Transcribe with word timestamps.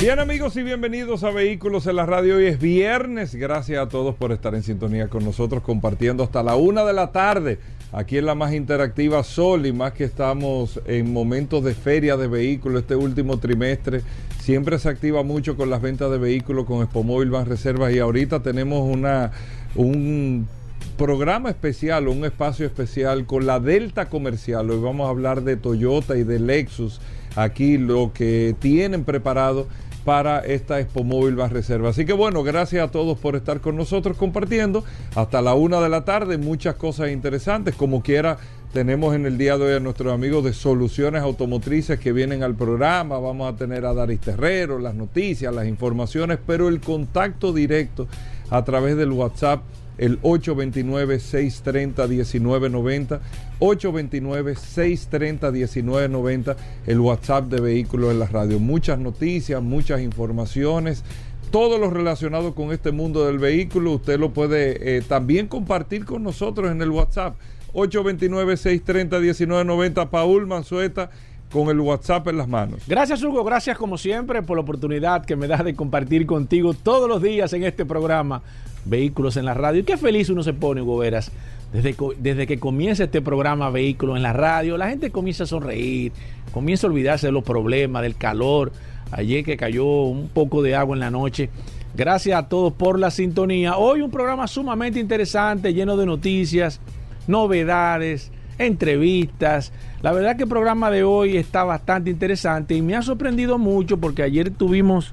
Bien 0.00 0.18
amigos 0.18 0.56
y 0.56 0.62
bienvenidos 0.62 1.24
a 1.24 1.30
Vehículos 1.30 1.86
en 1.86 1.96
la 1.96 2.06
Radio. 2.06 2.36
Hoy 2.36 2.46
es 2.46 2.58
viernes. 2.58 3.34
Gracias 3.34 3.84
a 3.84 3.90
todos 3.90 4.14
por 4.14 4.32
estar 4.32 4.54
en 4.54 4.62
sintonía 4.62 5.08
con 5.08 5.22
nosotros 5.26 5.62
compartiendo 5.62 6.22
hasta 6.22 6.42
la 6.42 6.56
una 6.56 6.86
de 6.86 6.94
la 6.94 7.12
tarde. 7.12 7.58
Aquí 7.92 8.16
en 8.16 8.24
la 8.24 8.34
más 8.34 8.54
interactiva 8.54 9.22
Sol 9.22 9.66
y 9.66 9.74
más 9.74 9.92
que 9.92 10.04
estamos 10.04 10.80
en 10.86 11.12
momentos 11.12 11.62
de 11.64 11.74
feria 11.74 12.16
de 12.16 12.28
vehículos 12.28 12.80
este 12.80 12.96
último 12.96 13.38
trimestre. 13.40 14.00
Siempre 14.40 14.78
se 14.78 14.88
activa 14.88 15.22
mucho 15.22 15.54
con 15.54 15.68
las 15.68 15.82
ventas 15.82 16.10
de 16.10 16.16
vehículos 16.16 16.64
con 16.64 16.82
Expomóvil 16.82 17.28
Van 17.28 17.44
Reservas 17.44 17.92
y 17.92 17.98
ahorita 17.98 18.42
tenemos 18.42 18.80
una, 18.80 19.32
un 19.74 20.48
programa 20.96 21.50
especial, 21.50 22.08
un 22.08 22.24
espacio 22.24 22.64
especial 22.64 23.26
con 23.26 23.44
la 23.44 23.60
Delta 23.60 24.08
Comercial. 24.08 24.70
Hoy 24.70 24.80
vamos 24.80 25.08
a 25.08 25.10
hablar 25.10 25.42
de 25.42 25.56
Toyota 25.56 26.16
y 26.16 26.24
de 26.24 26.40
Lexus. 26.40 27.02
Aquí 27.36 27.78
lo 27.78 28.12
que 28.12 28.56
tienen 28.58 29.04
preparado 29.04 29.68
para 30.10 30.40
esta 30.40 30.80
Expo 30.80 31.04
Móvil 31.04 31.36
Más 31.36 31.52
Reserva. 31.52 31.90
Así 31.90 32.04
que 32.04 32.12
bueno, 32.12 32.42
gracias 32.42 32.82
a 32.82 32.90
todos 32.90 33.16
por 33.16 33.36
estar 33.36 33.60
con 33.60 33.76
nosotros 33.76 34.16
compartiendo. 34.16 34.82
Hasta 35.14 35.40
la 35.40 35.54
una 35.54 35.80
de 35.80 35.88
la 35.88 36.04
tarde, 36.04 36.36
muchas 36.36 36.74
cosas 36.74 37.10
interesantes. 37.12 37.76
Como 37.76 38.02
quiera, 38.02 38.36
tenemos 38.72 39.14
en 39.14 39.24
el 39.24 39.38
día 39.38 39.56
de 39.56 39.66
hoy 39.66 39.74
a 39.74 39.78
nuestros 39.78 40.12
amigos 40.12 40.42
de 40.42 40.52
Soluciones 40.52 41.22
Automotrices 41.22 42.00
que 42.00 42.10
vienen 42.10 42.42
al 42.42 42.56
programa. 42.56 43.20
Vamos 43.20 43.54
a 43.54 43.56
tener 43.56 43.86
a 43.86 43.94
Daris 43.94 44.18
Terrero, 44.18 44.80
las 44.80 44.96
noticias, 44.96 45.54
las 45.54 45.68
informaciones, 45.68 46.40
pero 46.44 46.66
el 46.66 46.80
contacto 46.80 47.52
directo 47.52 48.08
a 48.50 48.64
través 48.64 48.96
del 48.96 49.12
WhatsApp 49.12 49.62
el 50.00 50.20
829-630-1990, 50.22 53.20
829-630-1990, 53.60 56.56
el 56.86 57.00
WhatsApp 57.00 57.48
de 57.48 57.60
Vehículos 57.60 58.12
en 58.12 58.18
la 58.18 58.26
Radio. 58.26 58.58
Muchas 58.58 58.98
noticias, 58.98 59.62
muchas 59.62 60.00
informaciones, 60.00 61.04
todo 61.50 61.76
lo 61.76 61.90
relacionado 61.90 62.54
con 62.54 62.72
este 62.72 62.92
mundo 62.92 63.26
del 63.26 63.38
vehículo, 63.38 63.92
usted 63.92 64.18
lo 64.18 64.30
puede 64.30 64.96
eh, 64.96 65.02
también 65.02 65.48
compartir 65.48 66.06
con 66.06 66.22
nosotros 66.22 66.70
en 66.70 66.80
el 66.80 66.88
WhatsApp. 66.90 67.34
829-630-1990, 67.74 70.08
Paul 70.08 70.46
Manzueta 70.46 71.10
con 71.52 71.68
el 71.68 71.78
WhatsApp 71.80 72.26
en 72.28 72.38
las 72.38 72.48
manos. 72.48 72.80
Gracias 72.86 73.22
Hugo, 73.22 73.44
gracias 73.44 73.76
como 73.76 73.98
siempre 73.98 74.42
por 74.42 74.56
la 74.56 74.62
oportunidad 74.62 75.26
que 75.26 75.36
me 75.36 75.46
das 75.48 75.62
de 75.64 75.74
compartir 75.74 76.24
contigo 76.24 76.72
todos 76.74 77.08
los 77.08 77.20
días 77.20 77.52
en 77.52 77.64
este 77.64 77.84
programa 77.84 78.40
Vehículos 78.84 79.36
en 79.36 79.44
la 79.44 79.54
Radio. 79.54 79.80
Y 79.80 79.84
qué 79.84 79.96
feliz 79.96 80.30
uno 80.30 80.42
se 80.42 80.52
pone, 80.52 80.82
Hugo 80.82 80.98
Veras, 80.98 81.30
desde, 81.72 81.94
desde 82.18 82.46
que 82.46 82.58
comienza 82.58 83.04
este 83.04 83.22
programa 83.22 83.70
Vehículos 83.70 84.16
en 84.16 84.22
la 84.22 84.32
Radio, 84.32 84.76
la 84.76 84.88
gente 84.88 85.10
comienza 85.10 85.44
a 85.44 85.46
sonreír, 85.46 86.12
comienza 86.52 86.86
a 86.86 86.90
olvidarse 86.90 87.26
de 87.28 87.32
los 87.32 87.44
problemas, 87.44 88.02
del 88.02 88.16
calor, 88.16 88.72
ayer 89.12 89.44
que 89.44 89.56
cayó 89.56 89.84
un 89.84 90.28
poco 90.28 90.62
de 90.62 90.74
agua 90.74 90.96
en 90.96 91.00
la 91.00 91.10
noche. 91.10 91.50
Gracias 91.94 92.38
a 92.38 92.48
todos 92.48 92.72
por 92.72 92.98
la 92.98 93.10
sintonía. 93.10 93.76
Hoy 93.76 94.00
un 94.00 94.10
programa 94.10 94.46
sumamente 94.46 95.00
interesante, 95.00 95.74
lleno 95.74 95.96
de 95.96 96.06
noticias, 96.06 96.80
novedades, 97.26 98.30
entrevistas. 98.58 99.72
La 100.02 100.12
verdad 100.12 100.36
que 100.36 100.44
el 100.44 100.48
programa 100.48 100.90
de 100.90 101.02
hoy 101.02 101.36
está 101.36 101.64
bastante 101.64 102.10
interesante 102.10 102.74
y 102.74 102.82
me 102.82 102.94
ha 102.94 103.02
sorprendido 103.02 103.58
mucho 103.58 103.98
porque 103.98 104.22
ayer 104.22 104.50
tuvimos 104.50 105.12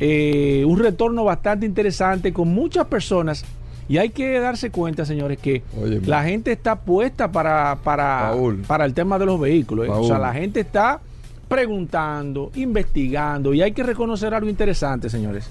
eh, 0.00 0.64
un 0.66 0.78
retorno 0.78 1.24
bastante 1.24 1.66
interesante 1.66 2.32
con 2.32 2.48
muchas 2.48 2.86
personas. 2.86 3.44
Y 3.88 3.98
hay 3.98 4.10
que 4.10 4.38
darse 4.38 4.70
cuenta, 4.70 5.04
señores, 5.04 5.38
que 5.38 5.62
la 6.06 6.22
gente 6.22 6.52
está 6.52 6.80
puesta 6.80 7.32
para, 7.32 7.76
para, 7.82 8.32
para 8.66 8.84
el 8.84 8.94
tema 8.94 9.18
de 9.18 9.26
los 9.26 9.40
vehículos. 9.40 9.88
¿eh? 9.88 9.90
O 9.90 10.04
sea, 10.04 10.18
la 10.18 10.32
gente 10.32 10.60
está 10.60 11.00
preguntando, 11.48 12.52
investigando, 12.54 13.52
y 13.52 13.62
hay 13.62 13.72
que 13.72 13.82
reconocer 13.82 14.32
algo 14.32 14.48
interesante, 14.48 15.10
señores. 15.10 15.50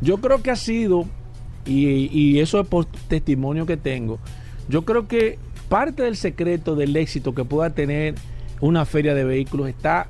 Yo 0.00 0.18
creo 0.18 0.40
que 0.40 0.52
ha 0.52 0.56
sido, 0.56 1.06
y, 1.66 2.08
y 2.16 2.38
eso 2.38 2.60
es 2.60 2.68
por 2.68 2.84
testimonio 2.84 3.66
que 3.66 3.76
tengo, 3.76 4.20
yo 4.68 4.84
creo 4.84 5.08
que 5.08 5.40
parte 5.68 6.04
del 6.04 6.16
secreto 6.16 6.76
del 6.76 6.94
éxito 6.96 7.34
que 7.34 7.44
pueda 7.44 7.70
tener 7.70 8.14
una 8.60 8.84
feria 8.84 9.12
de 9.12 9.24
vehículos 9.24 9.68
está 9.68 10.06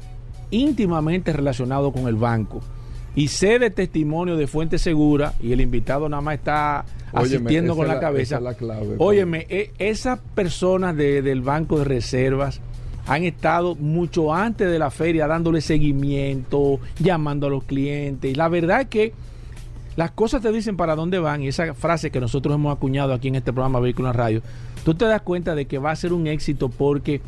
íntimamente 0.50 1.32
relacionado 1.32 1.91
con 1.91 2.06
el 2.06 2.16
banco. 2.16 2.60
Y 3.15 3.28
sé 3.28 3.59
de 3.59 3.71
testimonio 3.71 4.37
de 4.37 4.47
fuente 4.47 4.78
segura, 4.78 5.34
y 5.41 5.53
el 5.53 5.61
invitado 5.61 6.09
nada 6.09 6.23
más 6.23 6.34
está 6.34 6.84
asistiendo 7.12 7.77
con 7.77 7.87
la, 7.87 8.00
cabeza. 8.00 8.41
Óyeme, 8.99 9.47
e, 9.50 9.71
esas 9.78 10.19
personas 10.34 10.97
del 10.97 11.43
Banco 11.43 11.78
de 11.78 11.84
Reservas 11.84 12.61
han 13.06 13.25
estado 13.25 13.75
mucho 13.75 14.33
antes 14.33 14.71
de 14.71 14.78
la 14.78 14.91
feria 14.91 15.27
dándole 15.27 15.61
seguimiento, 15.61 16.81
llamando 16.99 17.49
a 17.49 17.50
los 17.50 17.65
clientes. 17.65 18.31
Y 18.31 18.34
la 18.34 18.49
verdad 18.49 18.83
es 18.83 18.87
que 18.87 19.12
las 19.97 20.12
cosas 20.12 20.41
te 20.41 20.50
dicen 20.50 20.77
para 20.77 20.97
dónde 20.97 21.19
van, 21.19 21.43
y 21.43 21.49
esa 21.49 21.75
frase 21.75 22.11
que 22.11 22.21
nosotros 22.21 22.55
hemos 22.55 22.75
acuñado 22.75 23.12
aquí 23.12 23.29
en 23.29 23.34
este 23.34 23.53
programa 23.53 23.81
Vehículos 23.81 24.17
Radio 24.17 24.43
tú 24.84 24.94
te 24.94 25.05
das 25.05 25.23
cuenta 25.23 25.55
de 25.55 25.67
que 25.67 25.79
va 25.79 25.91
a 25.91 25.97
ser 25.97 26.12
un 26.12 26.27
éxito 26.27 26.69
porque 26.69 27.21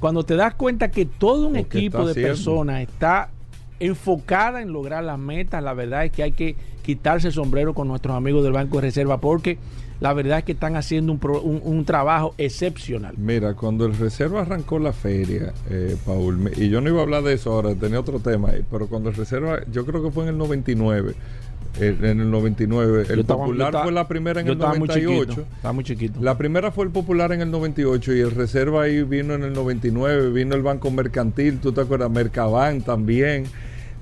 cuando 0.00 0.24
te 0.24 0.36
das 0.36 0.54
cuenta 0.54 0.90
que 0.90 1.06
todo 1.06 1.48
un 1.48 1.56
equipo 1.56 2.06
de 2.06 2.14
personas 2.14 2.82
está 2.82 3.30
enfocada 3.80 4.62
en 4.62 4.72
lograr 4.72 5.04
las 5.04 5.18
metas, 5.18 5.62
la 5.62 5.74
verdad 5.74 6.04
es 6.04 6.12
que 6.12 6.22
hay 6.22 6.32
que 6.32 6.56
quitarse 6.82 7.28
el 7.28 7.32
sombrero 7.32 7.74
con 7.74 7.88
nuestros 7.88 8.16
amigos 8.16 8.42
del 8.44 8.52
Banco 8.52 8.76
de 8.76 8.82
Reserva 8.82 9.20
porque 9.20 9.58
la 10.00 10.12
verdad 10.12 10.38
es 10.38 10.44
que 10.44 10.52
están 10.52 10.76
haciendo 10.76 11.12
un, 11.12 11.84
trabajo 11.84 12.34
excepcional. 12.38 13.14
Mira, 13.16 13.54
cuando 13.54 13.84
el 13.84 13.96
Reserva 13.96 14.42
arrancó 14.42 14.78
la 14.78 14.92
feria, 14.92 15.52
eh, 15.70 15.96
Paul, 16.06 16.52
y 16.56 16.68
yo 16.68 16.80
no 16.80 16.88
iba 16.88 17.00
a 17.00 17.02
hablar 17.02 17.24
de 17.24 17.34
eso 17.34 17.52
ahora, 17.52 17.74
tenía 17.74 17.98
otro 17.98 18.20
tema, 18.20 18.50
pero 18.70 18.86
cuando 18.86 19.08
el 19.08 19.16
Reserva, 19.16 19.60
yo 19.70 19.84
creo 19.84 20.02
que 20.02 20.10
fue 20.10 20.24
en 20.24 20.30
el 20.30 20.38
99, 20.38 21.14
en 21.80 22.20
el 22.20 22.30
99. 22.30 23.06
El 23.08 23.24
Popular 23.24 23.82
fue 23.82 23.92
la 23.92 24.06
primera 24.06 24.40
en 24.40 24.48
el 24.48 24.58
98. 24.58 25.46
estaba 25.56 25.72
muy 25.72 25.84
chiquito. 25.84 26.20
La 26.20 26.38
primera 26.38 26.70
fue 26.70 26.84
el 26.84 26.90
Popular 26.90 27.32
en 27.32 27.40
el 27.40 27.50
98 27.50 28.14
y 28.14 28.20
el 28.20 28.30
Reserva 28.30 28.84
ahí 28.84 29.02
vino 29.02 29.34
en 29.34 29.42
el 29.42 29.52
99. 29.52 30.30
Vino 30.30 30.54
el 30.54 30.62
Banco 30.62 30.90
Mercantil, 30.90 31.58
tú 31.58 31.72
te 31.72 31.80
acuerdas, 31.80 32.10
Mercaban 32.10 32.82
también. 32.82 33.46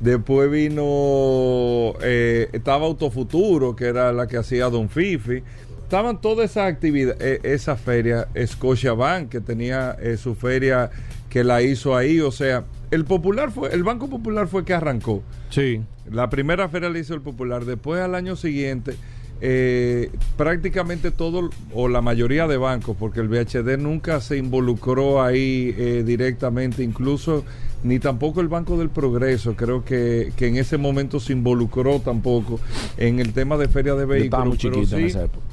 Después 0.00 0.50
vino, 0.50 1.94
eh, 2.02 2.48
estaba 2.52 2.86
Autofuturo, 2.86 3.74
que 3.74 3.86
era 3.86 4.12
la 4.12 4.26
que 4.26 4.36
hacía 4.36 4.68
Don 4.68 4.88
Fifi. 4.88 5.42
Estaban 5.82 6.20
todas 6.20 6.50
esas 6.50 6.70
actividades, 6.70 7.20
eh, 7.20 7.40
esa 7.44 7.76
feria, 7.76 8.28
Scotia 8.46 8.92
Bank, 8.92 9.30
que 9.30 9.40
tenía 9.40 9.96
eh, 10.00 10.16
su 10.16 10.34
feria 10.34 10.90
que 11.30 11.44
la 11.44 11.62
hizo 11.62 11.96
ahí. 11.96 12.20
O 12.20 12.30
sea, 12.30 12.64
el 12.90 13.04
Popular 13.04 13.50
fue, 13.50 13.72
el 13.72 13.84
Banco 13.84 14.08
Popular 14.08 14.48
fue 14.48 14.64
que 14.64 14.74
arrancó. 14.74 15.22
Sí. 15.50 15.80
La 16.10 16.28
primera 16.28 16.68
feria 16.68 16.90
la 16.90 16.98
hizo 16.98 17.14
el 17.14 17.20
Popular. 17.20 17.64
Después, 17.64 18.00
al 18.00 18.14
año 18.14 18.36
siguiente, 18.36 18.96
eh, 19.40 20.10
prácticamente 20.36 21.10
todo, 21.10 21.50
o 21.74 21.88
la 21.88 22.00
mayoría 22.00 22.46
de 22.46 22.56
bancos, 22.56 22.96
porque 22.98 23.20
el 23.20 23.28
BHD 23.28 23.76
nunca 23.78 24.20
se 24.20 24.38
involucró 24.38 25.22
ahí 25.22 25.74
eh, 25.76 26.02
directamente, 26.06 26.82
incluso 26.82 27.44
ni 27.82 27.98
tampoco 27.98 28.40
el 28.40 28.48
Banco 28.48 28.76
del 28.78 28.90
Progreso, 28.90 29.54
creo 29.54 29.84
que, 29.84 30.32
en 30.38 30.56
ese 30.56 30.76
momento 30.76 31.20
se 31.20 31.32
involucró 31.32 32.00
tampoco 32.00 32.60
en 32.96 33.20
el 33.20 33.32
tema 33.32 33.56
de 33.56 33.68
feria 33.68 33.94
de 33.94 34.04
vehículos. 34.04 34.58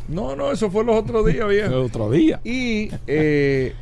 No, 0.08 0.36
no, 0.36 0.52
eso 0.52 0.70
fue 0.72 0.84
los 0.84 0.96
otros 0.96 1.26
días, 1.26 1.48
bien. 1.48 1.66
el 1.66 1.74
otro 1.74 2.10
día. 2.10 2.40
Y 2.44 2.90
eh, 3.08 3.74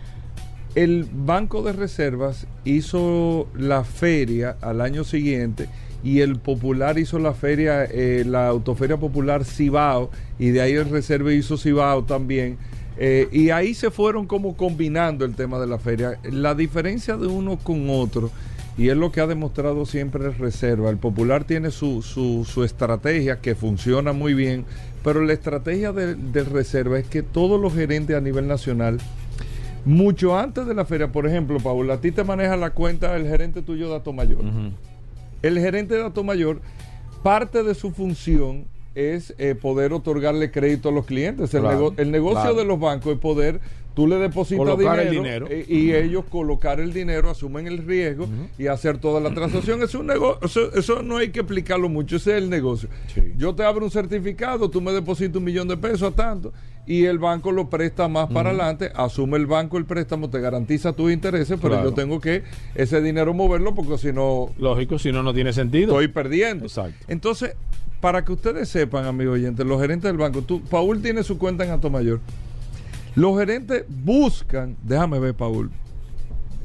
el 0.75 1.07
Banco 1.11 1.63
de 1.63 1.73
Reservas 1.73 2.47
hizo 2.65 3.47
la 3.55 3.83
feria 3.83 4.57
al 4.61 4.81
año 4.81 5.03
siguiente 5.03 5.67
y 6.03 6.21
el 6.21 6.37
Popular 6.39 6.97
hizo 6.97 7.19
la 7.19 7.33
feria, 7.33 7.85
eh, 7.85 8.23
la 8.25 8.47
Autoferia 8.47 8.97
Popular 8.97 9.45
Cibao, 9.45 10.09
y 10.39 10.49
de 10.49 10.61
ahí 10.61 10.73
el 10.73 10.89
Reserva 10.89 11.31
hizo 11.33 11.57
Cibao 11.57 12.03
también. 12.03 12.57
Eh, 13.03 13.29
y 13.31 13.49
ahí 13.49 13.73
se 13.73 13.89
fueron 13.89 14.27
como 14.27 14.55
combinando 14.55 15.25
el 15.25 15.33
tema 15.33 15.57
de 15.57 15.65
la 15.65 15.79
feria. 15.79 16.19
La 16.21 16.53
diferencia 16.53 17.17
de 17.17 17.25
uno 17.25 17.57
con 17.57 17.89
otro, 17.89 18.29
y 18.77 18.89
es 18.89 18.95
lo 18.95 19.11
que 19.11 19.21
ha 19.21 19.25
demostrado 19.25 19.87
siempre 19.87 20.23
el 20.23 20.37
Reserva, 20.37 20.91
el 20.91 20.97
Popular 20.97 21.43
tiene 21.43 21.71
su, 21.71 22.03
su, 22.03 22.63
estrategia 22.63 23.41
que 23.41 23.55
funciona 23.55 24.13
muy 24.13 24.35
bien, 24.35 24.65
pero 25.03 25.23
la 25.23 25.33
estrategia 25.33 25.91
del 25.91 26.45
Reserva 26.45 26.99
es 26.99 27.07
que 27.07 27.23
todos 27.23 27.59
los 27.59 27.73
gerentes 27.73 28.15
a 28.15 28.21
nivel 28.21 28.47
nacional, 28.47 28.99
mucho 29.83 30.37
antes 30.37 30.67
de 30.67 30.75
la 30.75 30.85
feria, 30.85 31.11
por 31.11 31.25
ejemplo, 31.25 31.59
Paula, 31.59 31.95
a 31.95 32.01
ti 32.01 32.11
te 32.11 32.23
maneja 32.23 32.55
la 32.55 32.69
cuenta 32.69 33.15
el 33.15 33.27
gerente 33.27 33.63
tuyo 33.63 33.99
de 33.99 34.13
Mayor. 34.13 34.43
El 35.41 35.57
gerente 35.57 35.95
de 35.95 36.03
dato 36.03 36.23
mayor, 36.23 36.61
parte 37.23 37.63
de 37.63 37.73
su 37.73 37.89
función 37.89 38.65
es 38.95 39.33
eh, 39.37 39.55
poder 39.55 39.93
otorgarle 39.93 40.51
crédito 40.51 40.89
a 40.89 40.91
los 40.91 41.05
clientes. 41.05 41.53
El, 41.53 41.61
Claro, 41.61 41.77
nego- 41.77 41.93
el 41.97 42.11
negocio 42.11 42.41
claro. 42.41 42.55
de 42.57 42.65
los 42.65 42.79
bancos 42.79 43.13
es 43.13 43.19
poder, 43.19 43.59
tú 43.93 44.07
le 44.07 44.17
depositas 44.17 44.77
dinero, 44.77 45.01
el 45.01 45.09
dinero. 45.11 45.47
eh, 45.49 45.65
y 45.67 45.93
ellos 45.93 46.25
colocar 46.29 46.79
el 46.79 46.91
dinero, 46.93 47.29
asumen 47.29 47.67
el 47.67 47.79
riesgo 47.79 48.27
y 48.57 48.67
hacer 48.67 48.97
toda 48.97 49.19
la 49.21 49.33
transacción. 49.33 49.81
es 49.83 49.95
un 49.95 50.07
negocio, 50.07 50.39
eso, 50.45 50.73
eso 50.75 51.01
no 51.03 51.17
hay 51.17 51.29
que 51.29 51.39
explicarlo 51.41 51.87
mucho, 51.89 52.17
ese 52.17 52.31
es 52.37 52.43
el 52.43 52.49
negocio. 52.49 52.89
Sí. 53.13 53.21
Yo 53.37 53.55
te 53.55 53.63
abro 53.63 53.85
un 53.85 53.91
certificado, 53.91 54.69
tú 54.69 54.81
me 54.81 54.91
depositas 54.91 55.37
un 55.37 55.43
millón 55.45 55.67
de 55.67 55.77
pesos 55.77 56.03
a 56.03 56.15
tanto 56.15 56.51
y 56.87 57.05
el 57.05 57.19
banco 57.19 57.51
lo 57.51 57.69
presta 57.69 58.07
más 58.07 58.29
para 58.31 58.49
adelante, 58.49 58.91
asume 58.95 59.37
el 59.37 59.45
banco 59.45 59.77
el 59.77 59.85
préstamo, 59.85 60.29
te 60.29 60.39
garantiza 60.39 60.93
tus 60.93 61.11
intereses, 61.11 61.57
pero 61.61 61.75
Claro. 61.75 61.89
yo 61.89 61.95
tengo 61.95 62.19
que 62.19 62.43
ese 62.75 63.01
dinero 63.01 63.33
moverlo 63.33 63.73
porque 63.75 63.97
si 63.97 64.11
no 64.11 64.49
Lógico, 64.57 64.97
si 64.99 65.11
no, 65.11 65.21
no 65.23 65.33
tiene 65.33 65.53
sentido. 65.53 65.91
estoy 65.93 66.07
perdiendo. 66.07 66.65
Exacto. 66.65 67.05
Entonces, 67.07 67.55
para 68.01 68.25
que 68.25 68.31
ustedes 68.33 68.67
sepan, 68.67 69.05
amigos 69.05 69.35
oyentes, 69.35 69.65
los 69.65 69.79
gerentes 69.79 70.09
del 70.09 70.17
banco, 70.17 70.41
tú, 70.41 70.61
Paul 70.61 71.01
tiene 71.01 71.21
su 71.23 71.37
cuenta 71.37 71.63
en 71.63 71.71
Atomayor. 71.71 72.19
Los 73.15 73.37
gerentes 73.37 73.85
buscan, 73.87 74.75
déjame 74.83 75.19
ver, 75.19 75.33
Paul. 75.35 75.69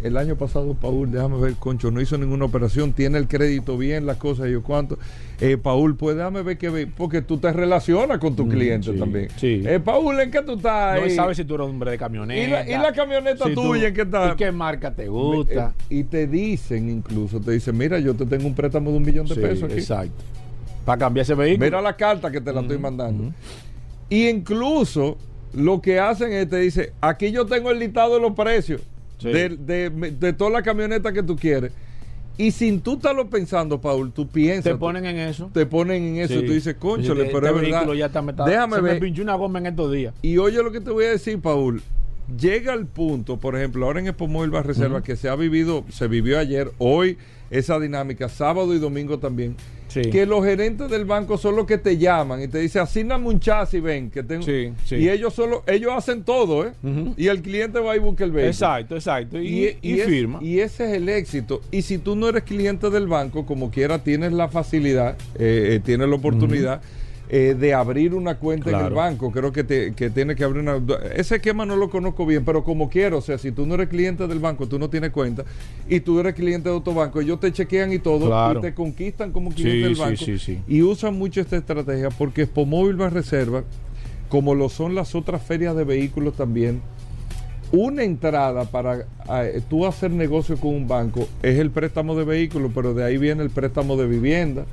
El 0.02 0.16
año 0.18 0.36
pasado, 0.36 0.74
Paul, 0.74 1.10
déjame 1.10 1.38
ver, 1.40 1.54
Concho, 1.54 1.90
no 1.90 2.00
hizo 2.00 2.18
ninguna 2.18 2.44
operación, 2.44 2.92
tiene 2.92 3.16
el 3.18 3.26
crédito 3.26 3.78
bien, 3.78 4.04
las 4.06 4.18
cosas, 4.18 4.46
y 4.48 4.52
yo 4.52 4.62
cuánto. 4.62 4.98
Eh, 5.40 5.56
Paul, 5.56 5.96
pues 5.96 6.16
déjame 6.16 6.42
ver 6.42 6.58
que 6.58 6.68
ve, 6.68 6.86
porque 6.86 7.22
tú 7.22 7.38
te 7.38 7.50
relacionas 7.52 8.18
con 8.18 8.36
tu 8.36 8.46
cliente 8.46 8.90
Mm, 8.90 8.94
sí, 8.94 8.98
también. 9.00 9.28
sí. 9.36 9.62
Eh, 9.66 9.80
Paul, 9.82 10.20
¿en 10.20 10.30
qué 10.30 10.42
tú 10.42 10.52
estás? 10.56 11.00
No 11.02 11.10
sabes 11.10 11.38
si 11.38 11.44
tú 11.44 11.54
eres 11.54 11.66
hombre 11.66 11.90
de 11.92 11.98
camioneta. 11.98 12.40
¿Y 12.40 12.46
la- 12.46 12.68
y 12.78 12.82
la 12.82 12.92
camioneta 12.92 13.46
Si 13.46 13.54
tú- 13.54 13.62
tuya 13.62 13.88
en 13.88 13.94
qué 13.94 14.02
está? 14.02 14.32
¿Y 14.32 14.36
qué 14.36 14.52
marca 14.52 14.94
te 14.94 15.08
gusta? 15.08 15.74
Eh, 15.90 15.96
y 16.00 16.04
te 16.04 16.26
dicen 16.26 16.88
incluso, 16.90 17.40
te 17.40 17.52
dicen, 17.52 17.76
mira, 17.76 17.98
yo 17.98 18.14
te 18.14 18.26
tengo 18.26 18.46
un 18.46 18.54
préstamo 18.54 18.90
de 18.90 18.98
un 18.98 19.02
millón 19.02 19.26
de 19.26 19.34
Sí, 19.34 19.40
pesos 19.40 19.64
aquí. 19.64 19.74
Exacto. 19.80 20.22
Para 20.84 20.98
cambiar 20.98 21.24
ese 21.24 21.34
vehículo. 21.34 21.64
Mira 21.66 21.80
la 21.80 21.96
carta 21.96 22.30
que 22.30 22.40
te 22.40 22.52
la 22.52 22.60
estoy 22.60 22.78
mandando. 22.78 23.32
Y 24.10 24.28
incluso 24.28 25.16
lo 25.54 25.80
que 25.80 25.98
hacen 25.98 26.32
es 26.32 26.48
te 26.48 26.58
dice, 26.58 26.92
aquí 27.00 27.32
yo 27.32 27.46
tengo 27.46 27.70
el 27.70 27.78
listado 27.80 28.14
de 28.14 28.20
los 28.20 28.32
precios 28.32 28.82
Sí. 29.18 29.28
de, 29.30 29.48
de, 29.50 29.90
de 29.90 30.32
toda 30.32 30.50
la 30.50 30.62
camioneta 30.62 31.12
que 31.12 31.22
tú 31.22 31.36
quieres. 31.36 31.72
Y 32.38 32.50
sin 32.50 32.80
tú 32.82 32.94
estarlo 32.96 33.30
pensando, 33.30 33.80
Paul, 33.80 34.12
tú 34.12 34.28
piensas. 34.28 34.64
te 34.64 34.70
tú- 34.72 34.78
ponen 34.78 35.06
en 35.06 35.16
eso. 35.16 35.50
te 35.54 35.64
ponen 35.64 36.02
en 36.02 36.16
eso. 36.18 36.34
Sí. 36.34 36.40
y 36.40 36.46
Tú 36.46 36.52
dices, 36.52 36.74
conchole, 36.78 37.22
Dice, 37.24 37.32
pero 37.34 37.46
este 37.46 37.56
es 37.56 37.62
verdad. 37.62 37.78
vehículo 37.80 37.94
ya 37.98 38.06
está, 38.06 38.20
me 38.20 38.32
está- 38.32 38.44
Déjame 38.44 38.76
se 38.76 38.82
ver. 38.82 38.94
me 38.94 39.00
pinchó 39.00 39.22
una 39.22 39.34
goma 39.36 39.58
en 39.58 39.66
estos 39.66 39.90
días. 39.90 40.12
Y 40.20 40.36
oye 40.36 40.62
lo 40.62 40.70
que 40.70 40.80
te 40.80 40.90
voy 40.90 41.06
a 41.06 41.10
decir, 41.10 41.40
Paul. 41.40 41.80
Llega 42.40 42.72
al 42.72 42.86
punto, 42.86 43.38
por 43.38 43.56
ejemplo, 43.56 43.86
ahora 43.86 44.00
en 44.00 44.08
Expo 44.08 44.26
Móvil 44.26 44.50
Reserva, 44.64 45.00
que 45.02 45.14
se 45.16 45.28
ha 45.28 45.36
vivido, 45.36 45.84
se 45.90 46.08
vivió 46.08 46.38
ayer, 46.40 46.72
hoy, 46.78 47.18
esa 47.50 47.78
dinámica, 47.78 48.28
sábado 48.28 48.74
y 48.74 48.80
domingo 48.80 49.18
también, 49.20 49.54
Sí. 50.02 50.10
que 50.10 50.26
los 50.26 50.44
gerentes 50.44 50.90
del 50.90 51.04
banco 51.04 51.38
son 51.38 51.56
los 51.56 51.66
que 51.66 51.78
te 51.78 51.96
llaman 51.96 52.42
y 52.42 52.48
te 52.48 52.58
dicen, 52.58 52.82
asigname 52.82 53.26
un 53.28 53.40
chasis, 53.40 53.82
ven, 53.82 54.10
que 54.10 54.22
tengo. 54.22 54.42
Sí, 54.42 54.72
sí. 54.84 54.96
Y 54.96 55.08
ellos 55.08 55.32
solo, 55.34 55.62
ellos 55.66 55.92
hacen 55.94 56.22
todo, 56.22 56.66
¿eh? 56.66 56.72
Y 57.16 57.28
el 57.28 57.40
cliente 57.42 57.78
va 57.78 57.96
y 57.96 57.98
busca 57.98 58.24
el 58.24 58.30
vehículo. 58.30 58.50
Exacto, 58.50 58.94
exacto. 58.94 59.40
Y, 59.40 59.76
y 59.82 60.00
es- 60.00 60.06
firma. 60.06 60.38
y 60.42 60.58
ese 60.60 60.84
es 60.90 60.92
el 60.96 61.08
éxito. 61.08 61.60
Y 61.70 61.82
si 61.82 61.98
tú 61.98 62.14
no 62.16 62.28
eres 62.28 62.42
cliente 62.42 62.90
del 62.90 63.06
banco, 63.06 63.46
como 63.46 63.70
quiera, 63.70 63.98
tienes 64.02 64.32
la 64.32 64.48
facilidad, 64.48 65.16
eh, 65.38 65.76
eh, 65.76 65.80
tienes 65.84 66.08
la 66.08 66.14
oportunidad 66.16 66.80
eh, 67.28 67.56
de 67.58 67.74
abrir 67.74 68.14
una 68.14 68.36
cuenta 68.36 68.70
en 68.70 68.86
el 68.86 68.92
banco. 68.92 69.32
Creo 69.32 69.50
que, 69.52 69.64
te, 69.64 69.94
que 69.94 70.10
tienes 70.10 70.36
que 70.36 70.44
abrir 70.44 70.62
una... 70.62 70.80
Ese 71.14 71.36
esquema 71.36 71.66
no 71.66 71.76
lo 71.76 71.90
conozco 71.90 72.24
bien, 72.26 72.44
pero 72.44 72.62
como 72.62 72.88
quiero, 72.88 73.18
o 73.18 73.20
sea, 73.20 73.36
si 73.38 73.50
tú 73.52 73.66
no 73.66 73.74
eres 73.74 73.88
cliente 73.88 74.26
del 74.26 74.38
banco, 74.38 74.66
tú 74.68 74.78
no 74.78 74.88
tienes 74.90 75.10
cuenta, 75.10 75.44
y 75.88 76.00
tú 76.00 76.20
eres 76.20 76.34
cliente 76.34 76.68
de 76.68 76.74
Autobanco, 76.74 77.20
ellos 77.20 77.40
te 77.40 77.52
chequean 77.52 77.92
y 77.92 77.98
todo, 77.98 78.26
Claro. 78.26 78.58
y 78.58 78.62
te 78.62 78.74
conquistan 78.74 79.32
como 79.32 79.50
cliente 79.50 79.72
Sí, 79.78 79.82
del 79.82 79.94
banco. 79.96 80.24
sí, 80.24 80.38
sí. 80.38 80.60
Y 80.68 80.82
usan 80.82 81.18
mucho 81.18 81.40
esta 81.40 81.56
estrategia 81.56 82.10
porque 82.10 82.42
Expo 82.42 82.64
Móvil 82.66 83.00
va 83.00 83.10
reserva, 83.10 83.64
como 84.28 84.54
lo 84.54 84.68
son 84.68 84.94
las 84.94 85.14
otras 85.14 85.42
ferias 85.42 85.74
de 85.76 85.84
vehículos 85.84 86.34
también, 86.34 86.80
una 87.72 88.04
entrada 88.04 88.64
para 88.64 89.00
eh, 89.42 89.60
tú 89.68 89.86
hacer 89.86 90.12
negocio 90.12 90.56
con 90.56 90.72
un 90.72 90.86
banco 90.86 91.26
es 91.42 91.58
el 91.58 91.70
préstamo 91.72 92.14
de 92.14 92.24
vehículos, 92.24 92.70
pero 92.72 92.94
de 92.94 93.02
ahí 93.04 93.18
viene 93.18 93.42
el 93.42 93.50
préstamo 93.50 93.96
de 93.96 94.06
vivienda, 94.06 94.64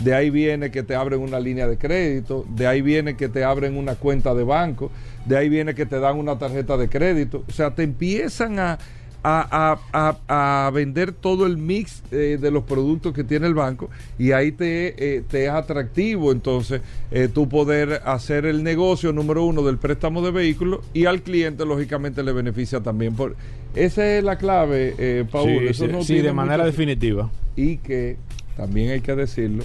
de 0.00 0.14
ahí 0.14 0.30
viene 0.30 0.70
que 0.70 0.82
te 0.82 0.94
abren 0.94 1.20
una 1.20 1.38
línea 1.40 1.66
de 1.68 1.76
crédito, 1.78 2.44
de 2.48 2.66
ahí 2.66 2.82
viene 2.82 3.16
que 3.16 3.28
te 3.28 3.44
abren 3.44 3.76
una 3.76 3.94
cuenta 3.94 4.34
de 4.34 4.44
banco, 4.44 4.90
de 5.26 5.36
ahí 5.36 5.48
viene 5.48 5.74
que 5.74 5.86
te 5.86 5.98
dan 6.00 6.18
una 6.18 6.38
tarjeta 6.38 6.76
de 6.76 6.88
crédito. 6.88 7.44
O 7.48 7.52
sea, 7.52 7.74
te 7.74 7.82
empiezan 7.82 8.58
a, 8.58 8.78
a, 9.24 9.78
a- 9.92 10.16
a- 10.26 10.66
a 10.66 10.70
vender 10.72 11.12
todo 11.12 11.46
el 11.46 11.56
mix 11.56 12.02
eh, 12.10 12.38
de 12.40 12.50
los 12.50 12.64
productos 12.64 13.12
que 13.12 13.22
tiene 13.22 13.46
el 13.46 13.54
banco 13.54 13.88
y 14.18 14.32
ahí 14.32 14.50
te, 14.50 15.16
eh, 15.16 15.22
te 15.30 15.44
es 15.44 15.50
atractivo 15.50 16.32
entonces 16.32 16.80
eh, 17.12 17.28
tú 17.32 17.48
poder 17.48 18.00
hacer 18.04 18.46
el 18.46 18.64
negocio 18.64 19.12
número 19.12 19.44
uno 19.44 19.62
del 19.62 19.78
préstamo 19.78 20.22
de 20.22 20.32
vehículos 20.32 20.80
y 20.92 21.04
al 21.04 21.22
cliente 21.22 21.64
lógicamente 21.64 22.24
le 22.24 22.32
beneficia 22.32 22.80
también. 22.80 23.14
Por, 23.14 23.36
esa 23.76 24.04
es 24.18 24.24
la 24.24 24.38
clave, 24.38 24.94
eh, 24.98 25.24
Paul. 25.30 25.50
Sí, 25.60 25.66
Eso 25.68 25.86
no 25.86 26.02
sí, 26.02 26.20
de 26.20 26.32
manera 26.32 26.56
mucho- 26.64 26.66
definitiva. 26.66 27.30
Y 27.54 27.76
que 27.76 28.16
también 28.56 28.90
hay 28.90 29.00
que 29.02 29.14
decirlo, 29.14 29.62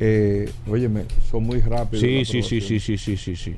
eh, 0.00 0.50
óyeme, 0.68 1.02
son 1.30 1.44
muy 1.44 1.60
rápidos. 1.60 2.00
Sí, 2.00 2.24
sí, 2.24 2.42
sí, 2.42 2.60
sí, 2.60 2.78
sí, 2.80 2.98
sí, 2.98 3.16
sí, 3.16 3.36
sí. 3.36 3.56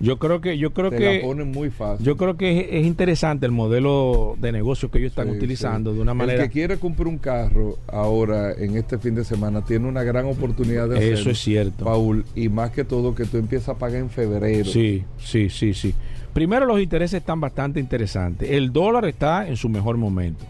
Yo 0.00 0.18
creo 0.18 0.40
que, 0.40 0.58
yo 0.58 0.72
creo 0.72 0.90
Te 0.90 0.98
que, 0.98 1.16
la 1.18 1.22
ponen 1.22 1.52
muy 1.52 1.70
fácil. 1.70 2.04
yo 2.04 2.16
creo 2.16 2.36
que 2.36 2.60
es, 2.60 2.66
es 2.80 2.84
interesante 2.84 3.46
el 3.46 3.52
modelo 3.52 4.36
de 4.40 4.50
negocio 4.50 4.90
que 4.90 4.98
ellos 4.98 5.10
están 5.12 5.30
Sí, 5.30 5.36
utilizando 5.36 5.90
sí. 5.92 5.96
de 5.96 6.02
una 6.02 6.14
manera. 6.14 6.42
El 6.42 6.48
que 6.48 6.52
quiere 6.52 6.78
comprar 6.78 7.06
un 7.06 7.18
carro 7.18 7.78
ahora, 7.86 8.52
en 8.54 8.76
este 8.76 8.98
fin 8.98 9.14
de 9.14 9.24
semana, 9.24 9.64
tiene 9.64 9.86
una 9.86 10.02
gran 10.02 10.26
oportunidad 10.26 10.88
de 10.88 10.96
hacerlo. 10.96 11.14
Eso 11.20 11.30
es 11.30 11.38
cierto. 11.38 11.84
Paul, 11.84 12.24
y 12.34 12.48
más 12.48 12.70
que 12.72 12.82
todo 12.84 13.14
que 13.14 13.24
tú 13.24 13.36
empiezas 13.36 13.68
a 13.70 13.78
pagar 13.78 14.00
en 14.00 14.10
febrero. 14.10 14.64
Sí, 14.64 15.04
sí, 15.18 15.48
sí, 15.48 15.72
sí. 15.74 15.94
Primero 16.32 16.66
los 16.66 16.80
intereses 16.80 17.20
están 17.20 17.40
bastante 17.40 17.78
interesantes. 17.78 18.50
El 18.50 18.72
dólar 18.72 19.04
está 19.04 19.46
en 19.46 19.56
su 19.56 19.68
mejor 19.68 19.96
momento. 19.96 20.44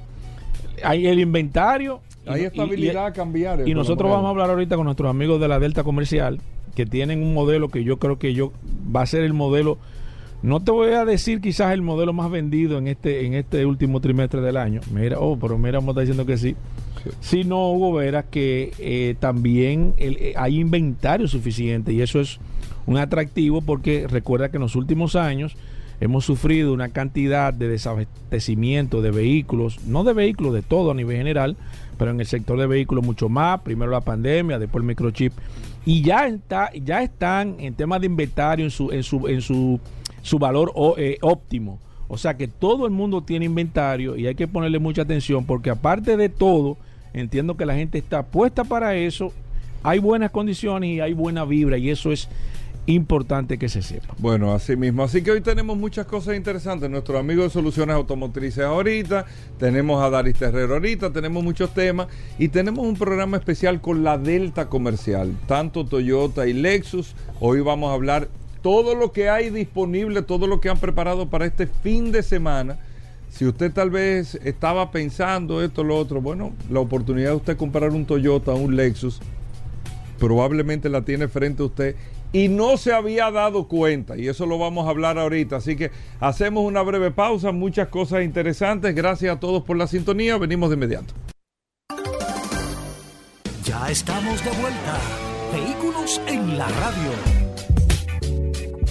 Hay 0.82 1.06
el 1.06 1.20
inventario. 1.20 2.00
Y 2.26 2.30
Hay 2.30 2.42
y- 2.42 2.44
estabilidad 2.44 3.14
cambiaria. 3.14 3.66
Y 3.68 3.74
nosotros 3.74 4.10
vamos 4.10 4.26
a 4.26 4.30
hablar 4.30 4.50
ahorita 4.50 4.76
con 4.76 4.84
nuestros 4.86 5.10
amigos 5.10 5.40
de 5.40 5.48
la 5.48 5.58
Delta 5.58 5.84
Comercial, 5.84 6.40
que 6.74 6.86
tienen 6.86 7.22
un 7.22 7.34
modelo 7.34 7.68
que 7.68 7.84
yo 7.84 7.98
creo 7.98 8.18
que 8.18 8.34
yo 8.34 8.52
va 8.94 9.02
a 9.02 9.06
ser 9.06 9.22
el 9.24 9.32
modelo, 9.34 9.78
no 10.42 10.62
te 10.62 10.70
voy 10.72 10.92
a 10.92 11.04
decir 11.04 11.40
quizás 11.40 11.72
el 11.72 11.80
modelo 11.82 12.12
más 12.12 12.30
vendido 12.30 12.76
en 12.78 12.88
este, 12.88 13.24
en 13.26 13.34
este 13.34 13.64
último 13.64 14.00
trimestre 14.00 14.40
del 14.40 14.56
año. 14.56 14.80
Mira, 14.92 15.18
oh, 15.18 15.38
pero 15.38 15.56
mira, 15.56 15.80
me 15.80 15.88
está 15.88 16.00
diciendo 16.00 16.26
que 16.26 16.36
sí. 16.36 16.54
Si 17.20 17.44
no, 17.44 17.70
Hugo 17.72 17.92
Vera, 17.94 18.22
que 18.24 18.72
eh, 18.78 19.14
también 19.20 19.94
el- 19.98 20.16
eh, 20.18 20.34
hay 20.36 20.58
inventario 20.60 21.28
suficiente 21.28 21.92
y 21.92 22.00
eso 22.02 22.20
es 22.20 22.38
un 22.86 22.96
atractivo 22.98 23.60
porque 23.62 24.06
recuerda 24.08 24.50
que 24.50 24.56
en 24.56 24.62
los 24.62 24.74
últimos 24.76 25.14
años 25.16 25.54
hemos 26.00 26.24
sufrido 26.24 26.72
una 26.72 26.88
cantidad 26.90 27.52
de 27.54 27.68
desabastecimiento 27.68 29.00
de 29.00 29.10
vehículos, 29.10 29.78
no 29.86 30.04
de 30.04 30.12
vehículos, 30.12 30.52
de 30.54 30.62
todo 30.62 30.90
a 30.90 30.94
nivel 30.94 31.16
general, 31.16 31.56
pero 31.96 32.10
en 32.10 32.20
el 32.20 32.26
sector 32.26 32.58
de 32.58 32.66
vehículos 32.66 33.04
mucho 33.04 33.28
más, 33.28 33.60
primero 33.60 33.90
la 33.90 34.00
pandemia, 34.00 34.58
después 34.58 34.82
el 34.82 34.86
microchip, 34.86 35.32
y 35.84 36.02
ya 36.02 36.26
está, 36.26 36.70
ya 36.72 37.02
están 37.02 37.56
en 37.58 37.74
temas 37.74 38.00
de 38.00 38.06
inventario 38.06 38.64
en 38.64 38.70
su, 38.70 38.90
en 38.90 39.02
su, 39.02 39.28
en 39.28 39.40
su, 39.40 39.80
su 40.22 40.38
valor 40.38 40.72
eh, 40.96 41.18
óptimo. 41.20 41.78
O 42.08 42.16
sea 42.16 42.36
que 42.36 42.48
todo 42.48 42.86
el 42.86 42.92
mundo 42.92 43.22
tiene 43.22 43.46
inventario 43.46 44.16
y 44.16 44.26
hay 44.26 44.34
que 44.34 44.46
ponerle 44.46 44.78
mucha 44.78 45.02
atención 45.02 45.46
porque 45.46 45.70
aparte 45.70 46.16
de 46.16 46.28
todo, 46.28 46.76
entiendo 47.12 47.56
que 47.56 47.66
la 47.66 47.74
gente 47.74 47.98
está 47.98 48.22
puesta 48.24 48.64
para 48.64 48.94
eso, 48.94 49.32
hay 49.82 49.98
buenas 49.98 50.30
condiciones 50.30 50.90
y 50.90 51.00
hay 51.00 51.12
buena 51.12 51.44
vibra 51.44 51.76
y 51.76 51.90
eso 51.90 52.12
es 52.12 52.28
importante 52.86 53.58
que 53.58 53.68
se 53.68 53.82
sepa. 53.82 54.14
Bueno, 54.18 54.52
así 54.52 54.76
mismo. 54.76 55.04
Así 55.04 55.22
que 55.22 55.30
hoy 55.30 55.40
tenemos 55.40 55.76
muchas 55.76 56.06
cosas 56.06 56.36
interesantes. 56.36 56.90
Nuestro 56.90 57.18
amigo 57.18 57.42
de 57.42 57.50
Soluciones 57.50 57.96
Automotrices 57.96 58.64
ahorita, 58.64 59.24
tenemos 59.58 60.02
a 60.02 60.10
Daris 60.10 60.36
Terrero 60.36 60.74
ahorita, 60.74 61.12
tenemos 61.12 61.42
muchos 61.42 61.72
temas 61.72 62.08
y 62.38 62.48
tenemos 62.48 62.84
un 62.86 62.96
programa 62.96 63.36
especial 63.36 63.80
con 63.80 64.04
la 64.04 64.18
Delta 64.18 64.68
Comercial, 64.68 65.32
tanto 65.46 65.86
Toyota 65.86 66.46
y 66.46 66.52
Lexus. 66.52 67.14
Hoy 67.40 67.60
vamos 67.60 67.90
a 67.90 67.94
hablar 67.94 68.28
todo 68.62 68.94
lo 68.94 69.12
que 69.12 69.28
hay 69.28 69.50
disponible, 69.50 70.22
todo 70.22 70.46
lo 70.46 70.60
que 70.60 70.68
han 70.68 70.78
preparado 70.78 71.28
para 71.28 71.46
este 71.46 71.66
fin 71.66 72.12
de 72.12 72.22
semana. 72.22 72.78
Si 73.30 73.44
usted 73.44 73.72
tal 73.72 73.90
vez 73.90 74.36
estaba 74.44 74.90
pensando 74.90 75.62
esto 75.62 75.80
o 75.80 75.84
lo 75.84 75.98
otro, 75.98 76.20
bueno, 76.20 76.52
la 76.70 76.80
oportunidad 76.80 77.30
de 77.30 77.36
usted 77.36 77.56
comprar 77.56 77.90
un 77.90 78.06
Toyota, 78.06 78.52
un 78.52 78.76
Lexus, 78.76 79.20
probablemente 80.18 80.88
la 80.88 81.02
tiene 81.02 81.28
frente 81.28 81.62
a 81.62 81.66
usted 81.66 81.96
y 82.34 82.48
no 82.48 82.76
se 82.76 82.92
había 82.92 83.30
dado 83.30 83.66
cuenta 83.66 84.18
y 84.18 84.28
eso 84.28 84.44
lo 84.44 84.58
vamos 84.58 84.86
a 84.86 84.90
hablar 84.90 85.18
ahorita 85.18 85.56
así 85.56 85.74
que 85.74 85.90
hacemos 86.20 86.64
una 86.64 86.82
breve 86.82 87.10
pausa 87.10 87.50
muchas 87.50 87.88
cosas 87.88 88.24
interesantes 88.24 88.94
gracias 88.94 89.34
a 89.34 89.40
todos 89.40 89.62
por 89.62 89.78
la 89.78 89.86
sintonía 89.86 90.36
venimos 90.36 90.68
de 90.68 90.76
inmediato 90.76 91.14
Ya 93.64 93.88
estamos 93.88 94.44
de 94.44 94.50
vuelta. 94.50 94.98
Vehículos 95.52 96.20
en 96.26 96.58
la 96.58 96.68
radio. 96.68 97.33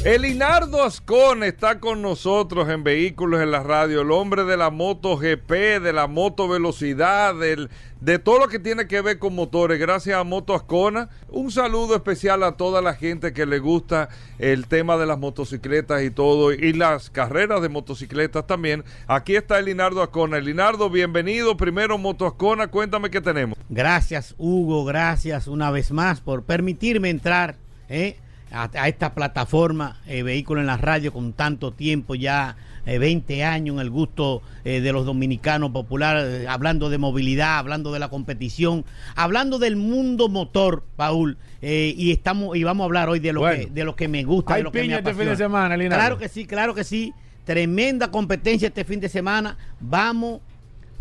Elinardo 0.06 0.84
Ascon 0.84 1.44
está 1.44 1.80
con 1.80 2.02
nosotros 2.02 2.68
en 2.68 2.84
Vehículos 2.84 3.42
en 3.42 3.52
la 3.52 3.64
Radio, 3.64 4.02
el 4.02 4.12
hombre 4.12 4.44
de 4.44 4.58
la 4.58 4.70
moto 4.70 5.16
GP, 5.16 5.80
de 5.80 5.94
la 5.94 6.08
moto 6.08 6.50
velocidad, 6.50 7.34
del, 7.34 7.70
de 8.02 8.20
todo 8.20 8.40
lo 8.40 8.50
que 8.50 8.60
tiene 8.60 8.86
que 8.86 9.00
ver 9.00 9.18
con 9.18 9.34
motores. 9.34 9.80
Gracias 9.80 10.18
a 10.18 10.26
Moto 10.26 10.56
Ascona. 10.56 11.08
Un 11.30 11.52
saludo 11.52 11.96
especial 11.96 12.44
a 12.44 12.58
toda 12.58 12.82
la 12.82 12.96
gente 12.96 13.32
que 13.32 13.46
le 13.46 13.60
gusta 13.60 14.10
el 14.40 14.68
tema 14.68 14.98
de 14.98 15.06
las 15.06 15.20
motocicletas 15.20 16.04
y 16.04 16.12
todo, 16.12 16.52
y 16.52 16.74
las 16.74 17.10
carreras 17.10 17.62
de 17.62 17.70
motocicletas 17.70 18.46
también. 18.46 18.84
Aquí 19.08 19.38
está 19.38 19.58
Elinardo 19.58 20.04
Ascona. 20.04 20.38
Elinardo, 20.38 20.90
bienvenido. 20.90 21.56
Primero 21.56 21.98
Moto 21.98 22.28
Ascona, 22.28 22.68
cuéntame 22.68 23.10
qué 23.10 23.22
tenemos. 23.22 23.58
Gracias, 23.70 24.36
Hugo. 24.38 24.84
Gracias 24.84 25.48
una 25.48 25.72
vez 25.72 25.92
más 25.92 26.20
por 26.20 26.44
permitirme 26.44 27.10
entrar. 27.10 27.56
¿eh? 27.88 28.18
A, 28.54 28.88
esta 28.88 29.14
plataforma, 29.14 29.98
eh, 30.08 30.24
Vehículo 30.24 30.62
en 30.62 30.68
la 30.68 30.78
Radio, 30.78 31.12
con 31.12 31.34
tanto 31.34 31.72
tiempo 31.72 32.16
ya, 32.16 32.56
20 32.86 33.34
eh, 33.34 33.44
años 33.46 33.76
en 33.76 33.82
el 33.82 33.90
gusto 33.90 34.42
eh, 34.66 34.82
de 34.82 34.92
los 34.92 35.06
dominicanos 35.06 35.72
populares, 35.72 36.48
hablando 36.48 36.90
de 36.90 36.98
movilidad, 36.98 37.58
hablando 37.58 37.92
de 37.92 38.00
la 38.00 38.10
competición, 38.10 38.86
hablando 39.16 39.58
del 39.58 39.76
mundo 39.76 40.30
motor, 40.30 40.84
Paul. 40.96 41.38
y 41.62 42.12
estamos 42.12 42.56
y 42.58 42.64
vamos 42.64 42.84
a 42.84 42.86
hablar 42.86 43.10
hoy 43.10 43.20
de 43.20 43.34
lo 43.34 43.42
que 43.42 43.70
de 43.72 43.86
lo 43.86 43.96
que 43.96 44.08
me 44.08 44.24
gusta, 44.24 44.56
de 44.56 44.64
lo 44.64 44.72
que 44.72 44.84
me 44.84 44.96
este 44.96 45.14
fin 45.14 45.26
de 45.26 45.36
semana, 45.36 45.78
Claro 45.78 46.18
que 46.18 46.28
sí, 46.28 46.46
claro 46.46 46.76
que 46.76 46.84
sí. 46.84 47.14
Tremenda 47.46 48.10
competencia 48.10 48.70
este 48.70 48.86
fin 48.86 49.02
de 49.02 49.10
semana. 49.10 49.58
Vamos 49.82 50.40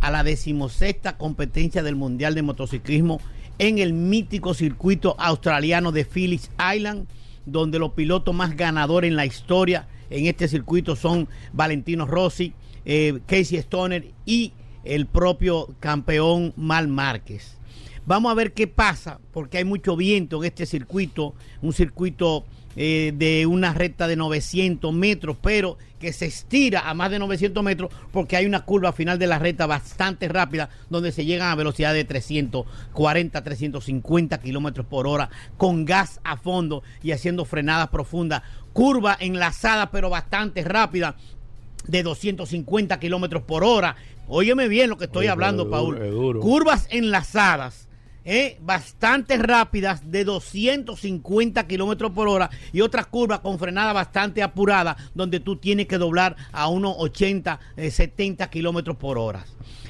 a 0.00 0.11
la 0.11 0.25
decimosexta 0.25 1.16
competencia 1.16 1.85
del 1.85 1.94
Mundial 1.94 2.35
de 2.35 2.42
Motociclismo 2.42 3.21
en 3.59 3.78
el 3.78 3.92
mítico 3.92 4.54
circuito 4.54 5.14
australiano 5.18 5.92
de 5.92 6.04
Phillips 6.04 6.50
Island 6.75 7.06
donde 7.46 7.78
los 7.78 7.92
pilotos 7.92 8.34
más 8.34 8.56
ganadores 8.56 9.08
en 9.08 9.16
la 9.16 9.26
historia 9.26 9.88
en 10.11 10.26
este 10.26 10.49
circuito 10.49 10.96
son 10.96 11.28
Valentino 11.52 12.06
Rossi, 12.06 12.52
eh, 12.84 13.20
Casey 13.26 13.58
Stoner 13.58 14.12
y 14.26 14.52
el 14.84 15.06
propio 15.06 15.75
campeón 15.80 16.52
Mal 16.56 16.88
Márquez. 16.88 17.58
Vamos 18.04 18.32
a 18.32 18.34
ver 18.34 18.52
qué 18.52 18.66
pasa, 18.66 19.20
porque 19.32 19.58
hay 19.58 19.64
mucho 19.64 19.96
viento 19.96 20.38
en 20.38 20.49
este 20.49 20.66
circuito, 20.66 21.34
un 21.61 21.72
circuito 21.72 22.44
eh, 22.75 23.12
de 23.14 23.46
una 23.46 23.75
recta 23.75 24.08
de 24.08 24.16
900 24.16 24.92
metros, 24.92 25.37
pero 25.40 25.78
que 26.02 26.12
se 26.12 26.26
estira 26.26 26.80
a 26.90 26.94
más 26.94 27.12
de 27.12 27.21
900 27.21 27.62
metros 27.62 27.92
porque 28.11 28.37
hay 28.37 28.44
una 28.44 28.64
curva 28.64 28.92
final 28.92 29.21
de 29.21 29.28
la 29.28 29.38
recta 29.38 29.66
bastante 29.66 30.26
rápida 30.28 30.68
donde 30.90 31.12
se 31.12 31.25
llegan 31.25 31.49
a 31.49 31.54
velocidad 31.54 31.94
de 31.94 32.04
340, 32.04 33.44
350 33.44 34.40
kilómetros 34.40 34.85
por 34.85 35.06
hora 35.06 35.30
con 35.56 35.85
gas 35.85 36.21
a 36.25 36.37
fondo 36.37 36.82
y 37.04 37.12
haciendo 37.12 37.44
frenadas 37.44 37.88
profundas. 37.88 38.42
Curva 38.73 39.16
enlazada 39.21 39.92
pero 39.92 40.11
bastante 40.11 40.64
rápida 40.64 41.14
de 41.87 42.02
250 42.02 42.99
kilómetros 42.99 43.44
por 43.44 43.62
hora. 43.62 43.94
Óyeme 44.26 44.66
bien 44.66 44.90
lo 44.90 44.99
que 44.99 45.04
estoy 45.04 45.28
hablando, 45.28 45.71
Paul. 45.71 46.40
Curvas 46.40 46.88
enlazadas 46.90 47.88
eh, 48.24 48.56
bastante 48.60 49.36
rápidas 49.36 50.10
de 50.10 50.24
250 50.24 51.66
kilómetros 51.66 52.12
por 52.12 52.28
hora 52.28 52.50
y 52.72 52.80
otras 52.80 53.06
curvas 53.06 53.40
con 53.40 53.58
frenada 53.58 53.92
bastante 53.92 54.42
apurada 54.42 54.96
donde 55.14 55.40
tú 55.40 55.56
tienes 55.56 55.86
que 55.86 55.98
doblar 55.98 56.36
a 56.52 56.68
unos 56.68 56.94
80, 56.98 57.58
70 57.90 58.48
kilómetros 58.50 58.96
por 58.96 59.18
hora. 59.18 59.44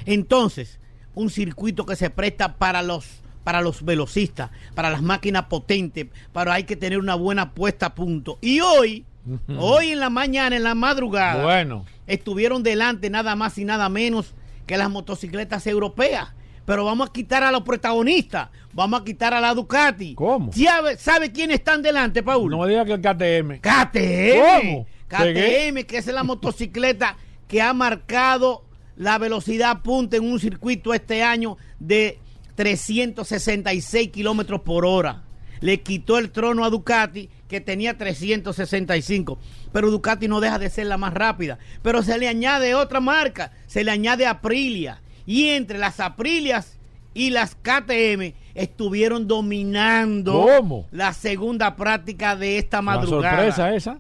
Entonces, 0.07 0.81
un 1.15 1.31
circuito 1.31 1.85
que 1.85 1.97
se 1.97 2.11
presta 2.11 2.57
para 2.57 2.83
los 2.83 3.23
para 3.45 3.61
los 3.61 3.85
velocistas, 3.85 4.51
para 4.75 4.89
las 4.89 5.03
máquinas 5.03 5.47
potentes, 5.47 6.07
pero 6.33 6.53
hay 6.53 6.63
que 6.63 6.77
tener 6.77 6.99
una 7.01 7.17
buena 7.17 7.55
puesta 7.55 7.87
a 7.87 7.95
punto. 7.95 8.39
Y 8.41 8.61
hoy, 8.61 9.05
hoy 9.59 9.89
en 9.89 10.01
la 10.01 10.11
mañana, 10.11 10.57
en 10.57 10.63
la 10.63 10.77
madrugada, 10.77 11.43
bueno. 11.43 11.85
estuvieron 12.07 12.63
delante 12.63 13.11
nada 13.11 13.35
más 13.35 13.59
y 13.59 13.65
nada 13.65 13.89
menos 13.89 14.35
que 14.67 14.77
las 14.77 14.91
motocicletas 14.91 15.67
europeas 15.67 16.29
pero 16.65 16.85
vamos 16.85 17.09
a 17.09 17.13
quitar 17.13 17.43
a 17.43 17.51
los 17.51 17.63
protagonistas. 17.63 18.49
Vamos 18.73 19.01
a 19.01 19.05
quitar 19.05 19.35
a 19.35 19.41
la 19.41 19.55
Ducati. 19.55 20.15
¿Cómo? 20.15 20.53
¿Sabe, 20.53 20.97
sabe 20.97 21.33
quiénes 21.33 21.59
están 21.59 21.83
delante, 21.83 22.23
Paul? 22.23 22.51
No 22.51 22.59
me 22.59 22.69
diga 22.69 22.85
que 22.85 22.93
el 22.93 23.01
KTM. 23.01 23.61
KTM. 23.61 24.61
¿Cómo? 24.61 24.87
KTM, 25.09 25.85
que 25.85 25.99
es 25.99 26.07
la 26.07 26.23
motocicleta 26.23 27.17
que 27.49 27.61
ha 27.61 27.75
marcado 27.75 28.65
la 28.97 29.19
velocidad 29.19 29.83
punta 29.83 30.17
en 30.17 30.25
un 30.25 30.41
circuito 30.41 30.95
este 30.95 31.23
año 31.23 31.59
de 31.79 32.19
366 32.55 34.09
kilómetros 34.11 34.61
por 34.63 34.87
hora. 34.87 35.25
Le 35.61 35.81
quitó 35.83 36.19
el 36.19 36.31
trono 36.31 36.65
a 36.65 36.71
Ducati, 36.71 37.29
que 37.49 37.61
tenía 37.61 37.99
365. 37.99 39.39
Pero 39.73 39.91
Ducati 39.91 40.29
no 40.29 40.41
deja 40.41 40.59
de 40.59 40.71
ser 40.71 40.87
la 40.87 40.97
más 40.97 41.13
rápida. 41.13 41.59
Pero 41.83 42.03
se 42.03 42.19
le 42.19 42.29
añade 42.29 42.75
otra 42.75 43.01
marca, 43.01 43.53
se 43.67 43.85
le 43.85 43.91
añade 43.91 44.27
Aprilia 44.27 45.03
y 45.27 45.49
entre 45.49 45.79
las 45.79 46.01
Aprilias 46.01 46.79
y 47.15 47.31
las 47.31 47.55
KTM 47.55 48.35
estuvieron 48.55 49.29
dominando 49.29 50.87
la 50.91 51.13
segunda 51.13 51.77
práctica 51.77 52.37
de 52.37 52.59
esta 52.59 52.83
madrugada. 52.83 53.37
sorpresa 53.37 53.75
esa. 53.75 53.99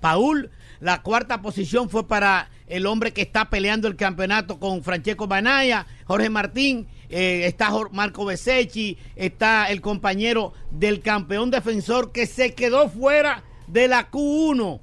Paul, 0.00 0.50
la 0.80 1.02
cuarta 1.02 1.42
posición 1.42 1.90
fue 1.90 2.06
para 2.06 2.48
el 2.66 2.86
hombre 2.86 3.12
que 3.12 3.22
está 3.22 3.50
peleando 3.50 3.88
el 3.88 3.96
campeonato 3.96 4.58
con 4.58 4.82
Francesco 4.82 5.26
Banaya, 5.26 5.86
Jorge 6.04 6.30
Martín, 6.30 6.86
eh, 7.10 7.42
está 7.46 7.70
Marco 7.92 8.24
Besecchi, 8.24 8.96
está 9.16 9.66
el 9.70 9.80
compañero 9.80 10.52
del 10.70 11.00
campeón 11.00 11.50
defensor 11.50 12.12
que 12.12 12.26
se 12.26 12.54
quedó 12.54 12.88
fuera 12.88 13.42
de 13.66 13.88
la 13.88 14.10
Q1. 14.10 14.80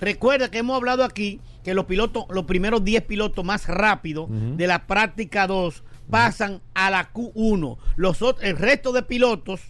Recuerda 0.00 0.50
que 0.50 0.58
hemos 0.58 0.76
hablado 0.76 1.04
aquí 1.04 1.40
que 1.64 1.74
los 1.74 1.84
pilotos, 1.84 2.24
los 2.30 2.44
primeros 2.44 2.84
10 2.84 3.02
pilotos 3.02 3.44
más 3.44 3.68
rápidos 3.68 4.28
de 4.30 4.66
la 4.66 4.86
práctica 4.86 5.46
2 5.46 5.82
pasan 6.10 6.60
a 6.74 6.90
la 6.90 7.12
Q1. 7.12 7.78
Los, 7.96 8.18
el 8.40 8.56
resto 8.56 8.92
de 8.92 9.02
pilotos, 9.02 9.60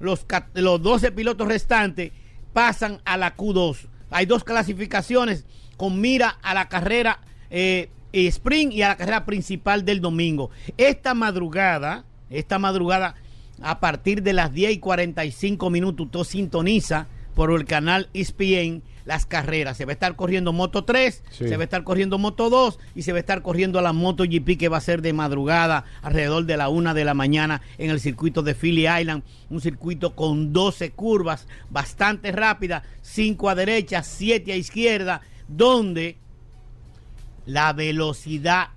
los, 0.00 0.26
los 0.54 0.82
12 0.82 1.12
pilotos 1.12 1.46
restantes, 1.46 2.12
pasan 2.52 3.00
a 3.04 3.16
la 3.16 3.36
Q2. 3.36 3.88
Hay 4.10 4.26
dos 4.26 4.44
clasificaciones 4.44 5.46
con 5.76 6.00
mira 6.00 6.38
a 6.42 6.54
la 6.54 6.68
carrera 6.68 7.20
eh, 7.50 7.88
sprint 8.12 8.72
y 8.72 8.82
a 8.82 8.88
la 8.88 8.96
carrera 8.96 9.24
principal 9.24 9.84
del 9.84 10.00
domingo. 10.00 10.50
Esta 10.76 11.14
madrugada, 11.14 12.04
esta 12.30 12.58
madrugada, 12.58 13.14
a 13.62 13.80
partir 13.80 14.22
de 14.22 14.32
las 14.32 14.52
10 14.52 14.72
y 14.72 14.78
45 14.78 15.70
minutos, 15.70 16.10
tú 16.10 16.24
sintoniza 16.24 17.06
por 17.34 17.52
el 17.52 17.64
canal 17.64 18.08
ESPN 18.12 18.82
las 19.04 19.26
carreras. 19.26 19.76
Se 19.76 19.84
va 19.84 19.92
a 19.92 19.94
estar 19.94 20.16
corriendo 20.16 20.52
Moto 20.52 20.84
3, 20.84 21.22
se 21.30 21.56
va 21.56 21.62
a 21.62 21.64
estar 21.64 21.84
corriendo 21.84 22.18
Moto 22.18 22.50
2 22.50 22.78
y 22.94 23.02
se 23.02 23.12
va 23.12 23.18
a 23.18 23.20
estar 23.20 23.42
corriendo 23.42 23.80
la 23.80 23.92
Moto 23.92 24.24
GP 24.24 24.58
que 24.58 24.68
va 24.68 24.78
a 24.78 24.80
ser 24.80 25.02
de 25.02 25.12
madrugada 25.12 25.84
alrededor 26.02 26.44
de 26.44 26.56
la 26.56 26.68
una 26.68 26.94
de 26.94 27.04
la 27.04 27.14
mañana 27.14 27.62
en 27.78 27.90
el 27.90 28.00
circuito 28.00 28.42
de 28.42 28.54
Philly 28.54 28.88
Island. 28.88 29.22
Un 29.50 29.60
circuito 29.60 30.14
con 30.14 30.52
12 30.52 30.90
curvas 30.92 31.46
bastante 31.70 32.32
rápidas, 32.32 32.82
5 33.02 33.48
a 33.48 33.54
derecha, 33.54 34.02
7 34.02 34.52
a 34.52 34.56
izquierda, 34.56 35.20
donde 35.48 36.16
la 37.46 37.72
velocidad 37.72 38.68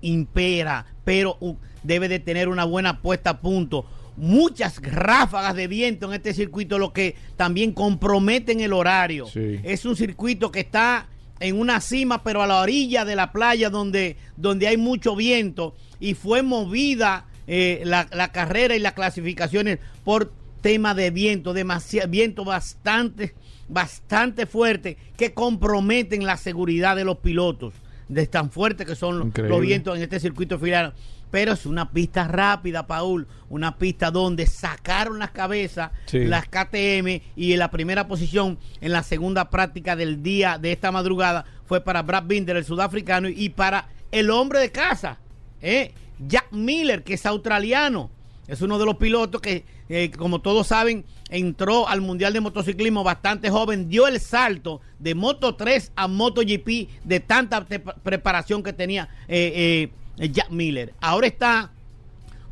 impera, 0.00 0.86
pero 1.04 1.38
debe 1.82 2.08
de 2.08 2.18
tener 2.18 2.48
una 2.48 2.64
buena 2.64 3.00
puesta 3.00 3.30
a 3.30 3.40
punto 3.40 3.86
muchas 4.20 4.80
ráfagas 4.82 5.56
de 5.56 5.66
viento 5.66 6.06
en 6.06 6.12
este 6.12 6.34
circuito, 6.34 6.78
lo 6.78 6.92
que 6.92 7.16
también 7.36 7.72
comprometen 7.72 8.60
el 8.60 8.72
horario. 8.72 9.26
Es 9.34 9.84
un 9.84 9.96
circuito 9.96 10.52
que 10.52 10.60
está 10.60 11.08
en 11.40 11.58
una 11.58 11.80
cima, 11.80 12.22
pero 12.22 12.42
a 12.42 12.46
la 12.46 12.60
orilla 12.60 13.04
de 13.04 13.16
la 13.16 13.32
playa 13.32 13.70
donde, 13.70 14.16
donde 14.36 14.68
hay 14.68 14.76
mucho 14.76 15.16
viento 15.16 15.74
y 15.98 16.14
fue 16.14 16.42
movida 16.42 17.26
eh, 17.46 17.80
la, 17.84 18.06
la, 18.12 18.30
carrera 18.30 18.76
y 18.76 18.78
las 18.78 18.92
clasificaciones 18.92 19.78
por 20.04 20.30
tema 20.60 20.94
de 20.94 21.10
viento, 21.10 21.54
demasiado 21.54 22.08
viento 22.10 22.44
bastante, 22.44 23.34
bastante 23.68 24.44
fuerte 24.44 24.98
que 25.16 25.32
comprometen 25.32 26.24
la 26.24 26.36
seguridad 26.36 26.94
de 26.94 27.04
los 27.04 27.18
pilotos, 27.18 27.72
de 28.08 28.26
tan 28.26 28.50
fuertes 28.50 28.86
que 28.86 28.94
son 28.94 29.32
los, 29.34 29.60
vientos 29.60 29.96
en 29.96 30.02
este 30.02 30.20
circuito 30.20 30.58
final 30.58 30.92
pero 31.30 31.52
es 31.52 31.66
una 31.66 31.90
pista 31.90 32.26
rápida, 32.26 32.86
Paul, 32.86 33.26
una 33.48 33.76
pista 33.76 34.10
donde 34.10 34.46
sacaron 34.46 35.18
las 35.18 35.30
cabezas 35.30 35.90
las 36.12 36.46
KTM 36.48 37.22
y 37.36 37.52
en 37.52 37.58
la 37.58 37.70
primera 37.70 38.08
posición 38.08 38.58
en 38.80 38.92
la 38.92 39.02
segunda 39.02 39.50
práctica 39.50 39.96
del 39.96 40.22
día 40.22 40.58
de 40.58 40.72
esta 40.72 40.92
madrugada 40.92 41.44
fue 41.66 41.80
para 41.80 42.02
Brad 42.02 42.24
Binder, 42.24 42.56
el 42.56 42.64
sudafricano, 42.64 43.28
y 43.28 43.50
para 43.50 43.88
el 44.10 44.30
hombre 44.30 44.58
de 44.58 44.72
casa, 44.72 45.18
¿eh? 45.60 45.92
Jack 46.18 46.52
Miller, 46.52 47.02
que 47.02 47.14
es 47.14 47.24
australiano. 47.26 48.10
Es 48.48 48.60
uno 48.60 48.78
de 48.78 48.84
los 48.84 48.96
pilotos 48.96 49.40
que, 49.40 49.64
eh, 49.88 50.10
como 50.10 50.40
todos 50.40 50.66
saben, 50.66 51.04
entró 51.30 51.88
al 51.88 52.00
Mundial 52.00 52.32
de 52.32 52.40
Motociclismo 52.40 53.04
bastante 53.04 53.48
joven, 53.50 53.88
dio 53.88 54.08
el 54.08 54.18
salto 54.18 54.80
de 54.98 55.14
Moto 55.14 55.54
3 55.54 55.92
a 55.94 56.08
Moto 56.08 56.40
GP 56.40 56.88
de 57.04 57.20
tanta 57.20 57.64
preparación 57.64 58.64
que 58.64 58.72
tenía 58.72 59.08
eh, 59.28 59.52
eh 59.54 59.90
Jack 60.28 60.50
Miller. 60.50 60.92
Ahora 61.00 61.26
está 61.26 61.70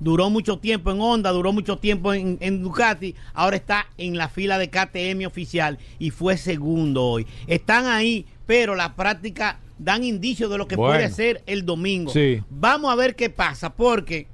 duró 0.01 0.31
mucho 0.31 0.59
tiempo 0.59 0.91
en 0.91 1.01
Honda, 1.01 1.31
duró 1.31 1.53
mucho 1.53 1.79
tiempo 1.79 2.15
en, 2.15 2.39
en 2.41 2.63
Ducati, 2.63 3.15
ahora 3.35 3.57
está 3.57 3.87
en 3.99 4.17
la 4.17 4.29
fila 4.29 4.59
de 4.59 4.71
KTM 4.71 5.27
oficial 5.27 5.79
y 5.99 6.11
fue 6.11 6.37
segundo 6.37 7.05
hoy. 7.05 7.27
Están 7.47 7.87
ahí, 7.87 8.27
pero 8.47 8.75
la 8.75 8.95
práctica 8.95 9.59
dan 9.79 10.05
indicios 10.05 10.51
de 10.51 10.59
lo 10.59 10.69
que 10.69 10.77
Bueno. 10.77 10.95
puede 10.95 11.11
ser 11.11 11.43
el 11.47 11.65
domingo. 11.65 12.13
Sí. 12.13 12.43
Vamos 12.51 12.93
a 12.93 12.97
ver 12.97 13.15
qué 13.17 13.31
pasa, 13.31 13.75
porque 13.75 14.27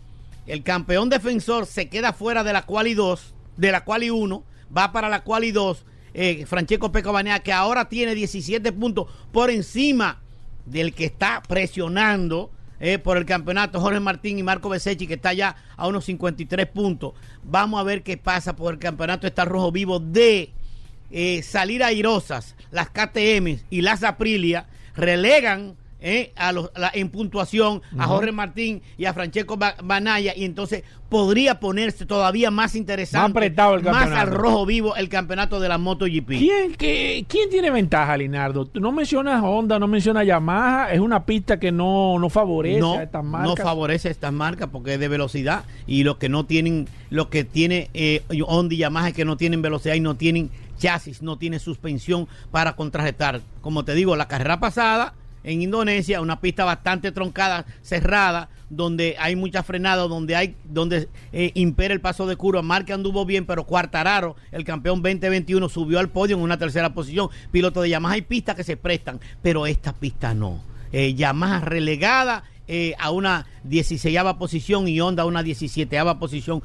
el 0.46 0.62
campeón 0.62 1.08
defensor 1.08 1.66
se 1.66 1.88
queda 1.88 2.12
fuera 2.12 2.44
de 2.44 2.52
la 2.52 2.62
quali 2.62 2.94
2, 2.94 3.34
de 3.56 3.72
la 3.72 3.84
quali 3.84 4.10
1, 4.10 4.42
va 4.76 4.92
para 4.92 5.08
la 5.08 5.22
quali 5.22 5.52
2, 5.52 5.84
eh, 6.14 6.44
Francesco 6.46 6.92
Pecobanea, 6.92 7.40
que 7.40 7.52
ahora 7.52 7.88
tiene 7.88 8.14
17 8.14 8.72
puntos 8.72 9.06
por 9.32 9.50
encima 9.50 10.20
del 10.66 10.94
que 10.94 11.04
está 11.04 11.42
presionando 11.46 12.50
eh, 12.86 12.98
por 12.98 13.16
el 13.16 13.24
campeonato, 13.24 13.80
Jorge 13.80 13.98
Martín 13.98 14.38
y 14.38 14.42
Marco 14.42 14.68
Besechi, 14.68 15.06
que 15.06 15.14
está 15.14 15.32
ya 15.32 15.56
a 15.74 15.88
unos 15.88 16.04
53 16.04 16.66
puntos. 16.66 17.14
Vamos 17.42 17.80
a 17.80 17.82
ver 17.82 18.02
qué 18.02 18.18
pasa, 18.18 18.54
porque 18.54 18.74
el 18.74 18.78
campeonato 18.78 19.26
está 19.26 19.46
rojo 19.46 19.72
vivo 19.72 20.00
de 20.00 20.50
eh, 21.10 21.42
salir 21.42 21.82
airosas 21.82 22.54
las 22.70 22.90
KTM 22.90 23.60
y 23.70 23.80
las 23.80 24.02
Aprilia 24.02 24.66
relegan 24.94 25.76
eh, 26.06 26.32
a 26.36 26.52
los, 26.52 26.70
la- 26.76 26.90
en 26.92 27.08
puntuación 27.08 27.80
a 27.98 28.06
Jorge 28.06 28.30
Martín 28.30 28.82
y 28.98 29.06
a 29.06 29.14
Francesco 29.14 29.56
Ba- 29.56 29.74
Banaya 29.82 30.34
y 30.36 30.44
entonces 30.44 30.84
podría 31.08 31.60
ponerse 31.60 32.04
todavía 32.04 32.50
más 32.50 32.74
interesante, 32.74 33.22
Más 33.22 33.30
apretado 33.30 33.74
el 33.76 33.82
más 33.84 33.94
campeonato. 33.94 34.20
al 34.30 34.36
rojo 34.36 34.66
vivo 34.66 34.96
el 34.96 35.08
campeonato 35.08 35.60
de 35.60 35.68
la 35.70 35.78
MotoGP. 35.78 36.28
¿Quién, 36.38 36.74
qué- 36.74 37.24
¿Quién 37.26 37.48
tiene 37.48 37.70
ventaja, 37.70 38.16
Linardo? 38.18 38.68
No 38.74 38.92
mencionas 38.92 39.42
Honda, 39.42 39.78
no 39.78 39.86
mencionas 39.88 40.26
Yamaha. 40.26 40.92
Es 40.92 41.00
una 41.00 41.24
pista 41.24 41.58
que 41.58 41.72
no, 41.72 42.18
no 42.18 42.28
favorece 42.28 42.80
no, 42.80 42.94
a 42.98 43.02
estas 43.04 43.24
no 43.24 43.30
marcas. 43.30 43.64
favorece 43.64 44.08
a 44.08 44.10
estas 44.10 44.32
marcas 44.32 44.68
porque 44.70 44.94
es 44.94 45.00
de 45.00 45.08
velocidad 45.08 45.64
y 45.86 46.04
los 46.04 46.16
que 46.18 46.28
no 46.28 46.44
tienen, 46.44 46.86
lo 47.08 47.30
que 47.30 47.44
tiene 47.44 47.88
eh, 47.94 48.22
Honda 48.46 48.74
y 48.74 48.78
Yamaha 48.78 49.08
es 49.08 49.14
que 49.14 49.24
no 49.24 49.38
tienen 49.38 49.62
velocidad 49.62 49.94
y 49.94 50.00
no 50.00 50.16
tienen 50.16 50.50
chasis, 50.78 51.22
no 51.22 51.38
tienen 51.38 51.60
suspensión 51.60 52.28
para 52.50 52.74
contrarrestar. 52.76 53.40
Como 53.62 53.84
te 53.86 53.94
digo, 53.94 54.16
la 54.16 54.28
carrera 54.28 54.60
pasada 54.60 55.14
en 55.44 55.62
Indonesia, 55.62 56.20
una 56.20 56.40
pista 56.40 56.64
bastante 56.64 57.12
troncada, 57.12 57.66
cerrada, 57.82 58.48
donde 58.70 59.16
hay 59.18 59.36
mucha 59.36 59.62
frenada, 59.62 60.08
donde 60.08 60.34
hay, 60.34 60.56
donde 60.64 61.08
eh, 61.32 61.52
impera 61.54 61.94
el 61.94 62.00
paso 62.00 62.26
de 62.26 62.36
curva. 62.36 62.62
Marca 62.62 62.94
anduvo 62.94 63.24
bien, 63.24 63.46
pero 63.46 63.64
Cuartararo, 63.64 64.36
el 64.50 64.64
campeón 64.64 65.02
2021, 65.02 65.68
subió 65.68 66.00
al 66.00 66.08
podio 66.08 66.36
en 66.36 66.42
una 66.42 66.58
tercera 66.58 66.94
posición. 66.94 67.28
Piloto 67.52 67.82
de 67.82 67.90
Yamaha 67.90 68.14
hay 68.14 68.22
pistas 68.22 68.56
que 68.56 68.64
se 68.64 68.76
prestan, 68.76 69.20
pero 69.42 69.66
esta 69.66 69.92
pista 69.92 70.34
no. 70.34 70.60
Eh, 70.92 71.14
Yamaha 71.14 71.60
relegada 71.60 72.44
eh, 72.66 72.94
a 72.98 73.10
una 73.10 73.46
16 73.64 74.18
posición 74.38 74.88
y 74.88 74.98
Honda 74.98 75.24
a 75.24 75.26
una 75.26 75.42
17 75.42 75.98
posición 76.18 76.62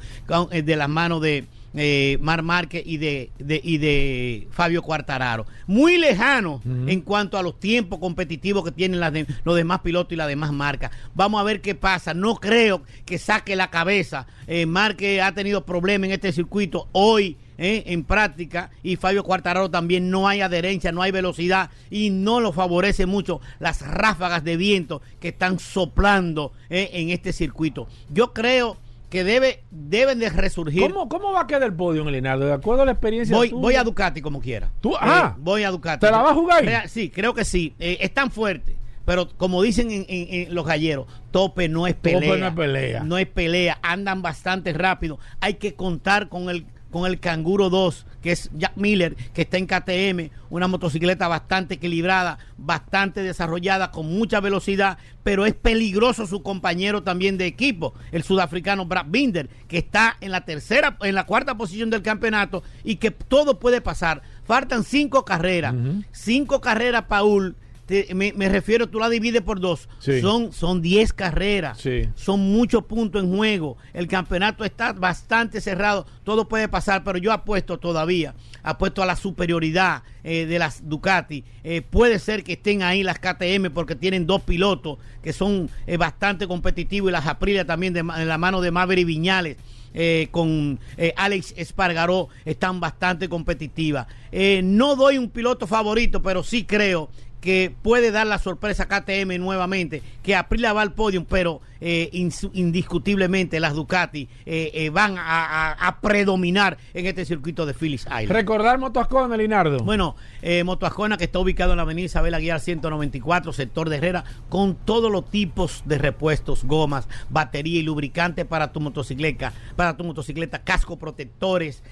eh, 0.50 0.62
de 0.62 0.76
las 0.76 0.88
manos 0.88 1.20
de 1.20 1.44
eh, 1.74 2.18
Mar 2.20 2.42
Márquez 2.42 2.82
y 2.84 2.96
de, 2.98 3.30
de- 3.38 3.60
y 3.62 3.78
de 3.78 4.48
Fabio 4.50 4.82
Cuartararo. 4.82 5.46
Muy 5.66 5.98
lejano 5.98 6.60
en 6.64 7.00
cuanto 7.02 7.38
a 7.38 7.42
los 7.42 7.58
tiempos 7.60 7.98
competitivos 7.98 8.64
que 8.64 8.72
tienen 8.72 9.00
las 9.00 9.12
de- 9.12 9.26
los 9.44 9.56
demás 9.56 9.80
pilotos 9.80 10.12
y 10.12 10.16
las 10.16 10.28
demás 10.28 10.52
marcas. 10.52 10.90
Vamos 11.14 11.40
a 11.40 11.44
ver 11.44 11.60
qué 11.60 11.74
pasa. 11.74 12.14
No 12.14 12.34
creo 12.36 12.82
que 13.04 13.18
saque 13.18 13.54
la 13.56 13.70
cabeza. 13.70 14.26
Eh, 14.46 14.66
Márquez 14.66 15.22
ha 15.22 15.32
tenido 15.32 15.64
problemas 15.64 16.06
en 16.08 16.12
este 16.14 16.32
circuito 16.32 16.88
hoy. 16.92 17.36
eh, 17.62 17.92
en 17.92 18.04
práctica 18.04 18.70
y 18.82 18.96
Fabio 18.96 19.22
Cuartararo 19.22 19.70
también 19.70 20.08
no 20.08 20.26
hay 20.26 20.40
adherencia, 20.40 20.92
no 20.92 21.02
hay 21.02 21.10
velocidad 21.10 21.68
y 21.90 22.08
no 22.08 22.40
lo 22.40 22.54
favorece 22.54 23.04
mucho 23.04 23.42
las 23.58 23.82
ráfagas 23.86 24.42
de 24.44 24.56
viento 24.56 25.02
que 25.20 25.28
están 25.28 25.58
soplando 25.58 26.52
eh, 26.70 26.88
en 26.94 27.10
este 27.10 27.34
circuito. 27.34 27.86
Yo 28.08 28.32
creo 28.32 28.78
que 29.10 29.24
debe, 29.24 29.62
deben 29.70 30.18
de 30.20 30.30
resurgir. 30.30 30.82
¿Cómo, 30.90 31.08
¿Cómo 31.08 31.32
va 31.32 31.42
a 31.42 31.46
quedar 31.46 31.64
el 31.64 31.74
podio, 31.74 32.08
Linardo? 32.08 32.46
De 32.46 32.52
acuerdo 32.52 32.82
a 32.82 32.86
la 32.86 32.92
experiencia 32.92 33.36
Voy, 33.36 33.50
tuya. 33.50 33.60
voy 33.60 33.74
a 33.74 33.84
Ducati 33.84 34.22
como 34.22 34.40
quiera. 34.40 34.70
¿Tú? 34.80 34.92
Eh, 34.94 34.98
Ah. 35.00 35.34
voy 35.38 35.64
a 35.64 35.70
Ducati. 35.70 36.06
¿Te 36.06 36.10
la 36.12 36.22
vas 36.22 36.30
a 36.32 36.34
jugar 36.34 36.66
ahí? 36.66 36.88
Sí, 36.88 37.10
creo 37.10 37.34
que 37.34 37.44
sí. 37.44 37.74
Eh, 37.78 37.98
es 38.00 38.14
tan 38.14 38.30
fuerte. 38.30 38.76
Pero 39.04 39.28
como 39.36 39.60
dicen 39.62 39.90
en, 39.90 40.06
en- 40.08 40.28
en 40.48 40.54
los 40.54 40.64
galleros, 40.64 41.06
tope 41.32 41.68
no 41.68 41.86
es 41.88 41.96
Tope 41.96 42.12
pelea. 42.12 42.36
no 42.38 42.46
es 42.46 42.54
pelea. 42.54 43.02
No 43.02 43.18
es 43.18 43.26
pelea. 43.26 43.78
Andan 43.82 44.22
bastante 44.22 44.72
rápido. 44.72 45.18
Hay 45.40 45.54
que 45.54 45.74
contar 45.74 46.28
con 46.28 46.48
el 46.48 46.64
con 46.90 47.06
el 47.06 47.20
Canguro 47.20 47.70
2, 47.70 48.06
que 48.20 48.32
es 48.32 48.50
Jack 48.54 48.76
Miller, 48.76 49.16
que 49.32 49.42
está 49.42 49.56
en 49.56 49.66
KTM, 49.66 50.34
una 50.50 50.68
motocicleta 50.68 51.28
bastante 51.28 51.74
equilibrada, 51.74 52.38
bastante 52.56 53.22
desarrollada, 53.22 53.90
con 53.90 54.06
mucha 54.06 54.40
velocidad, 54.40 54.98
pero 55.22 55.46
es 55.46 55.54
peligroso 55.54 56.26
su 56.26 56.42
compañero 56.42 57.02
también 57.02 57.38
de 57.38 57.46
equipo, 57.46 57.94
el 58.12 58.22
sudafricano 58.22 58.86
Brad 58.86 59.06
Binder, 59.08 59.48
que 59.68 59.78
está 59.78 60.16
en 60.20 60.32
la 60.32 60.44
tercera, 60.44 60.96
en 61.02 61.14
la 61.14 61.26
cuarta 61.26 61.56
posición 61.56 61.90
del 61.90 62.02
campeonato 62.02 62.62
y 62.84 62.96
que 62.96 63.10
todo 63.10 63.58
puede 63.58 63.80
pasar. 63.80 64.22
Faltan 64.44 64.84
cinco 64.84 65.24
carreras, 65.24 65.74
cinco 66.12 66.60
carreras, 66.60 67.04
Paul. 67.08 67.56
Te- 67.90 68.14
me, 68.14 68.32
me 68.32 68.48
refiero, 68.48 68.86
tú 68.88 68.98
la 69.00 69.08
divides 69.10 69.42
por 69.42 69.60
dos. 69.60 69.88
Sí. 69.98 70.20
Son, 70.20 70.52
son 70.52 70.80
10 70.80 71.12
carreras. 71.12 71.78
Sí. 71.78 72.08
Son 72.14 72.40
muchos 72.40 72.84
puntos 72.84 73.22
en 73.22 73.36
juego. 73.36 73.76
El 73.92 74.06
campeonato 74.06 74.64
está 74.64 74.92
bastante 74.92 75.60
cerrado. 75.60 76.06
Todo 76.24 76.48
puede 76.48 76.68
pasar, 76.68 77.02
pero 77.04 77.18
yo 77.18 77.32
apuesto 77.32 77.78
todavía. 77.78 78.34
Apuesto 78.62 79.02
a 79.02 79.06
la 79.06 79.16
superioridad 79.16 80.02
eh, 80.22 80.46
de 80.46 80.58
las 80.58 80.88
Ducati. 80.88 81.44
Eh, 81.64 81.82
puede 81.82 82.18
ser 82.18 82.44
que 82.44 82.52
estén 82.52 82.82
ahí 82.82 83.02
las 83.02 83.18
KTM 83.18 83.70
porque 83.74 83.94
tienen 83.96 84.26
dos 84.26 84.42
pilotos 84.42 84.98
que 85.22 85.32
son 85.32 85.68
eh, 85.86 85.96
bastante 85.96 86.46
competitivos 86.46 87.10
y 87.10 87.12
las 87.12 87.26
Aprilia 87.26 87.64
también 87.66 87.92
de, 87.92 88.00
en 88.00 88.28
la 88.28 88.38
mano 88.38 88.60
de 88.60 88.70
Maverick 88.70 89.06
Viñales. 89.06 89.56
eh, 89.92 90.28
con 90.30 90.78
eh, 90.96 91.12
Alex 91.16 91.52
Espargaró 91.56 92.28
están 92.44 92.78
bastante 92.78 93.28
competitivas. 93.28 94.06
Eh, 94.30 94.60
no 94.62 94.94
doy 94.94 95.18
un 95.18 95.28
piloto 95.30 95.66
favorito, 95.66 96.22
pero 96.22 96.44
sí 96.44 96.64
creo 96.64 97.10
que 97.40 97.72
puede 97.82 98.10
dar 98.10 98.26
la 98.26 98.38
sorpresa 98.38 98.84
a 98.84 98.88
KTM 98.88 99.38
nuevamente, 99.38 100.02
que 100.22 100.36
Aprilia 100.36 100.72
va 100.72 100.82
al 100.82 100.92
podio, 100.92 101.24
pero 101.24 101.60
eh, 101.80 102.10
indiscutiblemente 102.52 103.58
las 103.60 103.74
Ducati 103.74 104.28
eh, 104.44 104.70
eh, 104.74 104.90
van 104.90 105.16
a, 105.16 105.22
a- 105.70 105.72
a 105.88 106.00
predominar 106.00 106.76
en 106.92 107.06
este 107.06 107.24
circuito 107.24 107.64
de 107.64 107.72
Phillips 107.74 108.02
Island. 108.06 108.28
Recordar 108.30 108.78
Motoascona, 108.78 109.36
Linardo. 109.36 109.78
Bueno, 109.78 110.16
Motoascona 110.64 111.16
que 111.16 111.24
está 111.24 111.38
ubicado 111.38 111.72
en 111.72 111.78
la 111.78 111.82
avenida 111.84 112.04
Isabel 112.06 112.34
Aguiar 112.34 112.60
194, 112.60 113.52
sector 113.54 113.88
de 113.88 113.96
Herrera, 113.96 114.24
con 114.50 114.74
todos 114.74 115.10
los 115.10 115.30
tipos 115.30 115.82
de 115.86 115.96
repuestos, 115.98 116.64
gomas, 116.64 117.08
batería 117.30 117.80
y 117.80 117.82
lubricante 117.82 118.44
para 118.44 118.72
tu 118.72 118.80
motocicleta, 118.80 119.52
para 119.76 119.96
tu 119.96 120.04
motocicleta, 120.04 120.62
casco 120.62 120.98
protectores, 120.98 121.82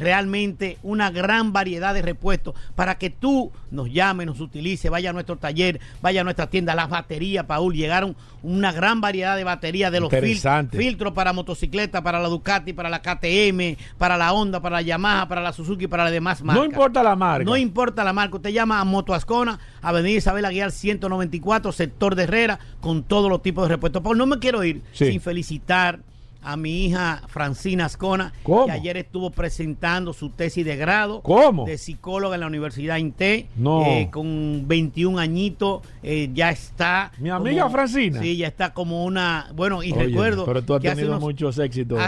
realmente 0.00 0.78
una 0.82 1.10
gran 1.10 1.52
variedad 1.52 1.94
de 1.94 2.02
repuestos 2.02 2.54
para 2.74 2.98
que 2.98 3.10
tú 3.10 3.52
nos 3.70 3.90
llames, 3.92 4.26
nos 4.26 4.40
utilice, 4.64 4.88
vaya 4.88 5.10
a 5.10 5.12
nuestro 5.12 5.36
taller, 5.36 5.78
vaya 6.00 6.22
a 6.22 6.24
nuestra 6.24 6.46
tienda, 6.48 6.74
las 6.74 6.88
baterías, 6.88 7.44
Paul, 7.44 7.74
llegaron 7.74 8.16
una 8.42 8.72
gran 8.72 9.00
variedad 9.00 9.36
de 9.36 9.44
baterías 9.44 9.92
de 9.92 10.00
los 10.00 10.10
fil- 10.10 10.68
filtros 10.70 11.12
para 11.12 11.32
motocicleta, 11.34 12.02
para 12.02 12.18
la 12.20 12.28
Ducati, 12.28 12.72
para 12.72 12.88
la 12.88 13.00
KTM, 13.02 13.76
para 13.98 14.16
la 14.16 14.32
Honda, 14.32 14.60
para 14.60 14.76
la 14.76 14.82
Yamaha, 14.82 15.28
para 15.28 15.42
la 15.42 15.52
Suzuki, 15.52 15.86
para 15.86 16.04
las 16.04 16.12
demás 16.12 16.42
marcas. 16.42 16.62
no 16.64 16.64
importa 16.70 17.02
la 17.02 17.14
marca. 17.14 17.44
No 17.44 17.56
importa 17.56 18.04
la 18.04 18.12
marca, 18.14 18.36
usted 18.36 18.50
llama 18.50 18.80
a 18.80 18.84
Moto 18.84 19.12
Ascona, 19.14 19.58
Avenida 19.82 20.16
Isabel 20.18 20.44
Aguiar 20.46 20.72
194, 20.72 21.72
sector 21.72 22.14
de 22.14 22.22
Herrera, 22.24 22.58
con 22.80 23.02
todos 23.02 23.28
los 23.30 23.42
tipos 23.42 23.64
de 23.68 23.74
repuestos. 23.74 24.02
Pero 24.02 24.14
no 24.14 24.26
me 24.26 24.38
quiero 24.38 24.64
ir 24.64 24.80
Sí. 24.92 25.10
sin 25.10 25.20
felicitar 25.20 26.00
a 26.44 26.56
mi 26.56 26.84
hija 26.86 27.22
Francina 27.28 27.86
Ascona, 27.86 28.32
¿Cómo? 28.42 28.66
que 28.66 28.72
ayer 28.72 28.96
estuvo 28.96 29.30
presentando 29.30 30.12
su 30.12 30.30
tesis 30.30 30.64
de 30.64 30.76
grado 30.76 31.20
¿Cómo? 31.22 31.64
de 31.64 31.78
psicóloga 31.78 32.34
en 32.36 32.40
la 32.42 32.46
Universidad 32.46 32.96
INTE, 32.98 33.48
No. 33.56 33.82
eh, 33.86 34.08
con 34.12 34.64
21 34.68 35.18
añitos, 35.18 35.82
eh, 36.02 36.30
ya 36.34 36.50
está. 36.50 37.12
Mi 37.18 37.30
amiga 37.30 37.68
Francina. 37.70 38.20
Sí, 38.20 38.36
ya 38.36 38.46
está 38.48 38.72
como 38.74 39.04
una. 39.04 39.50
Bueno, 39.54 39.82
y 39.82 39.92
Oye, 39.92 40.04
recuerdo. 40.06 40.44
Pero 40.44 40.62
tú 40.62 40.74
has 40.74 40.82
que 40.82 40.88
tenido 40.90 41.08
unos- 41.08 41.20
muchos 41.20 41.58
éxitos. 41.58 41.98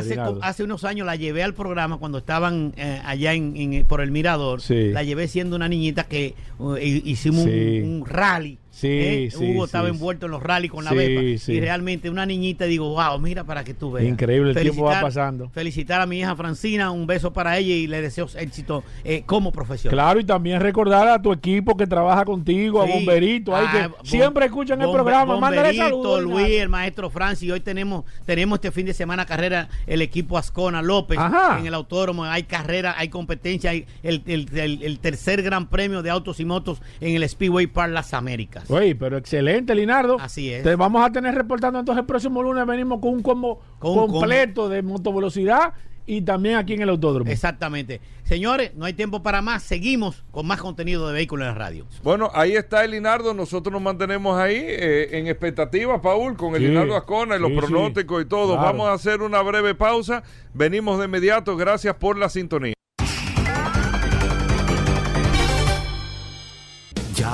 Hace, 0.42 0.64
unos 0.64 0.84
años 0.84 1.06
la 1.06 1.16
llevé 1.16 1.42
al 1.42 1.54
programa 1.54 1.98
cuando 1.98 2.18
estaban 2.18 2.72
eh, 2.76 3.00
allá 3.04 3.32
en, 3.32 3.56
en- 3.56 3.84
por 3.86 4.00
el 4.00 4.10
Mirador. 4.10 4.60
Sí. 4.60 4.90
La 4.90 5.02
llevé 5.02 5.28
siendo 5.28 5.56
una 5.56 5.68
niñita 5.68 6.04
que 6.04 6.34
hi- 6.80 7.02
hicimos 7.04 7.44
un, 7.46 8.04
rally. 8.06 8.58
Sí, 8.76 8.88
¿eh? 8.90 9.28
sí, 9.30 9.36
Hugo 9.38 9.62
sí, 9.62 9.64
estaba 9.68 9.88
envuelto 9.88 10.26
en 10.26 10.32
los 10.32 10.42
rallies 10.42 10.70
con 10.70 10.84
la 10.84 10.92
bepa. 10.92 11.22
Y 11.22 11.60
realmente 11.60 12.10
una 12.10 12.26
niñita, 12.26 12.66
digo, 12.66 12.90
wow, 12.90 13.18
mira 13.18 13.42
para 13.44 13.64
que 13.64 13.72
tú 13.72 13.92
veas. 13.92 14.06
Increíble, 14.06 14.50
el 14.50 14.56
tiempo 14.60 14.82
va 14.84 15.00
pasando. 15.00 15.48
Felicitar 15.48 16.02
a 16.02 16.06
mi 16.06 16.18
hija 16.18 16.36
Francina, 16.36 16.90
un 16.90 17.06
beso 17.06 17.32
para 17.32 17.56
ella 17.56 17.74
y 17.74 17.86
le 17.86 18.02
deseo 18.02 18.28
éxito 18.36 18.84
eh, 19.02 19.22
como 19.24 19.50
profesional. 19.50 19.94
Claro, 19.96 20.20
y 20.20 20.24
también 20.24 20.60
recordar 20.60 21.08
a 21.08 21.22
tu 21.22 21.32
equipo 21.32 21.74
que 21.74 21.86
trabaja 21.86 22.26
contigo, 22.26 22.82
a. 22.82 22.86
Bomberito, 22.86 23.56
ahí 23.56 23.64
Ah, 23.66 23.72
que 23.72 23.88
Bom- 23.88 23.94
siempre 24.04 24.44
escuchan 24.44 24.82
el 24.82 24.90
programa. 24.92 25.38
Mándale 25.38 25.56
Bomberito, 25.78 25.84
saludos. 25.84 26.22
Luis, 26.22 26.60
el 26.60 26.68
maestro 26.68 27.08
Francis. 27.08 27.50
Hoy 27.50 27.60
tenemos 27.60 28.04
tenemos 28.26 28.56
este 28.58 28.70
fin 28.72 28.84
de 28.84 28.92
semana 28.92 29.24
carrera 29.24 29.70
el 29.86 30.02
equipo 30.02 30.36
Ascona 30.36 30.82
López 30.82 31.18
Ajá. 31.18 31.58
en 31.60 31.66
el 31.66 31.72
autódromo. 31.72 32.24
Hay 32.24 32.42
carrera, 32.42 32.94
hay 32.98 33.08
competencia, 33.08 33.70
hay 33.70 33.86
el, 34.02 34.22
el- 34.26 34.48
el- 34.58 34.82
el 34.82 34.98
tercer 34.98 35.42
gran 35.42 35.66
premio 35.66 36.02
de 36.02 36.10
autos 36.10 36.40
y 36.40 36.44
motos 36.44 36.82
en 37.00 37.16
el 37.16 37.26
Speedway 37.26 37.66
Park 37.68 37.92
Las 37.92 38.12
Américas. 38.12 38.65
Oye, 38.68 38.94
pero 38.94 39.16
excelente, 39.16 39.74
Linardo. 39.74 40.18
Así 40.20 40.52
es. 40.52 40.62
Te 40.62 40.74
vamos 40.76 41.04
a 41.04 41.10
tener 41.10 41.34
reportando 41.34 41.78
entonces 41.78 42.00
el 42.00 42.06
próximo 42.06 42.42
lunes. 42.42 42.66
Venimos 42.66 43.00
con 43.00 43.14
un 43.14 43.22
combo 43.22 43.60
Con 43.78 43.98
un 43.98 44.10
completo 44.10 44.68
de 44.68 44.82
motovelocidad 44.82 45.74
y 46.08 46.22
también 46.22 46.54
aquí 46.56 46.74
en 46.74 46.82
el 46.82 46.88
autódromo. 46.88 47.28
Exactamente. 47.30 48.00
Señores, 48.22 48.72
no 48.76 48.84
hay 48.84 48.92
tiempo 48.92 49.22
para 49.24 49.42
más. 49.42 49.64
Seguimos 49.64 50.24
con 50.30 50.46
más 50.46 50.60
contenido 50.60 51.06
de 51.08 51.14
Vehículos 51.14 51.42
en 51.48 51.48
la 51.52 51.58
Radio. 51.58 51.86
Bueno, 52.04 52.30
ahí 52.32 52.54
está 52.54 52.84
el 52.84 52.92
Linardo. 52.92 53.34
Nosotros 53.34 53.72
nos 53.72 53.82
mantenemos 53.82 54.38
ahí 54.38 54.56
eh, 54.56 55.18
en 55.18 55.26
expectativa, 55.26 56.00
Paul, 56.00 56.36
con 56.36 56.54
el 56.54 56.60
Sí, 56.62 56.68
Linardo 56.68 56.96
Ascona 56.96 57.36
y 57.36 57.40
los 57.40 57.50
sí, 57.50 57.56
pronósticos 57.56 58.22
y 58.22 58.26
todo. 58.26 58.52
claro. 58.54 58.62
Vamos 58.62 58.88
a 58.88 58.92
hacer 58.92 59.20
una 59.20 59.42
breve 59.42 59.74
pausa. 59.74 60.22
Venimos 60.54 60.98
de 61.00 61.06
inmediato. 61.06 61.56
Gracias 61.56 61.94
por 61.96 62.16
la 62.16 62.28
sintonía. 62.28 62.75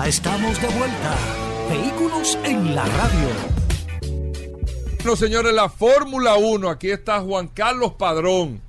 Ya 0.03 0.09
estamos 0.09 0.61
de 0.61 0.67
vuelta. 0.67 1.17
Vehículos 1.71 2.37
en 2.45 2.75
la 2.75 2.85
radio. 2.85 3.29
Bueno, 4.97 5.15
señores, 5.15 5.53
la 5.55 5.69
Fórmula 5.69 6.35
1. 6.35 6.69
Aquí 6.71 6.91
está 6.91 7.21
Juan 7.21 7.47
Carlos 7.47 7.93
Padrón, 7.93 8.61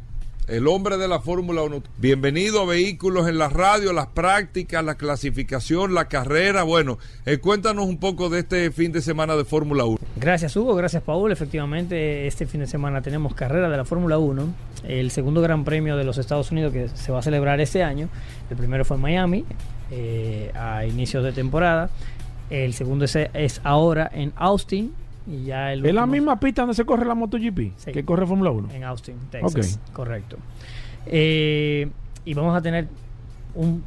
el 0.48 0.68
hombre 0.68 0.98
de 0.98 1.08
la 1.08 1.22
Fórmula 1.22 1.64
1. 1.64 1.82
Bienvenido 1.98 2.62
a 2.62 2.66
Vehículos 2.66 3.28
en 3.28 3.40
la 3.40 3.50
Radio, 3.50 3.94
las 3.94 4.08
prácticas, 4.08 4.86
la 4.86 4.94
clasificación, 4.94 5.96
la 5.96 6.08
carrera. 6.08 6.62
Bueno, 6.62 7.00
eh, 7.26 7.40
cuéntanos 7.40 7.88
un 7.88 7.98
poco 7.98 8.30
de 8.30 8.42
este 8.42 8.70
fin 8.70 8.92
de 8.92 9.02
semana 9.02 9.36
de 9.36 9.44
Fórmula 9.44 9.86
1. 9.86 9.98
Gracias 10.18 10.56
Hugo, 10.56 10.76
gracias 10.76 11.02
Paul. 11.02 11.32
Efectivamente, 11.32 12.28
este 12.28 12.46
fin 12.46 12.60
de 12.60 12.68
semana 12.68 13.02
tenemos 13.02 13.34
carrera 13.34 13.70
de 13.70 13.78
la 13.78 13.86
Fórmula 13.86 14.20
1, 14.20 14.54
el 14.88 15.10
segundo 15.10 15.42
Gran 15.42 15.66
Premio 15.66 15.98
de 15.98 16.04
los 16.04 16.20
Estados 16.20 16.52
Unidos 16.52 16.72
que 16.72 16.90
se 16.90 17.12
va 17.12 17.20
a 17.20 17.24
celebrar 17.24 17.60
este 17.60 17.82
año. 17.82 18.08
El 18.52 18.58
primero 18.58 18.86
fue 18.86 18.98
en 18.98 19.02
Miami, 19.02 19.46
eh, 19.96 20.52
a 20.56 20.86
inicios 20.86 21.24
de 21.24 21.32
temporada. 21.32 21.90
El 22.50 22.74
segundo 22.74 23.06
es, 23.06 23.16
es 23.16 23.62
ahora 23.64 24.10
en 24.14 24.34
Austin. 24.36 24.94
Y 25.26 25.46
ya 25.46 25.72
el 25.72 25.86
es 25.86 25.94
la 25.94 26.06
misma 26.06 26.38
pista 26.40 26.64
donde 26.64 26.74
se 26.76 26.84
corre 26.84 27.06
la 27.06 27.16
MotoGP, 27.16 27.72
Sí. 27.78 27.92
que 27.94 28.04
corre 28.04 28.26
Fórmula 28.28 28.52
1. 28.52 28.72
En 28.74 28.84
Austin, 28.84 29.16
Texas. 29.32 29.80
Correcto. 29.94 30.38
Eh, 31.06 31.90
y 32.26 32.34
vamos 32.34 32.56
a 32.58 32.62
tener 32.62 32.88
un, 33.56 33.84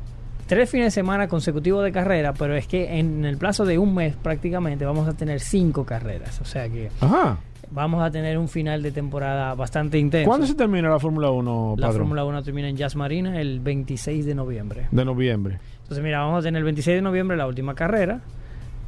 tres 0.47 0.71
fines 0.71 0.87
de 0.87 0.91
semana 0.93 1.29
consecutivos 1.29 1.85
de 1.85 1.93
carrera, 1.93 2.33
pero 2.33 2.55
es 2.57 2.67
que 2.67 2.99
en 2.99 3.25
el 3.25 3.37
plazo 3.37 3.65
de 3.65 3.79
un 3.79 3.95
mes 3.95 4.17
prácticamente 4.17 4.85
vamos 4.85 5.07
a 5.09 5.13
tener 5.15 5.41
cinco 5.41 5.85
carreras. 5.85 6.41
O 6.41 6.45
sea 6.47 6.69
que 6.71 6.91
Ajá. 7.01 7.39
vamos 7.71 8.03
a 8.03 8.11
tener 8.11 8.39
un 8.39 8.49
final 8.49 8.83
de 8.83 8.93
temporada 8.93 9.55
bastante 9.55 9.99
intenso. 9.99 10.29
¿Cuándo 10.29 10.47
se 10.47 10.55
termina 10.55 10.89
la 10.89 10.99
Fórmula 10.99 11.31
1, 11.31 11.75
La? 11.79 11.91
Fórmula 11.93 12.25
1 12.25 12.43
termina 12.43 12.69
en 12.69 12.77
Jazz 12.77 12.97
Marina 12.97 13.41
el 13.41 13.61
26 13.61 14.25
de 14.25 14.35
noviembre. 14.35 14.87
De 14.91 15.05
noviembre. 15.05 15.59
Entonces, 15.87 16.03
mira, 16.05 16.19
vamos 16.19 16.41
a 16.41 16.43
tener 16.43 16.59
el 16.59 16.65
26 16.65 16.97
de 16.97 17.03
noviembre 17.03 17.37
la 17.37 17.47
última 17.47 17.75
carrera, 17.77 18.21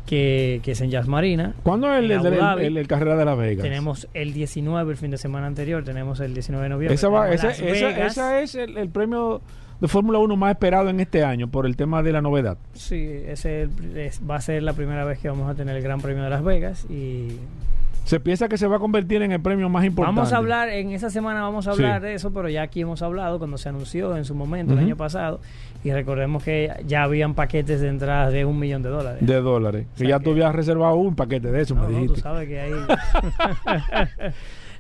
que, 0.07 0.61
que 0.65 0.73
es 0.73 0.81
en 0.81 0.91
Jazz 0.91 1.07
Marina. 1.07 1.55
¿Cuándo 1.63 1.93
es 1.93 1.99
el, 2.01 2.11
el, 2.11 2.27
el- 2.27 2.77
el- 2.77 2.89
carrera 2.89 3.15
de 3.17 3.25
Las 3.25 3.39
Vegas? 3.39 3.63
Tenemos 3.63 4.09
el 4.15 4.33
19, 4.33 4.91
el 4.93 4.97
fin 4.97 5.11
de 5.11 5.19
semana 5.19 5.47
anterior, 5.47 5.85
tenemos 5.85 6.19
el 6.21 6.33
19 6.35 6.63
de 6.65 6.69
noviembre. 6.71 6.95
Esa, 6.95 7.09
va- 7.09 7.31
esa, 7.31 7.51
esa- 7.51 8.07
esa 8.07 8.41
es 8.41 8.55
el, 8.55 8.89
premio 8.89 9.41
de 9.81 9.87
Fórmula 9.87 10.19
1 10.19 10.37
más 10.37 10.51
esperado 10.53 10.89
en 10.89 10.99
este 10.99 11.23
año 11.23 11.47
por 11.49 11.67
el 11.67 11.77
tema 11.77 12.03
de 12.03 12.11
la 12.13 12.21
novedad. 12.21 12.59
Sí, 12.73 13.07
ese 13.27 13.69
es- 13.97 14.21
va 14.29 14.37
a 14.37 14.41
ser 14.41 14.63
la 14.65 14.73
primera 14.73 15.05
vez 15.05 15.19
que 15.21 15.29
vamos 15.29 15.49
a 15.49 15.55
tener 15.55 15.77
el 15.77 15.83
Gran 15.83 16.01
Premio 16.01 16.25
de 16.25 16.31
Las 16.31 16.43
Vegas 16.43 16.85
y 16.91 17.29
Se 18.09 18.21
piensa 18.21 18.49
que 18.49 18.57
se 18.57 18.67
va 18.67 18.77
a 18.77 18.79
convertir 18.79 19.21
en 19.21 19.33
el 19.33 19.41
premio 19.41 19.69
más 19.69 19.85
importante. 19.85 20.17
vamos 20.17 20.33
a 20.33 20.39
hablar, 20.39 20.71
en 20.71 20.93
esa 20.93 21.11
semana 21.11 21.43
vamos 21.43 21.67
a 21.69 21.75
Sí. 21.75 21.83
hablar 21.83 22.01
de 22.01 22.15
eso, 22.15 22.33
pero 22.33 22.49
ya 22.49 22.63
aquí 22.63 22.81
hemos 22.81 23.03
hablado 23.03 23.37
cuando 23.39 23.59
se 23.59 23.69
anunció 23.69 24.17
en 24.17 24.25
su 24.25 24.35
momento 24.35 24.73
el 24.73 24.79
año 24.79 24.97
pasado 24.97 25.41
y 25.85 25.91
recordemos 25.93 26.43
que 26.43 26.73
ya 26.87 27.03
habían 27.03 27.35
paquetes 27.35 27.83
de 27.83 27.89
entradas 27.89 28.33
de 28.33 28.47
un 28.47 28.59
millón 28.59 28.83
de 28.83 28.89
dólares. 28.89 29.27
de 29.27 29.41
dólares. 29.43 29.87
Que 29.93 29.99
sea 29.99 30.09
ya 30.09 30.19
que- 30.21 30.25
tú 30.25 30.31
habías 30.31 30.55
reservado 30.55 30.95
un 30.97 31.15
paquete 31.15 31.53
de 31.53 31.61
eso, 31.61 31.75
No, 31.75 31.87
me 31.87 32.01
no, 32.07 32.15
tú 32.15 32.17
sabes 32.21 32.49
que 32.49 32.59
ahí... 32.61 32.73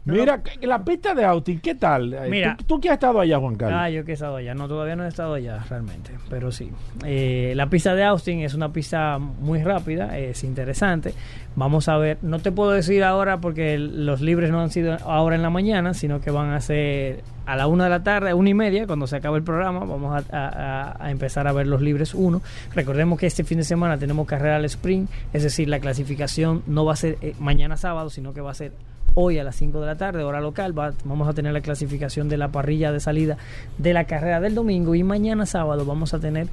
No, 0.05 0.15
Mira, 0.15 0.41
la 0.63 0.83
pista 0.85 1.15
de 1.15 1.25
Austin, 1.25 1.61
¿qué 1.61 1.75
tal? 1.75 2.15
Eh, 2.15 2.29
Mira. 2.31 2.57
¿Tú, 2.57 2.65
tú 2.65 2.81
que 2.81 2.89
has 2.89 2.95
estado 2.95 3.21
allá, 3.21 3.39
Juan 3.39 3.57
Carlos. 3.57 3.79
Ah, 3.83 3.91
yo 3.91 4.05
que 4.05 4.13
he 4.13 4.15
estado 4.15 4.37
allá. 4.37 4.55
No, 4.55 4.67
todavía 4.69 4.97
no 4.97 5.05
he 5.05 5.09
estado 5.09 5.35
allá 5.35 5.59
realmente, 5.69 6.13
pero 6.31 6.51
sí. 6.51 6.71
Eh, 7.05 7.53
la 7.57 7.69
pista 7.69 7.95
de 7.95 8.05
Austin 8.05 8.41
es 8.41 8.55
una 8.55 8.73
pista 8.73 9.19
muy 9.19 9.63
rápida, 9.63 10.17
es 10.19 10.45
interesante. 10.45 11.13
Vamos 11.57 11.89
a 11.89 11.97
ver, 11.99 12.19
no 12.23 12.39
te 12.39 12.53
puedo 12.53 12.71
decir 12.71 13.03
ahora 13.05 13.39
porque 13.41 13.75
el- 13.75 14.07
los 14.07 14.21
libres 14.21 14.51
no 14.51 14.61
han 14.61 14.71
sido 14.71 14.97
ahora 15.05 15.35
en 15.37 15.43
la 15.43 15.51
mañana, 15.51 15.93
sino 15.93 16.21
que 16.21 16.31
van 16.31 16.51
a 16.53 16.61
ser 16.61 17.23
a 17.47 17.57
la 17.57 17.67
una 17.67 17.85
de 17.85 17.91
la 17.91 18.03
tarde, 18.03 18.33
una 18.35 18.51
y 18.51 18.55
media, 18.55 18.87
cuando 18.87 19.07
se 19.07 19.17
acabe 19.17 19.39
el 19.39 19.43
programa. 19.45 19.81
Vamos 19.81 20.25
a, 20.31 20.37
a- 20.37 20.49
a- 20.93 21.05
a 21.05 21.11
empezar 21.11 21.47
a 21.49 21.53
ver 21.53 21.67
los 21.67 21.83
libres 21.83 22.15
uno. 22.15 22.41
Recordemos 22.75 23.19
que 23.19 23.27
este 23.27 23.43
fin 23.45 23.59
de 23.59 23.65
semana 23.65 23.99
tenemos 23.99 24.27
carrera 24.27 24.57
al 24.57 24.65
sprint, 24.67 25.11
es 25.33 25.43
decir, 25.43 25.69
la 25.69 25.81
clasificación 25.81 26.63
no 26.67 26.85
va 26.85 26.93
a 26.93 26.97
ser 26.97 27.19
eh, 27.21 27.35
mañana 27.41 27.77
sábado, 27.77 28.09
sino 28.11 28.33
que 28.33 28.41
va 28.41 28.53
a 28.53 28.55
ser 28.55 28.73
hoy 29.21 29.37
a 29.39 29.43
las 29.45 29.57
5 29.57 29.81
de 29.81 29.87
la 29.87 29.97
tarde, 29.97 30.23
hora 30.23 30.41
local, 30.41 30.79
va- 30.79 30.93
vamos 31.05 31.27
a 31.29 31.33
tener 31.33 31.53
la 31.53 31.61
clasificación 31.61 32.29
de 32.29 32.37
la 32.37 32.49
parrilla 32.53 32.93
de 32.93 33.01
salida 33.01 33.37
de 33.77 33.93
la 33.93 34.05
carrera 34.05 34.41
del 34.41 34.55
domingo 34.55 34.95
y 34.95 35.03
mañana 35.03 35.45
sábado 35.45 35.85
vamos 35.85 36.15
a 36.15 36.21
tener 36.21 36.47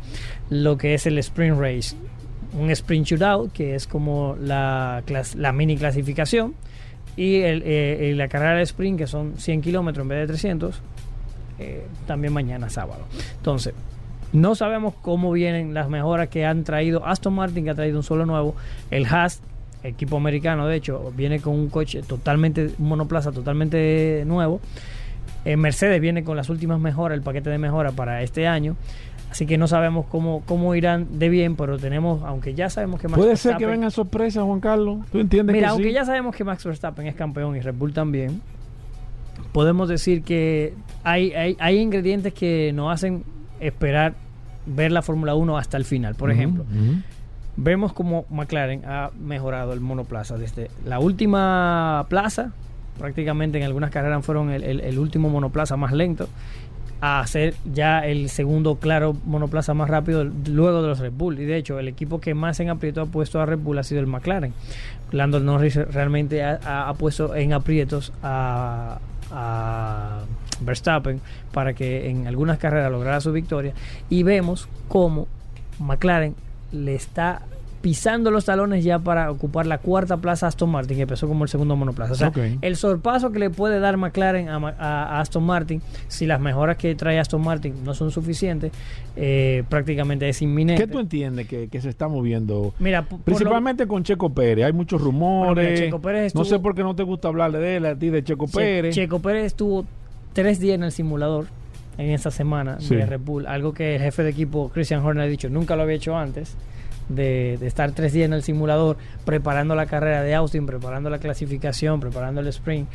lo 0.50 0.76
que 0.76 0.96
es 0.96 1.06
el 1.06 1.20
sprint 1.20 1.60
race, 1.60 1.96
un 2.60 2.72
sprint 2.72 3.06
shootout 3.06 3.52
que 3.54 3.76
es 3.76 3.86
como 3.86 4.36
la, 4.42 5.04
mini 5.54 5.78
clasificación 5.78 6.56
eh, 7.18 8.10
y 8.12 8.16
la 8.16 8.28
carrera 8.28 8.56
de 8.56 8.64
sprint 8.64 8.98
que 8.98 9.08
son 9.08 9.38
100 9.38 9.62
kilómetros 9.62 10.04
en 10.04 10.08
vez 10.10 10.20
de 10.22 10.28
300 10.28 10.82
eh, 11.60 11.86
también 12.08 12.34
mañana 12.34 12.70
sábado. 12.70 13.04
Entonces, 13.38 13.74
no 14.34 14.56
sabemos 14.56 14.96
cómo 15.02 15.32
vienen 15.32 15.74
las 15.74 15.88
mejoras 15.88 16.28
que 16.30 16.46
han 16.46 16.64
traído 16.64 17.06
Aston 17.06 17.34
Martin, 17.36 17.64
que 17.64 17.70
ha 17.70 17.76
traído 17.76 17.98
un 18.00 18.04
solo 18.04 18.26
nuevo, 18.26 18.56
el 18.92 19.06
Haas, 19.06 19.42
equipo 19.88 20.18
americano, 20.18 20.68
de 20.68 20.76
hecho, 20.78 21.12
viene 21.16 21.40
con 21.40 21.54
un 21.54 21.70
coche 21.70 22.02
totalmente, 22.02 22.72
un 22.78 22.88
monoplaza 22.88 23.32
totalmente 23.32 24.24
nuevo. 24.26 24.60
Eh, 25.44 25.58
Mercedes 25.58 26.02
viene 26.02 26.24
con 26.24 26.36
las 26.38 26.50
últimas 26.50 26.80
mejoras, 26.80 27.16
el 27.18 27.24
paquete 27.24 27.50
de 27.50 27.58
mejora 27.58 27.92
para 27.92 28.22
este 28.24 28.48
año. 28.48 28.76
Así 29.30 29.46
que 29.46 29.58
no 29.58 29.68
sabemos 29.68 30.06
cómo, 30.08 30.44
cómo 30.46 30.76
irán 30.76 31.20
de 31.20 31.30
bien, 31.30 31.56
pero 31.56 31.78
tenemos, 31.78 32.24
aunque 32.24 32.54
ya 32.54 32.70
sabemos 32.70 33.02
que 33.02 33.08
Max 33.08 33.18
Puede 33.22 33.36
ser 33.38 33.58
que 33.58 33.66
vengan 33.66 33.92
sorpresas, 33.92 34.44
Juan 34.44 34.60
Carlos. 34.60 35.00
¿Tú 35.12 35.20
entiendes 35.20 35.54
Mira, 35.54 35.68
que 35.68 35.72
aunque 35.72 35.88
sí? 35.90 35.94
ya 35.94 36.06
sabemos 36.06 36.36
que 36.36 36.44
Max 36.44 36.64
Verstappen 36.64 37.06
es 37.08 37.16
campeón 37.16 37.56
y 37.56 37.60
Red 37.60 37.76
Bull 37.76 37.92
también, 37.92 38.42
podemos 39.52 39.90
decir 39.90 40.24
que 40.24 40.74
hay, 41.04 41.32
hay, 41.34 41.58
hay 41.60 41.78
ingredientes 41.80 42.34
que 42.34 42.72
nos 42.74 42.94
hacen 42.94 43.24
esperar 43.60 44.14
ver 44.66 44.92
la 44.92 45.02
Fórmula 45.02 45.36
1 45.36 45.58
hasta 45.58 45.78
el 45.78 45.86
final. 45.86 46.16
Por 46.16 46.30
Ujú, 46.30 46.38
ejemplo, 46.38 46.64
ujú. 46.64 47.02
Vemos 47.58 47.94
como 47.94 48.26
McLaren 48.30 48.84
ha 48.86 49.12
mejorado 49.20 49.74
el 49.74 49.80
monoplaza 49.80 50.38
desde 50.38 50.70
la 50.86 51.00
última 51.00 52.06
plaza, 52.10 52.52
prácticamente 52.98 53.58
en 53.58 53.64
algunas 53.64 53.92
carreras 53.92 54.26
fueron 54.26 54.52
el, 54.52 55.00
último 55.00 55.30
monoplaza 55.30 55.78
más 55.78 55.92
lento, 55.94 56.28
a 57.02 57.26
ser 57.28 57.54
ya 57.72 58.06
el 58.06 58.30
segundo 58.30 58.76
claro 58.78 59.16
monoplaza 59.26 59.74
más 59.74 59.90
rápido 59.90 60.24
luego 60.24 60.82
de 60.82 60.88
los 60.88 61.00
Red 61.00 61.12
Bull. 61.12 61.40
Y 61.40 61.46
de 61.46 61.58
hecho, 61.58 61.78
el 61.78 61.88
equipo 61.88 62.20
que 62.20 62.34
más 62.34 62.60
en 62.60 62.70
aprieto 62.70 63.02
ha 63.02 63.06
puesto 63.06 63.40
a 63.42 63.46
Red 63.46 63.60
Bull 63.60 63.78
ha 63.78 63.84
sido 63.84 64.00
el 64.02 64.08
McLaren. 64.08 64.54
Lando 65.12 65.40
Norris 65.40 65.76
realmente 65.76 66.42
ha- 66.44 66.88
ha 66.90 66.94
puesto 66.94 67.36
en 67.36 67.54
aprietos 67.54 68.12
a, 68.24 69.00
a 69.32 70.20
Verstappen 70.62 71.20
para 71.52 71.74
que 71.74 72.10
en 72.10 72.28
algunas 72.28 72.58
carreras 72.58 72.92
lograra 72.92 73.20
su 73.22 73.32
victoria. 73.34 73.74
Y 74.10 74.24
vemos 74.24 74.68
cómo 74.88 75.28
McLaren 75.80 76.34
le 76.76 76.94
está 76.96 77.42
pisando 77.82 78.32
los 78.32 78.46
talones 78.46 78.84
ya 78.84 78.98
para 78.98 79.30
ocupar 79.30 79.68
la 79.68 79.78
cuarta 79.78 80.18
plaza 80.18 80.48
a 80.48 80.50
Aston 80.50 80.72
Martin, 80.72 80.96
que 80.98 81.04
empezó 81.04 81.28
como 81.28 81.44
el 81.44 81.50
segundo 81.52 81.76
monoplaza. 81.76 82.14
O 82.14 82.16
sea, 82.16 82.28
Ok. 82.30 82.38
el 82.62 82.76
sorpaso 82.78 83.32
que 83.32 83.38
le 83.38 83.52
puede 83.52 83.80
dar 83.80 83.96
McLaren 83.98 84.50
a, 84.50 84.56
a- 84.56 84.70
a 85.18 85.20
Aston 85.20 85.44
Martin, 85.44 85.84
si 86.08 86.26
las 86.26 86.42
mejoras 86.42 86.78
que 86.78 86.96
trae 86.96 87.20
Aston 87.20 87.44
Martin 87.44 87.76
no 87.84 87.94
son 87.94 88.10
suficientes, 88.10 88.72
eh, 89.16 89.64
prácticamente 89.70 90.28
es 90.28 90.42
inminente. 90.42 90.84
¿Qué 90.84 90.92
tú 90.92 90.98
entiendes 91.00 91.48
que, 91.48 91.68
que 91.68 91.80
se 91.80 91.90
está 91.90 92.08
moviendo? 92.08 92.74
Mira, 92.80 93.06
lo- 93.10 93.18
Principalmente 93.20 93.86
con 93.86 94.04
Checo 94.04 94.34
Pérez. 94.34 94.66
Hay 94.66 94.74
muchos 94.74 95.00
rumores. 95.00 95.54
Bueno, 95.54 95.70
mira, 95.70 95.86
Checo 95.86 96.02
Pérez 96.02 96.22
No 96.34 96.42
estuvo- 96.42 96.46
sé 96.46 96.60
por 96.60 96.74
qué 96.74 96.82
no 96.82 96.96
te 96.96 97.04
gusta 97.04 97.28
hablarle 97.28 97.60
de 97.60 97.76
él, 97.76 97.86
a 97.86 97.96
ti 97.96 98.10
de 98.10 98.24
Checo 98.24 98.48
Che- 98.48 98.58
Pérez. 98.58 98.96
Checo 98.96 99.20
Pérez 99.20 99.46
estuvo 99.46 99.86
tres 100.34 100.60
días 100.60 100.74
en 100.74 100.84
el 100.86 100.92
simulador 100.92 101.46
en 101.98 102.10
esta 102.12 102.32
semana 102.32 102.80
Sí. 102.80 102.96
de 102.96 103.06
Red 103.06 103.20
Bull, 103.22 103.48
algo 103.48 103.74
que 103.74 103.96
el 103.96 104.02
jefe 104.02 104.24
de 104.24 104.30
equipo 104.30 104.70
Christian 104.74 105.04
Horner 105.06 105.24
ha 105.26 105.28
dicho, 105.28 105.50
nunca 105.50 105.76
lo 105.76 105.84
había 105.84 105.96
hecho 105.96 106.18
antes, 106.18 106.56
de, 107.10 107.58
de 107.60 107.68
estar 107.68 107.92
tres 107.92 108.14
días 108.14 108.26
en 108.26 108.34
el 108.34 108.42
simulador 108.44 108.98
preparando 109.26 109.76
la 109.76 109.86
carrera 109.86 110.24
de 110.24 110.34
Austin, 110.36 110.66
preparando 110.66 111.10
la 111.10 111.20
clasificación, 111.20 112.00
preparando 112.00 112.42
el 112.42 112.48
sprint. 112.48 112.88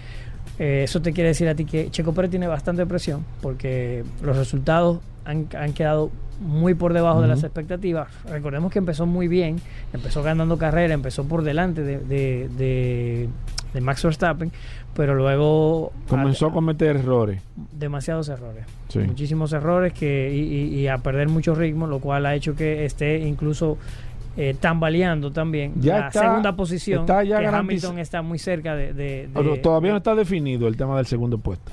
Eh, 0.59 0.83
eso 0.85 1.01
te 1.01 1.13
quiere 1.13 1.29
decir 1.29 1.49
a 1.49 1.55
ti 1.55 1.65
que 1.65 1.91
Checo 1.91 2.13
Pérez 2.13 2.31
tiene 2.31 2.47
bastante 2.47 2.85
presión 2.87 3.25
porque 3.41 4.05
los 4.23 4.37
resultados 4.37 4.99
han, 5.25 5.47
han 5.57 5.73
quedado 5.73 6.11
muy 6.41 6.75
por 6.75 6.93
debajo 6.93 7.23
de 7.23 7.29
las 7.29 7.45
expectativas. 7.45 8.09
Recordemos 8.29 8.73
que 8.73 8.79
empezó 8.81 9.07
muy 9.07 9.29
bien, 9.29 9.61
empezó 9.93 10.23
ganando 10.23 10.59
carrera, 10.59 10.93
empezó 10.95 11.25
por 11.25 11.43
delante 11.45 11.83
de, 11.83 11.99
de- 12.01 12.49
de- 12.59 13.29
de 13.73 13.81
Max 13.81 14.03
Verstappen, 14.03 14.51
pero 14.95 15.15
luego 15.15 15.93
Comenzó 16.09 16.47
a- 16.47 16.51
a 16.51 16.53
cometer 16.53 16.97
errores. 16.97 17.41
demasiados 17.73 18.29
errores. 18.29 18.65
Sí. 18.89 18.99
Muchísimos 19.01 19.53
errores 19.53 19.93
que, 19.93 20.33
y, 20.35 20.41
y- 20.41 20.81
y 20.81 20.89
a 20.89 20.99
perder 20.99 21.29
mucho 21.29 21.55
ritmo, 21.55 21.87
lo 21.87 22.01
cual 22.01 22.27
ha 22.27 22.35
hecho 22.35 22.55
que 22.57 22.85
esté 22.85 23.19
incluso 23.21 23.79
eh, 24.37 24.55
tambaleando 24.59 25.33
también. 25.33 25.73
Ya 25.81 25.99
la 25.99 26.07
está- 26.07 26.21
segunda 26.23 26.55
posición, 26.55 27.01
está 27.01 27.25
ya 27.25 27.41
que 27.41 27.47
Hamilton 27.49 27.99
está 27.99 28.23
muy 28.23 28.39
cerca 28.39 28.77
de... 28.77 28.93
de- 28.95 29.27
de- 29.27 29.29
Pero 29.35 29.57
todavía 29.61 29.91
no 29.91 29.97
está 29.99 30.15
definido 30.15 30.69
el 30.69 30.77
tema 30.77 30.97
del 30.97 31.07
segundo 31.07 31.37
puesto. 31.39 31.73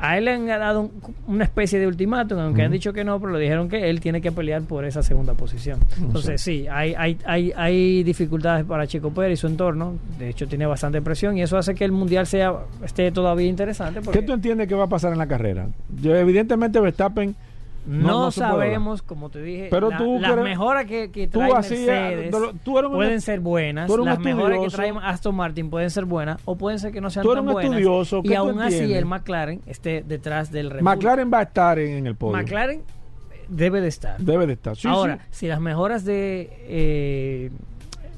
A 0.00 0.16
él 0.18 0.24
le 0.26 0.32
han 0.32 0.46
dado 0.46 0.82
un- 0.82 0.90
una 1.26 1.44
especie 1.44 1.78
de 1.78 1.86
ultimátum, 1.86 2.38
aunque 2.38 2.62
han 2.62 2.70
dicho 2.72 2.92
que 2.92 3.04
no, 3.04 3.18
pero 3.20 3.32
le 3.32 3.40
dijeron 3.40 3.68
que 3.68 3.88
él 3.90 4.00
tiene 4.00 4.20
que 4.20 4.30
pelear 4.32 4.62
por 4.62 4.84
esa 4.84 5.02
segunda 5.02 5.34
posición. 5.34 5.78
Entonces, 6.00 6.40
sí, 6.40 6.66
hay, 6.70 6.94
hay, 6.96 7.18
hay, 7.24 7.52
hay 7.56 8.02
dificultades 8.04 8.64
para 8.64 8.86
Checo 8.86 9.10
Pérez 9.10 9.38
y 9.38 9.40
su 9.40 9.46
entorno. 9.46 9.94
De 10.18 10.28
hecho, 10.28 10.46
tiene 10.46 10.66
bastante 10.66 11.02
presión 11.02 11.36
y 11.36 11.42
eso 11.42 11.56
hace 11.58 11.74
que 11.74 11.84
el 11.84 11.92
mundial 11.92 12.26
sea 12.26 12.52
esté 12.84 13.10
todavía 13.12 13.46
interesante. 13.48 14.00
Porque 14.00 14.20
¿Qué 14.20 14.26
tú 14.26 14.32
entiendes 14.32 14.68
que 14.68 14.74
va 14.74 14.84
a 14.84 14.88
pasar 14.88 15.12
en 15.12 15.18
la 15.18 15.26
carrera? 15.26 15.68
Yo, 16.00 16.14
evidentemente 16.16 16.80
Verstappen 16.80 17.34
no, 17.88 18.06
no 18.06 18.18
hablar. 18.18 18.32
sabemos, 18.32 19.02
como 19.02 19.30
te 19.30 19.42
dije, 19.42 19.68
Pero 19.70 19.90
la- 19.90 19.96
tú 19.98 20.18
las 20.20 20.32
eres- 20.32 20.44
mejoras 20.44 20.84
que, 20.86 21.10
que 21.10 21.26
trae 21.28 21.52
Mercedes 21.52 22.30
lo- 22.30 22.52
tú 22.54 22.78
eres 22.78 22.90
un- 22.90 22.96
pueden 22.96 23.20
ser 23.20 23.40
buenas, 23.40 23.86
tú 23.86 23.94
eres 23.94 24.02
un 24.02 24.08
las 24.08 24.18
mejoras 24.18 24.58
que 24.60 24.68
trae 24.68 24.92
Aston 25.02 25.34
Martin 25.34 25.70
pueden 25.70 25.90
ser 25.90 26.04
buenas 26.04 26.40
o 26.44 26.56
pueden 26.56 26.78
ser 26.78 26.92
que 26.92 27.00
no 27.00 27.10
sean 27.10 27.24
Tú 27.24 27.32
eres 27.32 27.40
tan 27.40 27.48
un 27.48 27.52
buenas 27.54 27.72
estudioso, 27.72 28.22
¿qué 28.22 28.28
y 28.28 28.34
aún 28.34 28.60
así 28.60 28.92
el 28.94 29.06
McLaren 29.06 29.60
esté 29.66 30.04
detrás 30.06 30.52
del 30.52 30.70
Red. 30.70 30.82
McLaren 30.82 31.30
va 31.32 31.38
a 31.40 31.42
estar 31.42 31.78
en, 31.78 31.92
en 31.98 32.06
el 32.06 32.14
podio. 32.16 32.36
McLaren 32.36 32.82
debe 33.48 33.80
de 33.80 33.88
estar. 33.88 34.18
Debe 34.18 34.46
de 34.46 34.52
estar. 34.52 34.76
Sí, 34.76 34.86
Ahora, 34.88 35.16
sí. 35.30 35.38
si 35.40 35.46
las 35.48 35.60
mejoras 35.60 36.04
de 36.04 36.50
eh, 36.68 37.50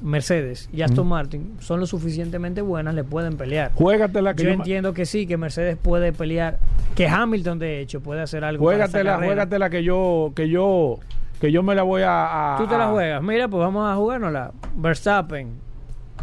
Mercedes 0.01 0.69
y 0.73 0.81
Aston 0.81 1.07
Martin 1.07 1.55
son 1.59 1.79
lo 1.79 1.85
suficientemente 1.85 2.61
buenas, 2.61 2.95
le 2.95 3.03
pueden 3.03 3.37
pelear. 3.37 3.71
Juégatela 3.75 4.33
que 4.33 4.43
Yo 4.43 4.49
yo, 4.49 4.55
entiendo 4.55 4.93
que 4.93 5.05
sí, 5.05 5.27
que 5.27 5.37
Mercedes 5.37 5.77
puede 5.81 6.11
pelear, 6.13 6.59
que 6.95 7.07
Hamilton 7.07 7.59
de 7.59 7.79
hecho 7.81 8.01
puede 8.01 8.21
hacer 8.21 8.43
algo. 8.43 8.63
juégatela, 8.63 9.17
juégatela 9.17 9.69
que 9.69 9.83
yo, 9.83 10.31
que 10.35 10.49
yo, 10.49 10.99
que 11.39 11.51
yo 11.51 11.63
me 11.63 11.75
la 11.75 11.83
voy 11.83 12.01
a. 12.01 12.55
a- 12.55 12.57
Tú 12.57 12.67
te 12.67 12.77
la 12.77 12.87
juegas. 12.87 13.21
Mira, 13.21 13.47
pues 13.47 13.59
vamos 13.61 13.89
a 13.91 13.95
jugárnosla. 13.95 14.51
Verstappen. 14.75 15.49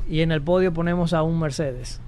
Y 0.08 0.20
en 0.22 0.32
el 0.32 0.42
podio 0.42 0.72
ponemos 0.72 1.12
a 1.12 1.22
un 1.22 1.38
Mercedes. 1.38 2.00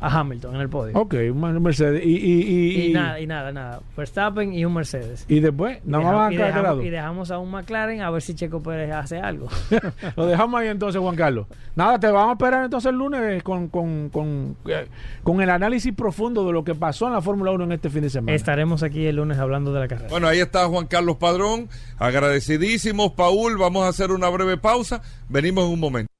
A 0.00 0.20
Hamilton 0.20 0.54
en 0.54 0.60
el 0.60 0.68
podio. 0.68 0.98
Ok, 0.98 1.14
un 1.32 1.62
Mercedes. 1.62 2.04
Y, 2.04 2.16
y, 2.16 2.42
y, 2.42 2.86
Y, 2.86 2.92
nada, 2.92 3.20
y 3.20 3.26
nada, 3.26 3.52
nada. 3.52 3.80
Verstappen 3.96 4.52
y 4.52 4.64
un 4.64 4.74
Mercedes. 4.74 5.24
y 5.28 5.40
después, 5.40 5.78
nada 5.84 6.04
más 6.04 6.14
van 6.14 6.40
a 6.40 6.46
dejamos, 6.46 6.84
y 6.84 6.90
dejamos 6.90 7.30
a 7.30 7.38
un 7.38 7.50
McLaren 7.50 8.00
a 8.02 8.10
ver 8.10 8.22
si 8.22 8.34
Checo 8.34 8.62
Pérez 8.62 8.92
hace 8.92 9.18
algo. 9.18 9.48
Lo 10.16 10.26
dejamos 10.26 10.60
ahí 10.60 10.68
entonces, 10.68 11.00
Juan 11.00 11.16
Carlos. 11.16 11.46
Nada, 11.74 11.98
te 11.98 12.06
vamos 12.08 12.30
a 12.30 12.32
esperar 12.32 12.64
entonces 12.64 12.90
el 12.90 12.96
lunes 12.96 13.42
con, 13.42 13.68
con, 13.68 14.08
con, 14.10 14.56
eh, 14.66 14.86
con 15.22 15.40
el 15.40 15.50
análisis 15.50 15.92
profundo 15.94 16.46
de 16.46 16.52
lo 16.52 16.64
que 16.64 16.74
pasó 16.74 17.06
en 17.06 17.14
la 17.14 17.22
Fórmula 17.22 17.50
1 17.52 17.64
en 17.64 17.72
este 17.72 17.90
fin 17.90 18.02
de 18.02 18.10
semana. 18.10 18.34
Estaremos 18.34 18.82
aquí 18.82 19.06
el 19.06 19.16
lunes 19.16 19.38
hablando 19.38 19.72
de 19.72 19.80
la 19.80 19.88
carrera. 19.88 20.08
Bueno, 20.10 20.28
ahí 20.28 20.40
está 20.40 20.66
Juan 20.66 20.86
Carlos 20.86 21.16
Padrón. 21.16 21.68
Agradecidísimos, 21.98 23.12
Paul. 23.12 23.58
Vamos 23.58 23.84
a 23.84 23.88
hacer 23.88 24.10
una 24.10 24.28
breve 24.28 24.56
pausa. 24.56 25.02
Venimos 25.28 25.64
en 25.66 25.72
un 25.72 25.80
momento. 25.80 26.17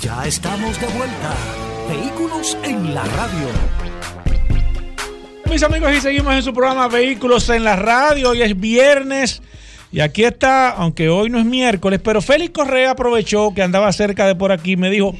Ya 0.00 0.24
estamos 0.24 0.80
de 0.80 0.86
vuelta. 0.86 1.34
Vehículos 1.86 2.56
en 2.64 2.94
la 2.94 3.04
radio. 3.04 3.48
Mis 5.50 5.62
amigos, 5.62 5.92
y 5.94 6.00
seguimos 6.00 6.32
en 6.32 6.42
su 6.42 6.54
programa 6.54 6.88
Vehículos 6.88 7.50
en 7.50 7.64
la 7.64 7.76
Radio. 7.76 8.30
Hoy 8.30 8.40
es 8.40 8.58
viernes 8.58 9.42
y 9.92 10.00
aquí 10.00 10.24
está, 10.24 10.70
aunque 10.70 11.10
hoy 11.10 11.28
no 11.28 11.38
es 11.38 11.44
miércoles, 11.44 12.00
pero 12.02 12.22
Félix 12.22 12.52
Correa 12.52 12.92
aprovechó 12.92 13.52
que 13.52 13.60
andaba 13.60 13.92
cerca 13.92 14.26
de 14.26 14.34
por 14.34 14.52
aquí 14.52 14.72
y 14.72 14.76
me 14.76 14.88
dijo, 14.88 15.14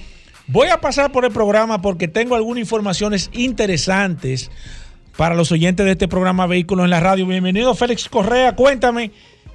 voy 0.47 0.69
a 0.69 0.81
pasar 0.81 1.12
por 1.12 1.27
el 1.27 1.33
programa 1.33 1.83
porque 1.83 2.09
tengo 2.09 2.35
algunas 2.35 2.61
informaciones 2.61 3.29
interesantes 3.35 4.51
para 5.19 5.35
los 5.35 5.53
oyentes 5.53 5.85
de 5.85 5.93
este 5.93 6.09
programa 6.09 6.47
Vehículos 6.47 6.85
en 6.85 6.90
la 6.90 7.01
Radio. 7.01 7.27
Bienvenido 7.27 7.75
Félix 7.75 8.09
Correa, 8.09 8.57
cuéntame, 8.57 9.11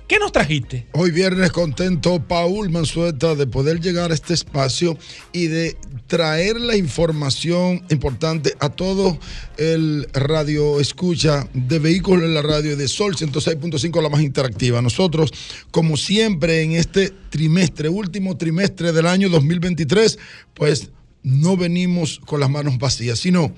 ¿qué 0.07 0.19
nos 0.19 0.31
trajiste? 0.31 0.87
Hoy 0.93 1.11
viernes 1.11 1.51
contento, 1.51 2.19
Paul 2.19 2.69
Mansueta, 2.69 3.35
de 3.35 3.47
poder 3.47 3.79
llegar 3.79 4.11
a 4.11 4.13
este 4.13 4.33
espacio 4.33 4.97
y 5.31 5.47
de 5.47 5.77
traer 6.07 6.59
la 6.59 6.75
información 6.77 7.83
importante 7.89 8.55
a 8.59 8.69
todo 8.69 9.19
el 9.57 10.07
radio 10.13 10.79
escucha 10.79 11.47
de 11.53 11.79
vehículos 11.79 12.25
en 12.25 12.33
la 12.33 12.41
radio 12.41 12.77
de 12.77 12.87
Sol 12.87 13.15
106.5, 13.15 14.01
la 14.01 14.09
más 14.09 14.21
interactiva. 14.21 14.81
Nosotros, 14.81 15.31
como 15.71 15.97
siempre, 15.97 16.61
en 16.61 16.73
este 16.73 17.11
trimestre, 17.29 17.89
último 17.89 18.37
trimestre 18.37 18.91
del 18.91 19.07
año 19.07 19.29
2023, 19.29 20.19
pues 20.53 20.89
no 21.23 21.57
venimos 21.57 22.21
con 22.25 22.39
las 22.39 22.49
manos 22.49 22.77
vacías, 22.77 23.19
sino 23.19 23.53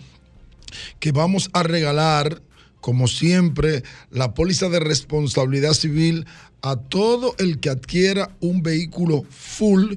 que 1.00 1.12
vamos 1.12 1.50
a 1.54 1.64
regalar, 1.64 2.42
como 2.88 3.10
siempre, 3.10 3.84
la 4.12 4.34
póliza 4.34 4.70
de 4.70 4.80
responsabilidad 4.80 5.74
civil 5.74 6.26
a 6.62 6.78
todo 6.78 7.36
el 7.38 7.60
que 7.60 7.70
adquiera 7.70 8.34
un 8.40 8.64
vehículo 8.64 9.26
full 9.30 9.96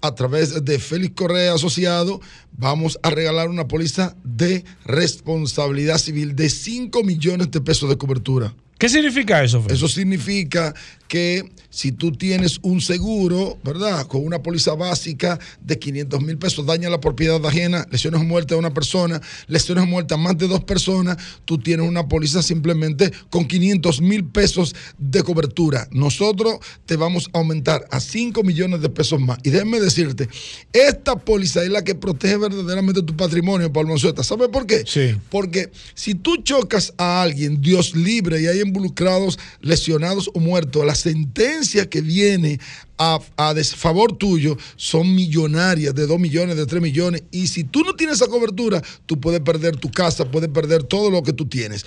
a 0.00 0.14
través 0.14 0.64
de 0.64 0.78
Félix 0.78 1.14
Correa 1.16 1.52
Asociado. 1.52 2.18
Vamos 2.56 2.98
a 3.02 3.10
regalar 3.10 3.50
una 3.50 3.68
póliza 3.68 4.16
de 4.24 4.64
responsabilidad 4.86 5.98
civil 5.98 6.34
de 6.34 6.48
5 6.48 7.04
millones 7.04 7.50
de 7.50 7.60
pesos 7.60 7.90
de 7.90 7.98
cobertura. 7.98 8.54
¿Qué 8.80 8.88
significa 8.88 9.44
eso, 9.44 9.60
Félix? 9.60 9.74
Eso 9.74 9.88
significa 9.88 10.74
que 11.06 11.44
si 11.70 11.92
tú 11.92 12.12
tienes 12.12 12.60
un 12.62 12.80
seguro, 12.80 13.58
¿verdad? 13.62 14.06
Con 14.06 14.24
una 14.24 14.42
póliza 14.42 14.74
básica 14.74 15.38
de 15.60 15.78
500 15.78 16.22
mil 16.22 16.38
pesos, 16.38 16.64
daña 16.64 16.88
la 16.88 17.00
propiedad 17.00 17.44
ajena, 17.44 17.84
lesiones 17.90 18.20
o 18.20 18.24
muerte 18.24 18.54
a 18.54 18.56
una 18.56 18.72
persona, 18.72 19.20
lesiones 19.48 19.84
o 19.84 19.86
muerte 19.86 20.14
a 20.14 20.16
más 20.16 20.38
de 20.38 20.48
dos 20.48 20.64
personas, 20.64 21.16
tú 21.44 21.58
tienes 21.58 21.86
una 21.86 22.08
póliza 22.08 22.42
simplemente 22.42 23.12
con 23.28 23.46
500 23.46 24.00
mil 24.00 24.24
pesos 24.24 24.74
de 24.98 25.22
cobertura. 25.24 25.88
Nosotros 25.90 26.58
te 26.86 26.96
vamos 26.96 27.28
a 27.32 27.38
aumentar 27.38 27.86
a 27.90 28.00
5 28.00 28.42
millones 28.44 28.80
de 28.80 28.88
pesos 28.88 29.20
más. 29.20 29.38
Y 29.42 29.50
déjame 29.50 29.78
decirte, 29.80 30.28
esta 30.72 31.16
póliza 31.16 31.62
es 31.64 31.70
la 31.70 31.82
que 31.82 31.96
protege 31.96 32.36
verdaderamente 32.36 33.02
tu 33.02 33.16
patrimonio, 33.16 33.72
Pablo 33.72 33.90
Monsueta. 33.90 34.22
¿Sabes 34.22 34.48
por 34.48 34.64
qué? 34.64 34.84
Sí. 34.86 35.16
Porque 35.28 35.70
si 35.94 36.14
tú 36.14 36.36
chocas 36.38 36.94
a 36.96 37.20
alguien, 37.20 37.60
Dios 37.60 37.94
libre, 37.94 38.40
y 38.40 38.46
hay 38.46 38.69
involucrados, 38.70 39.38
lesionados 39.60 40.30
o 40.34 40.40
muertos, 40.40 40.84
la 40.84 40.94
sentencia 40.94 41.88
que 41.88 42.00
viene 42.00 42.58
a, 42.98 43.18
a 43.36 43.54
desfavor 43.54 44.16
tuyo 44.16 44.56
son 44.76 45.14
millonarias, 45.14 45.94
de 45.94 46.06
2 46.06 46.18
millones, 46.18 46.56
de 46.56 46.66
3 46.66 46.82
millones. 46.82 47.22
Y 47.30 47.48
si 47.48 47.64
tú 47.64 47.82
no 47.82 47.94
tienes 47.94 48.16
esa 48.16 48.28
cobertura, 48.28 48.82
tú 49.06 49.20
puedes 49.20 49.40
perder 49.40 49.76
tu 49.76 49.90
casa, 49.90 50.30
puedes 50.30 50.48
perder 50.48 50.82
todo 50.84 51.10
lo 51.10 51.22
que 51.22 51.32
tú 51.32 51.46
tienes. 51.46 51.84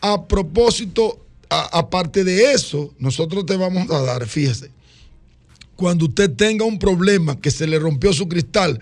A 0.00 0.26
propósito, 0.26 1.24
aparte 1.48 2.24
de 2.24 2.52
eso, 2.52 2.92
nosotros 2.98 3.46
te 3.46 3.56
vamos 3.56 3.90
a 3.90 4.00
dar, 4.00 4.26
fíjese, 4.26 4.70
cuando 5.76 6.06
usted 6.06 6.30
tenga 6.30 6.64
un 6.64 6.78
problema 6.78 7.40
que 7.40 7.50
se 7.50 7.66
le 7.66 7.78
rompió 7.78 8.12
su 8.12 8.28
cristal, 8.28 8.80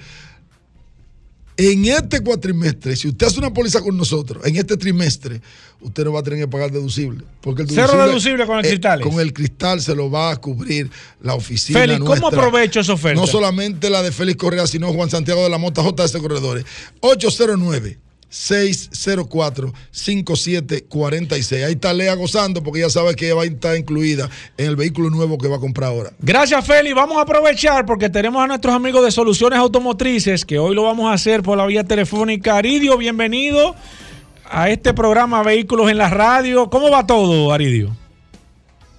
en 1.56 1.84
este 1.84 2.20
cuatrimestre, 2.20 2.96
si 2.96 3.08
usted 3.08 3.26
hace 3.26 3.38
una 3.38 3.52
póliza 3.52 3.80
con 3.80 3.96
nosotros, 3.96 4.44
en 4.46 4.56
este 4.56 4.76
trimestre, 4.76 5.40
usted 5.80 6.04
no 6.04 6.12
va 6.12 6.20
a 6.20 6.22
tener 6.22 6.40
que 6.40 6.48
pagar 6.48 6.70
deducible. 6.70 7.24
Porque 7.40 7.62
el 7.62 7.70
Cero 7.70 8.06
deducible 8.06 8.46
con 8.46 8.58
el 8.58 8.64
eh, 8.64 8.68
cristales. 8.68 9.06
con 9.06 9.20
el 9.20 9.32
cristal 9.32 9.80
se 9.80 9.94
lo 9.94 10.10
va 10.10 10.30
a 10.30 10.36
cubrir 10.36 10.90
la 11.20 11.34
oficina. 11.34 11.80
Félix, 11.80 12.00
¿cómo 12.00 12.28
aprovecho 12.28 12.80
esa 12.80 12.94
oferta? 12.94 13.20
No 13.20 13.26
solamente 13.26 13.90
la 13.90 14.02
de 14.02 14.12
Félix 14.12 14.38
Correa, 14.38 14.66
sino 14.66 14.92
Juan 14.92 15.10
Santiago 15.10 15.42
de 15.42 15.50
la 15.50 15.58
Mota, 15.58 15.82
JS 15.82 16.16
Corredores. 16.18 16.64
809 17.00 17.98
604 18.32 19.72
5746. 19.90 21.64
Ahí 21.64 21.72
está 21.72 21.92
Lea 21.92 22.14
gozando 22.14 22.62
porque 22.62 22.80
ya 22.80 22.88
sabe 22.88 23.14
que 23.14 23.32
va 23.34 23.42
a 23.42 23.44
estar 23.44 23.76
incluida 23.76 24.30
en 24.56 24.68
el 24.68 24.76
vehículo 24.76 25.10
nuevo 25.10 25.36
que 25.36 25.48
va 25.48 25.56
a 25.56 25.60
comprar 25.60 25.90
ahora. 25.90 26.10
Gracias, 26.18 26.66
Félix. 26.66 26.96
Vamos 26.96 27.18
a 27.18 27.22
aprovechar 27.22 27.84
porque 27.84 28.08
tenemos 28.08 28.42
a 28.42 28.46
nuestros 28.46 28.74
amigos 28.74 29.04
de 29.04 29.10
Soluciones 29.10 29.58
Automotrices, 29.58 30.46
que 30.46 30.58
hoy 30.58 30.74
lo 30.74 30.84
vamos 30.84 31.10
a 31.10 31.12
hacer 31.12 31.42
por 31.42 31.58
la 31.58 31.66
vía 31.66 31.84
telefónica. 31.84 32.56
Aridio, 32.56 32.96
bienvenido 32.96 33.76
a 34.50 34.70
este 34.70 34.94
programa 34.94 35.42
Vehículos 35.42 35.90
en 35.90 35.98
la 35.98 36.08
Radio. 36.08 36.70
¿Cómo 36.70 36.90
va 36.90 37.06
todo, 37.06 37.52
Aridio? 37.52 37.90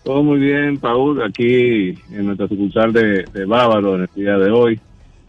Todo 0.03 0.21
muy 0.21 0.37
bien, 0.37 0.77
Paul, 0.77 1.23
aquí 1.23 1.97
en 2.11 2.25
nuestra 2.25 2.47
sucursal 2.47 2.93
de, 2.93 3.23
de 3.33 3.45
Bávaro 3.45 3.95
en 3.95 4.01
el 4.01 4.09
día 4.13 4.37
de 4.37 4.51
hoy, 4.51 4.79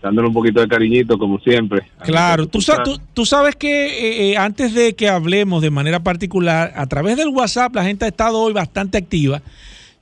dándole 0.04 0.28
un 0.28 0.34
poquito 0.34 0.60
de 0.60 0.68
cariñito 0.68 1.18
como 1.18 1.38
siempre. 1.40 1.88
Claro, 2.02 2.46
tú 2.46 2.60
sabes 3.24 3.56
que 3.56 3.86
eh, 3.86 4.32
eh, 4.32 4.36
antes 4.36 4.74
de 4.74 4.94
que 4.94 5.08
hablemos 5.08 5.62
de 5.62 5.70
manera 5.70 6.00
particular, 6.00 6.74
a 6.76 6.86
través 6.86 7.16
del 7.16 7.28
WhatsApp 7.28 7.74
la 7.74 7.84
gente 7.84 8.04
ha 8.04 8.08
estado 8.08 8.38
hoy 8.38 8.52
bastante 8.52 8.98
activa. 8.98 9.40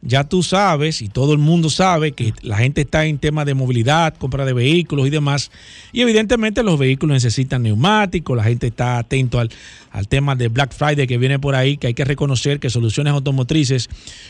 Ya 0.05 0.25
tú 0.25 0.43
sabes 0.43 1.01
y 1.01 1.09
todo 1.09 1.33
el 1.33 1.39
mundo 1.39 1.71
sabe 1.71 2.11
que 2.11 2.35
la 2.43 2.57
gente 2.57 2.81
está 2.81 3.07
en 3.07 3.19
temas 3.19 3.47
de 3.47 3.55
movilidad, 3.55 4.17
compra 4.17 4.45
de 4.45 4.53
vehículos 4.53 5.07
y 5.07 5.11
demás. 5.11 5.53
Y 5.93 6.01
evidentemente 6.01 6.65
los 6.65 6.77
vehículos 6.77 7.15
necesitan 7.15 7.63
neumáticos, 7.63 8.37
la 8.37 8.43
gente 8.43 8.67
está 8.67 8.99
atento 8.99 9.39
al, 9.39 9.49
al 9.93 10.09
tema 10.09 10.35
de 10.35 10.49
Black 10.49 10.75
Friday 10.75 11.07
que 11.07 11.19
viene 11.19 11.39
por 11.39 11.55
ahí, 11.55 11.77
que 11.77 11.87
hay 11.87 11.95
que 11.95 12.05
reconocer 12.05 12.59
que 12.59 12.69
Soluciones 12.69 13.13
Automotrices 13.13 13.89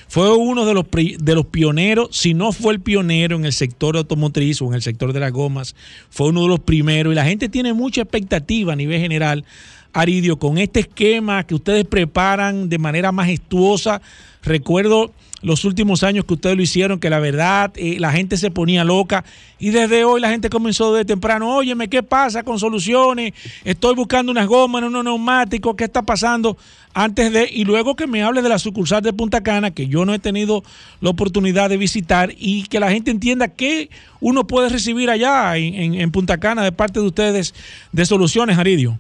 fue 0.08 0.36
uno 0.36 0.66
de 0.66 0.74
los, 0.74 0.84
de 0.90 1.34
los 1.34 1.46
pioneros, 1.46 2.08
si 2.12 2.34
no 2.34 2.52
fue 2.52 2.74
el 2.74 2.80
pionero 2.80 3.36
en 3.36 3.46
el 3.46 3.54
sector 3.54 3.96
automotriz 3.96 4.60
o 4.60 4.66
en 4.66 4.74
el 4.74 4.82
sector 4.82 5.14
de 5.14 5.20
las 5.20 5.32
gomas, 5.32 5.74
fue 6.10 6.28
uno 6.28 6.42
de 6.42 6.48
los 6.48 6.60
primeros 6.60 7.14
y 7.14 7.16
la 7.16 7.24
gente 7.24 7.48
tiene 7.48 7.72
mucha 7.72 8.02
expectativa 8.02 8.74
a 8.74 8.76
nivel 8.76 9.00
general, 9.00 9.46
Aridio, 9.94 10.38
con 10.38 10.58
este 10.58 10.80
esquema 10.80 11.44
que 11.44 11.54
ustedes 11.54 11.86
preparan 11.86 12.68
de 12.68 12.78
manera 12.78 13.10
majestuosa. 13.12 14.02
Recuerdo 14.42 15.12
los 15.42 15.64
últimos 15.64 16.02
años 16.02 16.24
que 16.24 16.34
ustedes 16.34 16.56
lo 16.56 16.62
hicieron, 16.62 17.00
que 17.00 17.10
la 17.10 17.18
verdad 17.18 17.72
eh, 17.76 17.96
la 17.98 18.12
gente 18.12 18.36
se 18.36 18.50
ponía 18.50 18.84
loca 18.84 19.24
y 19.58 19.70
desde 19.70 20.04
hoy 20.04 20.20
la 20.20 20.30
gente 20.30 20.48
comenzó 20.48 20.94
de 20.94 21.04
temprano, 21.04 21.56
óyeme, 21.56 21.88
¿qué 21.88 22.02
pasa 22.02 22.42
con 22.42 22.58
soluciones? 22.58 23.32
Estoy 23.64 23.94
buscando 23.94 24.30
unas 24.32 24.46
gomas, 24.46 24.82
unos 24.82 25.04
neumáticos, 25.04 25.74
¿qué 25.76 25.84
está 25.84 26.02
pasando? 26.02 26.56
Antes 26.94 27.32
de, 27.32 27.48
y 27.50 27.64
luego 27.64 27.96
que 27.96 28.06
me 28.06 28.22
hable 28.22 28.42
de 28.42 28.48
la 28.50 28.58
sucursal 28.58 29.02
de 29.02 29.12
Punta 29.12 29.42
Cana, 29.42 29.70
que 29.70 29.88
yo 29.88 30.04
no 30.04 30.12
he 30.14 30.18
tenido 30.18 30.62
la 31.00 31.10
oportunidad 31.10 31.70
de 31.70 31.76
visitar 31.78 32.32
y 32.38 32.64
que 32.64 32.80
la 32.80 32.90
gente 32.90 33.10
entienda 33.10 33.48
qué 33.48 33.88
uno 34.20 34.46
puede 34.46 34.68
recibir 34.68 35.08
allá 35.10 35.56
en, 35.56 35.94
en- 35.94 36.10
Punta 36.12 36.38
Cana 36.38 36.62
de 36.62 36.70
parte 36.72 37.00
de 37.00 37.06
ustedes 37.06 37.54
de 37.92 38.04
soluciones, 38.04 38.58
Aridio. 38.58 38.98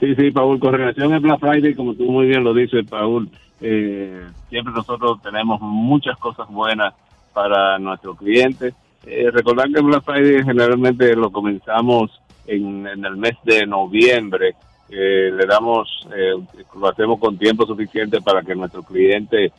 Sí, 0.00 0.14
sí, 0.18 0.30
Paul, 0.30 0.58
con 0.58 0.72
relación 0.72 1.20
Black 1.20 1.40
Friday, 1.40 1.74
como 1.74 1.92
tú 1.94 2.04
muy 2.10 2.26
bien 2.26 2.42
lo 2.42 2.54
dices, 2.54 2.86
Paul, 2.88 3.28
eh, 3.60 4.26
siempre 4.48 4.72
nosotros 4.72 5.20
tenemos 5.22 5.60
muchas 5.60 6.16
cosas 6.18 6.48
buenas 6.48 6.94
para 7.32 7.78
nuestros 7.78 8.16
clientes. 8.16 8.74
Eh, 9.06 9.30
recordar 9.30 9.70
que 9.70 9.80
Black 9.80 10.04
Friday 10.04 10.44
generalmente 10.44 11.14
lo 11.16 11.30
comenzamos 11.30 12.10
en, 12.46 12.86
en 12.86 13.04
el 13.04 13.16
mes 13.16 13.36
de 13.44 13.66
noviembre. 13.66 14.54
Eh, 14.88 15.30
le 15.32 15.46
damos, 15.46 16.06
eh, 16.14 16.34
lo 16.78 16.88
hacemos 16.88 17.18
con 17.18 17.38
tiempo 17.38 17.66
suficiente 17.66 18.20
para 18.20 18.42
que 18.42 18.54
nuestros 18.54 18.84
clientes 18.86 19.52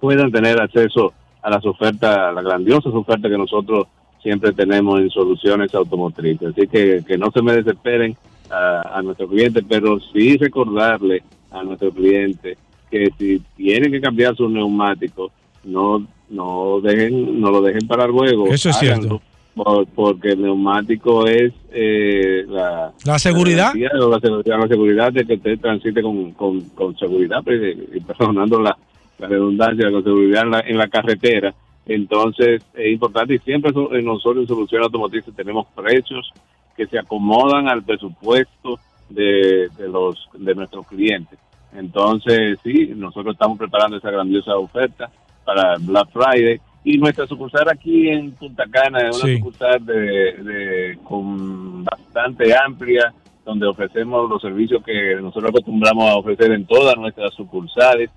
puedan 0.00 0.30
tener 0.30 0.60
acceso 0.60 1.12
a 1.42 1.50
las 1.50 1.64
ofertas, 1.66 2.16
a 2.16 2.32
las 2.32 2.44
grandiosas 2.44 2.94
ofertas 2.94 3.30
que 3.30 3.38
nosotros 3.38 3.88
siempre 4.22 4.52
tenemos 4.52 5.00
en 5.00 5.10
soluciones 5.10 5.74
automotrices. 5.74 6.50
Así 6.50 6.66
que 6.68 7.02
que 7.06 7.18
no 7.18 7.30
se 7.30 7.42
me 7.42 7.52
desesperen 7.52 8.16
a, 8.50 8.98
a 8.98 9.02
nuestros 9.02 9.28
clientes, 9.28 9.64
pero 9.68 9.98
sí 10.12 10.36
recordarle 10.36 11.22
a 11.50 11.62
nuestros 11.62 11.94
clientes 11.94 12.56
que 12.94 13.10
si 13.18 13.42
tienen 13.56 13.90
que 13.90 14.00
cambiar 14.00 14.36
sus 14.36 14.50
neumáticos, 14.50 15.32
no 15.64 16.06
no 16.30 16.80
dejen 16.80 17.40
no 17.40 17.50
lo 17.50 17.60
dejen 17.62 17.86
para 17.88 18.06
luego. 18.06 18.46
Eso 18.48 18.70
es 18.70 18.76
cierto. 18.78 19.20
por- 19.54 19.86
porque 19.88 20.30
el 20.32 20.42
neumático 20.42 21.26
es 21.26 21.52
eh, 21.72 22.44
la, 22.48 22.92
La 23.04 23.18
seguridad. 23.18 23.72
la, 23.74 24.20
seguridad, 24.20 24.58
la 24.60 24.68
seguridad 24.68 25.12
de 25.12 25.24
que 25.24 25.34
usted 25.34 25.58
transite 25.60 26.02
con, 26.02 26.32
con, 26.32 26.60
con 26.70 26.96
seguridad, 26.98 27.38
pues, 27.44 27.60
eh, 27.62 28.00
perdonando 28.06 28.60
la, 28.60 28.76
la 29.18 29.28
redundancia, 29.28 29.90
con 29.90 30.02
seguridad 30.04 30.42
en 30.44 30.50
la, 30.50 30.60
en 30.60 30.78
la 30.78 30.88
carretera. 30.88 31.54
Entonces, 31.86 32.62
es 32.74 32.92
importante 32.92 33.34
y 33.34 33.38
siempre 33.40 33.70
eh, 33.70 34.02
nosotros 34.02 34.42
en 34.42 34.48
Solución 34.48 34.82
Automotriz 34.82 35.24
tenemos 35.36 35.66
precios 35.74 36.30
que 36.76 36.86
se 36.86 36.98
acomodan 36.98 37.68
al 37.68 37.82
presupuesto 37.84 38.78
de, 39.08 39.68
de 39.78 39.88
los 39.88 40.16
de 40.36 40.54
nuestros 40.54 40.86
clientes. 40.88 41.38
Entonces, 41.74 42.58
sí, 42.62 42.92
nosotros 42.96 43.34
estamos 43.34 43.58
preparando 43.58 43.96
esa 43.96 44.10
grandiosa 44.10 44.56
oferta 44.56 45.10
para 45.44 45.76
Black 45.80 46.08
Friday 46.12 46.60
y 46.84 46.98
nuestra 46.98 47.26
sucursal 47.26 47.68
aquí 47.68 48.08
en 48.08 48.32
Punta 48.32 48.64
Cana 48.70 49.08
es 49.08 49.16
una 49.16 49.26
Sí. 49.26 49.38
sucursal 49.38 49.84
de, 49.84 49.94
de- 49.94 50.98
con 51.04 51.82
bastante 51.84 52.54
amplia 52.56 53.12
donde 53.44 53.66
ofrecemos 53.66 54.28
los 54.30 54.40
servicios 54.40 54.82
que 54.84 55.16
nosotros 55.20 55.50
acostumbramos 55.50 56.08
a 56.10 56.16
ofrecer 56.16 56.52
en 56.52 56.64
todas 56.64 56.96
nuestras 56.96 57.34
sucursales 57.34 58.10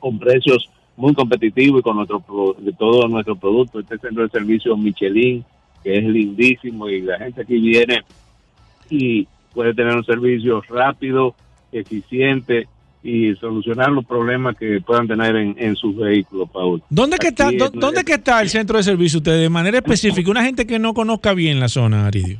con 0.00 0.18
precios 0.18 0.68
muy 0.96 1.14
competitivos 1.14 1.80
y 1.80 1.82
con 1.82 1.96
nuestro 1.96 2.22
de 2.58 2.72
todos 2.72 3.08
nuestros 3.10 3.38
productos. 3.38 3.82
Este 3.84 3.98
centro 3.98 4.22
de 4.24 4.28
servicio 4.30 4.76
Michelin, 4.76 5.44
que 5.84 5.98
es 5.98 6.04
lindísimo 6.04 6.88
y 6.88 7.02
la 7.02 7.18
gente 7.18 7.42
aquí 7.42 7.58
viene 7.60 8.00
y 8.88 9.26
puede 9.54 9.72
tener 9.74 9.94
un 9.94 10.04
servicio 10.04 10.62
rápido, 10.68 11.34
eficiente 11.72 12.66
y 13.02 13.34
solucionar 13.36 13.90
los 13.90 14.04
problemas 14.04 14.56
que 14.56 14.80
puedan 14.80 15.08
tener 15.08 15.34
en, 15.36 15.54
en 15.58 15.74
sus 15.76 15.96
vehículos, 15.96 16.50
Paul. 16.50 16.82
¿Dónde 16.90 17.16
que 17.18 17.28
está, 17.28 17.48
Aquí 17.48 17.56
dó- 17.56 17.66
es- 17.66 17.72
¿Dónde 17.72 18.04
que 18.04 18.12
está 18.14 18.40
el 18.42 18.48
centro 18.50 18.76
de 18.76 18.82
servicio 18.82 19.18
ustedes 19.18 19.40
de 19.40 19.48
manera 19.48 19.78
específica? 19.78 20.30
Una 20.30 20.44
gente 20.44 20.66
que 20.66 20.78
no 20.78 20.92
conozca 20.92 21.32
bien 21.32 21.60
la 21.60 21.68
zona, 21.68 22.06
Aridio. 22.06 22.38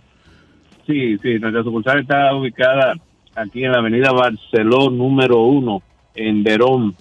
Sí, 0.87 1.16
sí, 1.19 1.38
nuestra 1.38 1.62
sucursal 1.62 2.01
está 2.01 2.35
ubicada 2.35 2.95
aquí 3.35 3.64
en 3.64 3.73
la 3.73 3.79
avenida 3.79 4.12
Barceló 4.12 4.90
número 4.90 5.43
uno, 5.45 5.83
en 6.14 6.43
Verón, 6.43 6.95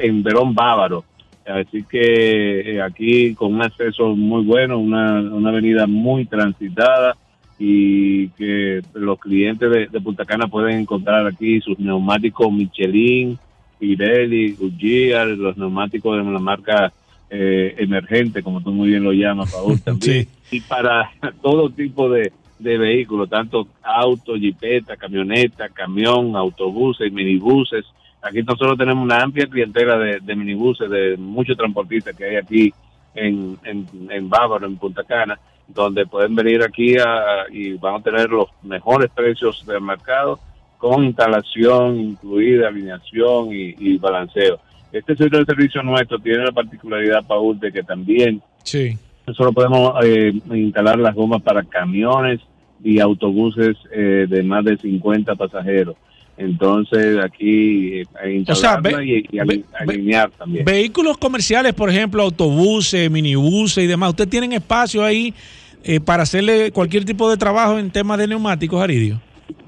en 0.00 0.22
Verón 0.22 0.54
Bávaro. 0.54 1.04
Así 1.46 1.84
que 1.88 2.72
eh, 2.76 2.82
aquí 2.82 3.34
con 3.34 3.54
un 3.54 3.62
acceso 3.62 4.16
muy 4.16 4.42
bueno, 4.44 4.78
una, 4.78 5.20
una 5.20 5.50
avenida 5.50 5.86
muy 5.86 6.24
transitada 6.24 7.16
y 7.58 8.28
que 8.30 8.82
los 8.94 9.18
clientes 9.18 9.70
de, 9.70 9.86
de 9.86 10.00
Punta 10.00 10.24
Cana 10.24 10.46
pueden 10.46 10.80
encontrar 10.80 11.26
aquí 11.26 11.60
sus 11.60 11.78
neumáticos 11.78 12.52
Michelin, 12.52 13.38
Pirelli, 13.78 14.52
Goodyear, 14.52 15.28
los 15.28 15.56
neumáticos 15.56 16.16
de 16.18 16.32
la 16.32 16.38
marca 16.38 16.92
eh, 17.30 17.74
emergente, 17.78 18.42
como 18.42 18.60
tú 18.60 18.72
muy 18.72 18.90
bien 18.90 19.04
lo 19.04 19.12
llamas, 19.12 19.52
Paul, 19.52 19.80
también. 19.84 20.28
Y 20.50 20.60
para 20.60 21.10
todo 21.42 21.70
tipo 21.70 22.08
de, 22.10 22.32
de 22.58 22.78
vehículos, 22.78 23.28
tanto 23.28 23.68
auto, 23.82 24.36
jipeta, 24.36 24.96
camioneta, 24.96 25.68
camión, 25.68 26.36
autobuses, 26.36 27.12
minibuses. 27.12 27.84
Aquí 28.22 28.42
nosotros 28.42 28.78
tenemos 28.78 29.04
una 29.04 29.22
amplia 29.22 29.46
clientela 29.46 29.98
de, 29.98 30.20
de 30.20 30.36
minibuses, 30.36 30.90
de 30.90 31.16
muchos 31.16 31.56
transportistas 31.56 32.16
que 32.16 32.24
hay 32.24 32.36
aquí 32.36 32.72
en, 33.14 33.56
en, 33.64 33.86
en 34.10 34.28
Bávaro, 34.28 34.66
en 34.66 34.76
Punta 34.76 35.04
Cana, 35.04 35.38
donde 35.68 36.06
pueden 36.06 36.34
venir 36.34 36.62
aquí 36.62 36.96
a- 36.98 37.46
y 37.50 37.74
van 37.74 37.96
a 37.96 38.02
tener 38.02 38.30
los 38.30 38.48
mejores 38.62 39.10
precios 39.14 39.64
del 39.66 39.80
mercado 39.80 40.38
con 40.78 41.04
instalación 41.04 41.98
incluida, 42.00 42.68
alineación 42.68 43.52
y, 43.52 43.74
y 43.78 43.98
balanceo. 43.98 44.58
Este 44.92 45.16
centro 45.16 45.38
de 45.40 45.44
servicio 45.44 45.82
nuestro 45.82 46.18
tiene 46.18 46.44
la 46.44 46.52
particularidad, 46.52 47.24
Paul, 47.26 47.58
de 47.58 47.72
que 47.72 47.82
también 47.82 48.40
Sí. 48.62 48.96
nosotros 49.26 49.54
podemos 49.54 49.94
eh, 50.04 50.32
instalar 50.52 50.98
las 50.98 51.14
gomas 51.14 51.42
para 51.42 51.62
camiones 51.64 52.40
y 52.84 53.00
autobuses 53.00 53.76
eh, 53.90 54.26
de 54.28 54.42
más 54.42 54.64
de 54.64 54.76
50 54.76 55.34
pasajeros. 55.34 55.96
Entonces 56.38 57.18
aquí 57.22 58.00
eh, 58.00 58.06
hay 58.22 58.44
O 58.46 58.54
sea, 58.54 58.80
y, 59.02 59.24
y 59.30 59.38
ali- 59.38 59.64
alinear 59.80 60.30
también. 60.30 60.64
Vehículos 60.64 61.16
comerciales, 61.16 61.72
por 61.72 61.88
ejemplo, 61.88 62.22
autobuses, 62.22 63.10
minibuses 63.10 63.84
y 63.84 63.86
demás. 63.86 64.10
¿Ustedes 64.10 64.30
tienen 64.30 64.52
espacio 64.52 65.02
ahí 65.02 65.32
eh, 65.82 65.98
para 66.00 66.24
hacerle 66.24 66.70
cualquier 66.72 67.04
tipo 67.04 67.30
de 67.30 67.36
trabajo 67.36 67.78
en 67.78 67.90
temas 67.90 68.18
de 68.18 68.26
neumáticos, 68.28 68.82
Aridio? 68.82 69.20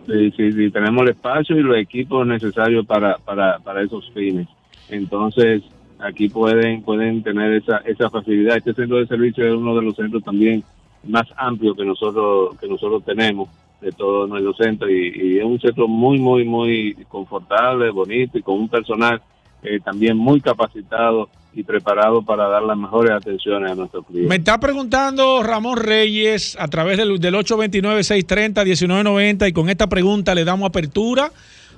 Sí, 0.06 0.32
sí, 0.36 0.52
sí, 0.52 0.70
tenemos 0.70 1.02
el 1.02 1.10
espacio 1.10 1.56
y 1.58 1.62
los 1.62 1.76
equipos 1.76 2.26
necesarios 2.26 2.84
para, 2.86 3.16
para, 3.18 3.58
para 3.58 3.82
esos 3.82 4.10
fines. 4.12 4.46
Entonces, 4.90 5.62
aquí 5.98 6.28
pueden 6.28 6.82
pueden 6.82 7.22
tener 7.22 7.52
esa, 7.54 7.78
esa 7.78 8.08
facilidad. 8.10 8.56
Este 8.56 8.74
centro 8.74 8.98
de 8.98 9.06
servicio 9.06 9.46
es 9.46 9.54
uno 9.54 9.74
de 9.74 9.82
los 9.82 9.96
centros 9.96 10.22
también 10.24 10.62
más 11.06 11.26
amplios 11.36 11.76
que 11.76 11.84
nosotros 11.84 12.56
que 12.58 12.66
nosotros 12.68 13.04
tenemos 13.04 13.48
de 13.80 13.92
todo 13.92 14.26
nuestro 14.26 14.54
centro 14.54 14.90
y, 14.90 15.12
y 15.14 15.38
es 15.38 15.44
un 15.44 15.60
centro 15.60 15.86
muy, 15.86 16.18
muy, 16.18 16.44
muy 16.44 16.96
confortable, 17.08 17.90
bonito 17.90 18.36
y 18.38 18.42
con 18.42 18.58
un 18.58 18.68
personal 18.68 19.22
eh, 19.62 19.78
también 19.84 20.16
muy 20.16 20.40
capacitado 20.40 21.28
y 21.52 21.62
preparado 21.64 22.22
para 22.22 22.48
dar 22.48 22.62
las 22.62 22.76
mejores 22.76 23.12
atenciones 23.12 23.72
a 23.72 23.74
nuestros 23.74 24.06
clientes. 24.06 24.28
Me 24.28 24.36
está 24.36 24.60
preguntando 24.60 25.42
Ramón 25.42 25.78
Reyes 25.78 26.56
a 26.60 26.68
través 26.68 26.96
del, 26.96 27.18
del 27.18 27.34
829-630-1990 27.34 29.48
y 29.48 29.52
con 29.52 29.68
esta 29.68 29.88
pregunta 29.88 30.32
le 30.34 30.44
damos 30.44 30.68
apertura 30.68 31.32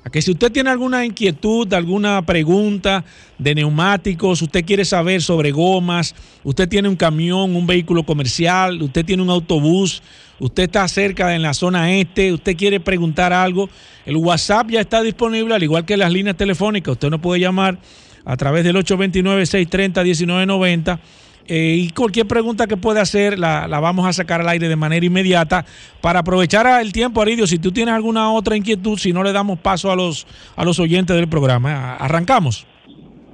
a 0.05 0.11
que 0.11 0.23
si 0.23 0.31
usted 0.31 0.51
tiene 0.51 0.71
alguna 0.71 1.05
inquietud, 1.05 1.73
alguna 1.73 2.23
pregunta 2.23 3.05
de 3.39 3.55
neumáticos, 3.55 4.43
usted 4.43 4.65
quiere 4.65 4.85
saber 4.85 5.23
sobre 5.23 5.51
gomas, 5.51 6.15
usted 6.43 6.69
tiene 6.69 6.89
un 6.89 6.97
camión, 6.97 7.55
un 7.55 7.67
vehículo 7.67 8.03
comercial, 8.03 8.81
usted 8.83 9.05
tiene 9.05 9.23
un 9.23 9.31
autobús, 9.31 10.03
usted 10.41 10.65
está 10.65 10.87
cerca 10.89 11.33
en 11.35 11.43
la 11.43 11.55
zona 11.55 11.93
este, 11.93 12.33
usted 12.33 12.57
quiere 12.57 12.81
preguntar 12.81 13.33
algo, 13.33 13.69
el 14.05 14.17
WhatsApp 14.17 14.71
ya 14.71 14.81
está 14.81 15.01
disponible, 15.03 15.55
al 15.55 15.63
igual 15.63 15.85
que 15.85 15.97
las 15.97 16.13
líneas 16.13 16.37
telefónicas, 16.37 16.91
usted 16.93 17.11
nos 17.11 17.21
puede 17.21 17.41
llamar 17.41 17.79
a 18.25 18.37
través 18.37 18.65
del 18.65 18.75
829-630-1990. 18.77 20.99
Eh, 21.53 21.79
y 21.81 21.91
cualquier 21.91 22.27
pregunta 22.27 22.69
que 22.69 22.77
pueda 22.77 23.01
hacer 23.01 23.37
la, 23.39 23.67
la 23.67 23.81
vamos 23.81 24.07
a 24.07 24.13
sacar 24.13 24.41
al 24.41 24.49
aire 24.49 24.69
de 24.69 24.77
manera 24.77 25.05
inmediata 25.05 25.67
para 26.01 26.21
aprovechar 26.21 26.81
el 26.81 26.93
tiempo, 26.93 27.21
Aridio. 27.21 27.49
Si 27.49 27.59
tú 27.59 27.73
tienes 27.73 27.93
alguna 27.93 28.31
otra 28.31 28.57
inquietud, 28.57 28.97
si 28.99 29.13
no 29.13 29.25
le 29.25 29.33
damos 29.33 29.59
paso 29.59 29.91
a 29.91 29.97
los, 29.97 30.29
a 30.55 30.65
los 30.65 30.79
oyentes 30.79 31.17
del 31.17 31.29
programa. 31.29 31.97
Arrancamos. 31.97 32.67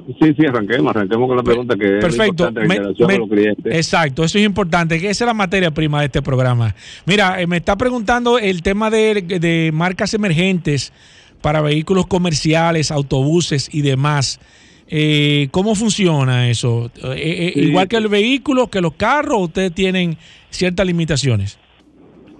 Sí, 0.06 0.34
sí, 0.38 0.46
arranquemos, 0.46 0.94
arranquemos 0.94 1.26
con 1.26 1.36
la 1.36 1.42
pregunta 1.42 1.74
que 1.74 1.86
Perfecto. 1.98 2.22
es 2.22 2.28
importante, 2.28 2.60
la 2.60 2.66
Me- 2.68 2.74
interacción 2.76 3.06
me- 3.08 3.18
los 3.18 3.28
clientes. 3.28 3.74
Exacto, 3.74 4.22
eso 4.24 4.38
es 4.38 4.44
importante, 4.44 5.00
que 5.00 5.10
esa 5.10 5.24
es 5.24 5.26
la 5.26 5.34
materia 5.34 5.72
prima 5.72 5.98
de 6.00 6.06
este 6.06 6.22
programa. 6.22 6.74
Mira, 7.06 7.40
eh, 7.40 7.46
me 7.48 7.56
está 7.56 7.76
preguntando 7.76 8.38
el 8.38 8.62
tema 8.62 8.88
de, 8.90 9.22
de 9.22 9.70
marcas 9.74 10.14
emergentes 10.14 10.92
para 11.42 11.60
vehículos 11.60 12.06
comerciales, 12.06 12.90
autobuses 12.92 13.68
y 13.72 13.82
demás. 13.82 14.38
Eh, 14.88 15.48
¿Cómo 15.50 15.74
funciona 15.74 16.48
eso? 16.48 16.90
Eh, 17.02 17.14
eh, 17.16 17.52
Sí. 17.54 17.60
Igual 17.62 17.88
que 17.88 17.96
el 17.96 18.06
vehículo, 18.06 18.68
que 18.68 18.80
los 18.80 18.92
carros, 18.94 19.40
ustedes 19.42 19.72
tienen 19.72 20.16
ciertas 20.50 20.86
limitaciones. 20.86 21.58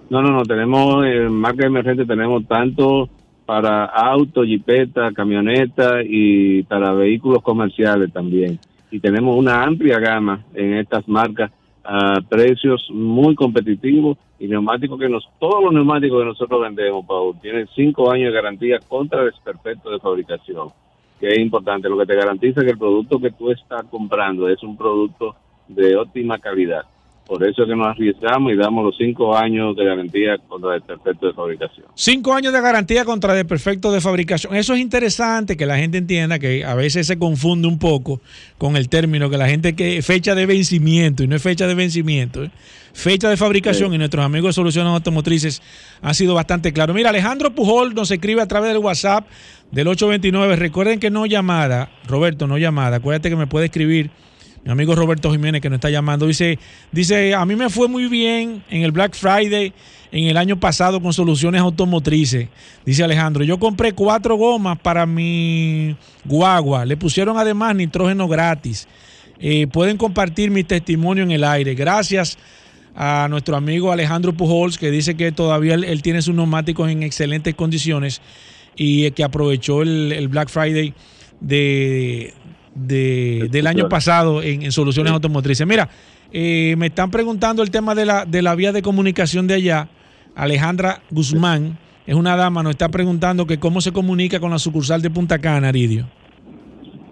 No, 0.09 0.21
no, 0.21 0.31
no, 0.31 0.43
tenemos 0.43 1.05
eh, 1.05 1.27
marca 1.29 1.67
emergente, 1.67 2.05
tenemos 2.05 2.47
tanto 2.47 3.09
para 3.47 3.85
auto, 3.85 4.43
jipeta, 4.43 5.13
camioneta 5.13 6.03
y 6.03 6.63
para 6.63 6.91
vehículos 6.91 7.41
comerciales 7.41 8.11
también. 8.11 8.59
y 8.91 8.99
tenemos 8.99 9.37
una 9.37 9.63
amplia 9.63 9.99
gama 9.99 10.43
en 10.53 10.73
estas 10.73 11.07
marcas 11.07 11.51
a 11.83 12.19
precios 12.27 12.85
muy 12.91 13.35
competitivos 13.35 14.17
y 14.37 14.47
neumáticos 14.47 14.99
que 14.99 15.07
nos, 15.07 15.27
todos 15.39 15.63
los 15.63 15.73
neumáticos 15.73 16.19
que 16.19 16.25
nosotros 16.25 16.61
vendemos, 16.61 17.05
Paul, 17.05 17.39
tienen 17.41 17.69
cinco 17.73 18.11
años 18.11 18.33
de 18.33 18.35
garantía 18.35 18.79
contra 18.85 19.23
desperfecto 19.23 19.91
de 19.91 19.99
fabricación, 19.99 20.67
que 21.17 21.29
es 21.29 21.39
importante, 21.39 21.87
lo 21.87 21.97
que 21.97 22.05
te 22.05 22.15
garantiza 22.15 22.65
que 22.65 22.71
el 22.71 22.77
producto 22.77 23.17
que 23.17 23.31
tú 23.31 23.49
estás 23.51 23.83
comprando 23.89 24.49
es 24.49 24.61
un 24.61 24.75
producto 24.75 25.35
de 25.69 25.95
óptima 25.95 26.37
calidad. 26.37 26.83
Por 27.27 27.43
eso 27.43 27.63
es 27.63 27.67
que 27.67 27.75
nos 27.75 27.87
arriesgamos 27.87 28.53
y 28.53 28.55
damos 28.55 28.85
los 28.85 28.95
cinco 28.97 29.35
años 29.35 29.75
de 29.75 29.83
garantía 29.83 30.37
contra 30.47 30.71
desperfecto 30.71 31.27
de 31.27 31.33
fabricación. 31.33 31.85
Cinco 31.93 32.33
años 32.33 32.53
de 32.53 32.61
garantía 32.61 33.03
contra 33.03 33.33
desperfecto 33.33 33.91
de 33.91 33.99
fabricación. 33.99 34.55
Eso 34.55 34.73
es 34.73 34.79
interesante 34.79 35.57
que 35.57 35.65
la 35.65 35.77
gente 35.77 35.97
entienda 35.97 36.39
que 36.39 36.63
a 36.63 36.73
veces 36.73 37.05
se 37.05 37.19
confunde 37.19 37.67
un 37.67 37.79
poco 37.79 38.21
con 38.57 38.77
el 38.77 38.87
término 38.87 39.29
que 39.29 39.37
la 39.37 39.49
gente 39.49 39.75
que 39.75 40.01
fecha 40.01 40.35
de 40.35 40.45
vencimiento 40.45 41.23
y 41.23 41.27
no 41.27 41.35
es 41.35 41.43
fecha 41.43 41.67
de 41.67 41.75
vencimiento, 41.75 42.45
¿eh? 42.45 42.51
fecha 42.93 43.29
de 43.29 43.37
fabricación 43.37 43.93
y 43.93 43.97
nuestros 43.97 44.25
amigos 44.25 44.49
de 44.49 44.53
Soluciones 44.53 44.91
Automotrices 44.91 45.61
han 46.01 46.15
sido 46.15 46.33
bastante 46.33 46.71
claros. 46.71 46.95
Mira, 46.95 47.09
Alejandro 47.09 47.53
Pujol 47.53 47.93
nos 47.93 48.09
escribe 48.09 48.41
a 48.41 48.47
través 48.47 48.71
del 48.71 48.79
WhatsApp 48.79 49.27
del 49.71 49.87
829. 49.87 50.55
Recuerden 50.55 50.99
que 50.99 51.09
no 51.09 51.25
llamada, 51.25 51.89
Roberto, 52.07 52.47
no 52.47 52.57
llamada. 52.57 52.97
Acuérdate 52.97 53.29
que 53.29 53.35
me 53.35 53.47
puede 53.47 53.65
escribir 53.65 54.09
mi 54.63 54.71
amigo 54.71 54.95
Roberto 54.95 55.31
Jiménez 55.31 55.61
que 55.61 55.69
nos 55.69 55.77
está 55.77 55.89
llamando, 55.89 56.27
dice, 56.27 56.59
dice, 56.91 57.33
a 57.33 57.45
mí 57.45 57.55
me 57.55 57.69
fue 57.69 57.87
muy 57.87 58.07
bien 58.07 58.63
en 58.69 58.83
el 58.83 58.91
Black 58.91 59.15
Friday 59.15 59.73
en 60.11 60.25
el 60.25 60.37
año 60.37 60.59
pasado 60.59 61.01
con 61.01 61.13
soluciones 61.13 61.61
automotrices. 61.61 62.47
Dice 62.85 63.03
Alejandro, 63.03 63.43
yo 63.43 63.59
compré 63.59 63.93
cuatro 63.93 64.35
gomas 64.35 64.77
para 64.79 65.05
mi 65.05 65.95
guagua, 66.25 66.85
le 66.85 66.97
pusieron 66.97 67.37
además 67.37 67.75
nitrógeno 67.75 68.27
gratis. 68.27 68.87
Eh, 69.39 69.67
pueden 69.67 69.97
compartir 69.97 70.49
mi 70.49 70.63
testimonio 70.63 71.23
en 71.23 71.31
el 71.31 71.43
aire. 71.43 71.75
Gracias 71.75 72.37
a 72.95 73.27
nuestro 73.29 73.55
amigo 73.55 73.91
Alejandro 73.91 74.33
Pujols, 74.33 74.77
que 74.77 74.89
dice 74.89 75.15
que 75.15 75.31
todavía 75.31 75.75
él, 75.75 76.01
tiene 76.01 76.21
sus 76.21 76.33
neumáticos 76.33 76.89
en 76.89 77.03
excelentes 77.03 77.53
condiciones 77.53 78.21
y 78.75 79.11
que 79.11 79.23
aprovechó 79.23 79.83
el 79.83 80.27
Black 80.29 80.49
Friday 80.49 80.93
de, 81.39 82.33
de, 82.77 83.47
del 83.51 83.67
año 83.67 83.89
pasado 83.89 84.41
en, 84.41 84.71
soluciones 84.71 85.11
automotrices. 85.13 85.67
Mira, 85.67 85.89
eh, 86.31 86.75
me 86.77 86.87
están 86.87 87.11
preguntando 87.11 87.61
el 87.63 87.71
tema 87.71 87.95
de 87.95 88.05
la, 88.05 88.25
de 88.25 88.41
la 88.41 88.55
vía 88.55 88.71
de 88.71 88.81
comunicación 88.81 89.47
de 89.47 89.55
allá. 89.55 89.89
Alejandra 90.35 91.01
Guzmán 91.09 91.77
es 92.05 92.15
una 92.15 92.35
dama, 92.35 92.61
nos 92.63 92.71
está 92.71 92.89
preguntando 92.89 93.47
que 93.47 93.59
cómo 93.59 93.81
se 93.81 93.91
comunica 93.91 94.39
con 94.39 94.51
la 94.51 94.59
sucursal 94.59 95.01
de 95.01 95.09
Punta 95.09 95.39
Cana, 95.39 95.69
Aridio. 95.69 96.05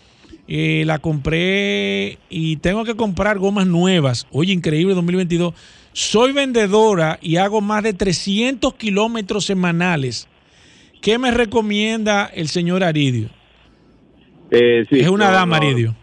Eh, 0.49 0.83
la 0.87 0.99
compré 0.99 2.19
y 2.29 2.57
tengo 2.57 2.85
que 2.85 2.95
comprar 2.95 3.39
gomas 3.39 3.67
nuevas. 3.67 4.27
Oye, 4.33 4.53
increíble 4.53 4.95
2022. 4.95 5.55
Soy 5.93 6.33
vendedora 6.33 7.19
y 7.21 7.37
hago 7.37 7.61
más 7.61 7.83
de 7.83 7.93
300 7.93 8.75
kilómetros 8.75 9.45
semanales. 9.45 10.29
¿Qué 11.01 11.19
me 11.19 11.31
recomienda 11.31 12.27
el 12.27 12.49
señor 12.49 12.83
Aridio? 12.83 13.29
Eh, 14.51 14.85
es 14.91 15.09
una 15.09 15.31
dama, 15.31 15.57
Aridio. 15.57 15.95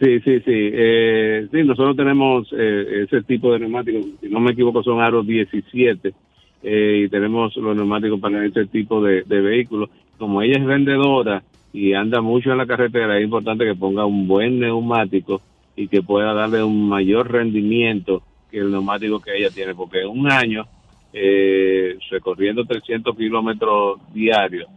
Sí, 0.00 0.20
sí, 0.20 0.38
sí. 0.40 0.70
Eh, 0.72 1.48
sí, 1.50 1.64
nosotros 1.64 1.96
tenemos 1.96 2.48
eh, 2.52 3.04
ese 3.04 3.22
tipo 3.22 3.52
de 3.52 3.60
neumáticos, 3.60 4.06
si 4.20 4.28
no 4.28 4.38
me 4.38 4.52
equivoco 4.52 4.82
son 4.84 5.00
aros 5.00 5.26
17 5.26 6.14
eh, 6.62 7.02
y 7.04 7.08
tenemos 7.08 7.56
los 7.56 7.76
neumáticos 7.76 8.20
para 8.20 8.44
ese 8.44 8.66
tipo 8.66 9.02
de, 9.02 9.22
vehículos. 9.22 9.90
Como 10.16 10.40
ella 10.42 10.58
es 10.58 10.64
vendedora 10.64 11.42
y 11.72 11.94
anda 11.94 12.20
mucho 12.20 12.52
en 12.52 12.58
la 12.58 12.66
carretera, 12.66 13.18
es 13.18 13.24
importante 13.24 13.64
que 13.64 13.74
ponga 13.74 14.06
un 14.06 14.28
buen 14.28 14.60
neumático 14.60 15.40
y 15.74 15.88
que 15.88 16.02
pueda 16.02 16.32
darle 16.32 16.62
un 16.62 16.88
mayor 16.88 17.30
rendimiento 17.30 18.22
que 18.50 18.58
el 18.58 18.70
neumático 18.70 19.20
que 19.20 19.36
ella 19.36 19.50
tiene, 19.50 19.74
porque 19.74 20.04
un 20.04 20.30
año, 20.30 20.66
recorriendo 22.10 22.64
300 22.64 23.16
kilómetros 23.16 24.00
diarios, 24.12 24.68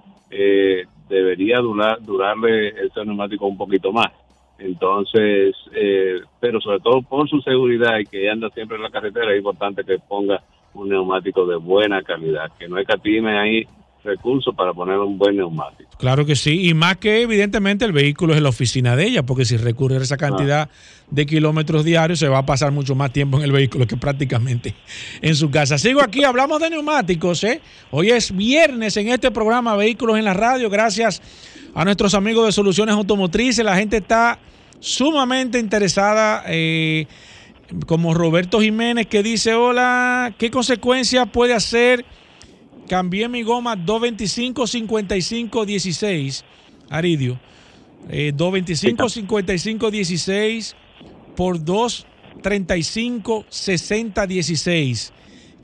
debería 1.09 1.59
durar, 1.59 2.01
durarle 2.01 2.69
ese 2.69 3.05
neumático 3.05 3.45
un 3.47 3.57
poquito 3.57 3.91
más. 3.91 4.11
Entonces, 4.61 5.55
eh, 5.73 6.21
pero 6.39 6.61
sobre 6.61 6.79
todo 6.79 7.01
por 7.01 7.27
su 7.27 7.41
seguridad 7.41 7.97
y 7.99 8.05
que 8.05 8.29
anda 8.29 8.49
siempre 8.51 8.77
en 8.77 8.83
la 8.83 8.91
carretera, 8.91 9.31
es 9.31 9.37
importante 9.37 9.83
que 9.83 9.97
ponga 9.97 10.43
un 10.73 10.89
neumático 10.89 11.45
de 11.45 11.55
buena 11.55 12.01
calidad, 12.03 12.51
que 12.59 12.67
no 12.67 12.77
escatime 12.77 13.37
ahí 13.37 13.67
recursos 14.03 14.55
para 14.55 14.73
poner 14.73 14.97
un 14.97 15.17
buen 15.17 15.37
neumático. 15.37 15.89
Claro 15.97 16.25
que 16.25 16.35
sí, 16.35 16.67
y 16.67 16.73
más 16.73 16.97
que 16.97 17.21
evidentemente 17.21 17.85
el 17.85 17.91
vehículo 17.91 18.33
es 18.33 18.41
la 18.41 18.49
oficina 18.49 18.95
de 18.95 19.05
ella, 19.05 19.23
porque 19.23 19.45
si 19.45 19.57
recurre 19.57 19.97
a 19.97 20.01
esa 20.01 20.17
cantidad 20.17 20.69
de 21.09 21.25
kilómetros 21.25 21.83
diarios 21.83 22.19
se 22.19 22.27
va 22.27 22.39
a 22.39 22.45
pasar 22.45 22.71
mucho 22.71 22.95
más 22.95 23.11
tiempo 23.11 23.37
en 23.37 23.43
el 23.43 23.51
vehículo 23.51 23.85
que 23.85 23.97
prácticamente 23.97 24.73
en 25.21 25.35
su 25.35 25.51
casa. 25.51 25.77
Sigo 25.77 26.01
aquí, 26.01 26.23
hablamos 26.23 26.59
de 26.59 26.69
neumáticos, 26.69 27.43
¿eh? 27.43 27.61
Hoy 27.91 28.09
es 28.09 28.35
viernes 28.35 28.97
en 28.97 29.09
este 29.09 29.29
programa 29.29 29.75
Vehículos 29.75 30.17
en 30.17 30.25
la 30.25 30.33
Radio, 30.33 30.69
gracias 30.69 31.21
a 31.75 31.85
nuestros 31.85 32.13
amigos 32.15 32.45
de 32.45 32.51
Soluciones 32.51 32.95
Automotrices, 32.95 33.63
la 33.63 33.75
gente 33.75 33.97
está 33.97 34.39
sumamente 34.81 35.59
interesada, 35.59 36.43
eh, 36.47 37.05
como 37.87 38.13
Roberto 38.13 38.59
Jiménez 38.59 39.07
que 39.07 39.23
dice, 39.23 39.53
hola, 39.53 40.33
¿qué 40.37 40.51
consecuencia 40.51 41.25
puede 41.27 41.53
hacer? 41.53 42.03
Cambié 42.89 43.29
mi 43.29 43.43
goma 43.43 43.77
225 43.77 44.67
55 44.67 45.65
16, 45.65 46.45
Aridio. 46.89 47.39
225 48.09 49.07
55 49.07 49.91
16 49.91 50.75
por 51.37 51.63
235 51.63 53.45
60 53.47 54.27
16. 54.27 55.13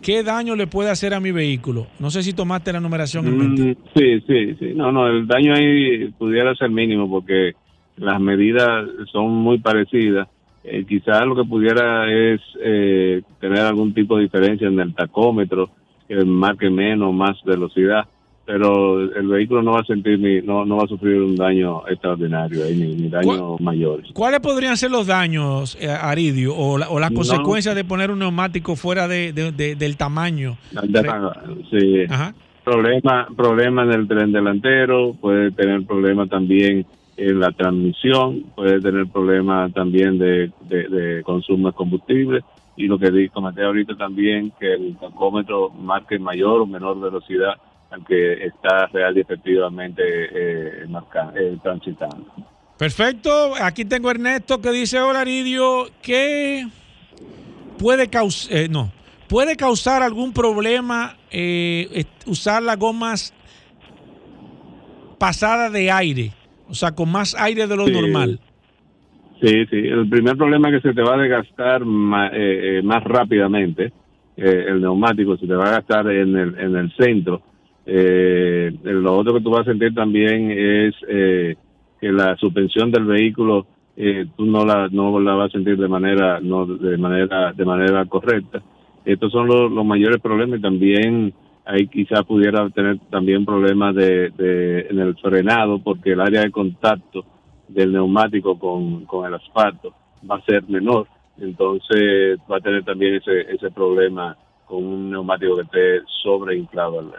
¿Qué 0.01 0.23
daño 0.23 0.55
le 0.55 0.67
puede 0.67 0.91
hacer 0.91 1.13
a 1.15 1.19
mi 1.19 1.31
vehículo? 1.31 1.87
No 1.99 2.11
sé 2.11 2.21
si 2.23 2.31
tomaste 2.33 2.71
la 2.71 2.79
numeración 2.79 3.27
en 3.27 3.37
mente. 3.37 3.61
Mm, 3.63 3.75
sí, 3.97 4.23
sí, 4.27 4.55
sí. 4.59 4.73
No, 4.75 4.91
no, 4.91 5.07
el 5.07 5.27
daño 5.27 5.55
ahí 5.55 6.09
pudiera 6.11 6.55
ser 6.55 6.69
mínimo 6.69 7.09
porque 7.09 7.53
las 7.97 8.19
medidas 8.21 8.87
son 9.11 9.31
muy 9.31 9.59
parecidas. 9.59 10.27
Eh, 10.63 10.85
quizás 10.87 11.25
lo 11.25 11.35
que 11.35 11.43
pudiera 11.43 12.11
es 12.11 12.41
eh, 12.61 13.21
tener 13.39 13.59
algún 13.59 13.93
tipo 13.93 14.17
de 14.17 14.23
diferencia 14.23 14.67
en 14.67 14.79
el 14.79 14.93
tacómetro, 14.93 15.69
que 16.07 16.23
marque 16.25 16.69
menos, 16.69 17.13
más 17.13 17.37
velocidad, 17.43 18.05
pero 18.45 19.01
el 19.01 19.27
vehículo 19.27 19.61
no 19.61 19.73
va 19.73 19.81
a 19.81 19.85
sentir 19.85 20.19
ni, 20.19 20.41
no, 20.41 20.65
no 20.65 20.77
va 20.77 20.83
a 20.83 20.87
sufrir 20.87 21.21
un 21.21 21.35
daño 21.35 21.87
extraordinario 21.87 22.63
ni, 22.65 23.09
daños 23.09 23.59
mayores. 23.59 24.09
¿Cuáles 24.13 24.39
podrían 24.39 24.77
ser 24.77 24.91
los 24.91 25.07
daños, 25.07 25.77
eh, 25.81 25.89
Aridio, 25.89 26.55
o, 26.55 26.75
o 26.75 26.99
las 26.99 27.11
consecuencias 27.11 27.75
de 27.75 27.83
poner 27.83 28.11
un 28.11 28.19
neumático 28.19 28.75
fuera 28.75 29.07
de, 29.07 29.33
del 29.33 29.97
tamaño? 29.97 30.57
sí. 31.69 32.05
Problema, 32.63 33.27
problema 33.33 33.83
en 33.83 33.93
el 33.93 34.07
tren 34.09 34.33
delantero, 34.33 35.13
puede 35.13 35.51
tener 35.51 35.85
problema 35.85 36.27
también 36.27 36.85
en 37.17 37.39
la 37.39 37.51
transmisión, 37.51 38.43
puede 38.55 38.79
tener 38.79 39.07
problemas 39.07 39.73
también 39.73 40.19
de, 40.19 40.51
consumo 41.25 41.69
de 41.69 41.73
combustible 41.73 42.43
y 42.75 42.85
lo 42.85 42.99
que 42.99 43.29
comenté 43.29 43.63
ahorita 43.63 43.97
también, 43.97 44.53
que 44.59 44.73
el 44.73 44.95
tacómetro 44.97 45.71
marque 45.71 46.19
mayor 46.19 46.61
o 46.61 46.67
menor 46.67 46.99
velocidad 46.99 47.55
al 47.89 48.05
que 48.05 48.45
está 48.45 48.85
real 48.87 49.17
y 49.17 49.21
efectivamente 49.21 50.03
eh, 50.03 50.85
eh, 50.85 51.57
transitando. 51.63 52.25
Perfecto, 52.77 53.53
aquí 53.59 53.83
tengo 53.83 54.11
Ernesto 54.11 54.61
que 54.61 54.69
dice, 54.69 54.99
hola 54.99 55.21
Aridio, 55.21 55.87
¿qué 56.03 56.67
puede 57.79 58.09
causar, 58.09 58.55
eh, 58.55 58.67
no, 58.69 58.91
puede 59.27 59.55
causar 59.55 60.03
algún 60.03 60.33
problema 60.33 61.17
usar 62.27 62.61
las 62.61 62.77
gomas 62.77 63.33
pasadas 65.17 65.71
de 65.71 65.89
aire? 65.89 66.36
O 66.69 66.73
sea, 66.73 66.91
con 66.93 67.11
más 67.11 67.35
aire 67.39 67.67
de 67.67 67.75
lo 67.77 67.87
normal. 67.87 68.39
Sí, 69.41 69.65
sí. 69.69 69.77
El 69.77 70.09
primer 70.09 70.35
problema 70.35 70.69
es 70.69 70.81
que 70.81 70.89
se 70.89 70.95
te 70.95 71.01
va 71.01 71.15
a 71.15 71.17
desgastar 71.21 71.85
ma- 71.85 72.27
eh, 72.29 72.79
eh, 72.79 72.81
más 72.83 73.03
rápidamente. 73.03 73.91
eh, 74.35 74.65
el 74.67 74.81
neumático 74.81 75.35
se 75.37 75.47
te 75.47 75.53
va 75.55 75.65
a 75.69 75.71
gastar 75.71 76.09
en 76.11 76.35
el, 76.37 76.59
en 76.59 76.75
el 76.75 76.91
centro. 76.95 77.41
Eh, 77.85 78.71
lo 78.83 79.15
otro 79.17 79.33
que 79.33 79.41
tú 79.41 79.49
vas 79.51 79.61
a 79.67 79.71
sentir 79.71 79.93
también 79.95 80.51
es 80.51 80.93
eh, 81.07 81.55
que 82.01 82.11
la 82.11 82.35
suspensión 82.37 82.91
del 82.91 83.05
vehículo 83.05 83.65
eh, 83.95 84.27
tú 84.35 84.45
no 84.45 84.63
la 84.65 84.89
no 84.89 85.19
la 85.19 85.33
vas 85.33 85.49
a 85.49 85.51
sentir 85.53 85.77
de 85.77 85.87
manera 85.87 86.39
no 86.39 86.65
de 86.67 86.97
manera 86.97 87.53
de 87.53 87.65
manera 87.65 88.05
correcta. 88.05 88.61
Estos 89.05 89.31
son 89.31 89.47
los, 89.47 89.71
los 89.71 89.85
mayores 89.85 90.21
problemas 90.21 90.59
y 90.59 90.61
también 90.61 91.33
ahí 91.67 91.87
quizás 91.87 92.23
pudiera 92.25 92.69
tener 92.69 92.97
también 93.11 93.45
problemas 93.45 93.93
de, 93.95 94.29
de 94.31 94.87
en 94.89 94.99
el 94.99 95.15
frenado 95.17 95.79
porque 95.79 96.13
el 96.13 96.21
área 96.21 96.41
de 96.41 96.51
contacto 96.51 97.25
del 97.67 97.91
neumático 97.93 98.57
con, 98.57 99.05
con 99.05 99.25
el 99.27 99.33
asfalto 99.33 99.93
va 100.29 100.37
a 100.37 100.41
ser 100.45 100.63
menor, 100.69 101.07
entonces 101.39 102.39
va 102.49 102.57
a 102.57 102.61
tener 102.61 102.83
también 102.83 103.15
ese, 103.15 103.41
ese 103.53 103.69
problema 103.71 104.37
con 104.65 104.83
un 104.83 105.11
neumático 105.11 105.55
que 105.55 105.61
esté 105.63 106.01
sobreinflado, 106.23 107.11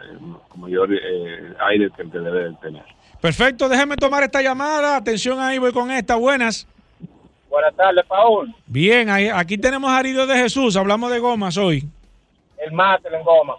con 0.49 0.61
mayor 0.61 0.93
eh, 0.93 1.53
aire 1.69 1.89
que 1.95 2.03
el 2.03 2.11
que 2.11 2.19
debe 2.19 2.49
de 2.49 2.53
tener. 2.61 2.83
Perfecto, 3.21 3.67
déjeme 3.67 3.97
tomar 3.97 4.23
esta 4.23 4.41
llamada. 4.41 4.95
Atención 4.95 5.39
ahí, 5.39 5.57
voy 5.57 5.71
con 5.73 5.89
esta. 5.91 6.15
Buenas. 6.15 6.67
Buenas 7.49 7.75
tardes, 7.75 8.05
Paul. 8.07 8.53
Bien, 8.67 9.09
ahí- 9.09 9.29
aquí 9.33 9.57
tenemos 9.57 9.89
a 9.89 9.97
Aridio 9.97 10.27
de 10.27 10.35
Jesús. 10.35 10.77
Hablamos 10.77 11.11
de 11.11 11.19
gomas 11.19 11.57
hoy. 11.57 11.83
El 12.63 12.71
máster 12.73 13.11
en 13.13 13.23
goma. 13.23 13.55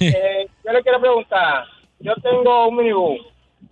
Eh, 0.00 0.46
yo 0.64 0.72
le 0.72 0.82
quiero 0.82 1.00
preguntar, 1.00 1.64
yo 2.00 2.14
tengo 2.16 2.68
un 2.68 2.76
minibús, 2.76 3.20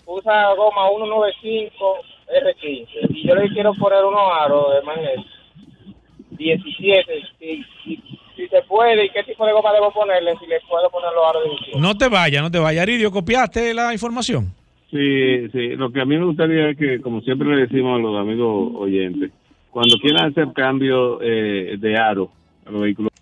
usa 0.07 0.55
goma 0.55 0.89
195 0.89 1.97
R15 2.27 2.87
y 3.11 3.29
yo 3.29 3.35
le 3.35 3.49
quiero 3.51 3.75
poner 3.75 4.05
unos 4.05 4.23
aros 4.41 4.75
de 4.75 4.83
magnesio 4.83 5.35
17, 6.37 7.05
si, 7.39 7.65
si, 7.85 8.03
si 8.37 8.49
se 8.49 8.63
puede 8.63 9.05
y 9.05 9.11
qué 9.11 9.23
tipo 9.23 9.47
de 9.47 9.53
goma 9.53 9.73
debo 9.73 9.93
ponerle, 9.93 10.33
si 10.39 10.47
le 10.47 10.61
puedo 10.69 10.91
poner 10.91 11.11
los 11.15 11.25
aros 11.29 11.45
de 11.45 11.51
17. 11.51 11.81
No 11.81 11.97
te 11.97 12.09
vayas, 12.09 12.43
no 12.43 12.51
te 12.51 12.59
vayas. 12.59 12.83
Aridio, 12.83 13.11
¿copiaste 13.11 13.73
la 13.73 13.93
información? 13.93 14.53
Sí, 14.91 15.49
sí, 15.51 15.77
lo 15.77 15.91
que 15.91 16.01
a 16.01 16.05
mí 16.05 16.17
me 16.17 16.25
gustaría 16.25 16.71
es 16.71 16.79
que, 16.79 17.01
como 17.01 17.21
siempre 17.21 17.49
le 17.49 17.63
decimos 17.63 17.99
a 17.99 18.03
los 18.03 18.19
amigos 18.19 18.73
oyentes, 18.77 19.33
cuando 19.71 19.97
quieran 19.97 20.31
hacer 20.31 20.53
cambio 20.53 21.21
eh, 21.21 21.77
de 21.79 21.97
aro 21.97 22.31
a 22.67 22.71
los 22.71 22.83
vehículos, 22.83 23.13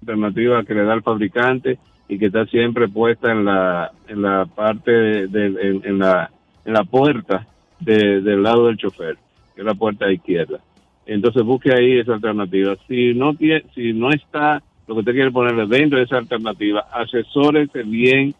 alternativa 0.00 0.64
que 0.64 0.74
le 0.74 0.84
da 0.84 0.94
el 0.94 1.02
fabricante 1.02 1.78
y 2.08 2.18
que 2.18 2.26
está 2.26 2.46
siempre 2.46 2.88
puesta 2.88 3.30
en 3.30 3.44
la 3.44 3.90
en 4.08 4.22
la 4.22 4.46
parte 4.46 4.90
de, 4.90 5.26
de- 5.28 5.68
en, 5.68 5.80
en 5.84 5.98
la 5.98 6.30
en 6.64 6.72
la 6.72 6.84
puerta 6.84 7.46
de- 7.80 8.20
del 8.20 8.42
lado 8.42 8.66
del 8.66 8.76
chofer, 8.76 9.16
que 9.54 9.60
es 9.60 9.66
la 9.66 9.74
puerta 9.74 10.10
izquierda. 10.10 10.58
Entonces 11.06 11.42
busque 11.42 11.72
ahí 11.72 11.98
esa 11.98 12.14
alternativa. 12.14 12.76
Si 12.86 13.14
no 13.14 13.34
tiene, 13.34 13.64
si 13.74 13.92
no 13.92 14.10
está 14.10 14.62
lo 14.86 14.94
que 14.94 15.00
usted 15.00 15.12
quiere 15.12 15.30
ponerle 15.30 15.66
dentro 15.66 15.98
de 15.98 16.04
esa 16.04 16.16
alternativa, 16.18 16.86
asesórese 16.92 17.82
bien 17.82 18.34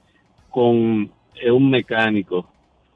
con 0.50 1.10
eh, 1.40 1.50
un 1.50 1.70
mecánico 1.70 2.46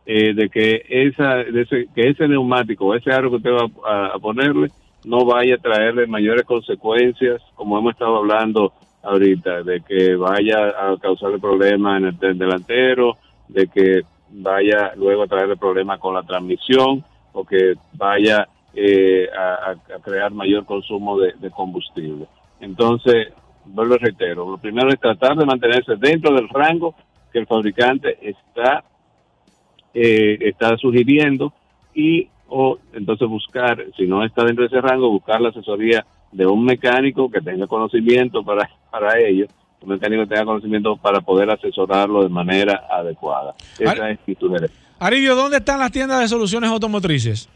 eh, 0.07 0.33
de 0.35 0.49
que 0.49 0.85
esa 0.89 1.37
de 1.37 1.63
ese, 1.63 1.87
que 1.95 2.09
ese 2.09 2.27
neumático 2.29 2.95
ese 2.95 3.13
aro 3.13 3.31
que 3.31 3.37
usted 3.37 3.51
va 3.51 4.15
a 4.15 4.19
ponerle 4.19 4.69
no 5.05 5.25
vaya 5.25 5.55
a 5.57 5.59
traerle 5.59 6.07
mayores 6.07 6.45
consecuencias 6.45 7.41
como 7.55 7.79
hemos 7.79 7.93
estado 7.93 8.17
hablando 8.17 8.73
ahorita 9.03 9.63
de 9.63 9.81
que 9.81 10.15
vaya 10.17 10.69
a 10.69 10.97
causarle 11.01 11.39
problemas 11.39 11.99
en 11.99 12.07
el 12.09 12.19
tren 12.19 12.39
delantero 12.39 13.17
de 13.49 13.67
que 13.67 14.03
vaya 14.31 14.93
luego 14.97 15.25
a 15.25 15.27
traerle 15.27 15.57
problemas 15.57 15.99
con 15.99 16.15
la 16.15 16.23
transmisión 16.23 17.05
o 17.33 17.45
que 17.45 17.75
vaya 17.95 18.47
eh, 18.75 19.29
a, 19.37 19.71
a- 19.71 19.97
a 19.97 19.99
crear 20.03 20.31
mayor 20.33 20.65
consumo 20.65 21.19
de, 21.19 21.33
de 21.39 21.51
combustible. 21.51 22.27
Entonces 22.61 23.29
vuelvo 23.65 23.95
y 23.95 23.99
reitero 23.99 24.51
lo 24.51 24.59
primero 24.59 24.89
es 24.89 24.99
tratar 24.99 25.37
de 25.37 25.45
mantenerse 25.47 25.95
dentro 25.97 26.35
del 26.35 26.49
rango 26.49 26.95
que 27.33 27.39
el 27.41 27.47
fabricante 27.47 28.19
está 28.21 28.83
eh, 29.95 30.39
está 30.41 30.77
sugiriendo 30.79 31.53
y 31.95 32.29
o 32.49 32.79
entonces 32.93 33.29
buscar, 33.29 33.83
si 33.97 34.07
no 34.07 34.25
está 34.25 34.45
dentro 34.45 34.63
de 34.63 34.69
ese 34.69 34.81
rango, 34.81 35.09
buscar 35.11 35.41
la 35.41 35.49
asesoría 35.51 36.05
de 36.33 36.47
un 36.47 36.65
mecánico 36.65 37.31
que 37.31 37.41
tenga 37.41 37.67
conocimiento 37.67 38.43
para, 38.43 38.69
para 38.91 39.19
ello, 39.21 39.47
un 39.83 39.91
mecánico 39.91 40.23
que 40.23 40.31
tenga 40.31 40.45
conocimiento 40.45 40.97
para 40.97 41.21
poder 41.21 41.51
asesorarlo 41.51 42.23
de 42.23 42.29
manera 42.29 42.85
adecuada. 42.91 43.55
Esa 43.79 44.11
es 44.11 44.19
mi 44.27 44.35
sugerencia. 44.35 44.79
Aridio, 44.99 45.35
¿dónde 45.35 45.57
están 45.57 45.81
las 45.81 45.91
tiendas 45.91 46.21
de 46.21 46.29
soluciones 46.29 46.71
automotrices? 46.71 47.49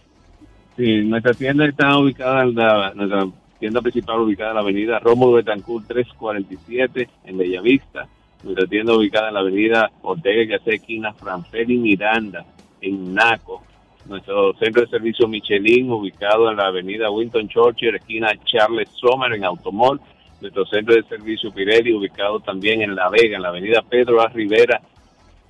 Sí, 0.76 1.04
nuestra 1.04 1.32
tienda 1.32 1.64
está 1.66 1.96
ubicada 1.96 2.42
en 2.42 2.54
la, 2.54 2.92
nuestra 2.94 3.26
tienda 3.58 3.80
principal 3.80 4.20
ubicada 4.20 4.50
en 4.50 4.56
la 4.56 4.60
avenida 4.60 4.98
Rómulo 4.98 5.34
Betancourt 5.34 5.86
347 5.86 7.08
en 7.24 7.38
Bellavista. 7.38 8.06
Nuestra 8.42 8.66
tienda 8.66 8.94
ubicada 8.94 9.28
en 9.28 9.34
la 9.34 9.40
avenida 9.40 9.90
Ortega 10.02 10.42
y 10.42 10.46
Gasset, 10.46 10.74
esquina 10.74 11.12
Franfeli 11.14 11.78
Miranda 11.78 12.44
en 12.80 13.14
Naco. 13.14 13.62
Nuestro 14.08 14.54
centro 14.54 14.82
de 14.82 14.88
servicio 14.88 15.26
Michelin 15.26 15.90
ubicado 15.90 16.50
en 16.50 16.56
la 16.56 16.68
avenida 16.68 17.10
Winton 17.10 17.48
Churchill, 17.48 17.96
esquina 17.96 18.30
Charles 18.44 18.88
Sommer 18.90 19.32
en 19.32 19.44
Automol. 19.44 20.00
Nuestro 20.40 20.64
centro 20.66 20.94
de 20.94 21.02
servicio 21.04 21.50
Pirelli 21.52 21.92
ubicado 21.92 22.40
también 22.40 22.82
en 22.82 22.94
La 22.94 23.08
Vega, 23.08 23.36
en 23.36 23.42
la 23.42 23.48
avenida 23.48 23.82
Pedro 23.82 24.20
A. 24.20 24.28
Rivera 24.28 24.80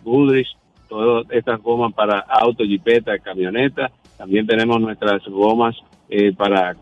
todas 0.89 1.27
estas 1.31 1.63
gomas 1.63 1.93
para 1.95 2.19
auto, 2.19 2.65
jipeta, 2.65 3.19
camioneta. 3.19 3.91
También 4.17 4.47
tenemos 4.47 4.81
nuestras 4.81 5.25
gomas 5.27 5.77
eh, 6.09 6.33
para, 6.33 6.77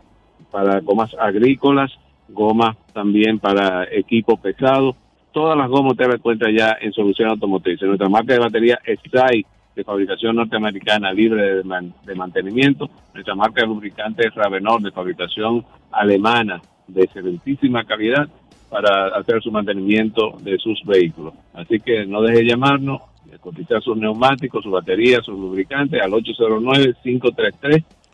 para 0.50 0.80
gomas 0.80 1.14
agrícolas, 1.20 1.92
gomas 2.28 2.76
también 2.92 3.38
para 3.38 3.84
equipo 3.90 4.36
pesado. 4.36 4.96
Todas 5.32 5.56
las 5.56 5.68
gomas 5.68 5.92
usted 5.92 6.06
las 6.06 6.16
encuentra 6.16 6.50
ya 6.50 6.76
en 6.80 6.92
Solución 6.92 7.28
Automotriz. 7.30 7.80
Nuestra 7.82 8.08
marca 8.08 8.32
de 8.32 8.38
batería 8.40 8.78
SAI, 9.12 9.44
de 9.74 9.84
fabricación 9.84 10.36
norteamericana 10.36 11.12
libre 11.12 11.56
de, 11.56 11.64
man- 11.64 11.92
de 12.04 12.14
mantenimiento. 12.14 12.88
Nuestra 13.12 13.34
marca 13.34 13.60
de 13.60 13.66
lubricante 13.66 14.30
Ravenor, 14.34 14.80
de 14.80 14.90
fabricación 14.90 15.64
alemana, 15.92 16.62
de 16.88 17.02
excelentísima 17.02 17.84
calidad 17.84 18.28
para 18.70 19.08
hacer 19.08 19.42
su 19.42 19.50
mantenimiento 19.52 20.36
de 20.42 20.58
sus 20.58 20.82
vehículos. 20.84 21.34
Así 21.54 21.78
que 21.80 22.06
no 22.06 22.22
deje 22.22 22.38
de 22.38 22.48
llamarnos, 22.48 23.02
cotizar 23.40 23.82
sus 23.82 23.96
neumáticos, 23.96 24.64
su 24.64 24.70
batería, 24.70 25.20
sus 25.20 25.38
lubricantes 25.38 26.00
al 26.02 26.12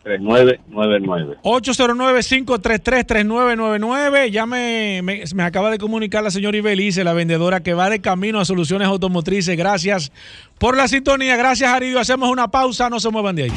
809-533-3999. 0.03 1.37
809-533-3999. 1.43 4.31
Ya 4.31 4.45
me, 4.45 5.01
me, 5.01 5.23
me 5.33 5.43
acaba 5.43 5.71
de 5.71 5.77
comunicar 5.77 6.23
la 6.23 6.31
señora 6.31 6.57
Ibelice, 6.57 7.03
la 7.03 7.11
vendedora 7.13 7.63
que 7.63 7.73
va 7.73 7.89
de 7.89 7.99
camino 8.01 8.39
a 8.39 8.45
Soluciones 8.45 8.87
Automotrices. 8.87 9.57
Gracias 9.57 10.11
por 10.57 10.77
la 10.77 10.87
sintonía. 10.87 11.35
Gracias, 11.35 11.71
Aridio. 11.71 11.99
Hacemos 11.99 12.29
una 12.29 12.49
pausa. 12.49 12.89
No 12.89 12.99
se 12.99 13.09
muevan 13.09 13.35
de 13.35 13.43
ahí. 13.43 13.51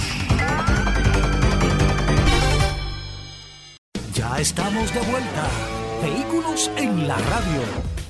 Ya 4.15 4.39
estamos 4.39 4.93
de 4.95 5.01
vuelta. 5.01 5.49
Vehículos 6.03 6.71
en 6.77 7.09
la 7.09 7.17
radio. 7.17 8.06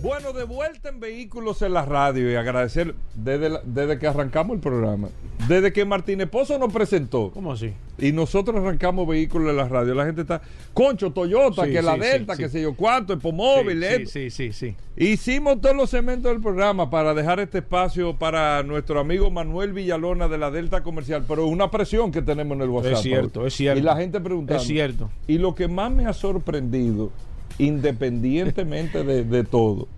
Bueno, 0.00 0.32
de 0.32 0.44
vuelta 0.44 0.90
en 0.90 1.00
Vehículos 1.00 1.60
en 1.62 1.72
la 1.74 1.84
Radio 1.84 2.30
y 2.30 2.36
agradecer 2.36 2.94
desde, 3.16 3.48
la- 3.50 3.60
desde 3.64 3.98
que 3.98 4.06
arrancamos 4.06 4.54
el 4.54 4.60
programa, 4.60 5.08
desde 5.48 5.72
que 5.72 5.84
Martínez 5.84 6.28
Pozo 6.28 6.56
nos 6.56 6.72
presentó. 6.72 7.32
¿Cómo 7.34 7.52
así? 7.52 7.72
Y 7.98 8.12
nosotros 8.12 8.56
arrancamos 8.56 9.08
Vehículos 9.08 9.50
en 9.50 9.56
la 9.56 9.66
Radio. 9.66 9.94
La 9.96 10.06
gente 10.06 10.20
está, 10.22 10.40
Concho, 10.72 11.10
Toyota, 11.10 11.64
Sí, 11.64 11.72
que 11.72 11.82
la 11.82 11.94
sí, 11.94 12.00
Delta, 12.00 12.36
sí, 12.36 12.42
que 12.44 12.48
sé 12.48 12.62
yo 12.62 12.76
cuánto, 12.76 13.12
Epomóvil, 13.12 13.82
Sí, 13.82 14.06
sí, 14.06 14.30
sí, 14.30 14.30
sí, 14.30 14.52
sí. 14.52 14.76
Hicimos 15.04 15.60
todos 15.60 15.74
los 15.74 15.90
segmentos 15.90 16.30
del 16.30 16.40
programa 16.40 16.90
para 16.90 17.12
dejar 17.12 17.40
este 17.40 17.58
espacio 17.58 18.14
para 18.14 18.62
nuestro 18.62 19.00
amigo 19.00 19.32
Manuel 19.32 19.72
Villalona 19.72 20.28
de 20.28 20.38
la 20.38 20.52
Delta 20.52 20.84
Comercial, 20.84 21.24
pero 21.26 21.44
es 21.44 21.50
una 21.52 21.72
presión 21.72 22.12
que 22.12 22.22
tenemos 22.22 22.54
en 22.56 22.62
el 22.62 22.68
WhatsApp. 22.68 22.92
Es 22.92 23.00
cierto, 23.02 23.44
es 23.46 23.54
cierto. 23.54 23.80
Y 23.80 23.82
la 23.82 23.96
gente 23.96 24.20
preguntando. 24.20 24.62
Es 24.62 24.68
cierto. 24.68 25.10
Y 25.26 25.38
lo 25.38 25.56
que 25.56 25.66
más 25.66 25.90
me 25.90 26.06
ha 26.06 26.12
sorprendido, 26.12 27.10
independientemente 27.58 29.04
de, 29.04 29.24
de 29.24 29.44
todo, 29.44 29.88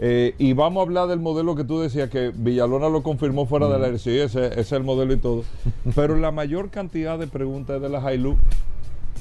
Eh, 0.00 0.34
y 0.38 0.52
vamos 0.52 0.80
a 0.80 0.82
hablar 0.84 1.08
del 1.08 1.18
modelo 1.18 1.56
que 1.56 1.64
tú 1.64 1.80
decías, 1.80 2.08
que 2.08 2.30
Villalona 2.32 2.88
lo 2.88 3.02
confirmó 3.02 3.46
fuera 3.46 3.66
de 3.68 3.78
la 3.80 3.98
sí, 3.98 4.16
ese, 4.16 4.46
ese 4.46 4.60
es 4.60 4.72
el 4.72 4.84
modelo 4.84 5.12
y 5.12 5.16
todo. 5.16 5.42
Pero 5.96 6.16
la 6.16 6.30
mayor 6.30 6.70
cantidad 6.70 7.18
de 7.18 7.26
preguntas 7.26 7.76
es 7.76 7.82
de 7.82 7.88
la 7.88 8.14
Hilux. 8.14 8.38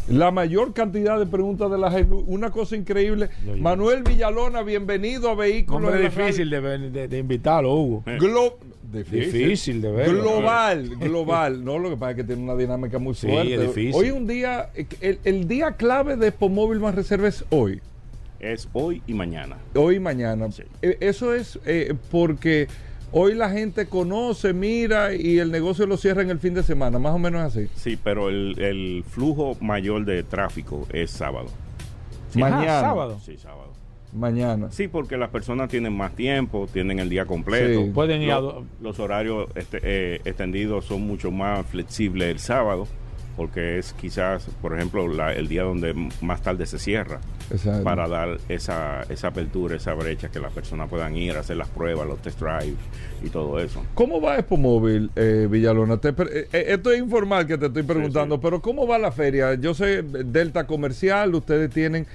La 0.09 0.31
mayor 0.31 0.73
cantidad 0.73 1.19
de 1.19 1.25
preguntas 1.25 1.69
de 1.69 1.77
la 1.77 1.89
Hilux. 1.99 2.23
Una 2.27 2.49
cosa 2.49 2.77
increíble. 2.77 3.29
Manuel 3.59 4.03
Villalona, 4.03 4.61
bienvenido 4.61 5.29
a 5.29 5.35
Vehículos. 5.35 5.83
Hombre 5.91 6.01
difícil 6.09 6.49
de, 6.49 6.59
ver- 6.61 6.91
de- 6.91 7.07
de 7.09 7.17
invitarlo, 7.17 7.73
Hugo. 7.75 8.03
Glo- 8.05 8.53
difícil. 8.89 9.21
Difícil 9.33 9.81
de 9.81 9.91
ver. 9.91 10.09
Global, 10.11 10.87
global. 10.99 11.63
No, 11.65 11.77
lo 11.77 11.89
que 11.89 11.97
pasa 11.97 12.11
es 12.11 12.17
que 12.17 12.23
tiene 12.23 12.41
una 12.41 12.55
dinámica 12.55 12.99
muy 12.99 13.15
Sí, 13.15 13.27
fuerte. 13.27 13.55
es 13.55 13.61
difícil. 13.61 13.95
Hoy 13.95 14.11
un 14.11 14.27
día, 14.27 14.69
el, 15.01 15.19
el 15.25 15.45
día 15.47 15.73
clave 15.73 16.15
de 16.15 16.31
Pomóvil 16.31 16.79
más 16.79 16.95
reserva 16.95 17.27
es 17.27 17.43
hoy. 17.49 17.81
Es 18.39 18.69
hoy 18.71 19.01
y 19.07 19.13
mañana. 19.13 19.57
Hoy 19.75 19.95
y 19.95 19.99
mañana. 19.99 20.49
Sí. 20.53 20.63
Eh, 20.83 20.97
Eso 21.01 21.33
es 21.33 21.59
eh, 21.65 21.93
porque 22.11 22.67
hoy 23.11 23.33
la 23.35 23.49
gente 23.49 23.87
conoce, 23.87 24.53
mira 24.53 25.13
y 25.13 25.39
el 25.39 25.51
negocio 25.51 25.85
lo 25.85 25.97
cierra 25.97 26.21
en 26.21 26.29
el 26.29 26.39
fin 26.39 26.53
de 26.53 26.63
semana, 26.63 26.99
más 26.99 27.13
o 27.13 27.19
menos 27.19 27.41
así. 27.41 27.67
Sí, 27.75 27.97
pero 28.01 28.29
el, 28.29 28.59
el 28.59 29.03
flujo 29.07 29.55
mayor 29.61 30.05
de 30.05 30.23
tráfico 30.23 30.85
es 30.91 31.11
sábado. 31.11 31.47
Mañana. 32.35 32.79
Ah, 32.79 32.81
sábado. 32.81 33.19
Sí, 33.25 33.37
sábado. 33.37 33.67
Mañana. 34.13 34.71
Sí, 34.71 34.87
porque 34.87 35.17
las 35.17 35.29
personas 35.29 35.69
tienen 35.69 35.95
más 35.95 36.13
tiempo, 36.15 36.67
tienen 36.71 36.99
el 36.99 37.09
día 37.09 37.25
completo. 37.25 37.81
Sí. 37.85 37.91
Pueden 37.93 38.21
ir 38.21 38.31
a 38.31 38.39
Lo- 38.39 38.41
do- 38.53 38.65
los 38.81 38.99
horarios 38.99 39.47
este, 39.55 39.79
eh, 39.83 40.21
extendidos 40.25 40.85
son 40.85 41.01
mucho 41.05 41.29
más 41.31 41.65
flexibles 41.65 42.29
el 42.29 42.39
sábado, 42.39 42.87
porque 43.37 43.77
es 43.77 43.93
quizás, 43.93 44.47
por 44.61 44.75
ejemplo, 44.75 45.07
la- 45.07 45.31
el 45.33 45.47
día 45.47 45.61
donde 45.63 45.93
más 46.21 46.41
tarde 46.41 46.65
se 46.65 46.79
cierra, 46.79 47.19
Exacto. 47.51 47.83
para 47.83 48.07
dar 48.07 48.39
esa, 48.49 49.03
esa 49.09 49.27
apertura, 49.27 49.75
esa 49.77 49.93
brecha, 49.93 50.29
que 50.29 50.39
las 50.39 50.51
personas 50.51 50.89
puedan 50.89 51.15
ir 51.15 51.37
a 51.37 51.41
hacer 51.41 51.55
las 51.55 51.69
pruebas, 51.69 52.07
los 52.07 52.19
test 52.21 52.39
drive 52.41 52.75
y 53.23 53.29
todo 53.29 53.59
eso. 53.59 53.83
¿Cómo 53.93 54.19
va 54.19 54.37
Expo 54.39 54.57
Móvil, 54.57 55.11
eh, 55.15 55.47
Villalona? 55.49 55.97
Te 55.97 56.09
eh, 56.09 56.47
eh, 56.51 56.65
esto 56.69 56.91
es 56.91 56.99
informal 56.99 57.45
que 57.45 57.57
te 57.57 57.67
estoy 57.67 57.83
preguntando, 57.83 58.35
sí. 58.35 58.41
pero 58.43 58.59
¿cómo 58.61 58.87
va 58.87 58.97
la 58.97 59.11
feria? 59.11 59.53
Yo 59.53 59.73
sé, 59.73 60.01
Delta 60.01 60.65
Comercial, 60.65 61.35
ustedes 61.35 61.69
tienen 61.69 62.07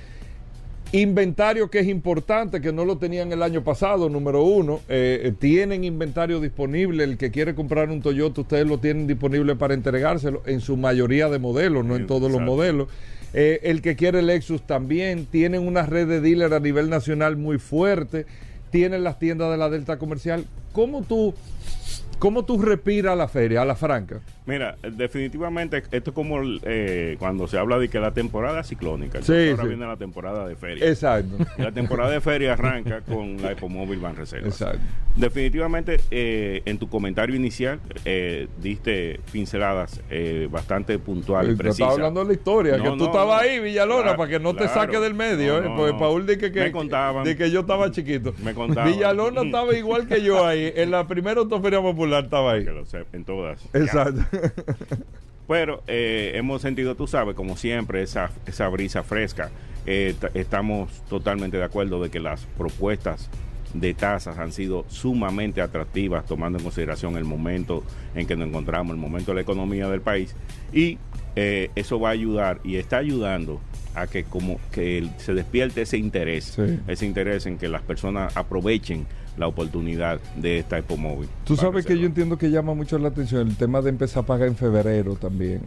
inventario 0.92 1.70
que 1.70 1.80
es 1.80 1.88
importante, 1.88 2.60
que 2.60 2.72
no 2.72 2.84
lo 2.84 2.98
tenían 2.98 3.32
el 3.32 3.42
año 3.42 3.64
pasado, 3.64 4.10
número 4.10 4.42
uno. 4.42 4.80
Eh, 4.88 5.22
eh, 5.24 5.32
tienen 5.38 5.84
inventario 5.84 6.38
disponible, 6.38 7.04
el 7.04 7.16
que 7.16 7.30
quiere 7.30 7.54
comprar 7.54 7.90
un 7.90 8.02
Toyota, 8.02 8.42
ustedes 8.42 8.66
lo 8.66 8.78
tienen 8.78 9.06
disponible 9.06 9.56
para 9.56 9.74
entregárselo 9.74 10.42
en 10.44 10.60
su 10.60 10.76
mayoría 10.76 11.30
de 11.30 11.38
modelos, 11.38 11.84
no 11.84 11.96
en 11.96 12.06
todos 12.06 12.30
los 12.30 12.42
modelos. 12.42 12.88
Eh, 13.34 13.60
el 13.62 13.80
que 13.80 13.96
quiere 13.96 14.20
Lexus 14.20 14.66
también, 14.66 15.24
tienen 15.24 15.66
una 15.66 15.86
red 15.86 16.06
de 16.06 16.20
dealer 16.20 16.52
a 16.52 16.60
nivel 16.60 16.90
nacional 16.90 17.38
muy 17.38 17.58
fuerte, 17.58 18.26
tienen 18.70 19.02
las 19.02 19.18
tiendas 19.18 19.50
de 19.50 19.56
la 19.56 19.70
Delta 19.70 19.98
Comercial. 19.98 20.44
¿Cómo 20.72 21.02
tú, 21.02 21.34
cómo 22.22 22.44
tú 22.44 22.56
respiras 22.62 23.14
a 23.14 23.16
la 23.16 23.26
feria, 23.26 23.62
a 23.62 23.64
la 23.64 23.74
franca? 23.74 24.20
Mira, 24.46 24.76
definitivamente 24.92 25.82
esto 25.90 26.10
es 26.10 26.14
como 26.14 26.38
eh, 26.62 27.16
cuando 27.18 27.48
se 27.48 27.58
habla 27.58 27.80
de 27.80 27.88
que 27.88 27.98
la 27.98 28.12
temporada 28.12 28.62
ciclónica. 28.62 29.20
Sí, 29.22 29.50
ahora 29.50 29.62
sí. 29.64 29.68
viene 29.68 29.86
la 29.86 29.96
temporada 29.96 30.46
de 30.46 30.54
feria. 30.54 30.86
Exacto. 30.88 31.36
Y 31.58 31.62
la 31.62 31.72
temporada 31.72 32.12
de 32.12 32.20
feria 32.20 32.52
arranca 32.52 33.00
con 33.00 33.42
la 33.42 33.50
Epomóvil 33.50 33.98
Van 33.98 34.14
Reservas. 34.14 34.52
Exacto. 34.52 34.78
Definitivamente, 35.16 36.00
eh, 36.12 36.62
en 36.64 36.78
tu 36.78 36.88
comentario 36.88 37.34
inicial, 37.34 37.80
eh, 38.04 38.46
diste 38.60 39.18
pinceladas 39.32 40.00
eh, 40.08 40.46
bastante 40.48 41.00
puntuales, 41.00 41.56
precisas. 41.56 41.74
estaba 41.80 41.92
hablando 41.92 42.20
de 42.20 42.26
la 42.26 42.32
historia, 42.34 42.76
No, 42.78 42.84
que 42.84 42.98
tú 42.98 43.04
estabas 43.06 43.42
no. 43.42 43.48
ahí, 43.48 43.58
Villalona, 43.58 44.02
Claro, 44.02 44.16
para 44.16 44.30
que 44.30 44.38
no 44.38 44.54
te 44.54 44.68
saques 44.68 45.00
del 45.00 45.14
medio, 45.14 45.60
No, 45.60 45.66
¿eh? 45.68 45.72
porque. 45.76 45.98
Paul 45.98 46.26
dice 46.26 46.52
que, 46.52 46.60
Me 46.60 46.72
contaban. 46.72 47.24
de 47.24 47.36
que 47.36 47.50
yo 47.50 47.60
estaba 47.60 47.90
chiquito. 47.90 48.32
Me 48.44 48.54
contaban. 48.54 48.92
Villalona 48.92 49.42
estaba 49.42 49.74
igual 49.76 50.06
que 50.06 50.22
yo 50.22 50.46
ahí, 50.46 50.72
en 50.76 50.92
la 50.92 51.06
primera 51.08 51.40
autoferia 51.40 51.80
popular 51.80 52.11
estaba 52.20 52.52
ahí. 52.52 52.64
Que 52.64 52.70
lo 52.72 52.84
sé, 52.86 53.04
en 53.12 53.24
todas. 53.24 53.60
Exacto. 53.72 54.20
Pero 55.48 55.82
eh, 55.86 56.32
hemos 56.34 56.62
sentido, 56.62 56.94
tú 56.94 57.06
sabes, 57.06 57.34
como 57.34 57.56
siempre, 57.56 58.02
esa, 58.02 58.30
esa 58.46 58.68
brisa 58.68 59.02
fresca. 59.02 59.50
Eh, 59.84 60.14
estamos 60.34 61.02
totalmente 61.08 61.56
de 61.56 61.64
acuerdo 61.64 62.00
de 62.02 62.10
que 62.10 62.20
las 62.20 62.46
propuestas 62.56 63.28
de 63.74 63.94
tasas 63.94 64.38
han 64.38 64.52
sido 64.52 64.84
sumamente 64.88 65.60
atractivas, 65.60 66.26
tomando 66.26 66.58
en 66.58 66.64
consideración 66.64 67.16
el 67.16 67.24
momento 67.24 67.82
en 68.14 68.26
que 68.26 68.36
nos 68.36 68.48
encontramos, 68.48 68.94
el 68.94 69.00
momento 69.00 69.32
de 69.32 69.36
la 69.36 69.40
economía 69.40 69.88
del 69.88 70.00
país. 70.00 70.36
Y 70.72 70.98
eh, 71.36 71.70
eso 71.74 71.98
va 71.98 72.10
a 72.10 72.12
ayudar 72.12 72.60
y 72.64 72.76
está 72.76 72.98
ayudando 72.98 73.60
a 73.94 74.06
que 74.06 74.24
como 74.24 74.58
que 74.70 75.08
se 75.18 75.34
despierte 75.34 75.82
ese 75.82 75.98
interés, 75.98 76.44
Sí. 76.56 76.78
ese 76.86 77.04
interés 77.04 77.44
en 77.46 77.58
que 77.58 77.68
las 77.68 77.82
personas 77.82 78.36
aprovechen 78.36 79.06
la 79.36 79.46
oportunidad 79.46 80.20
de 80.36 80.58
esta 80.58 80.78
Expo 80.78 80.96
Móvil. 80.96 81.28
Tú 81.44 81.56
sabes 81.56 81.86
que 81.86 81.98
yo 81.98 82.06
entiendo 82.06 82.36
que 82.38 82.50
llama 82.50 82.74
mucho 82.74 82.98
la 82.98 83.08
atención 83.08 83.48
el 83.48 83.56
tema 83.56 83.80
de 83.80 83.90
empezar 83.90 84.24
a 84.24 84.26
pagar 84.26 84.48
en 84.48 84.56
febrero 84.56 85.14
también. 85.16 85.60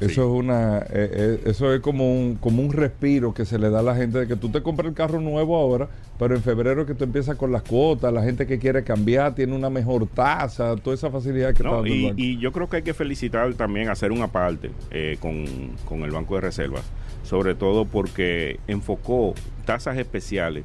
Eso 0.00 0.08
Sí. 0.08 0.20
es 0.20 0.26
una, 0.26 0.78
eh, 0.78 0.84
eh, 0.92 1.40
eso 1.44 1.74
es 1.74 1.80
como 1.80 2.10
un, 2.10 2.36
como 2.36 2.62
un 2.62 2.72
respiro 2.72 3.34
que 3.34 3.44
se 3.44 3.58
le 3.58 3.68
da 3.68 3.80
a 3.80 3.82
la 3.82 3.94
gente 3.94 4.18
de 4.20 4.26
que 4.26 4.34
tú 4.34 4.48
te 4.48 4.62
compras 4.62 4.88
el 4.88 4.94
carro 4.94 5.20
nuevo 5.20 5.58
ahora, 5.58 5.90
pero 6.18 6.34
en 6.34 6.42
febrero 6.42 6.86
que 6.86 6.94
tú 6.94 7.04
empiezas 7.04 7.36
con 7.36 7.52
las 7.52 7.62
cuotas, 7.62 8.10
la 8.10 8.22
gente 8.22 8.46
que 8.46 8.58
quiere 8.58 8.82
cambiar 8.82 9.34
tiene 9.34 9.54
una 9.54 9.68
mejor 9.68 10.06
tasa, 10.06 10.74
toda 10.76 10.94
esa 10.94 11.10
facilidad 11.10 11.48
que 11.48 11.62
está 11.62 11.68
No, 11.70 11.84
el 11.84 11.92
y, 11.92 12.02
banco. 12.06 12.14
y 12.16 12.38
yo 12.38 12.50
creo 12.50 12.66
que 12.70 12.76
hay 12.78 12.82
que 12.82 12.94
felicitar 12.94 13.52
también, 13.54 13.90
hacer 13.90 14.10
una 14.10 14.28
parte 14.28 14.70
eh, 14.90 15.18
con, 15.20 15.44
con 15.86 16.00
el 16.02 16.12
Banco 16.12 16.36
de 16.36 16.40
Reservas, 16.42 16.84
sobre 17.22 17.54
todo 17.54 17.84
porque 17.84 18.58
enfocó 18.68 19.34
tasas 19.66 19.98
especiales 19.98 20.64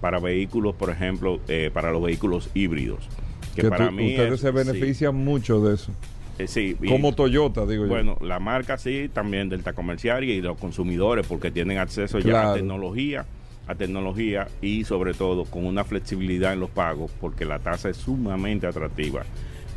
para 0.00 0.18
vehículos, 0.20 0.74
por 0.74 0.90
ejemplo, 0.90 1.40
eh, 1.48 1.70
para 1.72 1.90
los 1.92 2.02
vehículos 2.02 2.50
híbridos. 2.54 3.08
Que, 3.54 3.62
que 3.62 3.68
para 3.68 3.86
tú- 3.88 3.92
mí 3.92 4.10
ustedes 4.10 4.32
es- 4.34 4.40
se 4.40 4.50
benefician 4.50 5.14
mucho 5.14 5.60
de 5.64 5.74
eso. 5.74 5.92
Sí, 6.36 6.42
eh, 6.42 6.46
sí, 6.48 6.76
y- 6.82 6.88
Como 6.88 7.14
Toyota, 7.14 7.64
digo 7.66 7.86
bueno, 7.86 8.18
la 8.20 8.38
marca 8.38 8.76
sí, 8.76 9.08
también 9.12 9.48
Delta 9.48 9.72
Comercial 9.72 10.22
y 10.24 10.40
los 10.42 10.58
consumidores, 10.58 11.26
porque 11.26 11.50
tienen 11.50 11.78
acceso 11.78 12.18
ya 12.18 12.50
a 12.50 12.54
tecnología, 12.54 13.24
a 13.66 13.74
tecnología 13.74 14.46
y 14.60 14.84
sobre 14.84 15.14
todo 15.14 15.44
con 15.46 15.64
una 15.66 15.82
flexibilidad 15.84 16.52
en 16.52 16.60
los 16.60 16.68
pagos, 16.70 17.10
porque 17.20 17.44
la 17.46 17.58
tasa 17.58 17.88
es 17.88 17.96
sumamente 17.96 18.66
atractiva, 18.66 19.24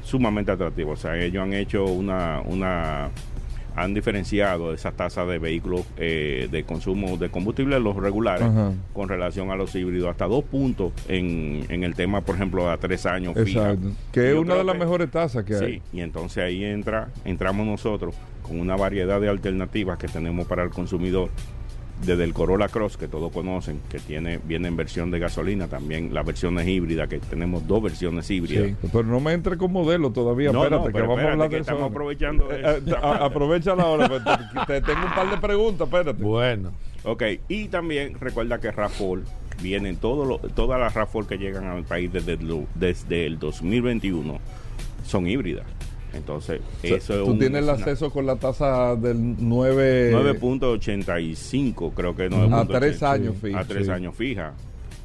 sumamente 0.04 0.52
atractiva. 0.52 0.92
O 0.92 0.98
sea, 0.98 1.18
ellos 1.18 1.42
han 1.42 1.54
hecho 1.54 1.86
una, 1.86 2.42
una 2.46 3.10
han 3.76 3.94
diferenciado 3.94 4.74
esas 4.74 4.94
tasas 4.96 5.28
de 5.28 5.40
vehículos 5.40 5.86
eh, 5.98 6.48
de 6.52 6.64
consumo 6.64 7.18
de 7.18 7.30
combustible, 7.30 7.80
los 7.80 7.96
regulares, 7.96 8.44
Ajá. 8.48 8.74
con 8.94 9.10
relación 9.10 9.52
a 9.52 9.56
los 9.56 9.74
híbridos, 9.76 10.10
hasta 10.10 10.26
dos 10.26 10.44
puntos 10.44 10.92
en, 11.08 11.66
en 11.70 11.84
el 11.84 11.96
tema, 11.96 12.22
por 12.22 12.36
ejemplo, 12.36 12.70
a 12.70 12.78
tres 12.78 13.06
años. 13.06 13.34
fija. 13.44 13.72
Exacto. 13.72 13.92
Que 14.12 14.30
es 14.32 14.36
una 14.36 14.56
de 14.56 14.64
las 14.64 14.74
que- 14.74 14.80
mejores 14.80 15.12
tasas 15.12 15.44
que 15.46 15.56
hay. 15.56 15.74
Sí, 15.76 15.82
y 15.94 16.02
entonces 16.02 16.44
ahí 16.44 16.64
entra, 16.64 17.10
entramos 17.26 17.66
nosotros 17.66 18.16
con 18.42 18.60
una 18.60 18.76
variedad 18.76 19.22
de 19.22 19.30
alternativas 19.30 19.98
que 19.98 20.08
tenemos 20.08 20.48
para 20.48 20.64
el 20.64 20.70
consumidor, 20.72 21.30
desde 22.06 22.24
el 22.24 22.34
Corolla 22.34 22.68
Cross, 22.70 22.98
que 22.98 23.08
todos 23.08 23.32
conocen, 23.32 23.82
que 23.90 24.00
tiene, 24.00 24.40
viene 24.44 24.68
en 24.70 24.78
versión 24.78 25.12
de 25.12 25.20
gasolina, 25.20 25.68
también 25.68 26.14
las 26.14 26.26
versiones 26.26 26.68
híbridas, 26.68 27.10
que 27.10 27.20
tenemos 27.20 27.68
dos 27.68 27.84
versiones 27.84 28.30
híbridas. 28.32 28.68
Sí, 28.70 28.76
pero 28.92 29.04
no 29.04 29.20
me 29.20 29.34
entre 29.34 29.58
con 29.58 29.72
modelo 29.74 30.12
todavía. 30.12 30.52
No, 30.52 30.64
espérate, 30.64 30.88
no, 30.88 30.94
que 30.94 31.02
vamos 31.02 31.20
a 31.20 31.32
hablar 31.34 31.50
que 31.50 31.56
de 31.58 31.62
eso. 31.62 31.72
estamos 31.72 31.92
aprovechando 31.92 32.52
Eh, 32.52 32.82
eso. 32.86 32.96
eh, 32.96 33.00
a- 33.02 33.26
aprovecha 33.26 33.76
la 33.76 33.86
hora, 33.86 34.08
pues, 34.08 34.24
te, 34.24 34.66
te 34.66 34.82
tengo 34.82 35.06
un 35.08 35.14
par 35.14 35.30
de 35.30 35.38
preguntas, 35.38 35.88
espérate. 35.88 36.24
Bueno. 36.24 36.72
Ok, 37.04 37.24
y 37.48 37.68
también 37.68 38.16
recuerda 38.20 38.60
que 38.60 38.72
RAFOL 38.72 39.24
vienen 39.62 39.98
todo 39.98 40.26
lo- 40.26 40.38
todas 40.40 40.80
las 40.80 40.94
RAFOL 40.94 41.28
que 41.28 41.38
llegan 41.38 41.66
al 41.66 41.84
país 41.84 42.12
desde, 42.12 42.34
el- 42.34 42.66
desde 42.76 43.26
el 43.26 43.40
2021 43.40 44.40
son 45.06 45.28
híbridas. 45.28 45.66
Entonces, 46.14 46.60
O 46.62 46.82
sea, 46.88 46.98
eso 46.98 47.14
es 47.20 47.24
tú 47.26 47.32
un- 47.32 47.40
tienes 47.40 47.60
el 47.60 47.64
una- 47.66 47.74
acceso 47.74 48.10
con 48.12 48.26
la 48.26 48.36
tasa 48.36 48.96
del 48.96 49.36
9... 49.40 50.12
9.85, 50.14 51.94
creo 51.94 52.16
que 52.16 52.30
9.85. 52.30 52.54
A 52.54 52.80
tres 52.80 53.04
años 53.04 53.36
fija, 53.42 53.60
A 53.60 53.66
tres 53.66 53.86
sí. 53.86 53.92
años 53.92 54.16
fija. 54.16 54.54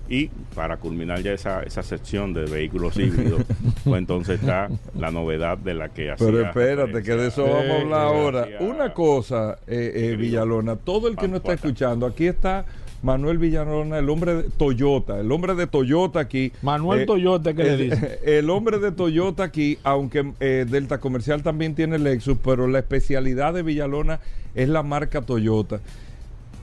Y 0.07 0.29
para 0.55 0.77
culminar 0.77 1.23
ya 1.23 1.33
esa, 1.33 1.63
esa 1.63 1.83
sección 1.83 2.35
de 2.35 2.45
vehículos 2.45 2.95
híbridos, 2.99 3.43
pues 3.85 3.99
entonces 3.99 4.39
está 4.41 4.69
la 4.99 5.11
novedad 5.11 5.57
de 5.57 5.73
la 5.75 5.89
que 5.89 6.11
hacía. 6.11 6.27
Pero 6.27 6.43
espérate, 6.43 7.03
que 7.03 7.13
de 7.17 7.29
eso 7.29 7.45
vamos 7.45 7.71
a 7.71 7.81
hablar 7.81 8.01
ahora. 8.01 8.49
Una 8.61 8.93
cosa, 8.93 9.59
eh, 9.67 9.93
eh, 10.13 10.17
Villalona, 10.17 10.77
todo 10.77 11.09
el 11.09 11.17
que 11.17 11.27
no 11.27 11.37
está 11.39 11.55
escuchando, 11.55 12.05
aquí 12.07 12.27
está 12.27 12.67
Manuel 13.05 13.37
Villalona, 13.37 13.99
el 13.99 14.09
hombre 14.09 14.35
de 14.35 14.43
Toyota, 14.45 15.21
el 15.21 15.31
hombre 15.31 15.55
de 15.55 15.67
Toyota 15.67 16.21
aquí. 16.21 16.53
Manuel 16.63 17.03
Eh, 17.03 17.07
Toyota, 17.07 17.53
¿qué 17.53 17.63
le 17.65 17.75
el- 17.75 17.91
dice? 17.91 18.19
El 18.25 18.49
hombre 18.49 18.79
de 18.79 18.93
Toyota 18.93 19.45
aquí, 19.45 19.79
aunque 19.85 20.33
eh, 20.41 20.65
Delta 20.69 20.99
Comercial 20.99 21.43
también 21.43 21.75
tiene 21.75 21.99
Lexus, 21.99 22.39
pero 22.43 22.67
la 22.67 22.79
especialidad 22.79 23.53
de 23.53 23.63
Villalona 23.63 24.21
es 24.55 24.69
la 24.71 24.83
marca 24.83 25.21
Toyota. 25.21 25.81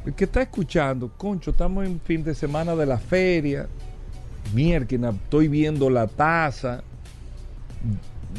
El 0.04 0.14
que 0.16 0.24
está 0.24 0.42
escuchando, 0.42 1.12
concho, 1.16 1.52
estamos 1.52 1.86
en 1.86 2.02
fin 2.02 2.24
de 2.24 2.34
semana 2.34 2.76
de 2.76 2.88
la 2.88 2.98
feria, 2.98 3.68
mierda, 4.56 5.12
estoy 5.12 5.48
viendo 5.48 5.92
la 5.92 6.08
tasa. 6.08 6.84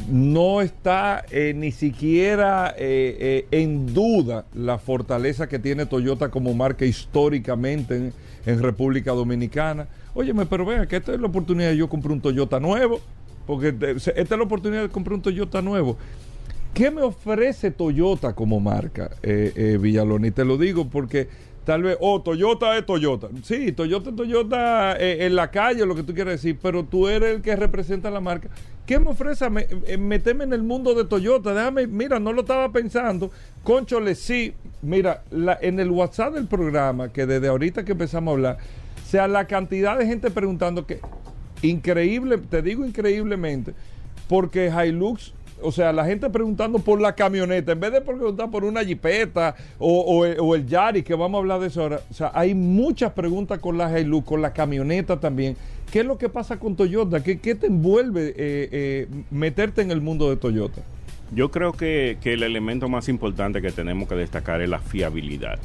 No 0.09 0.61
está 0.61 1.25
eh, 1.31 1.53
ni 1.55 1.71
siquiera 1.71 2.73
eh, 2.77 3.45
eh, 3.51 3.61
en 3.61 3.93
duda 3.93 4.45
la 4.53 4.77
fortaleza 4.77 5.47
que 5.47 5.59
tiene 5.59 5.85
Toyota 5.85 6.29
como 6.29 6.53
marca 6.53 6.85
históricamente 6.85 8.11
en, 8.45 8.61
República 8.61 9.11
Dominicana. 9.11 9.87
Óyeme, 10.13 10.45
pero 10.45 10.65
vean 10.65 10.87
que 10.87 10.97
esta 10.97 11.13
es 11.13 11.19
la 11.19 11.27
oportunidad 11.27 11.69
de 11.69 11.77
yo 11.77 11.87
comprar 11.87 12.11
un 12.11 12.21
Toyota 12.21 12.59
nuevo, 12.59 12.99
porque 13.47 13.69
esta 13.97 14.11
es 14.11 14.29
la 14.29 14.43
oportunidad 14.43 14.81
de 14.81 14.89
comprar 14.89 15.15
un 15.15 15.21
Toyota 15.21 15.61
nuevo. 15.61 15.97
¿Qué 16.73 16.91
me 16.91 17.01
ofrece 17.01 17.71
Toyota 17.71 18.33
como 18.33 18.59
marca, 18.59 19.11
Villalón? 19.21 20.25
Y 20.25 20.31
te 20.31 20.43
lo 20.43 20.57
digo 20.57 20.89
porque 20.89 21.27
tal 21.65 21.83
vez, 21.83 21.97
oh, 21.99 22.21
Toyota 22.21 22.77
es 22.77 22.85
Toyota. 22.85 23.29
Sí, 23.43 23.71
Toyota 23.71 24.09
es 24.09 24.15
Toyota 24.15 24.97
eh, 24.99 25.25
en 25.25 25.35
la 25.35 25.51
calle, 25.51 25.85
lo 25.85 25.95
que 25.95 26.03
tú 26.03 26.13
quieras 26.13 26.33
decir, 26.33 26.57
pero 26.61 26.83
tú 26.83 27.07
eres 27.07 27.35
el 27.35 27.41
que 27.41 27.55
representa 27.55 28.09
la 28.11 28.19
marca. 28.19 28.49
¿Qué 28.85 28.99
me 28.99 29.09
ofrece? 29.09 29.49
Me, 29.49 29.61
eh, 29.61 30.21
en 30.25 30.53
el 30.53 30.63
mundo 30.63 30.93
de 30.93 31.05
Toyota. 31.05 31.53
Déjame, 31.53 31.87
mira, 31.87 32.19
no 32.19 32.33
lo 32.33 32.41
estaba 32.41 32.71
pensando. 32.71 33.31
Conchole, 33.63 34.15
sí, 34.15 34.53
mira, 34.81 35.23
en 35.61 35.79
el 35.79 35.89
WhatsApp 35.89 36.33
del 36.33 36.47
programa, 36.47 37.13
que 37.13 37.25
desde 37.25 37.47
ahorita 37.47 37.85
que 37.85 37.93
empezamos 37.93 38.31
a 38.31 38.35
hablar, 38.35 38.57
sea, 39.13 39.27
la 39.27 39.45
cantidad 39.45 39.95
de 39.95 40.07
gente 40.07 40.31
preguntando 40.31 40.87
que, 40.87 40.99
increíble, 41.61 42.39
te 42.39 42.63
digo 42.63 42.83
increíblemente, 42.83 43.75
porque 44.27 44.71
Hilux, 44.71 45.33
o 45.63 45.71
sea, 45.71 45.91
la 45.93 46.05
gente 46.05 46.29
preguntando 46.29 46.79
por 46.79 47.01
la 47.01 47.13
camioneta, 47.15 47.71
en 47.71 47.79
vez 47.79 47.91
de 47.93 48.01
preguntar 48.01 48.51
por 48.51 48.63
una 48.63 48.83
jipeta 48.83 49.55
o, 49.79 50.25
el- 50.25 50.67
Yaris, 50.67 51.03
que 51.03 51.15
vamos 51.15 51.39
a 51.39 51.41
hablar 51.41 51.59
de 51.59 51.67
eso 51.67 51.81
ahora, 51.81 52.01
o 52.09 52.13
sea, 52.13 52.31
hay 52.33 52.53
muchas 52.53 53.11
preguntas 53.13 53.59
con 53.59 53.77
la 53.77 53.99
Hilux, 53.99 54.25
con 54.27 54.41
la 54.41 54.53
camioneta 54.53 55.19
también. 55.19 55.55
¿Qué 55.91 55.99
es 55.99 56.05
lo 56.05 56.17
que 56.17 56.29
pasa 56.29 56.57
con 56.57 56.75
Toyota? 56.75 57.23
¿Qué, 57.23 57.39
qué 57.39 57.55
te 57.55 57.67
envuelve 57.67 58.29
eh, 58.29 58.33
eh, 58.71 59.07
meterte 59.31 59.81
en 59.81 59.91
el 59.91 60.01
mundo 60.01 60.29
de 60.29 60.37
Toyota? 60.37 60.81
Yo 61.35 61.51
creo 61.51 61.71
que, 61.73 62.17
que 62.21 62.33
el 62.33 62.43
elemento 62.43 62.89
más 62.89 63.09
importante 63.09 63.61
que 63.61 63.71
tenemos 63.71 64.07
que 64.07 64.15
destacar 64.15 64.61
es 64.61 64.69
la 64.69 64.79
fiabilidad. 64.79 65.59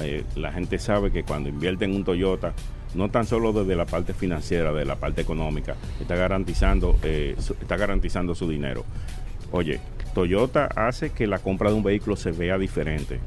Eh, 0.00 0.24
la 0.36 0.52
gente 0.52 0.78
sabe 0.78 1.10
que 1.10 1.22
cuando 1.22 1.48
invierte 1.48 1.84
en 1.84 1.94
un 1.94 2.04
Toyota, 2.04 2.54
no 2.94 3.10
tan 3.10 3.26
solo 3.26 3.52
desde 3.52 3.74
la 3.76 3.86
parte 3.86 4.14
financiera, 4.14 4.72
de 4.72 4.84
la 4.84 4.96
parte 4.96 5.20
económica, 5.22 5.76
está 6.00 6.14
garantizando, 6.16 6.96
está 7.02 7.76
garantizando 7.76 8.34
su 8.34 8.48
dinero. 8.48 8.84
Oye, 9.52 9.80
Toyota 10.14 10.66
hace 10.76 11.10
que 11.10 11.26
la 11.26 11.38
compra 11.38 11.70
de 11.70 11.76
un 11.76 11.82
vehículo 11.82 12.16
se 12.16 12.32
vea 12.32 12.58
diferente. 12.58 13.20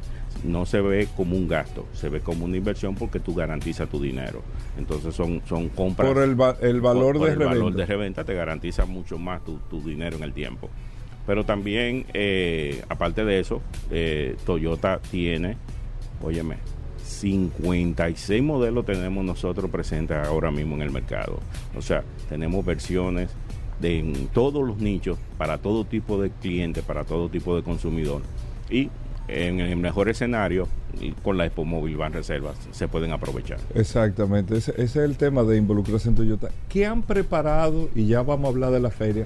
No 0.44 0.66
se 0.66 0.82
ve 0.82 1.08
como 1.16 1.36
un 1.36 1.48
gasto, 1.48 1.88
se 1.94 2.10
ve 2.10 2.20
como 2.20 2.46
una 2.46 2.58
inversión 2.58 2.94
porque 2.94 3.20
tú 3.20 3.34
garantizas 3.34 3.90
tu 3.90 4.00
dinero. 4.02 4.44
Entonces 4.78 5.16
son, 5.16 5.42
son 5.48 5.70
compras. 5.70 6.12
Por 6.12 6.22
el, 6.22 6.40
va- 6.40 6.58
el 6.62 6.82
valor 6.82 7.14
por- 7.14 7.18
por 7.20 7.28
de 7.28 7.34
el 7.34 7.40
reventa. 7.40 7.60
valor 7.60 7.74
de 7.76 7.86
reventa 7.86 8.24
te 8.26 8.34
garantiza 8.36 8.86
mucho 8.86 9.18
más 9.18 9.44
tu, 9.44 9.58
tu 9.70 9.82
dinero 9.82 10.18
en 10.18 10.24
el 10.24 10.34
tiempo. 10.34 10.70
Pero 11.26 11.44
también, 11.46 12.06
eh, 12.14 12.84
aparte 12.90 13.26
de 13.26 13.40
eso, 13.40 13.62
eh, 13.90 14.36
Toyota 14.46 15.00
tiene, 15.10 15.58
óyeme, 16.22 16.58
56 17.04 18.44
modelos 18.44 18.86
tenemos 18.86 19.24
nosotros 19.26 19.72
presentes 19.72 20.18
ahora 20.18 20.52
mismo 20.52 20.76
en 20.76 20.84
el 20.84 20.92
mercado. 20.92 21.40
O 21.76 21.82
sea, 21.82 22.04
tenemos 22.30 22.64
versiones 22.64 23.30
de 23.80 24.00
en 24.00 24.28
todos 24.28 24.66
los 24.66 24.78
nichos, 24.78 25.18
para 25.38 25.58
todo 25.58 25.86
tipo 25.86 26.22
de 26.22 26.30
cliente, 26.30 26.82
para 26.82 27.04
todo 27.04 27.30
tipo 27.30 27.56
de 27.56 27.64
consumidor. 27.64 28.22
Y 28.70 28.90
en 29.28 29.60
el 29.60 29.78
mejor 29.78 30.10
escenario, 30.10 30.68
con 31.24 31.38
la 31.38 31.46
Expo 31.46 31.66
Móvil 31.66 31.98
Van 31.98 32.14
Reservas, 32.14 32.58
se 32.72 32.88
pueden 32.88 33.12
aprovechar. 33.12 33.60
Exactamente, 33.74 34.58
ese, 34.58 34.72
ese 34.72 34.84
es 34.84 34.96
el 34.98 35.18
tema 35.18 35.44
de 35.44 35.58
involucrarse 35.58 36.10
en 36.10 36.16
Toyota. 36.16 36.50
¿Qué 36.70 36.86
han 36.86 37.02
preparado? 37.02 37.90
Y 37.96 38.06
ya 38.08 38.22
vamos 38.22 38.46
a 38.46 38.50
hablar 38.50 38.72
de 38.72 38.80
la 38.80 38.92
feria. 38.92 39.26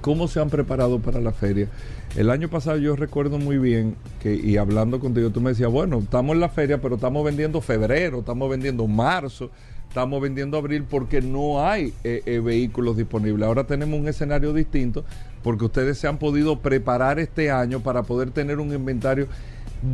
¿Cómo 0.00 0.28
se 0.28 0.40
han 0.40 0.48
preparado 0.48 0.98
para 0.98 1.20
la 1.20 1.32
feria? 1.32 1.68
El 2.16 2.30
año 2.30 2.48
pasado 2.48 2.78
yo 2.78 2.96
recuerdo 2.96 3.38
muy 3.38 3.58
bien 3.58 3.96
que, 4.20 4.34
y 4.34 4.56
hablando 4.56 4.98
contigo, 4.98 5.30
tú 5.30 5.40
me 5.40 5.50
decías, 5.50 5.70
bueno, 5.70 5.98
estamos 5.98 6.34
en 6.34 6.40
la 6.40 6.48
feria, 6.48 6.80
pero 6.80 6.94
estamos 6.96 7.24
vendiendo 7.24 7.60
febrero, 7.60 8.20
estamos 8.20 8.50
vendiendo 8.50 8.86
marzo, 8.86 9.50
estamos 9.90 10.22
vendiendo 10.22 10.56
abril 10.56 10.84
porque 10.88 11.20
no 11.20 11.66
hay 11.66 11.92
eh, 12.04 12.22
eh, 12.24 12.38
vehículos 12.38 12.96
disponibles. 12.96 13.44
Ahora 13.44 13.64
tenemos 13.64 13.98
un 13.98 14.06
escenario 14.06 14.52
distinto 14.52 15.04
porque 15.42 15.64
ustedes 15.64 15.98
se 15.98 16.06
han 16.06 16.16
podido 16.16 16.60
preparar 16.60 17.18
este 17.18 17.50
año 17.50 17.80
para 17.80 18.04
poder 18.04 18.30
tener 18.30 18.60
un 18.60 18.72
inventario 18.72 19.26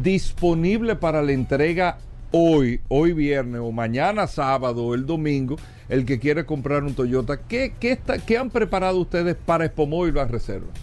disponible 0.03 0.97
para 0.97 1.22
la 1.22 1.32
entrega 1.32 1.97
hoy, 2.30 2.82
hoy 2.88 3.14
viernes 3.14 3.62
o 3.64 3.72
mañana 3.72 4.26
sábado 4.26 4.84
o 4.84 4.94
el 4.94 5.07
domingo, 5.07 5.57
el 5.88 6.05
que 6.05 6.18
quiere 6.18 6.44
comprar 6.44 6.84
un 6.84 6.92
Toyota. 6.92 7.40
¿Qué, 7.49 7.72
qué, 7.80 7.92
está, 7.92 8.18
qué 8.18 8.36
han 8.36 8.51
preparado 8.51 8.99
ustedes 8.99 9.34
para 9.34 9.64
Expo 9.64 9.86
Móvil 9.86 10.16
las 10.16 10.30
reservas? 10.30 10.76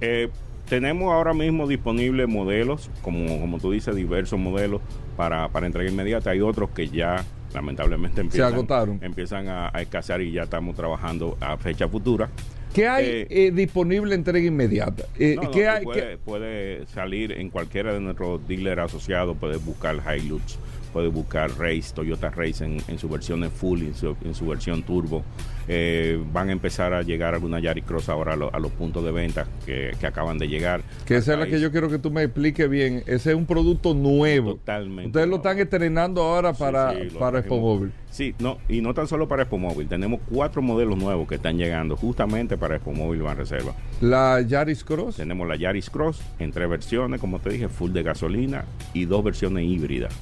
Eh, 0.00 0.30
tenemos 0.68 1.12
ahora 1.12 1.32
mismo 1.32 1.68
disponibles 1.68 2.26
modelos, 2.26 2.90
como, 3.02 3.38
como 3.38 3.60
tú 3.60 3.70
dices, 3.70 3.94
diversos 3.94 4.40
modelos 4.40 4.80
para, 5.16 5.48
para 5.50 5.66
entrega 5.66 5.88
inmediata. 5.88 6.30
Hay 6.30 6.40
otros 6.40 6.70
que 6.70 6.88
ya 6.88 7.24
lamentablemente 7.54 8.20
empiezan, 8.20 8.52
agotaron. 8.52 8.98
empiezan 9.02 9.48
a, 9.48 9.70
a 9.72 9.80
escasear 9.82 10.20
y 10.20 10.32
ya 10.32 10.42
estamos 10.44 10.76
trabajando 10.76 11.36
a 11.40 11.56
fecha 11.56 11.88
futura. 11.88 12.28
¿Qué 12.74 12.86
hay 12.86 13.04
Eh, 13.06 13.26
eh, 13.30 13.50
disponible 13.50 14.14
entrega 14.14 14.46
inmediata? 14.46 15.04
Eh, 15.18 15.34
No, 15.36 15.42
no, 15.44 15.50
¿qué 15.50 15.62
tú 15.64 15.70
hay, 15.70 15.84
puede, 15.84 16.00
qué- 16.00 16.18
puede 16.18 16.86
salir 16.88 17.32
en 17.32 17.48
cualquiera 17.50 17.92
de 17.94 18.00
nuestros 18.00 18.46
dealers 18.46 18.82
asociados, 18.82 19.36
puedes 19.38 19.64
buscar 19.64 19.96
Hilux, 20.16 20.58
puedes 20.92 21.12
buscar 21.12 21.50
Race, 21.58 21.92
Toyota 21.94 22.28
Race 22.30 22.62
en, 22.64 22.76
en 22.88 22.98
su 22.98 23.08
versión 23.08 23.42
en 23.44 23.50
full, 23.50 23.80
en 23.82 23.94
su, 23.94 24.14
en 24.22 24.34
su 24.34 24.46
versión 24.46 24.82
turbo. 24.82 25.22
Eh, 25.70 26.18
van 26.32 26.48
a 26.48 26.52
empezar 26.52 26.94
a 26.94 27.02
llegar 27.02 27.34
alguna 27.34 27.60
Yaris 27.60 27.84
Cross 27.84 28.08
ahora 28.08 28.32
a, 28.32 28.36
lo- 28.36 28.54
a 28.54 28.58
los 28.58 28.72
puntos 28.72 29.04
de 29.04 29.12
venta 29.12 29.46
que, 29.66 29.92
que 30.00 30.06
acaban 30.06 30.38
de 30.38 30.48
llegar. 30.48 30.80
que 31.04 31.16
esa 31.16 31.34
es 31.34 31.38
la 31.38 31.46
que 31.46 31.60
yo 31.60 31.70
quiero 31.70 31.90
que 31.90 31.98
tú 31.98 32.10
me 32.10 32.22
expliques 32.22 32.68
bien. 32.70 33.02
Ese 33.06 33.30
es 33.30 33.36
un 33.36 33.44
producto 33.44 33.92
nuevo. 33.92 34.54
Totalmente. 34.54 35.08
Ustedes 35.08 35.28
lo 35.28 35.36
están 35.36 35.58
estrenando 35.58 36.22
ahora 36.22 36.52
para, 36.54 36.92
Sí, 36.92 37.08
para 37.18 37.40
Expo. 37.40 37.58
Móvil. 37.60 37.92
Sí, 38.10 38.34
no, 38.38 38.56
y 38.68 38.80
no 38.80 38.94
tan 38.94 39.06
solo 39.06 39.28
para 39.28 39.42
Expo 39.42 39.58
Móvil, 39.58 39.86
tenemos 39.86 40.20
cuatro 40.30 40.62
modelos 40.62 40.96
nuevos 40.96 41.28
que 41.28 41.34
están 41.34 41.58
llegando 41.58 41.96
justamente 41.96 42.56
para 42.56 42.76
Expo 42.76 42.92
Móvil 42.92 43.20
Van 43.20 43.36
Reserva. 43.36 43.74
La 44.00 44.40
Yaris 44.40 44.82
Cross. 44.84 45.16
Tenemos 45.16 45.46
la 45.46 45.56
Yaris 45.56 45.90
Cross 45.90 46.22
en 46.38 46.50
tres 46.50 46.68
versiones, 46.70 47.20
como 47.20 47.40
te 47.40 47.50
dije, 47.50 47.68
full 47.68 47.92
de 47.92 48.02
gasolina 48.02 48.64
y 48.94 49.04
dos 49.04 49.22
versiones 49.22 49.64
híbridas, 49.66 50.14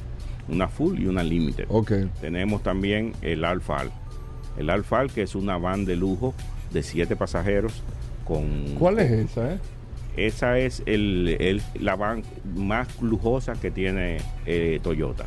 una 0.48 0.66
full 0.66 0.98
y 1.00 1.06
una 1.06 1.22
limited. 1.22 1.66
Ok. 1.68 1.92
Tenemos 2.20 2.64
también 2.64 3.12
el 3.22 3.44
Alfal, 3.44 3.90
el 4.58 4.70
Alfal 4.70 5.10
que 5.12 5.22
es 5.22 5.34
una 5.34 5.58
van 5.58 5.84
de 5.84 5.96
lujo 5.96 6.34
de 6.72 6.82
siete 6.82 7.16
pasajeros 7.16 7.82
con... 8.24 8.74
¿Cuál 8.78 8.98
es 8.98 9.10
esa? 9.10 9.54
Eh? 9.54 9.58
Esa 10.16 10.58
es 10.58 10.82
el, 10.86 11.36
el- 11.40 11.62
la 11.80 11.94
van 11.96 12.22
más 12.56 12.88
lujosa 13.02 13.52
que 13.54 13.70
tiene 13.70 14.18
eh, 14.46 14.80
Toyota. 14.82 15.26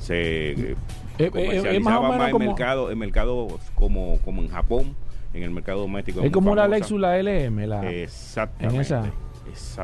Se 0.00 0.50
eh, 0.52 0.76
eh, 1.18 1.30
comercializaba 1.30 1.72
es 1.76 1.80
más 1.82 1.96
o 1.98 2.02
más, 2.02 2.10
menos 2.12 2.26
en 2.26 2.32
como- 2.32 2.44
mercado, 2.46 2.90
en 2.90 2.98
mercado 2.98 3.58
como, 3.74 4.18
como 4.24 4.42
en 4.42 4.48
Japón, 4.48 4.96
en 5.32 5.42
el 5.44 5.50
mercado 5.50 5.80
doméstico. 5.80 6.22
Es 6.22 6.30
como 6.32 6.54
la. 6.54 6.66
Lexus, 6.68 7.00
la 7.00 7.16
LM. 7.22 7.66
La, 7.66 7.88
Exactamente. 7.90 8.74
en 8.74 8.80
esa. 8.80 9.10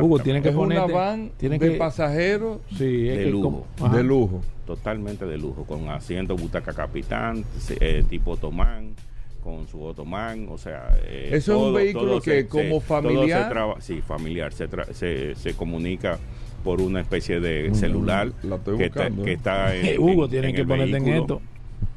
Hugo, 0.01 0.19
tiene 0.19 0.43
que 0.43 0.49
Es 0.51 0.55
una 0.55 0.87
ponerte- 0.87 0.93
van 0.93 1.31
tiene 1.37 1.59
de 1.59 1.71
que- 1.73 1.77
pasajeros 1.79 2.59
Sí, 2.77 3.03
de 3.05 3.17
que 3.25 3.31
lujo. 3.31 3.67
como- 3.79 3.95
de 3.95 4.03
lujo. 4.03 4.41
Totalmente 4.67 5.27
de 5.27 5.39
lujo, 5.39 5.65
con 5.65 5.89
asiento 5.89 6.37
butaca 6.37 6.73
capitán, 6.73 7.45
eh, 7.81 8.05
tipo 8.09 8.33
otomán, 8.33 8.95
con 9.43 9.67
su 9.67 9.83
otomán, 9.83 10.47
o 10.51 10.57
sea... 10.57 10.97
eh, 11.05 11.31
Eso 11.33 11.57
es 11.57 11.63
un 11.69 11.75
vehículo 11.75 12.21
que 12.21 12.47
como 12.47 12.81
familiar- 12.81 13.43
se 13.45 13.49
traba- 13.51 13.81
sí, 13.81 14.01
familiar, 14.01 14.53
se, 14.53 14.71
tra- 14.71 14.93
se, 14.93 15.35
se 15.35 15.55
comunica 15.55 16.19
por 16.63 16.81
una 16.81 17.01
especie 17.01 17.41
de 17.41 17.71
Mm, 17.71 17.75
celular 17.75 18.33
la 18.45 18.55
estoy 18.57 18.79
que, 18.79 18.85
está, 18.85 19.11
que 19.11 19.33
está 19.33 19.75
en, 19.75 19.99
Hugo, 20.01 20.25
en- 20.27 20.31
tienen 20.31 20.51
en 20.51 20.55
que 20.55 20.61
el 20.63 20.67
ponerte 20.69 20.97
en 20.97 21.05
vehículo, 21.05 21.23
esto. 21.23 21.43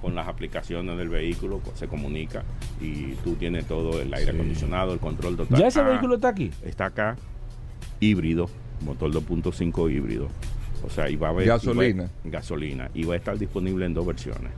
Con 0.01 0.15
las 0.15 0.27
aplicaciones 0.27 0.97
del 0.97 1.09
vehículo 1.09 1.61
se 1.75 1.87
comunica 1.87 2.43
y 2.81 3.13
tú 3.23 3.35
tienes 3.35 3.65
todo, 3.65 4.01
el 4.01 4.11
aire 4.13 4.31
acondicionado, 4.31 4.93
el 4.93 4.99
control 4.99 5.37
total. 5.37 5.59
¿Ya 5.59 5.67
ese 5.67 5.79
Ah, 5.81 5.83
vehículo 5.83 6.15
está 6.15 6.29
aquí? 6.29 6.51
está 6.63 6.85
acá 6.87 7.15
híbrido, 7.99 8.49
motor 8.81 9.11
2.5 9.11 9.89
híbrido. 9.91 10.27
O 10.85 10.89
sea, 10.89 11.09
y 11.09 11.15
va 11.15 11.27
a 11.27 11.31
haber 11.31 11.47
Gasolina. 11.47 12.03
y 12.23 12.29
va- 12.29 12.31
gasolina 12.37 12.89
y 12.93 13.03
va 13.05 13.13
a 13.15 13.17
estar 13.17 13.37
disponible 13.37 13.85
en 13.85 13.93
dos 13.93 14.05
versiones. 14.05 14.51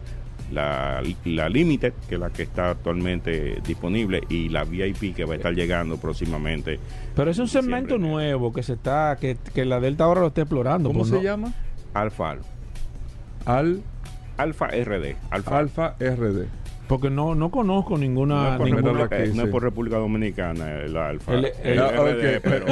La, 0.51 1.01
la 1.25 1.49
Limited, 1.49 1.93
que 2.07 2.15
es 2.15 2.21
la 2.21 2.29
que 2.29 2.43
está 2.43 2.69
actualmente 2.71 3.61
disponible, 3.65 4.21
y 4.29 4.47
la 4.47 4.63
VIP 4.63 5.13
que 5.13 5.25
va 5.25 5.33
a 5.33 5.37
estar 5.37 5.53
llegando 5.53 5.97
próximamente. 5.97 6.79
Pero 7.15 7.31
es 7.31 7.37
un 7.39 7.47
segmento 7.49 7.97
nuevo 7.97 8.53
que 8.53 8.63
se 8.63 8.73
está, 8.73 9.17
que, 9.19 9.37
que 9.53 9.65
la 9.65 9.79
Delta 9.81 10.05
ahora 10.05 10.21
lo 10.21 10.27
está 10.27 10.41
explorando. 10.41 10.87
¿Cómo 10.89 10.99
pues, 10.99 11.09
se 11.09 11.15
no- 11.17 11.21
llama? 11.21 11.53
Alfa, 11.93 12.37
Al 13.45 13.81
Alfa 14.37 14.67
RD. 14.67 15.15
Alfa. 15.31 15.57
Alfa 15.57 15.95
RD. 15.99 16.45
Porque 16.87 17.09
no, 17.09 17.35
no 17.35 17.51
conozco 17.51 17.97
ninguna. 17.97 18.35
no, 18.35 18.51
es 18.51 18.57
por 18.57 18.65
ninguna- 18.67 18.81
República- 18.93 19.03
República, 19.03 19.23
aquí, 19.23 19.29
no 19.37 19.41
sí. 19.43 19.47
es 19.47 19.51
por 19.51 19.63
República 19.63 19.97
Dominicana 19.97 20.71
el 20.81 20.95
Alfa. 20.97 21.33
El- 21.33 21.45
el- 21.63 21.79
RD, 21.79 22.37
ok. 22.37 22.41
pero, 22.43 22.65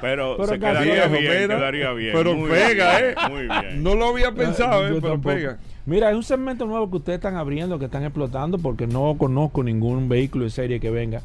pero, 0.00 0.36
Pero 0.36 0.46
se 0.46 0.58
quedaría 0.58 1.06
bien, 1.06 1.48
quedaría 1.48 1.92
bien. 1.92 2.12
Pero 2.14 2.34
muy 2.34 2.50
pega, 2.50 2.98
bien, 2.98 3.10
¿eh? 3.10 3.14
Muy 3.30 3.42
bien. 3.42 3.82
No 3.82 3.94
lo 3.94 4.06
había 4.06 4.32
pensado, 4.32 4.82
Ah, 4.82 4.86
eh, 4.88 4.94
yo 4.94 5.00
pero 5.00 5.12
tampoco. 5.14 5.34
pega. 5.36 5.58
Mira, 5.86 6.10
es 6.10 6.16
un 6.16 6.22
segmento 6.24 6.66
nuevo 6.66 6.90
que 6.90 6.96
ustedes 6.96 7.18
están 7.18 7.36
abriendo, 7.36 7.78
que 7.78 7.84
están 7.84 8.02
explotando, 8.04 8.58
porque 8.58 8.86
no 8.86 9.14
conozco 9.18 9.62
ningún 9.62 10.08
vehículo 10.08 10.44
de 10.44 10.50
serie 10.50 10.80
que 10.80 10.90
venga 10.90 11.22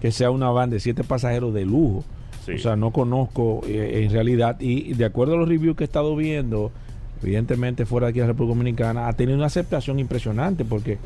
que 0.00 0.12
sea 0.12 0.30
una 0.30 0.50
van 0.50 0.70
de 0.70 0.78
siete 0.80 1.04
pasajeros 1.04 1.52
de 1.54 1.64
lujo. 1.64 2.04
Sí. 2.44 2.52
O 2.52 2.58
sea, 2.58 2.76
no 2.76 2.90
conozco 2.92 3.62
eh, 3.66 4.02
en 4.04 4.12
realidad. 4.12 4.56
Y 4.60 4.92
de 4.94 5.04
acuerdo 5.04 5.34
a 5.34 5.36
los 5.38 5.48
reviews 5.48 5.76
que 5.76 5.84
he 5.84 5.86
estado 5.86 6.14
viendo, 6.14 6.70
evidentemente 7.22 7.86
fuera 7.86 8.06
de 8.06 8.10
aquí 8.10 8.18
de 8.20 8.24
la 8.26 8.32
República 8.32 8.56
Dominicana, 8.56 9.08
ha 9.08 9.12
tenido 9.14 9.36
una 9.36 9.46
aceptación 9.46 9.98
impresionante 9.98 10.64
porque 10.64 10.98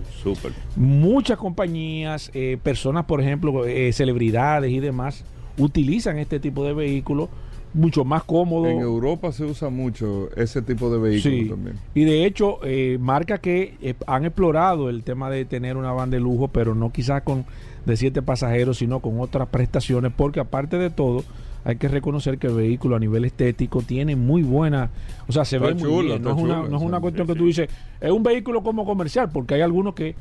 muchas 0.76 1.38
compañías, 1.38 2.30
eh, 2.34 2.58
personas, 2.62 3.04
por 3.04 3.20
ejemplo, 3.20 3.64
eh, 3.66 3.92
celebridades 3.92 4.70
y 4.72 4.80
demás, 4.80 5.24
utilizan 5.58 6.18
este 6.18 6.40
tipo 6.40 6.64
de 6.64 6.72
vehículos 6.72 7.28
mucho 7.72 8.04
más 8.04 8.24
cómodo. 8.24 8.66
En 8.66 8.80
Europa 8.80 9.30
se 9.30 9.44
usa 9.44 9.70
mucho 9.70 10.28
ese 10.36 10.60
tipo 10.62 10.90
de 10.92 10.98
vehículos 10.98 11.38
Sí. 11.40 11.48
también. 11.48 11.76
Y 11.94 12.04
de 12.04 12.24
hecho, 12.26 12.58
eh, 12.64 12.98
marcas 13.00 13.38
que 13.40 13.76
eh, 13.80 13.94
han 14.06 14.24
explorado 14.24 14.88
el 14.90 15.04
tema 15.04 15.30
de 15.30 15.44
tener 15.44 15.76
una 15.76 15.92
van 15.92 16.10
de 16.10 16.18
lujo, 16.18 16.48
pero 16.48 16.74
no 16.74 16.90
quizás 16.90 17.22
con 17.22 17.44
de 17.86 17.96
siete 17.96 18.22
pasajeros, 18.22 18.78
sino 18.78 19.00
con 19.00 19.20
otras 19.20 19.48
prestaciones, 19.48 20.12
porque 20.16 20.40
aparte 20.40 20.78
de 20.78 20.90
todo, 20.90 21.22
hay 21.64 21.76
que 21.76 21.88
reconocer 21.88 22.38
que 22.38 22.46
el 22.46 22.54
vehículo 22.54 22.96
a 22.96 22.98
nivel 22.98 23.24
estético 23.24 23.82
tiene 23.82 24.16
muy 24.16 24.42
buena, 24.42 24.90
o 25.28 25.32
sea, 25.32 25.44
se 25.44 25.56
Está 25.56 25.68
ve 25.68 25.74
muy 25.74 26.06
bien. 26.06 26.22
No 26.22 26.30
es 26.30 26.36
una, 26.36 26.56
chulo, 26.56 26.68
no 26.68 26.76
es 26.76 26.82
una 26.82 27.00
cuestión 27.00 27.26
sí, 27.26 27.32
que 27.32 27.38
tú 27.38 27.46
dices, 27.46 27.68
es 28.00 28.10
un 28.10 28.22
vehículo 28.22 28.62
como 28.62 28.84
comercial, 28.84 29.30
porque 29.32 29.54
hay 29.54 29.60
algunos 29.60 29.94
que, 29.94 30.14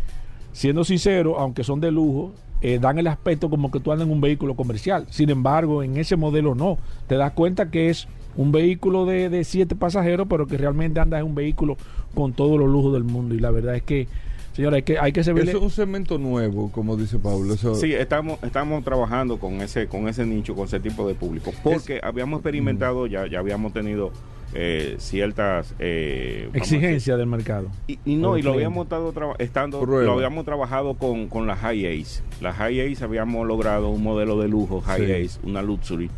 siendo 0.52 0.84
sinceros, 0.84 1.36
aunque 1.38 1.64
son 1.64 1.80
de 1.80 1.92
lujo, 1.92 2.34
eh, 2.62 2.78
dan 2.80 3.00
el 3.00 3.08
aspecto 3.08 3.50
como 3.50 3.72
que 3.72 3.80
tú 3.80 3.92
andas 3.92 4.06
en 4.06 4.14
un 4.14 4.20
vehículo 4.20 4.56
comercial. 4.56 5.08
Sin 5.10 5.30
embargo, 5.30 5.82
en 5.82 5.98
ese 5.98 6.18
modelo 6.18 6.56
no. 6.56 6.78
Te 7.08 7.16
das 7.16 7.32
cuenta 7.32 7.72
que 7.72 7.90
es 7.90 8.08
un 8.36 8.52
vehículo 8.52 9.06
de, 9.06 9.30
de 9.30 9.46
siete 9.46 9.76
pasajeros, 9.76 10.28
pero 10.30 10.46
que 10.46 10.58
realmente 10.58 11.00
anda 11.00 11.20
en 11.20 11.26
un 11.26 11.36
vehículo 11.36 11.78
con 12.14 12.34
todos 12.34 12.60
los 12.60 12.70
lujos 12.70 12.92
del 12.92 13.06
mundo. 13.06 13.34
Y 13.34 13.40
la 13.40 13.52
verdad 13.52 13.76
es 13.76 13.84
que, 13.84 14.08
señora, 14.54 14.78
hay 14.78 14.84
que, 14.84 14.98
hay 15.00 15.12
que 15.12 15.20
Eso 15.22 15.32
es 15.34 15.54
un 15.56 15.70
segmento 15.70 16.18
nuevo, 16.18 16.72
como 16.72 16.98
dice 16.98 17.18
Pablo. 17.20 17.54
Eso, 17.54 17.76
Sí, 17.76 17.94
estamos, 17.94 18.40
estamos 18.44 18.84
trabajando 18.84 19.40
con 19.40 19.62
ese, 19.62 19.88
con 19.88 20.08
ese 20.08 20.26
nicho, 20.26 20.56
con 20.56 20.66
ese 20.66 20.80
tipo 20.80 21.08
de 21.08 21.16
público, 21.16 21.52
porque 21.64 22.00
habíamos 22.04 22.40
experimentado, 22.40 23.08
ya, 23.08 23.28
ya 23.28 23.40
habíamos 23.40 23.74
tenido 23.74 24.12
eh, 24.54 24.96
ciertas 24.98 25.76
eh, 25.78 26.46
vamos 26.48 26.56
a 26.56 26.58
exigencia 26.58 27.18
del 27.18 27.28
mercado. 27.28 27.70
y, 27.88 28.00
y 28.04 28.16
no, 28.16 28.36
y 28.38 28.42
lo 28.42 28.54
habíamos 28.54 28.86
estado 28.86 29.14
estando, 29.38 29.80
Prueba. 29.82 30.06
lo 30.06 30.14
habíamos 30.14 30.44
trabajado 30.46 30.96
con, 30.96 31.28
con 31.28 31.46
las 31.46 31.60
High 31.60 31.86
Ace. 32.02 32.24
Las 32.42 32.56
High 32.58 32.92
Ace 32.94 33.04
habíamos 33.04 33.46
logrado 33.48 33.90
un 33.90 34.02
modelo 34.02 34.40
de 34.42 34.48
lujo 34.48 34.82
High 34.82 35.06
Sí. 35.06 35.12
Ace, 35.26 35.40
una 35.44 35.62
luxury, 35.62 36.10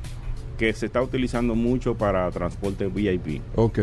que 0.58 0.72
se 0.74 0.86
está 0.86 1.02
utilizando 1.02 1.56
mucho 1.56 1.96
para 1.96 2.30
transporte 2.32 2.88
VIP. 2.88 3.42
Ok. 3.56 3.80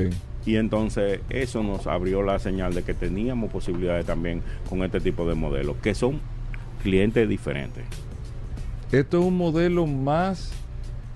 Y 0.49 0.57
entonces 0.57 1.20
eso 1.28 1.62
nos 1.62 1.86
abrió 1.86 2.22
la 2.22 2.38
señal 2.38 2.72
de 2.74 2.82
que 2.82 2.94
teníamos 2.94 3.51
posibilidades 3.53 4.07
también 4.07 4.40
con 4.70 4.82
este 4.82 4.99
tipo 4.99 5.28
de 5.28 5.34
modelos, 5.34 5.76
que 5.82 5.94
son 5.94 6.20
clientes 6.82 7.28
diferentes. 7.28 7.84
Esto 8.90 9.18
es 9.20 9.26
un 9.26 9.36
modelo 9.36 9.86
más. 9.86 10.51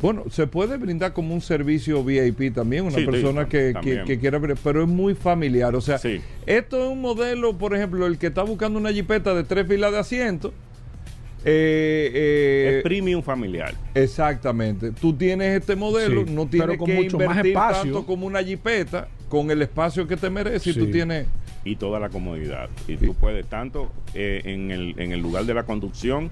Bueno, 0.03 0.25
se 0.31 0.47
puede 0.47 0.77
brindar 0.77 1.15
como 1.15 1.33
un 1.33 1.41
servicio 1.41 2.05
VIP 2.05 2.53
también, 2.55 2.85
una 2.85 2.97
Sí, 2.99 3.07
persona 3.07 3.47
que, 3.47 3.69
que, 3.69 3.73
también. 3.73 4.05
que 4.05 4.19
quiera, 4.19 4.39
ver- 4.39 4.57
pero 4.63 4.83
es 4.83 4.89
muy 4.89 5.15
familiar. 5.15 5.75
O 5.77 5.81
sea, 5.81 5.97
Sí. 5.97 6.21
esto 6.45 6.85
es 6.85 6.91
un 6.93 7.01
modelo, 7.01 7.57
por 7.57 7.75
ejemplo, 7.75 8.05
el 8.07 8.19
que 8.19 8.27
está 8.27 8.43
buscando 8.43 8.79
una 8.79 8.93
jipeta 8.93 9.33
de 9.33 9.45
tres 9.45 9.67
filas 9.67 9.93
de 9.93 9.99
asiento. 9.99 10.53
eh, 11.45 12.11
eh, 12.15 12.75
es 12.77 12.83
premium 12.85 13.21
familiar. 13.21 13.75
Exactamente. 13.97 14.93
Tú 14.93 15.13
tienes 15.13 15.59
este 15.61 15.75
modelo, 15.75 16.25
Sí, 16.25 16.33
no 16.33 16.47
pero 16.49 16.51
tienes 16.67 16.79
con 16.79 16.87
que 16.87 16.95
mucho 16.95 17.17
más 17.19 17.27
invertir 17.31 17.53
espacio. 17.53 17.83
tanto 17.83 18.07
como 18.07 18.27
una 18.29 18.45
jipeta, 18.45 19.09
con 19.33 19.51
el 19.51 19.63
espacio 19.63 20.07
que 20.07 20.19
te 20.19 20.29
merece. 20.29 20.69
Y 20.69 20.73
Sí. 20.75 20.79
tú 20.79 20.91
tienes. 20.91 21.27
y 21.65 21.77
toda 21.77 21.99
la 22.01 22.11
comodidad. 22.11 22.69
Y 22.87 22.97
tú 22.99 23.15
puedes 23.15 23.47
tanto 23.47 23.91
eh, 24.13 24.43
en, 24.45 24.71
el, 24.71 24.95
en 24.99 25.13
el 25.13 25.21
lugar 25.21 25.45
de 25.47 25.55
la 25.55 25.63
conducción 25.63 26.29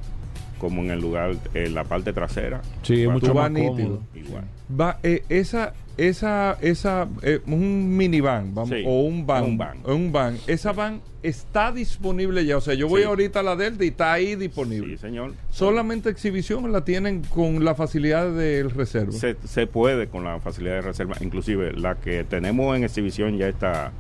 como 0.61 0.83
en 0.83 0.91
el 0.91 1.01
lugar, 1.01 1.35
en 1.55 1.75
la 1.75 1.83
parte 1.85 2.13
trasera. 2.13 2.61
Sí, 2.83 2.93
es 2.95 2.99
Igual. 3.01 3.15
mucho 3.21 3.35
más 3.35 3.51
nítido. 3.51 3.75
cómodo. 3.75 4.03
Igual. 4.15 4.45
Va, 4.81 4.99
eh, 5.03 5.25
esa, 5.29 5.73
esa, 5.97 6.57
esa, 6.61 7.09
eh, 7.23 7.41
un 7.47 7.97
minivan, 7.97 8.55
vamos, 8.55 8.71
Sí, 8.71 8.85
o 8.87 9.01
un 9.03 9.27
van, 9.27 9.45
un 9.45 9.59
van. 9.59 9.79
un 9.85 10.13
van. 10.13 10.37
Esa 10.47 10.73
van 10.73 11.01
está 11.23 11.73
disponible 11.73 12.45
ya. 12.47 12.57
O 12.57 12.61
sea, 12.61 12.75
yo 12.75 12.89
voy 12.89 13.03
Sí. 13.03 13.09
ahorita 13.09 13.41
a 13.41 13.43
la 13.43 13.57
Delta 13.57 13.85
y 13.85 13.89
está 13.89 14.13
ahí 14.13 14.37
disponible. 14.37 14.97
Sí, 14.97 15.01
señor. 15.03 15.35
Solamente 15.51 16.09
exhibición 16.09 16.71
la 16.73 16.85
tienen 16.85 17.23
con 17.23 17.65
la 17.65 17.75
facilidad 17.75 18.31
del 18.33 18.71
reserva. 18.71 19.13
Se, 19.13 19.37
se 19.45 19.67
puede 19.67 20.07
con 20.09 20.23
la 20.25 20.39
facilidad 20.41 20.75
de 20.77 20.83
reserva. 20.83 21.17
Inclusive 21.21 21.73
la 21.73 21.97
que 21.97 22.23
tenemos 22.25 22.77
en 22.77 22.85
exhibición 22.85 23.37
ya 23.37 23.49
está, 23.49 23.93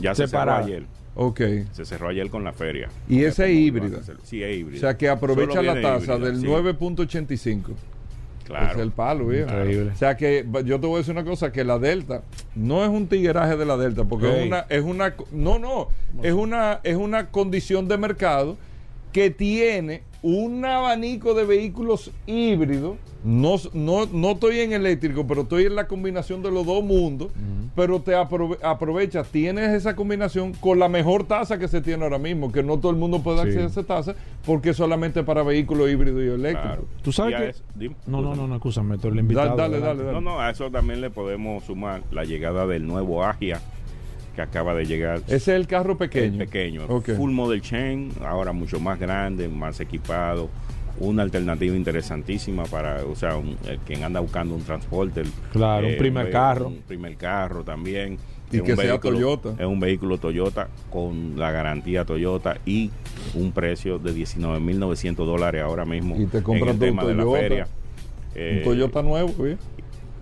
ya 0.00 0.14
se 0.14 0.24
ayer. 0.24 0.84
Ok. 1.20 1.40
Se 1.72 1.84
cerró 1.84 2.08
ayer 2.10 2.30
con 2.30 2.44
la 2.44 2.52
feria. 2.52 2.88
Y 3.08 3.24
esa 3.24 3.46
es 3.46 3.56
híbrida. 3.56 3.98
Sí, 4.22 4.40
es 4.40 4.56
híbrida. 4.56 4.78
O 4.78 4.80
sea, 4.80 4.96
que 4.96 5.08
aprovecha 5.08 5.60
la 5.62 5.74
tasa 5.82 6.14
híbrida, 6.14 6.30
del 6.30 6.40
sí. 6.40 6.46
9.85. 6.46 7.62
Claro. 8.44 8.72
Es 8.72 8.78
el 8.78 8.92
palo, 8.92 9.26
viejo. 9.26 9.50
Increíble. 9.50 9.90
O 9.92 9.96
sea 9.96 10.16
que 10.16 10.46
yo 10.64 10.78
te 10.78 10.86
voy 10.86 10.94
a 10.94 10.98
decir 10.98 11.12
una 11.12 11.24
cosa, 11.24 11.50
que 11.50 11.64
la 11.64 11.80
Delta 11.80 12.22
no 12.54 12.84
es 12.84 12.88
un 12.88 13.08
tigueraje 13.08 13.56
de 13.56 13.66
la 13.66 13.76
Delta, 13.76 14.04
porque 14.04 14.28
es 14.28 14.46
una, 14.46 14.60
es 14.68 14.84
una, 14.84 15.14
no, 15.32 15.58
no, 15.58 15.88
es 16.22 16.32
una, 16.32 16.80
es 16.84 16.96
una 16.96 17.26
condición 17.30 17.88
de 17.88 17.98
mercado 17.98 18.56
que 19.12 19.30
tiene 19.30 20.02
un 20.22 20.64
abanico 20.64 21.34
de 21.34 21.44
vehículos 21.44 22.10
híbridos. 22.26 22.96
No, 23.24 23.56
no, 23.74 24.06
no 24.06 24.30
estoy 24.32 24.60
en 24.60 24.72
eléctrico, 24.72 25.26
pero 25.26 25.42
estoy 25.42 25.64
en 25.64 25.74
la 25.74 25.88
combinación 25.88 26.40
de 26.42 26.50
los 26.52 26.64
dos 26.64 26.84
mundos. 26.84 27.28
Pero 27.74 28.00
te 28.00 28.12
aprove- 28.16 28.58
aprovechas, 28.62 29.28
tienes 29.28 29.70
esa 29.70 29.94
combinación 29.96 30.52
con 30.54 30.78
la 30.78 30.88
mejor 30.88 31.24
tasa 31.24 31.58
que 31.58 31.68
se 31.68 31.80
tiene 31.80 32.02
ahora 32.04 32.18
mismo, 32.18 32.50
que 32.52 32.62
no 32.62 32.78
todo 32.78 32.90
el 32.90 32.96
mundo 32.96 33.20
puede 33.22 33.38
Sí. 33.38 33.42
acceder 33.48 33.64
a 33.64 33.66
esa 33.68 33.82
tasa, 33.84 34.14
porque 34.46 34.70
es 34.70 34.76
solamente 34.76 35.22
para 35.24 35.42
vehículos 35.42 35.90
híbridos 35.90 36.22
y 36.22 36.26
eléctricos. 36.28 36.62
Claro. 36.62 36.84
¿Tú 37.02 37.12
sabes 37.12 37.36
que- 37.36 37.48
eso- 37.50 37.62
dime, 37.74 37.94
No, 38.06 38.20
no, 38.22 38.34
no, 38.34 38.46
no, 38.48 38.54
escúchame, 38.56 38.98
tú 38.98 39.08
eres 39.08 39.14
el 39.18 39.20
invitado. 39.20 39.56
dale, 39.56 39.76
adelante. 39.76 40.02
dale, 40.04 40.14
No, 40.14 40.20
no, 40.20 40.40
a 40.40 40.50
eso 40.50 40.70
también 40.70 41.00
le 41.00 41.10
podemos 41.10 41.64
sumar 41.64 42.02
la 42.10 42.24
llegada 42.24 42.66
del 42.66 42.86
nuevo 42.86 43.24
Agia 43.24 43.60
que 44.38 44.42
acaba 44.42 44.72
de 44.74 44.86
llegar. 44.86 45.18
Ese 45.26 45.34
es 45.36 45.48
el 45.48 45.66
carro 45.66 45.98
pequeño. 45.98 46.40
El 46.40 46.48
pequeño. 46.48 46.86
Full 46.86 47.32
Model 47.32 47.60
Chain, 47.60 48.12
ahora 48.24 48.52
mucho 48.52 48.78
más 48.78 48.98
grande, 49.00 49.48
más 49.48 49.80
equipado. 49.80 50.48
Una 51.00 51.22
alternativa 51.24 51.74
interesantísima 51.76 52.64
para, 52.64 53.04
o 53.04 53.16
sea, 53.16 53.36
un- 53.36 53.56
quien 53.84 54.04
anda 54.04 54.20
buscando 54.20 54.54
un 54.54 54.62
transporte. 54.62 55.22
Claro, 55.52 55.88
un 55.88 55.96
primer 55.96 56.26
ve- 56.26 56.30
carro. 56.32 56.68
Un 56.68 56.82
primer 56.82 57.16
carro 57.16 57.64
también. 57.64 58.16
Y 58.52 58.60
que 58.62 58.76
sea 58.76 58.98
Toyota. 58.98 59.54
Es 59.58 59.66
un 59.66 59.78
vehículo 59.80 60.18
Toyota 60.18 60.68
con 60.90 61.38
la 61.38 61.50
garantía 61.50 62.04
Toyota 62.04 62.56
y 62.64 62.90
un 63.34 63.50
precio 63.52 63.98
de 63.98 64.12
19.900 64.14 65.26
dólares 65.26 65.62
ahora 65.62 65.84
mismo. 65.84 66.14
Y 66.16 66.26
te 66.26 66.38
en 66.38 66.44
compras 66.44 66.70
el 66.74 66.78
tu 66.78 66.84
tema 66.84 67.04
de 67.04 67.14
la 67.14 67.22
Toyota. 67.24 67.40
feria. 67.40 67.64
Un 67.64 68.30
Eh, 68.36 68.60
Toyota 68.64 69.02
nuevo, 69.02 69.46
¿eh? 69.46 69.56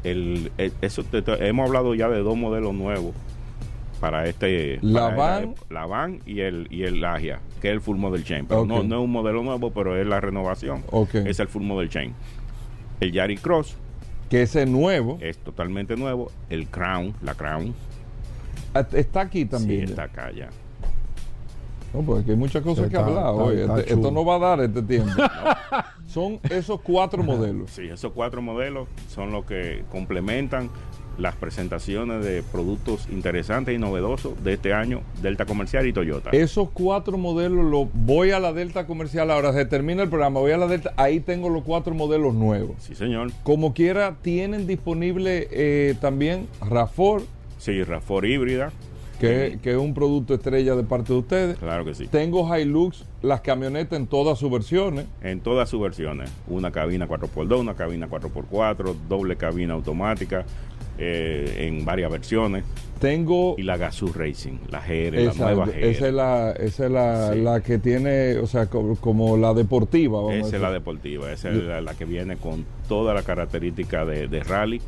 el, 0.05 0.51
el- 0.59 0.73
eso 0.81 1.05
te- 1.05 1.21
te- 1.23 1.47
hemos 1.49 1.67
hablado 1.67 1.95
ya 1.95 2.09
de 2.09 2.19
dos 2.21 2.37
modelos 2.37 2.75
nuevos 2.75 3.15
para 4.01 4.27
este 4.27 4.79
La 4.83 5.15
para 5.15 5.17
van. 5.41 5.55
la 5.71 5.87
van 5.87 6.21
y 6.27 6.41
el 6.41 6.67
y 6.71 6.83
el 6.85 7.05
Agia 7.05 7.41
que 7.63 7.69
es 7.69 7.75
el 7.75 7.81
full 7.81 7.97
model 7.97 8.23
chain 8.25 8.47
pero 8.47 8.67
no, 8.67 8.83
no 8.83 8.97
es 8.99 9.03
un 9.05 9.11
modelo 9.11 9.43
nuevo 9.43 9.71
pero 9.71 9.97
es 10.01 10.07
la 10.07 10.21
renovación 10.21 10.83
Ok. 10.91 11.15
es 11.15 11.41
el 11.41 11.49
full 11.49 11.63
model 11.63 11.89
chain 11.89 12.13
el 13.01 13.13
Yari 13.13 13.37
Cross 13.37 13.77
Que 14.29 14.43
ese 14.43 14.63
es 14.65 14.69
nuevo. 14.69 15.19
es 15.21 15.39
totalmente 15.39 15.97
nuevo 15.97 16.31
el 16.51 16.67
Crown 16.69 17.15
la 17.23 17.35
Crown 17.35 17.75
Ah, 18.75 18.87
Está 18.93 19.23
aquí 19.23 19.47
también. 19.47 19.87
sí 19.87 19.93
está 19.93 20.03
acá 20.05 20.31
ya 20.33 20.51
No, 21.95 22.03
porque 22.03 22.23
aquí 22.23 22.31
hay 22.33 22.37
muchas 22.37 22.63
cosas 22.63 22.87
Está- 22.87 22.99
que 22.99 23.05
hablar 23.05 23.25
está- 23.31 23.31
hoy. 23.33 23.61
está 23.61 23.79
Este- 23.81 23.95
esto 23.95 24.11
no 24.11 24.25
va 24.25 24.35
a 24.35 24.39
dar 24.39 24.61
este 24.61 24.83
tiempo. 24.83 25.13
Son 26.07 26.39
esos 26.51 26.81
cuatro 26.83 27.23
modelos. 27.23 27.71
sí 27.71 27.89
esos 27.89 28.13
cuatro 28.13 28.41
modelos 28.43 28.89
son 29.09 29.33
los 29.33 29.45
que 29.47 29.85
complementan 29.91 30.71
las 31.19 31.35
presentaciones 31.37 32.25
de 32.25 32.43
productos 32.43 33.09
interesantes 33.11 33.75
y 33.75 33.79
novedosos 33.79 34.43
de 34.45 34.55
este 34.55 34.73
año 34.73 35.01
Delta 35.23 35.47
Comercial 35.47 35.87
y 35.87 35.93
Toyota 35.93 36.31
Esos 36.31 36.71
cuatro 36.71 37.19
modelos, 37.19 37.65
lo, 37.65 37.87
voy 37.87 38.31
a 38.31 38.41
la 38.41 38.53
Delta 38.53 38.87
comercial. 38.87 39.31
Ahora 39.31 39.53
se 39.53 39.65
termina 39.65 40.03
el 40.03 40.09
programa, 40.09 40.41
voy 40.41 40.53
a 40.53 40.59
la 40.59 40.67
Delta. 40.67 40.93
Ahí 40.97 41.21
tengo 41.21 41.49
los 41.49 41.63
cuatro 41.63 41.95
modelos 41.95 42.35
nuevos. 42.35 42.77
sí 42.81 42.95
señor 42.95 43.31
Como 43.43 43.75
quiera, 43.75 44.17
tienen 44.23 44.67
disponible 44.67 45.49
eh, 45.51 45.95
también 46.01 46.47
RAFOR, 46.61 47.23
sí 47.59 47.73
RAV4 47.73 48.29
híbrida 48.29 48.73
que, 49.19 49.59
que 49.63 49.71
es 49.71 49.77
un 49.77 49.95
producto 49.95 50.35
estrella 50.35 50.75
de 50.75 50.83
parte 50.83 51.13
de 51.13 51.19
ustedes. 51.19 51.59
claro 51.59 51.85
que 51.85 51.95
sí 51.95 52.07
Tengo 52.07 52.55
Hilux, 52.55 53.05
las 53.23 53.41
camionetas 53.41 53.99
en 53.99 54.07
todas 54.07 54.39
sus 54.39 54.51
versiones. 54.51 55.07
en 55.23 55.41
todas 55.41 55.69
sus 55.69 55.81
versiones. 55.81 56.31
Una 56.49 56.71
cabina 56.71 57.09
4x2, 57.09 57.61
una 57.61 57.75
cabina 57.75 58.09
4x4, 58.09 58.95
doble 59.09 59.37
cabina 59.37 59.75
automática, 59.75 60.45
eh, 60.99 61.67
en 61.69 61.85
varias 61.85 62.11
versiones. 62.11 62.65
Tengo 63.01 63.57
Y 63.59 63.63
la 63.63 63.77
Gazoo 63.77 64.11
Racing, 64.15 64.55
la 64.71 64.81
GR, 64.81 65.13
la 65.23 65.35
nueva 65.35 65.67
GR. 65.67 65.85
esa 65.87 66.09
es 66.09 66.15
la, 66.15 66.53
esa 66.53 66.87
es 66.87 66.91
la, 66.91 67.33
Sí. 67.35 67.41
la 67.43 67.61
que 67.61 67.79
tiene, 67.79 68.39
o 68.39 68.47
sea, 68.47 68.67
co- 68.67 68.97
como, 68.99 69.37
la 69.37 69.53
deportiva. 69.53 70.19
Vamos 70.23 70.33
a 70.33 70.37
Esa 70.47 70.57
es 70.57 70.63
la 70.63 70.73
deportiva, 70.73 71.31
esa 71.31 71.51
es 71.51 71.57
la, 71.57 71.83
la 71.83 71.93
que 71.95 72.07
viene 72.07 72.39
con 72.39 72.65
toda 72.89 73.13
la 73.13 73.23
característica 73.23 74.07
de, 74.07 74.29
de 74.29 74.43
rally, 74.43 74.81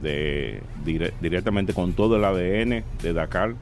de 0.00 0.60
dire- 0.84 1.12
directamente 1.20 1.72
con 1.72 1.94
todo 1.94 2.14
el 2.16 2.24
ADN 2.24 2.84
de 3.02 3.12
Dakar 3.12 3.54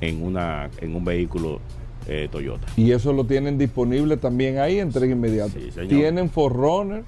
en 0.00 0.22
una 0.22 0.70
en 0.80 0.94
un 0.96 1.04
vehículo 1.04 1.60
eh, 2.08 2.28
Toyota. 2.32 2.66
Y 2.76 2.92
eso 2.92 3.12
lo 3.12 3.24
tienen 3.24 3.58
disponible 3.58 4.16
también 4.16 4.58
ahí, 4.58 4.78
entrega 4.78 5.12
inmediata. 5.12 5.52
Sí, 5.52 5.70
señor. 5.72 5.88
Tienen 5.88 6.30
Forerunner, 6.30 7.02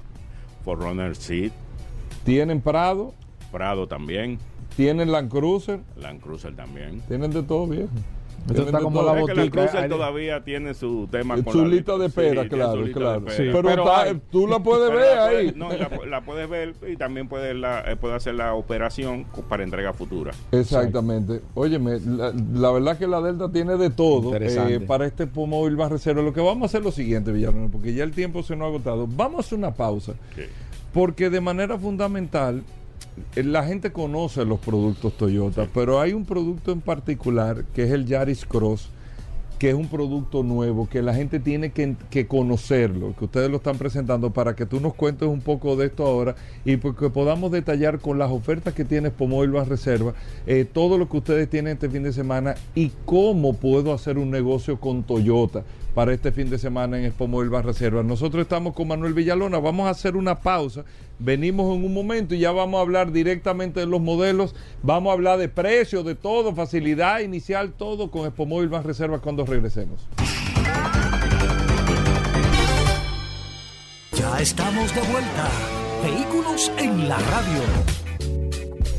Forerunner 0.63 1.15
Seat, 1.15 1.53
tienen 2.23 2.61
Prado, 2.61 3.13
Prado 3.51 3.87
también, 3.87 4.37
tienen 4.75 5.11
Land 5.11 5.29
Cruiser, 5.29 5.79
Land 5.97 6.21
Cruiser 6.21 6.55
también. 6.55 7.01
tienen 7.07 7.31
de 7.31 7.43
todo 7.43 7.67
viejo. 7.67 7.89
Esto 8.47 8.61
está 8.63 8.77
de 8.77 8.83
como 8.85 9.01
la 9.03 9.19
Es 9.19 9.25
que 9.27 9.33
Land 9.35 9.49
botica, 9.49 9.67
Cruiser 9.67 9.89
todavía 9.89 10.43
tiene 10.45 10.73
su 10.73 11.07
tema 11.11 11.35
con 11.43 11.51
Su 11.53 11.61
la- 11.61 11.67
lista 11.67 11.97
de 11.97 12.05
espera, 12.05 12.31
tiene 12.43 12.49
claro, 12.49 12.71
su 12.71 12.81
lista 12.83 12.99
claro. 12.99 13.19
de 13.19 13.27
espera. 13.27 13.37
Sí, 13.51 13.55
pero 13.57 13.69
pero 13.69 13.81
está- 13.83 14.01
hay- 14.03 14.21
tú 14.31 14.47
la 14.47 14.59
puedes 14.59 14.91
ver 14.91 15.15
la 15.17 15.25
ahí. 15.25 15.51
puedes- 15.51 15.55
no, 15.57 15.69
la, 15.73 16.05
la 16.07 16.21
puedes 16.21 16.49
ver 16.49 16.73
y 16.89 16.95
también 16.95 17.27
puedes, 17.27 17.53
la, 17.55 17.81
eh, 17.91 17.97
puedes 17.97 18.15
hacer 18.15 18.35
la 18.35 18.53
operación 18.53 19.25
para 19.49 19.63
entrega 19.63 19.91
futura. 19.91 20.31
Exactamente. 20.53 21.41
Óyeme, 21.53 21.99
la, 21.99 22.31
la 22.53 22.71
verdad 22.71 22.97
que 22.97 23.07
la 23.07 23.21
Delta 23.21 23.51
tiene 23.51 23.75
de 23.75 23.89
todo 23.89 24.33
eh, 24.35 24.79
para 24.87 25.05
este 25.05 25.27
móvil 25.35 25.75
más 25.75 25.91
reserva. 25.91 26.21
Lo 26.21 26.33
que 26.33 26.41
vamos 26.41 26.63
a 26.63 26.65
hacer 26.67 26.79
es 26.79 26.85
lo 26.85 26.91
siguiente, 26.93 27.31
Villarreal, 27.33 27.69
porque 27.69 27.93
ya 27.93 28.05
el 28.05 28.11
tiempo 28.11 28.41
se 28.41 28.55
nos 28.55 28.65
ha 28.65 28.69
agotado. 28.69 29.05
Vamos 29.05 29.37
a 29.37 29.39
hacer 29.41 29.57
una 29.57 29.71
pausa, 29.73 30.13
Sí. 30.35 30.43
porque 30.93 31.29
de 31.29 31.41
manera 31.41 31.77
fundamental 31.77 32.63
la 33.35 33.63
gente 33.63 33.91
conoce 33.91 34.45
los 34.45 34.59
productos 34.59 35.17
Toyota, 35.17 35.67
pero 35.73 35.99
hay 35.99 36.13
un 36.13 36.25
producto 36.25 36.71
en 36.71 36.81
particular 36.81 37.65
que 37.73 37.83
es 37.83 37.91
el 37.91 38.05
Yaris 38.05 38.45
Cross 38.45 38.89
que 39.59 39.69
es 39.69 39.75
un 39.75 39.89
producto 39.89 40.41
nuevo, 40.41 40.87
que 40.87 41.01
la 41.01 41.13
gente 41.13 41.41
tiene 41.41 41.71
que, 41.71 41.95
que 42.09 42.27
conocerlo, 42.27 43.13
que 43.19 43.25
ustedes 43.25 43.51
lo 43.51 43.57
están 43.57 43.77
presentando 43.77 44.31
para 44.31 44.55
que 44.55 44.65
tú 44.65 44.79
nos 44.79 44.93
cuentes 44.93 45.27
un 45.27 45.41
poco 45.41 45.75
de 45.75 45.87
esto 45.87 46.05
ahora 46.05 46.35
y 46.63 46.77
porque 46.77 47.09
podamos 47.09 47.51
detallar 47.51 47.99
con 47.99 48.17
las 48.17 48.31
ofertas 48.31 48.73
que 48.73 48.85
tienes 48.85 49.11
Pomóvil 49.11 49.51
Más 49.51 49.67
Reserva, 49.67 50.13
eh, 50.47 50.65
todo 50.65 50.97
lo 50.97 51.09
que 51.09 51.17
ustedes 51.17 51.49
tienen 51.49 51.73
este 51.73 51.89
fin 51.89 52.03
de 52.03 52.13
semana 52.13 52.55
y 52.73 52.93
cómo 53.05 53.53
puedo 53.53 53.93
hacer 53.93 54.17
un 54.17 54.31
negocio 54.31 54.79
con 54.79 55.03
Toyota 55.03 55.65
para 55.93 56.13
este 56.13 56.31
fin 56.31 56.49
de 56.49 56.57
semana 56.57 56.97
en 56.97 57.05
Expo 57.05 57.27
Móvil 57.27 57.49
Más 57.49 57.65
Reserva. 57.65 58.03
Nosotros 58.03 58.41
estamos 58.43 58.73
con 58.73 58.87
Manuel 58.87 59.13
Villalona, 59.13 59.59
vamos 59.59 59.87
a 59.87 59.91
hacer 59.91 60.15
una 60.15 60.39
pausa, 60.39 60.85
venimos 61.17 61.75
en 61.75 61.83
un 61.83 61.93
momento 61.93 62.35
y 62.35 62.39
ya 62.39 62.51
vamos 62.51 62.79
a 62.79 62.81
hablar 62.81 63.11
directamente 63.11 63.79
de 63.79 63.85
los 63.85 64.01
modelos, 64.01 64.55
vamos 64.83 65.11
a 65.11 65.13
hablar 65.13 65.39
de 65.39 65.49
precios, 65.49 66.05
de 66.05 66.15
todo, 66.15 66.53
facilidad 66.53 67.19
inicial, 67.19 67.73
todo 67.73 68.11
con 68.11 68.25
Expo 68.25 68.45
Móvil 68.45 68.69
Más 68.69 68.85
Reserva 68.85 69.19
cuando 69.19 69.45
regresemos. 69.45 70.07
Ya 74.13 74.39
estamos 74.41 74.93
de 74.93 75.01
vuelta. 75.01 75.49
Vehículos 76.03 76.71
en 76.77 77.07
la 77.07 77.17
radio. 77.17 78.08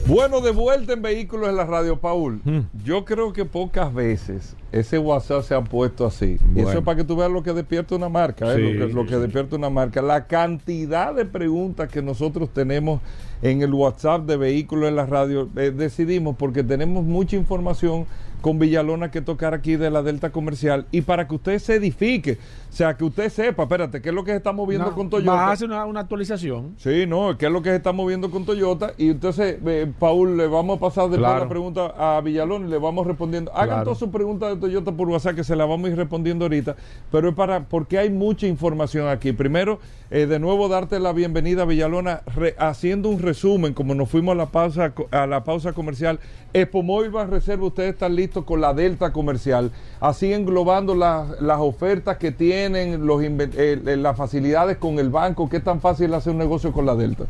Bueno, 0.07 0.41
de 0.41 0.51
vuelta 0.51 0.93
en 0.93 1.03
Vehículos 1.03 1.49
en 1.49 1.57
la 1.57 1.65
Radio, 1.65 1.97
Paul. 1.99 2.41
Yo 2.85 3.05
creo 3.05 3.33
que 3.33 3.45
pocas 3.45 3.93
veces 3.95 4.57
ese 4.73 4.99
WhatsApp 4.99 5.43
se 5.43 5.55
ha 5.55 5.63
puesto 5.63 6.07
así. 6.07 6.39
Y 6.55 6.61
eso 6.61 6.79
es 6.79 6.85
para 6.85 6.97
que 6.97 7.05
tú 7.05 7.17
veas 7.17 7.31
lo 7.31 7.43
que 7.43 7.53
despierta 7.53 7.95
una 7.95 8.09
marca, 8.09 8.53
¿eh? 8.53 8.57
Sí, 8.57 8.63
lo 8.75 8.87
que, 8.87 8.93
lo 8.93 9.03
sí, 9.03 9.09
que 9.09 9.15
sí. 9.15 9.21
despierta 9.21 9.57
una 9.57 9.71
marca. 9.71 10.03
La 10.03 10.27
cantidad 10.27 11.15
de 11.15 11.25
preguntas 11.25 11.89
que 11.89 12.03
nosotros 12.03 12.51
tenemos 12.53 13.01
en 13.43 13.63
el 13.63 13.73
WhatsApp 13.73 14.27
de 14.27 14.37
Vehículos 14.37 14.89
en 14.89 14.97
la 14.97 15.07
Radio, 15.07 15.49
eh, 15.57 15.71
decidimos 15.71 16.37
porque 16.37 16.63
tenemos 16.63 17.05
mucha 17.05 17.37
información 17.37 18.07
con 18.41 18.59
Villalona 18.59 19.11
que 19.11 19.21
tocar 19.21 19.55
aquí 19.55 19.77
de 19.77 19.91
la 19.91 20.03
Delta 20.03 20.31
Comercial 20.31 20.87
y 20.91 21.03
para 21.03 21.29
que 21.29 21.35
usted 21.35 21.59
se 21.59 21.75
edifique, 21.75 22.39
o 22.71 22.73
sea, 22.73 22.97
que 22.97 23.05
usted 23.05 23.29
sepa, 23.31 23.65
espérate, 23.65 24.01
¿qué 24.01 24.11
es 24.11 24.15
lo 24.15 24.23
que 24.25 24.31
se 24.31 24.37
está 24.37 24.53
moviendo 24.53 24.87
No, 24.91 24.95
con 24.95 25.11
Toyota? 25.11 25.33
vas 25.33 25.41
a 25.41 25.53
hacer 25.53 25.69
una, 25.69 25.85
una 25.87 26.01
actualización. 26.01 26.75
Sí, 26.79 27.05
no, 27.07 27.37
¿qué 27.37 27.47
es 27.47 27.53
lo 27.53 27.63
que 27.63 27.71
se 27.71 27.77
está 27.77 27.93
moviendo 27.93 28.31
con 28.31 28.45
Toyota? 28.47 28.93
Y 28.97 29.11
entonces, 29.11 29.59
eh, 29.67 29.93
Paul, 29.99 30.37
le 30.37 30.47
vamos 30.47 30.77
a 30.77 30.81
pasar 30.81 31.05
después 31.11 31.19
Claro. 31.21 31.41
la 31.45 31.49
pregunta 31.49 31.95
a 31.99 32.21
Villalón 32.21 32.67
y 32.67 32.71
le 32.71 32.79
vamos 32.79 33.07
respondiendo. 33.07 33.51
Hagan 33.53 33.69
Claro. 33.69 33.85
todas 33.85 33.99
sus 33.99 34.09
preguntas 34.11 34.51
de 34.51 34.57
Toyota 34.61 34.93
por 34.93 35.09
WhatsApp 35.09 35.35
que 35.35 35.45
se 35.45 35.57
las 35.57 35.69
vamos 35.69 35.89
a 35.89 35.91
ir 35.93 35.97
respondiendo 35.97 36.45
ahorita. 36.45 36.77
Pero 37.11 37.29
es 37.31 37.35
para, 37.35 37.65
porque 37.65 37.99
hay 37.99 38.11
mucha 38.11 38.47
información 38.47 39.09
aquí. 39.09 39.33
Primero, 39.33 39.81
eh, 40.11 40.27
de 40.27 40.39
nuevo, 40.39 40.69
darte 40.69 41.01
la 41.01 41.13
bienvenida, 41.13 41.65
Villalona, 41.65 42.23
re- 42.37 42.55
haciendo 42.59 43.09
un 43.09 43.19
resumen, 43.19 43.75
como 43.75 43.95
nos 43.95 44.09
fuimos 44.09 44.33
a 44.33 44.37
la 44.37 44.47
pausa, 44.47 44.93
a 45.11 45.27
la 45.27 45.43
pausa 45.45 45.73
comercial. 45.73 46.21
Expo 46.53 46.83
Móvil 46.83 47.11
Ban 47.11 47.31
Reserva, 47.31 47.67
ustedes 47.67 47.95
están 47.95 48.15
listos 48.17 48.45
con 48.45 48.61
la 48.61 48.75
Delta 48.75 49.13
Comercial, 49.13 49.71
así 50.01 50.33
englobando 50.33 50.95
las- 50.95 51.41
las 51.41 51.59
ofertas 51.61 52.17
que 52.17 52.33
tienen, 52.33 52.60
los 52.69 53.23
inven- 53.23 53.53
eh, 53.57 53.81
eh, 53.87 53.97
las 53.97 54.17
facilidades 54.17 54.77
con 54.77 54.99
el 54.99 55.09
banco. 55.11 55.49
¿Qué 55.49 55.61
tan 55.61 55.81
fácil 55.81 56.13
hacer 56.15 56.33
un 56.33 56.39
negocio 56.39 56.73
con 56.73 56.87
la 56.87 56.95
Delta? 56.95 57.25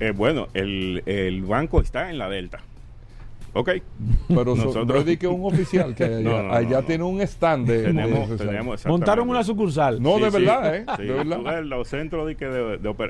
Eh, 0.00 0.12
bueno, 0.16 0.48
el, 0.54 1.02
el 1.06 1.42
banco 1.42 1.80
está 1.80 2.10
en 2.10 2.18
la 2.18 2.28
Delta. 2.28 2.58
Ok. 3.54 3.70
Pero 4.28 4.56
so- 4.56 4.64
Nosotros- 4.64 5.04
que 5.18 5.26
un 5.28 5.44
oficial 5.44 5.94
que 5.94 6.04
allá, 6.04 6.20
No, 6.20 6.30
no, 6.38 6.42
no, 6.44 6.54
allá 6.54 6.80
no. 6.80 6.86
tiene 6.86 7.04
un 7.04 7.20
stand 7.20 7.68
de, 7.68 7.82
Tenemos, 7.82 8.30
de- 8.30 8.36
tenemos 8.38 8.86
Montaron 8.86 9.28
una 9.28 9.44
sucursal. 9.44 10.02
No, 10.02 10.18
de 10.18 10.30
Sí, 10.30 10.38
verdad, 10.38 10.74
¿eh? 10.74 10.84
Sí, 10.96 11.02
De 11.04 11.12
verdad. 11.12 11.62
los 11.62 11.86
centros 11.88 12.26
de, 12.26 12.34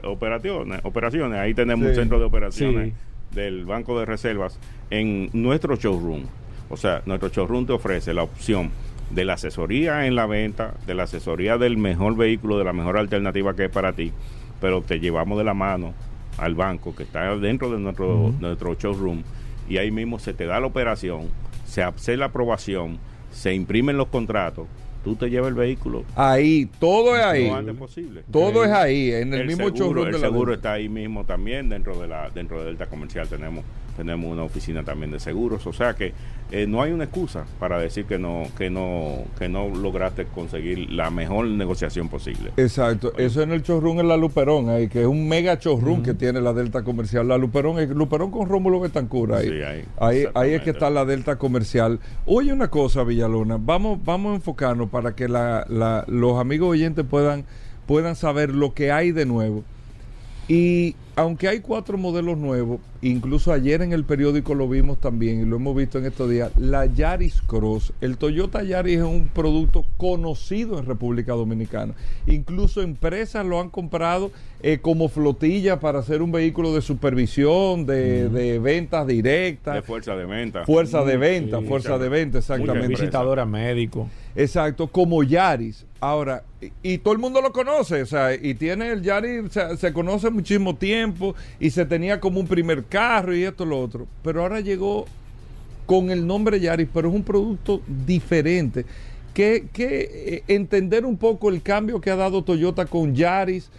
operaciones, 0.04 0.80
operaciones, 0.84 1.38
ahí 1.38 1.54
tenemos 1.54 1.84
Sí. 1.84 1.90
un 1.90 1.94
centro 1.94 2.18
de 2.18 2.24
operaciones 2.24 2.88
Sí. 2.92 3.34
del 3.36 3.64
Banco 3.64 3.98
de 4.00 4.04
Reservas 4.04 4.58
en 4.90 5.30
nuestro 5.32 5.76
showroom. 5.76 6.24
O 6.68 6.76
sea, 6.76 7.02
nuestro 7.06 7.28
showroom 7.28 7.64
te 7.66 7.72
ofrece 7.72 8.12
la 8.12 8.24
opción 8.24 8.70
de 9.12 9.24
la 9.24 9.34
asesoría 9.34 10.06
en 10.06 10.14
la 10.14 10.26
venta, 10.26 10.74
de 10.86 10.94
la 10.94 11.04
asesoría 11.04 11.58
del 11.58 11.76
mejor 11.76 12.16
vehículo, 12.16 12.58
de 12.58 12.64
la 12.64 12.72
mejor 12.72 12.96
alternativa 12.96 13.54
que 13.54 13.66
es 13.66 13.70
para 13.70 13.92
ti, 13.92 14.12
pero 14.60 14.82
te 14.82 15.00
llevamos 15.00 15.38
de 15.38 15.44
la 15.44 15.54
mano 15.54 15.92
al 16.38 16.54
banco 16.54 16.94
que 16.94 17.02
está 17.02 17.36
dentro 17.36 17.70
de 17.70 17.78
nuestro, 17.78 18.32
nuestro 18.40 18.74
showroom 18.74 19.22
y 19.68 19.76
ahí 19.76 19.90
mismo 19.90 20.18
se 20.18 20.32
te 20.32 20.46
da 20.46 20.60
la 20.60 20.66
operación, 20.66 21.28
se 21.66 21.82
hace 21.82 22.16
la 22.16 22.26
aprobación, 22.26 22.98
se 23.30 23.54
imprimen 23.54 23.98
los 23.98 24.08
contratos, 24.08 24.66
tú 25.04 25.14
te 25.14 25.28
llevas 25.28 25.48
el 25.48 25.54
vehículo 25.54 26.04
Ahí, 26.14 26.68
todo 26.78 27.16
es 27.16 27.22
ahí. 27.22 27.48
lo 27.48 27.56
antes 27.56 27.74
posible. 27.74 28.22
Todo 28.30 28.64
es 28.64 28.70
ahí, 28.70 29.12
en 29.12 29.34
el, 29.34 29.46
mismo 29.46 29.64
seguro, 29.64 29.78
showroom 29.78 30.06
el 30.06 30.12
de 30.12 30.18
la 30.18 30.26
seguro 30.26 30.54
está 30.54 30.72
ahí 30.72 30.88
mismo 30.88 31.24
también 31.24 31.68
dentro 31.68 32.00
de 32.00 32.08
la 32.08 32.30
dentro 32.30 32.60
de 32.60 32.66
Delta 32.66 32.86
Comercial 32.86 33.28
tenemos 33.28 33.64
tenemos 33.96 34.30
una 34.30 34.42
oficina 34.44 34.82
también 34.84 35.10
de 35.10 35.20
seguros 35.20 35.66
o 35.66 35.72
sea 35.72 35.94
que 35.94 36.12
eh, 36.50 36.66
no 36.66 36.82
hay 36.82 36.92
una 36.92 37.04
excusa 37.04 37.44
para 37.58 37.78
decir 37.78 38.04
que 38.04 38.18
no 38.18 38.42
que 38.58 38.68
no 38.68 39.24
que 39.38 39.48
no 39.48 39.68
lograste 39.68 40.26
conseguir 40.26 40.90
la 40.90 41.10
mejor 41.10 41.46
negociación 41.46 42.08
posible 42.08 42.52
Exacto, 42.56 43.12
eso 43.16 43.42
en 43.42 43.52
el 43.52 43.62
showroom 43.62 44.00
en 44.00 44.08
la 44.08 44.16
Luperón, 44.16 44.68
ahí, 44.68 44.88
que 44.88 45.00
es 45.02 45.06
un 45.06 45.28
mega 45.28 45.54
showroom 45.54 46.02
que 46.02 46.14
tiene 46.14 46.40
la 46.40 46.52
Delta 46.52 46.82
Comercial. 46.84 47.26
La 47.28 47.38
Luperón, 47.38 47.78
es 47.78 47.88
Luperón 47.90 48.30
con 48.30 48.48
Rómulo 48.48 48.80
Betancur 48.80 49.32
ahí. 49.34 49.48
Sí, 49.48 49.62
ahí, 49.62 49.84
ahí, 49.98 50.24
ahí 50.34 50.52
es 50.54 50.62
que 50.62 50.70
está 50.70 50.90
la 50.90 51.04
Delta 51.04 51.36
Comercial. 51.36 51.98
Oye, 52.26 52.52
una 52.52 52.68
cosa, 52.68 53.02
Villalona, 53.04 53.58
vamos, 53.60 53.98
vamos 54.04 54.32
a 54.32 54.34
enfocarnos 54.36 54.90
para 54.90 55.14
que 55.14 55.28
la- 55.28 55.64
la- 55.68 56.04
los 56.08 56.38
amigos 56.38 56.70
oyentes 56.70 57.04
puedan, 57.08 57.44
puedan 57.86 58.14
saber 58.16 58.50
lo 58.54 58.74
que 58.74 58.92
hay 58.92 59.12
de 59.12 59.26
nuevo. 59.26 59.64
Y 60.48 60.96
aunque 61.16 61.48
hay 61.48 61.60
cuatro 61.60 61.98
modelos 61.98 62.38
nuevos, 62.38 62.80
incluso 63.02 63.52
ayer 63.52 63.82
en 63.82 63.92
el 63.92 64.04
periódico 64.04 64.54
lo 64.54 64.68
vimos 64.68 64.98
también 64.98 65.40
y 65.40 65.44
lo 65.44 65.56
hemos 65.56 65.76
visto 65.76 65.98
en 65.98 66.06
estos 66.06 66.30
días, 66.30 66.50
la 66.56 66.86
Yaris 66.86 67.42
Cross, 67.42 67.92
el 68.00 68.16
Toyota 68.16 68.62
Yaris 68.62 68.98
es 68.98 69.04
un 69.04 69.28
producto 69.28 69.84
conocido 69.96 70.78
en 70.78 70.86
República 70.86 71.32
Dominicana. 71.32 71.94
Incluso 72.26 72.80
empresas 72.80 73.44
lo 73.44 73.60
han 73.60 73.68
comprado 73.68 74.30
eh, 74.62 74.78
como 74.80 75.08
flotilla 75.08 75.80
para 75.80 75.98
hacer 75.98 76.22
un 76.22 76.32
vehículo 76.32 76.74
de 76.74 76.80
supervisión, 76.80 77.84
de, 77.84 78.28
de 78.28 78.58
ventas 78.58 79.06
directas. 79.06 79.74
de 79.74 79.82
fuerza 79.82 80.14
de 80.16 80.24
venta 80.24 80.64
Fuerza 80.64 81.04
de 81.04 81.16
venta, 81.16 81.58
Sí, 81.60 81.66
fuerza 81.66 81.98
de 81.98 82.08
venta, 82.08 82.38
exactamente. 82.38 82.88
Visitadora 82.88 83.44
médico. 83.44 84.08
Exacto, 84.34 84.86
como 84.86 85.22
Yaris. 85.22 85.84
Ahora, 86.00 86.42
y, 86.60 86.94
y 86.94 86.98
todo 86.98 87.12
el 87.12 87.20
mundo 87.20 87.40
lo 87.40 87.52
conoce, 87.52 88.02
o 88.02 88.06
sea, 88.06 88.34
y 88.34 88.54
tiene 88.54 88.90
el 88.90 89.02
Yaris, 89.02 89.52
se, 89.52 89.76
se 89.76 89.92
conoce 89.92 90.30
muchísimo 90.30 90.74
tiempo 90.74 91.01
y 91.60 91.70
se 91.70 91.84
tenía 91.86 92.20
como 92.20 92.40
un 92.40 92.46
primer 92.46 92.84
carro 92.84 93.34
y 93.34 93.44
esto, 93.44 93.64
lo 93.64 93.80
otro. 93.80 94.06
Pero 94.22 94.42
ahora 94.42 94.60
llegó 94.60 95.06
con 95.86 96.10
el 96.10 96.26
nombre 96.26 96.60
Yaris, 96.60 96.88
pero 96.92 97.08
es 97.08 97.14
un 97.14 97.22
producto 97.22 97.80
diferente. 98.06 98.84
Eh, 99.34 100.42
entender 100.46 101.06
un 101.06 101.16
poco 101.16 101.48
el 101.48 101.62
cambio 101.62 102.00
que 102.00 102.10
ha 102.10 102.16
dado 102.16 102.44
Toyota 102.44 102.84
con 102.84 103.14
Yaris, 103.14 103.70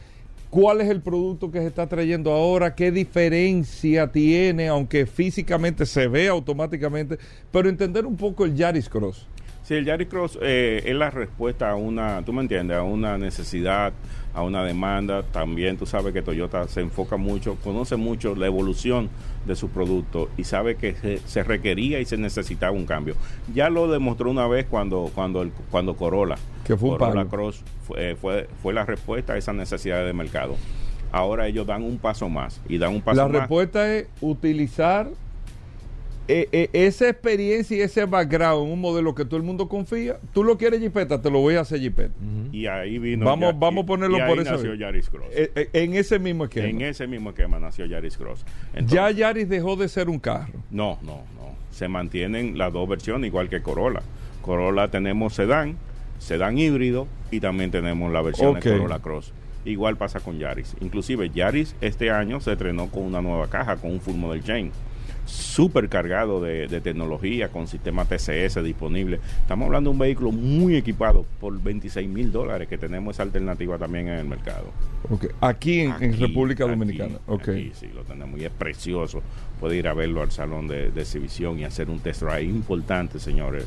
cuál 0.50 0.82
es 0.82 0.90
el 0.90 1.02
producto 1.02 1.52
que 1.52 1.60
se 1.60 1.68
está 1.68 1.88
trayendo 1.88 2.32
ahora, 2.32 2.74
qué 2.74 2.92
diferencia 2.92 4.12
tiene, 4.12 4.68
aunque 4.68 5.06
físicamente 5.06 5.86
se 5.86 6.08
ve 6.08 6.28
automáticamente, 6.28 7.20
pero 7.52 7.70
entender 7.70 8.06
un 8.06 8.18
poco 8.18 8.46
el 8.46 8.56
Yaris 8.56 8.90
Cross. 8.90 9.28
Sí, 9.64 9.76
el 9.76 9.86
Yaris 9.86 10.10
Cross 10.10 10.40
eh, 10.42 10.84
es 10.86 10.94
la 10.96 11.10
respuesta 11.10 11.72
a 11.72 11.76
una, 11.76 12.22
tú 12.26 12.34
me 12.34 12.42
entiendes, 12.42 12.76
a 12.78 12.84
una 12.84 13.18
necesidad, 13.18 13.94
a 14.34 14.44
una 14.44 14.62
demanda. 14.64 15.24
También 15.24 15.78
tú 15.78 15.86
sabes 15.86 16.12
que 16.14 16.22
Toyota 16.22 16.68
se 16.68 16.82
enfoca 16.82 17.16
mucho, 17.16 17.56
conoce 17.64 17.96
mucho 17.96 18.36
la 18.36 18.46
evolución 18.46 19.10
de 19.46 19.56
su 19.56 19.70
producto 19.70 20.30
y 20.36 20.44
sabe 20.44 20.76
que 20.76 20.96
se, 20.96 21.20
se 21.20 21.44
requería 21.44 22.02
y 22.02 22.06
se 22.06 22.18
necesitaba 22.18 22.74
un 22.74 22.86
cambio. 22.86 23.16
Ya 23.54 23.70
lo 23.70 23.90
demostró 23.90 24.30
una 24.30 24.48
vez 24.48 24.66
cuando 24.70 25.10
cuando 25.16 25.42
el, 25.42 25.52
cuando 25.72 25.96
Corolla, 25.96 26.36
Que 26.66 26.76
fue 26.76 26.98
Corolla. 26.98 27.26
Cross 27.30 27.64
fue, 27.88 28.12
eh, 28.12 28.16
fue, 28.16 28.50
fue 28.62 28.74
la 28.74 28.86
respuesta 28.86 29.32
a 29.34 29.38
esa 29.38 29.54
necesidad 29.54 30.06
de 30.06 30.12
mercado. 30.12 30.58
Ahora 31.14 31.48
ellos 31.48 31.66
dan 31.68 31.84
un 31.84 32.00
paso 32.00 32.28
más 32.28 32.60
y 32.68 32.80
dan 32.80 32.90
un 32.96 33.02
paso 33.02 33.16
La 33.22 33.28
más. 33.30 33.38
respuesta 33.42 33.94
es 33.96 34.08
utilizar 34.20 35.10
eh, 36.36 36.50
eh, 36.52 36.70
esa 36.74 37.10
experiencia 37.10 37.78
y 37.78 37.82
ese 37.82 38.06
background, 38.06 38.72
un 38.72 38.82
modelo 38.82 39.14
que 39.14 39.24
todo 39.26 39.38
el 39.38 39.44
mundo 39.44 39.70
confía, 39.70 40.18
tú 40.34 40.44
lo 40.44 40.58
quieres 40.58 40.80
jipeta, 40.80 41.22
te 41.22 41.30
lo 41.30 41.40
voy 41.40 41.56
a 41.56 41.62
hacer 41.62 41.80
jipeta. 41.80 42.14
Y 42.52 42.66
ahí 42.66 42.98
vino. 42.98 43.26
Vamos, 43.26 43.52
Ya- 43.54 43.58
vamos 43.60 43.84
a 43.84 43.86
ponerlo 43.88 44.18
y 44.18 44.22
ahí 44.22 44.30
por 44.30 44.40
eso. 44.40 44.52
nació 44.54 44.74
Yaris 44.74 45.10
Cross. 45.10 45.28
Eh, 45.32 45.70
en 45.74 45.94
ese 45.94 46.18
mismo 46.20 46.46
esquema. 46.46 46.68
en 46.68 46.82
ese 46.82 47.06
mismo 47.08 47.30
esquema 47.30 47.60
nació 47.60 47.86
Yaris 47.86 48.18
Cross. 48.18 48.46
ya 48.88 49.12
Yaris 49.12 49.48
dejó 49.48 49.76
de 49.76 49.88
ser 49.88 50.10
un 50.10 50.20
carro. 50.20 50.54
No, 50.72 50.98
no, 51.04 51.18
no. 51.36 51.54
Se 51.72 51.88
mantienen 51.88 52.58
las 52.58 52.74
dos 52.74 52.88
versiones 52.90 53.28
igual 53.28 53.50
que 53.50 53.62
Corolla. 53.62 54.02
Corolla 54.42 54.90
tenemos 54.90 55.34
sedán, 55.36 55.78
sedán 56.20 56.58
híbrido 56.58 57.08
y 57.32 57.40
también 57.40 57.72
tenemos 57.72 58.12
la 58.12 58.22
versión 58.22 58.56
de 58.56 58.62
Corolla 58.62 59.00
Cross. 59.00 59.34
Igual 59.66 59.96
pasa 59.98 60.20
con 60.20 60.40
Yaris. 60.40 60.76
Inclusive 60.82 61.30
Yaris 61.30 61.76
este 61.80 62.12
año 62.12 62.42
se 62.42 62.52
estrenó 62.52 62.88
con 62.90 63.04
una 63.04 63.22
nueva 63.22 63.48
caja, 63.50 63.78
con 63.78 63.92
un 63.92 64.02
full 64.02 64.16
model 64.16 64.44
chain. 64.44 64.72
Súper 65.26 65.88
cargado 65.88 66.42
de, 66.42 66.68
de 66.68 66.82
tecnología, 66.82 67.50
con 67.50 67.68
sistema 67.68 68.06
TCS 68.06 68.62
disponible. 68.64 69.20
Estamos 69.42 69.68
hablando 69.68 69.90
de 69.90 69.94
un 69.94 70.00
vehículo 70.00 70.32
muy 70.32 70.76
equipado 70.76 71.26
por 71.40 71.62
26 71.62 72.10
mil 72.10 72.32
dólares, 72.32 72.68
que 72.68 72.78
tenemos 72.78 73.16
esa 73.16 73.24
alternativa 73.24 73.78
también 73.78 74.10
en 74.10 74.16
el 74.20 74.26
mercado. 74.26 74.66
Aquí 75.42 75.82
en, 75.82 75.92
en 76.02 76.14
Aquí, 76.14 76.22
República 76.26 76.66
aquí, 76.66 76.72
Dominicana. 76.72 77.20
Ok. 77.28 77.50
aquí 77.50 77.72
sí, 77.74 77.88
lo 77.94 78.04
tenemos 78.04 78.40
y 78.40 78.46
es 78.46 78.52
precioso. 78.52 79.22
Puede 79.60 79.78
ir 79.78 79.88
a 79.88 79.94
verlo 79.94 80.22
al 80.22 80.32
salón 80.32 80.68
de, 80.68 80.92
de 80.92 81.02
exhibición 81.02 81.58
y 81.60 81.64
hacer 81.64 81.90
un 81.90 82.00
test 82.00 82.22
drive 82.24 82.44
importante, 82.44 83.20
señores. 83.20 83.66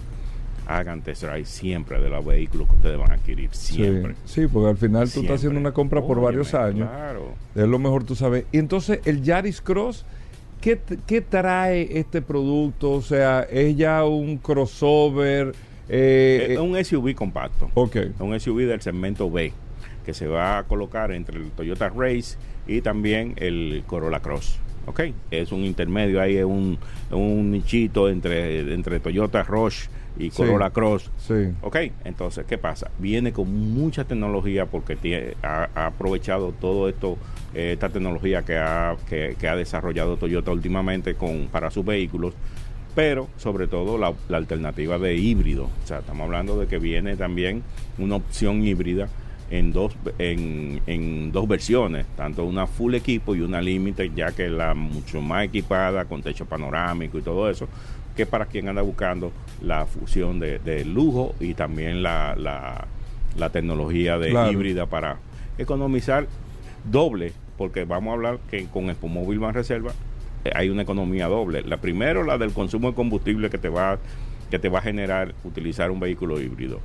Hagan 0.68 1.00
test 1.02 1.22
drive 1.22 1.44
siempre 1.44 2.00
de 2.00 2.10
los 2.10 2.24
vehículos 2.26 2.68
que 2.68 2.74
ustedes 2.74 2.98
van 2.98 3.12
a 3.12 3.14
adquirir, 3.14 3.50
siempre. 3.52 4.14
Sí, 4.24 4.42
sí, 4.42 4.46
porque 4.52 4.70
al 4.70 4.76
final 4.76 5.04
tú 5.04 5.10
Siempre. 5.10 5.26
estás 5.34 5.40
haciendo 5.40 5.60
una 5.60 5.72
compra 5.72 6.00
por 6.00 6.18
Óyeme, 6.18 6.24
varios 6.24 6.54
años. 6.54 6.88
Claro. 6.90 7.34
Es 7.54 7.66
lo 7.68 7.78
mejor 7.78 8.02
tú 8.04 8.14
sabes. 8.16 8.44
Y 8.50 8.58
entonces, 8.58 9.00
el 9.04 9.22
Yaris 9.22 9.60
Cross, 9.60 10.04
¿qué, 10.60 11.20
trae 11.20 11.98
este 11.98 12.22
producto? 12.22 12.92
O 12.92 13.02
sea, 13.02 13.42
¿es 13.50 13.76
ya 13.76 14.04
un 14.04 14.38
crossover? 14.38 15.54
Eh, 15.88 16.48
es 16.50 16.58
un 16.58 16.82
SUV 16.84 17.14
compacto. 17.14 17.70
Ok. 17.74 17.96
Un 18.18 18.38
SUV 18.38 18.66
del 18.66 18.80
segmento 18.80 19.30
B, 19.30 19.52
que 20.04 20.14
se 20.14 20.26
va 20.26 20.58
a 20.58 20.62
colocar 20.64 21.12
entre 21.12 21.38
el 21.38 21.50
Toyota 21.50 21.88
Race 21.88 22.36
y 22.66 22.80
también 22.80 23.34
el 23.36 23.84
Corolla 23.86 24.20
Cross. 24.20 24.58
¿Ok? 24.86 25.00
Es 25.32 25.50
un 25.52 25.64
intermedio, 25.64 26.20
ahí 26.20 26.36
es 26.36 26.44
un, 26.44 26.78
un 27.10 27.50
nichito 27.50 28.08
entre, 28.08 28.72
entre 28.72 29.00
Toyota 29.00 29.42
Rush 29.42 29.86
y 30.18 30.30
Sí. 30.30 30.36
Corolla 30.36 30.70
Cross. 30.70 31.10
Sí. 31.18 31.34
Ok, 31.60 31.76
entonces, 32.04 32.44
¿qué 32.46 32.56
pasa? 32.56 32.90
Viene 32.98 33.32
con 33.32 33.52
mucha 33.74 34.04
tecnología 34.04 34.66
porque 34.66 34.96
tie- 34.96 35.34
ha, 35.42 35.68
ha 35.74 35.86
aprovechado 35.86 36.52
todo 36.52 36.88
esto, 36.88 37.12
eh, 37.14 37.16
esta 37.54 37.88
tecnología 37.88 38.42
que 38.42 38.56
ha, 38.58 38.96
que, 39.08 39.36
que 39.38 39.48
ha 39.48 39.56
desarrollado 39.56 40.16
Toyota 40.16 40.50
últimamente 40.50 41.14
con, 41.14 41.48
para 41.50 41.70
sus 41.70 41.84
vehículos, 41.84 42.34
pero 42.94 43.28
sobre 43.36 43.66
todo 43.66 43.98
la, 43.98 44.12
la 44.28 44.36
alternativa 44.38 44.98
de 44.98 45.16
híbrido. 45.16 45.64
O 45.64 45.86
sea, 45.86 45.98
estamos 45.98 46.24
hablando 46.24 46.58
de 46.58 46.66
que 46.66 46.78
viene 46.78 47.16
también 47.16 47.62
una 47.98 48.16
opción 48.16 48.64
híbrida 48.66 49.08
en 49.50 49.72
dos, 49.72 49.94
en, 50.18 50.80
en 50.86 51.30
dos 51.30 51.46
versiones, 51.46 52.04
tanto 52.16 52.44
una 52.44 52.66
full 52.66 52.94
equipo 52.94 53.34
y 53.36 53.40
una 53.42 53.60
límite, 53.62 54.10
ya 54.14 54.32
que 54.32 54.48
la 54.48 54.74
mucho 54.74 55.20
más 55.20 55.44
equipada, 55.44 56.04
con 56.06 56.22
techo 56.22 56.46
panorámico 56.46 57.18
y 57.18 57.22
todo 57.22 57.48
eso, 57.48 57.68
que 58.16 58.26
para 58.26 58.46
quien 58.46 58.68
anda 58.68 58.82
buscando 58.82 59.30
la 59.62 59.86
fusión 59.86 60.40
de, 60.40 60.58
de 60.58 60.84
lujo 60.84 61.34
y 61.38 61.54
también 61.54 62.02
la, 62.02 62.34
la, 62.36 62.86
la 63.36 63.50
tecnología 63.50 64.18
de 64.18 64.30
Claro. 64.30 64.50
híbrida 64.50 64.86
para 64.86 65.18
economizar 65.58 66.26
doble, 66.90 67.32
porque 67.56 67.84
vamos 67.84 68.10
a 68.10 68.14
hablar 68.14 68.38
que 68.50 68.66
con 68.66 68.90
Expomóvil 68.90 69.38
Van 69.38 69.54
Reserva 69.54 69.92
eh, 70.44 70.50
hay 70.54 70.68
una 70.68 70.82
economía 70.82 71.26
doble. 71.28 71.62
La 71.62 71.78
primero, 71.78 72.22
la 72.22 72.38
del 72.38 72.52
consumo 72.52 72.90
de 72.90 72.94
combustible 72.94 73.50
que 73.50 73.58
te 73.58 73.68
va 73.68 73.98
que 74.50 74.58
te 74.60 74.68
va 74.68 74.78
a 74.78 74.82
generar 74.82 75.34
utilizar 75.42 75.90
un 75.90 75.98
vehículo 75.98 76.40
híbrido, 76.40 76.80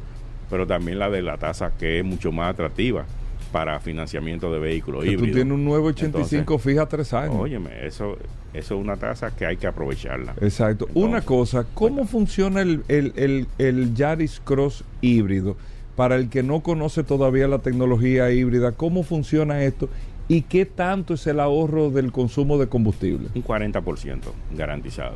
pero 0.49 0.65
también 0.65 0.97
la 0.97 1.09
de 1.11 1.21
la 1.21 1.37
tasa 1.37 1.71
que 1.77 1.99
es 1.99 2.05
mucho 2.05 2.31
más 2.31 2.51
atractiva 2.51 3.05
para 3.51 3.79
financiamiento 3.79 4.51
de 4.51 4.59
vehículos 4.59 5.01
que 5.03 5.07
tú 5.07 5.13
híbridos. 5.13 5.35
tienes 5.35 5.53
un 5.53 5.65
985 5.65 6.39
Entonces, 6.39 6.71
fija 6.71 6.85
tres 6.87 7.13
años. 7.13 7.35
Óyeme, 7.37 7.85
eso, 7.85 8.17
eso 8.53 8.75
es 8.75 8.81
una 8.81 8.97
tasa 8.97 9.35
que 9.35 9.45
hay 9.45 9.57
que 9.57 9.67
aprovecharla. 9.67 10.33
Exacto. 10.41 10.87
Una 10.93 11.21
cosa, 11.21 11.65
¿cómo 11.73 12.05
funciona 12.05 12.61
el, 12.61 12.83
el, 12.87 13.13
el, 13.15 13.47
el 13.57 13.93
Yaris 13.93 14.41
Cross 14.43 14.83
híbrido? 15.01 15.55
Para 15.95 16.15
el 16.15 16.29
que 16.29 16.41
no 16.43 16.61
conoce 16.61 17.03
todavía 17.03 17.47
la 17.47 17.59
tecnología 17.59 18.31
híbrida, 18.31 18.71
¿cómo 18.71 19.03
funciona 19.03 19.63
esto? 19.63 19.89
¿Y 20.27 20.43
qué 20.43 20.65
tanto 20.65 21.13
es 21.15 21.27
el 21.27 21.39
ahorro 21.39 21.89
del 21.89 22.11
consumo 22.11 22.57
de 22.57 22.67
combustible? 22.67 23.27
Un 23.35 23.43
40% 23.43 24.19
garantizado. 24.55 25.15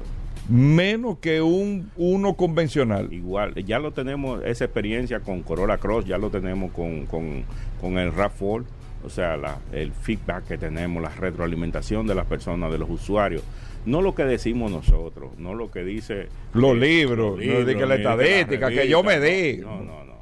Menos 0.49 1.17
que 1.19 1.41
un 1.41 1.89
uno 1.95 2.33
convencional. 2.35 3.11
Igual, 3.11 3.55
ya 3.65 3.79
lo 3.79 3.91
tenemos, 3.93 4.43
esa 4.45 4.65
experiencia 4.65 5.21
con 5.21 5.41
Corolla 5.41 5.77
Cross, 5.77 6.05
ya 6.05 6.17
lo 6.17 6.29
tenemos 6.29 6.71
con, 6.71 7.05
con, 7.07 7.43
con 7.81 7.97
el 7.97 8.11
RAV4, 8.11 8.63
o 9.03 9.09
sea, 9.09 9.37
la- 9.37 9.57
el 9.71 9.91
feedback 9.91 10.45
que 10.47 10.57
tenemos, 10.57 11.01
la 11.01 11.09
retroalimentación 11.09 12.05
de 12.05 12.13
las 12.15 12.25
personas, 12.27 12.71
de 12.71 12.77
los 12.77 12.89
usuarios. 12.89 13.41
No 13.87 14.01
lo 14.01 14.13
que 14.15 14.23
decimos 14.25 14.71
nosotros, 14.71 15.31
no 15.37 15.53
lo 15.55 15.71
que 15.71 15.83
dice... 15.83 16.27
Los 16.53 16.73
eh, 16.73 16.79
libros, 16.79 17.37
no 17.37 17.65
que 17.65 17.85
la 17.85 17.95
estadística, 17.95 18.69
que 18.69 18.87
yo 18.87 19.01
me 19.03 19.19
di. 19.19 19.57
No, 19.57 19.77
no, 19.77 19.83
no, 19.83 20.05
no. 20.05 20.14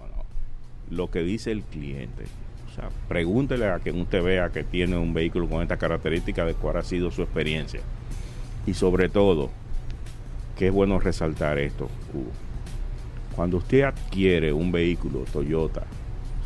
Lo 0.90 1.10
que 1.10 1.24
dice 1.24 1.52
el 1.52 1.64
cliente. 1.64 2.26
O 2.70 2.76
sea, 2.76 2.90
pregúntele 3.08 3.68
a 3.68 3.80
quien 3.80 4.02
usted 4.02 4.24
vea 4.24 4.50
que 4.50 4.64
tiene 4.64 4.98
un 4.98 5.14
vehículo 5.14 5.48
con 5.48 5.62
esta 5.62 5.78
característica 5.78 6.46
de 6.46 6.56
cuál 6.56 6.78
ha 6.78 6.84
sido 6.84 7.12
su 7.12 7.22
experiencia. 7.22 7.82
Y 8.66 8.74
sobre 8.74 9.10
todo, 9.10 9.52
que 10.58 10.68
es 10.68 10.74
bueno 10.74 11.00
resaltar 11.00 11.60
esto. 11.60 11.90
Cuando 13.36 13.58
usted 13.58 13.84
adquiere 13.84 14.54
un 14.54 14.72
vehículo 14.72 15.26
Toyota, 15.32 15.84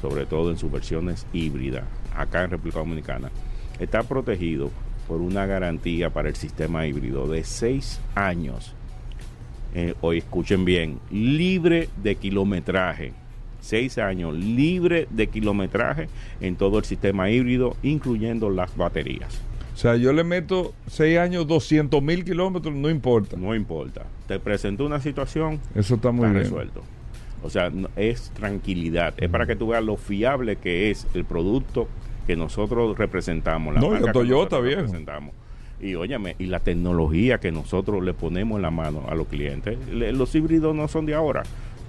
sobre 0.01 0.25
todo 0.25 0.51
en 0.51 0.57
sus 0.57 0.71
versiones 0.71 1.25
híbridas, 1.33 1.83
acá 2.15 2.43
en 2.43 2.51
República 2.51 2.79
Dominicana, 2.79 3.31
está 3.79 4.03
protegido 4.03 4.71
por 5.07 5.21
una 5.21 5.45
garantía 5.45 6.09
para 6.09 6.29
el 6.29 6.35
sistema 6.35 6.85
híbrido 6.85 7.27
de 7.27 7.43
seis 7.43 7.99
años. 8.15 8.73
Eh, 9.73 9.95
hoy 10.01 10.19
escuchen 10.19 10.65
bien, 10.65 10.99
libre 11.11 11.89
de 12.01 12.15
kilometraje. 12.15 13.13
Seis 13.67 13.97
años 13.97 14.33
libre 14.33 15.07
de 15.09 15.27
kilometraje 15.27 16.07
en 16.39 16.55
todo 16.55 16.79
el 16.79 16.85
sistema 16.85 17.29
híbrido, 17.29 17.75
incluyendo 17.83 18.49
las 18.49 18.75
baterías. 18.77 19.41
O 19.73 19.77
sea, 19.77 19.95
yo 19.97 20.13
le 20.13 20.23
meto 20.23 20.73
6 20.87 21.19
años, 21.19 21.45
200 21.45 22.01
mil 22.01 22.23
kilómetros, 22.23 22.73
no 22.73 22.89
importa. 22.89 23.35
No 23.37 23.53
importa. 23.53 24.05
Te 24.27 24.39
presentó 24.39 24.85
una 24.85 24.99
situación, 25.01 25.59
Eso 25.75 25.95
está 25.95 26.11
muy 26.11 26.23
está 26.27 26.31
bien. 26.33 26.43
resuelto. 26.45 26.81
O 27.43 27.49
sea, 27.49 27.69
no- 27.69 27.89
es 27.97 28.31
tranquilidad. 28.31 29.13
Es 29.17 29.29
para 29.29 29.45
que 29.45 29.55
tú 29.55 29.67
veas 29.67 29.83
lo 29.83 29.97
fiable 29.97 30.55
que 30.55 30.89
es 30.89 31.05
el 31.13 31.25
producto 31.25 31.87
que 32.25 32.35
nosotros 32.35 32.97
representamos. 32.97 33.75
La 33.75 33.81
No, 33.81 33.91
marca 33.91 34.13
Toyota, 34.13 34.59
viejo. 34.59 34.81
representamos. 34.81 35.33
Y 35.79 35.93
óyame, 35.93 36.35
y 36.39 36.47
la 36.47 36.59
tecnología 36.61 37.37
que 37.39 37.51
nosotros 37.51 38.03
le 38.03 38.13
ponemos 38.15 38.55
en 38.55 38.63
la 38.63 38.71
mano 38.71 39.03
a 39.09 39.13
los 39.13 39.27
clientes. 39.27 39.77
Le- 39.89 40.11
los 40.13 40.33
híbridos 40.33 40.73
no 40.73 40.87
son 40.87 41.05
de 41.05 41.13
ahora. 41.13 41.43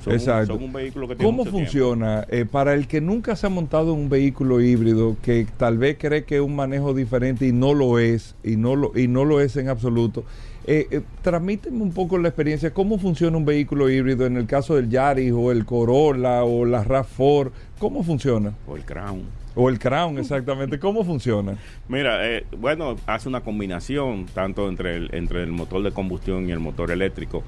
Son, 0.09 0.15
un- 0.15 0.21
Exacto. 0.21 0.55
son 0.55 0.63
un 0.65 0.73
vehículo 0.73 1.09
que 1.09 1.17
tiene 1.17 1.29
¿Cómo 1.29 1.39
mucho 1.45 1.51
funciona? 1.51 2.27
Eh, 2.31 2.45
para 2.51 2.75
el 2.75 2.87
que 2.89 3.01
nunca 3.01 3.37
se 3.37 3.47
ha 3.47 3.51
montado 3.51 3.93
en 3.95 4.01
un 4.01 4.09
vehículo 4.09 4.61
híbrido, 4.61 5.17
que 5.23 5.47
tal 5.57 5.79
vez 5.79 5.97
cree 5.99 6.25
que 6.25 6.37
es 6.37 6.41
un 6.43 6.57
manejo 6.57 6.95
diferente 6.95 7.47
y 7.47 7.53
no 7.53 7.75
lo 7.75 7.99
es, 7.99 8.35
y 8.43 8.57
no 8.57 8.77
lo, 8.77 8.93
y 8.99 9.09
no 9.09 9.25
lo 9.25 9.41
es 9.41 9.57
en 9.57 9.69
absoluto, 9.69 10.25
eh, 10.67 10.87
eh, 10.91 11.01
transmíteme 11.23 11.81
un 11.83 11.93
poco 11.93 12.19
la 12.19 12.29
experiencia, 12.29 12.75
cómo 12.75 12.99
funciona 12.99 13.37
un 13.37 13.45
vehículo 13.47 13.89
híbrido 13.89 14.27
en 14.27 14.37
el 14.37 14.47
caso 14.47 14.75
del 14.77 14.91
Yaris 14.91 15.33
o 15.33 15.51
el 15.51 15.65
Corolla 15.65 16.45
o 16.45 16.65
la 16.67 16.85
RAV4, 16.85 17.51
¿cómo 17.79 18.03
funciona? 18.03 18.53
O 18.67 18.77
el 18.77 18.85
Crown. 18.85 19.23
O 19.61 19.69
el 19.71 19.79
Crown, 19.79 20.19
exactamente, 20.19 20.79
¿cómo 20.79 21.03
funciona? 21.05 21.57
Mira, 21.89 22.29
eh, 22.29 22.45
bueno, 22.61 22.95
hace 23.07 23.29
una 23.29 23.41
combinación 23.41 24.27
tanto 24.33 24.69
entre 24.69 24.95
el, 24.97 25.15
entre 25.15 25.43
el 25.43 25.51
motor 25.51 25.83
de 25.83 25.91
combustión 25.91 26.49
y 26.49 26.53
el 26.53 26.61
motor 26.61 26.91
eléctrico. 26.93 27.43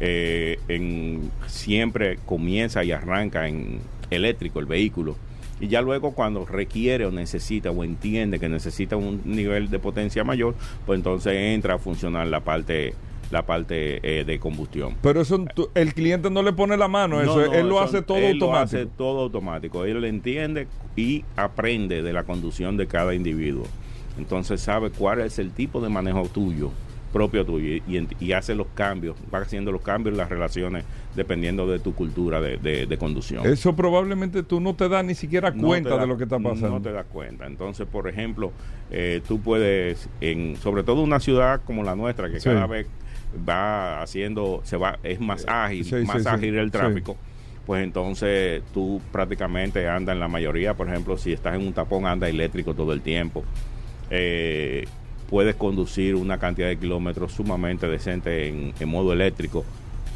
Eh, 0.00 0.58
en, 0.68 1.30
siempre 1.46 2.18
comienza 2.26 2.84
y 2.84 2.92
arranca 2.92 3.48
en 3.48 3.80
eléctrico 4.10 4.60
el 4.60 4.66
vehículo. 4.66 5.16
Y 5.60 5.68
ya 5.68 5.80
luego 5.80 6.12
cuando 6.12 6.44
requiere 6.44 7.06
o 7.06 7.10
necesita 7.10 7.70
o 7.70 7.82
entiende 7.82 8.38
que 8.38 8.48
necesita 8.48 8.96
un 8.96 9.22
nivel 9.24 9.70
de 9.70 9.78
potencia 9.78 10.22
mayor, 10.22 10.54
pues 10.84 10.98
entonces 10.98 11.32
entra 11.34 11.74
a 11.74 11.78
funcionar 11.78 12.26
la 12.26 12.40
parte 12.40 12.94
la 13.32 13.44
parte 13.44 13.98
eh, 14.20 14.24
de 14.24 14.38
combustión. 14.38 14.94
Pero 15.02 15.20
eso 15.20 15.44
el 15.74 15.94
cliente 15.94 16.30
no 16.30 16.44
le 16.44 16.52
pone 16.52 16.76
la 16.76 16.86
mano, 16.86 17.20
eso, 17.20 17.44
No, 17.44 17.52
él 17.54 17.68
lo 17.68 17.74
eso- 17.76 17.84
hace 17.84 18.02
todo 18.02 18.18
él 18.18 18.38
lo 18.38 18.44
automático. 18.46 18.76
hace 18.82 18.86
todo 18.86 19.20
automático. 19.22 19.84
Él 19.84 20.04
entiende 20.04 20.68
y 20.94 21.24
aprende 21.34 22.02
de 22.02 22.12
la 22.12 22.22
conducción 22.22 22.76
de 22.76 22.86
cada 22.86 23.14
individuo. 23.16 23.64
Entonces 24.16 24.60
sabe 24.60 24.90
cuál 24.90 25.22
es 25.22 25.40
el 25.40 25.50
tipo 25.50 25.80
de 25.80 25.88
manejo 25.88 26.28
tuyo, 26.28 26.70
propio 27.16 27.46
tuyo, 27.46 27.82
y, 27.88 28.06
y 28.20 28.32
hace 28.32 28.54
los 28.54 28.66
cambios, 28.74 29.16
va 29.34 29.38
haciendo 29.38 29.72
los 29.72 29.80
cambios 29.80 30.12
en 30.12 30.18
las 30.18 30.28
relaciones 30.28 30.84
dependiendo 31.14 31.66
de 31.66 31.78
tu 31.78 31.94
cultura 31.94 32.42
de, 32.42 32.58
de- 32.58 32.86
de 32.86 32.98
conducción. 32.98 33.46
Eso 33.46 33.74
probablemente 33.74 34.42
tú 34.42 34.60
no 34.60 34.74
te 34.74 34.86
das 34.88 35.02
ni 35.02 35.14
siquiera 35.14 35.50
cuenta 35.52 35.90
da- 35.90 36.00
de 36.02 36.06
lo 36.06 36.18
que 36.18 36.24
está 36.24 36.38
pasando. 36.38 36.68
No 36.68 36.82
te 36.82 36.92
das 36.92 37.06
cuenta. 37.06 37.46
Entonces, 37.46 37.86
por 37.86 38.06
ejemplo, 38.06 38.52
eh, 38.90 39.22
tú 39.26 39.40
puedes, 39.40 40.10
en, 40.20 40.56
sobre 40.56 40.82
todo 40.82 41.02
una 41.02 41.18
ciudad 41.18 41.62
como 41.64 41.82
la 41.82 41.96
nuestra, 41.96 42.28
que 42.30 42.38
Sí. 42.38 42.50
cada 42.50 42.66
vez 42.66 42.86
va 43.48 44.02
haciendo, 44.02 44.60
se 44.64 44.76
va, 44.76 44.98
es 45.02 45.18
más 45.20 45.46
ágil, 45.48 45.84
Sí, 45.86 45.94
más 46.06 46.22
sí, 46.22 46.28
ágil 46.28 46.56
el 46.58 46.70
tráfico. 46.70 47.16
Pues 47.64 47.82
entonces 47.82 48.62
tú 48.74 49.00
prácticamente 49.10 49.88
andas 49.88 50.12
en 50.12 50.20
la 50.20 50.28
mayoría, 50.28 50.74
por 50.74 50.86
ejemplo, 50.88 51.16
si 51.16 51.32
estás 51.32 51.54
en 51.56 51.66
un 51.66 51.72
tapón, 51.72 52.04
anda 52.06 52.28
eléctrico 52.28 52.74
todo 52.74 52.92
el 52.92 53.00
tiempo. 53.00 53.42
Eh, 54.10 54.84
puedes 55.28 55.54
conducir 55.56 56.14
una 56.14 56.38
cantidad 56.38 56.68
de 56.68 56.76
kilómetros 56.76 57.32
sumamente 57.32 57.88
decente 57.88 58.48
en, 58.48 58.72
en 58.78 58.88
modo 58.88 59.12
eléctrico 59.12 59.64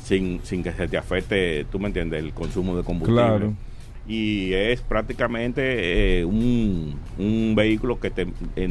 sin, 0.04 0.40
sin 0.44 0.62
que 0.62 0.72
se 0.72 0.88
te 0.88 0.96
afecte, 0.96 1.64
tú 1.70 1.78
me 1.78 1.86
entiendes, 1.88 2.22
el 2.22 2.32
consumo 2.32 2.76
de 2.76 2.82
combustible. 2.82 3.22
Claro. 3.22 3.54
Y 4.08 4.52
es 4.54 4.80
prácticamente 4.80 6.20
eh, 6.20 6.24
un, 6.24 6.96
un 7.18 7.54
vehículo 7.54 8.00
que 8.00 8.10
te, 8.10 8.26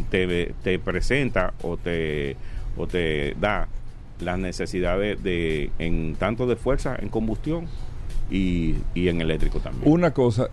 te, 0.10 0.54
te 0.64 0.80
presenta 0.80 1.54
o 1.62 1.78
te, 1.78 2.36
o 2.76 2.88
te 2.88 3.36
da 3.40 3.68
las 4.20 4.38
necesidades 4.38 5.24
de, 5.24 5.72
en 5.80 6.16
tanto 6.16 6.46
de 6.46 6.58
fuerza 6.58 6.98
en 7.00 7.08
combustión 7.08 7.68
y, 8.30 8.76
y 8.94 9.08
en 9.08 9.22
eléctrico 9.22 9.60
también. 9.60 9.92
Una 9.92 10.12
cosa, 10.12 10.50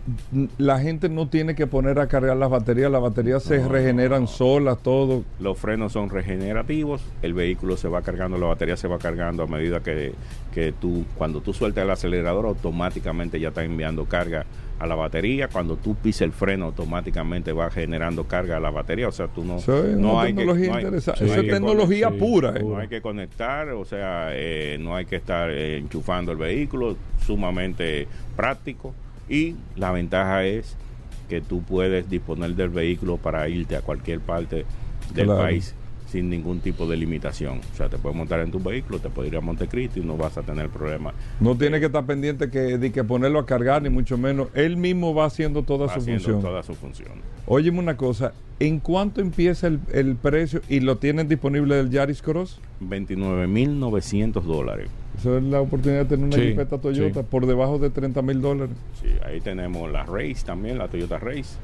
la 0.57 0.79
gente 0.79 1.09
no 1.09 1.27
tiene 1.27 1.55
que 1.55 1.67
poner 1.67 1.99
a 1.99 2.07
cargar 2.07 2.37
las 2.37 2.49
baterías, 2.49 2.91
las 2.91 3.01
baterías 3.01 3.43
se 3.43 3.67
regeneran 3.67 4.21
no. 4.21 4.27
solas, 4.27 4.79
todo. 4.79 5.23
Los 5.39 5.57
frenos 5.57 5.93
son 5.93 6.09
regenerativos, 6.09 7.01
el 7.21 7.33
vehículo 7.33 7.77
se 7.77 7.87
va 7.87 8.01
cargando, 8.01 8.37
la 8.37 8.47
batería 8.47 8.77
se 8.77 8.87
va 8.87 8.97
cargando 8.97 9.43
a 9.43 9.47
medida 9.47 9.81
que, 9.81 10.13
que 10.53 10.71
tú, 10.71 11.05
cuando 11.17 11.41
tú 11.41 11.53
sueltas 11.53 11.83
el 11.83 11.91
acelerador, 11.91 12.45
automáticamente 12.45 13.39
ya 13.39 13.49
está 13.49 13.63
enviando 13.63 14.05
carga 14.05 14.45
a 14.79 14.85
la 14.87 14.95
batería. 14.95 15.47
Cuando 15.47 15.75
tú 15.77 15.95
pisas 15.95 16.21
el 16.23 16.31
freno, 16.31 16.65
automáticamente 16.65 17.51
va 17.51 17.69
generando 17.71 18.25
carga 18.25 18.57
a 18.57 18.59
la 18.59 18.69
batería. 18.69 19.07
O 19.07 19.11
sea, 19.11 19.27
tú 19.27 19.43
no, 19.43 19.57
Eso 19.57 19.85
es 19.85 19.97
no 19.97 20.13
una 20.13 20.21
hay 20.21 20.33
que- 20.33 20.37
tecnología 20.39 20.67
no 20.69 20.75
hay- 20.77 20.83
interesante. 20.83 21.25
no 21.25 21.31
hay 21.33 21.39
es 21.39 21.45
que 21.45 21.51
tecnología 21.51 22.07
conectar, 22.07 22.29
pura. 22.29 22.53
eh. 22.57 22.63
No 22.63 22.77
hay 22.77 22.87
que 22.87 23.01
conectar, 23.01 23.69
o 23.69 23.85
sea, 23.85 24.29
eh, 24.33 24.77
no 24.79 24.95
hay 24.95 25.05
que 25.05 25.15
estar 25.15 25.49
eh, 25.49 25.77
enchufando 25.77 26.31
el 26.31 26.37
vehículo, 26.37 26.95
sumamente 27.25 28.07
práctico. 28.35 28.93
Y 29.29 29.55
la 29.75 29.91
ventaja 29.91 30.45
es 30.45 30.75
que 31.29 31.41
tú 31.41 31.61
puedes 31.61 32.09
disponer 32.09 32.51
del 32.55 32.69
vehículo 32.69 33.17
para 33.17 33.47
irte 33.49 33.75
a 33.75 33.81
cualquier 33.81 34.19
parte 34.21 34.65
del 35.13 35.25
Claro. 35.25 35.41
país 35.41 35.75
sin 36.07 36.29
ningún 36.29 36.59
tipo 36.61 36.87
de 36.87 36.95
limitación. 36.97 37.59
O 37.73 37.75
sea, 37.75 37.89
te 37.89 37.97
puedes 37.97 38.15
montar 38.17 38.39
en 38.39 38.49
tu 38.51 38.59
vehículo, 38.59 38.99
te 38.99 39.09
puedes 39.09 39.31
ir 39.31 39.37
a 39.37 39.41
Montecristi 39.41 39.99
y 39.99 40.03
no 40.03 40.15
vas 40.17 40.37
a 40.37 40.41
tener 40.43 40.69
problema. 40.69 41.13
No 41.39 41.55
tiene 41.57 41.79
que 41.79 41.87
estar 41.87 42.05
pendiente 42.05 42.49
que, 42.49 42.77
de 42.77 42.91
que 42.91 43.03
ponerlo 43.03 43.39
a 43.39 43.45
cargar, 43.45 43.81
ni 43.81 43.89
mucho 43.89 44.17
menos. 44.17 44.47
Él 44.53 44.77
mismo 44.77 45.13
va 45.13 45.25
haciendo 45.25 45.63
toda 45.63 45.87
Va 45.87 45.93
su 45.93 45.99
haciendo 45.99 46.23
función. 46.23 46.41
toda 46.41 46.63
su 46.63 46.75
función. 46.75 47.11
Óyeme 47.45 47.79
una 47.79 47.95
cosa, 47.97 48.33
¿en 48.59 48.79
cuánto 48.79 49.21
empieza 49.21 49.67
el, 49.67 49.79
el 49.93 50.15
precio 50.15 50.61
y 50.69 50.79
lo 50.81 50.97
tienen 50.97 51.27
disponible 51.27 51.75
del 51.75 51.89
Yaris 51.89 52.21
Cross? 52.21 52.59
29.900 52.81 54.41
dólares. 54.43 54.89
Eso 55.17 55.37
es 55.37 55.43
la 55.43 55.61
oportunidad 55.61 56.01
de 56.05 56.15
tener 56.17 56.25
una 56.25 56.35
Sí, 56.35 56.77
Toyota 56.81 57.21
sí. 57.21 57.27
por 57.29 57.45
debajo 57.47 57.79
de 57.79 57.89
30 57.89 58.21
mil 58.21 58.41
dólares. 58.41 58.75
Sí, 59.01 59.07
ahí 59.25 59.41
tenemos 59.41 59.91
la 59.91 60.03
Race 60.05 60.43
también, 60.45 60.77
la 60.77 60.87
Toyota 60.87 61.17
Race, 61.17 61.55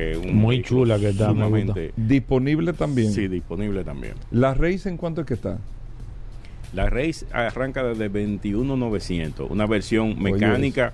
que 0.00 0.10
es 0.12 0.16
un 0.18 0.34
Muy 0.36 0.62
chula 0.62 0.98
que 0.98 1.10
está, 1.10 1.28
me 1.32 1.44
sumamente- 1.44 1.92
Disponible 1.96 2.72
también. 2.72 3.12
Sí, 3.12 3.28
disponible 3.28 3.84
también. 3.84 4.14
¿La 4.30 4.54
Race 4.54 4.88
en 4.88 4.96
cuánto 4.96 5.20
es 5.20 5.26
que 5.26 5.34
está? 5.34 5.58
La 6.72 6.88
Race 6.88 7.26
arranca 7.32 7.82
desde 7.82 8.08
21.900, 8.10 9.50
una 9.50 9.66
versión 9.66 10.20
mecánica, 10.22 10.92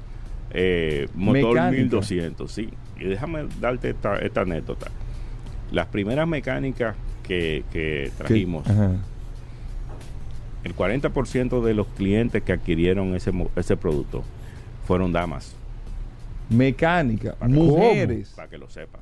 eh, 0.51 1.09
motor 1.15 1.55
Mecánica. 1.55 1.83
1200, 1.83 2.51
sí. 2.51 2.70
Y 2.99 3.05
déjame 3.05 3.47
darte 3.61 3.91
esta, 3.91 4.16
esta 4.19 4.41
anécdota. 4.43 4.91
Las 5.70 5.87
primeras 5.87 6.27
mecánicas 6.27 6.97
que, 7.23 7.65
que 7.73 8.11
trajimos, 8.16 8.66
ajá. 8.69 8.93
el 10.65 10.74
40% 10.74 11.62
de 11.62 11.74
los 11.74 11.87
clientes 11.89 12.43
que 12.43 12.53
adquirieron 12.53 13.15
ese, 13.15 13.33
ese 13.57 13.77
producto 13.77 14.24
fueron 14.87 15.12
damas, 15.12 15.55
Mecánica, 16.51 17.35
Para 17.35 17.51
que- 17.52 17.59
mujeres. 17.59 18.32
para 18.36 18.48
que 18.48 18.59
lo 18.59 18.68
sepan. 18.68 19.01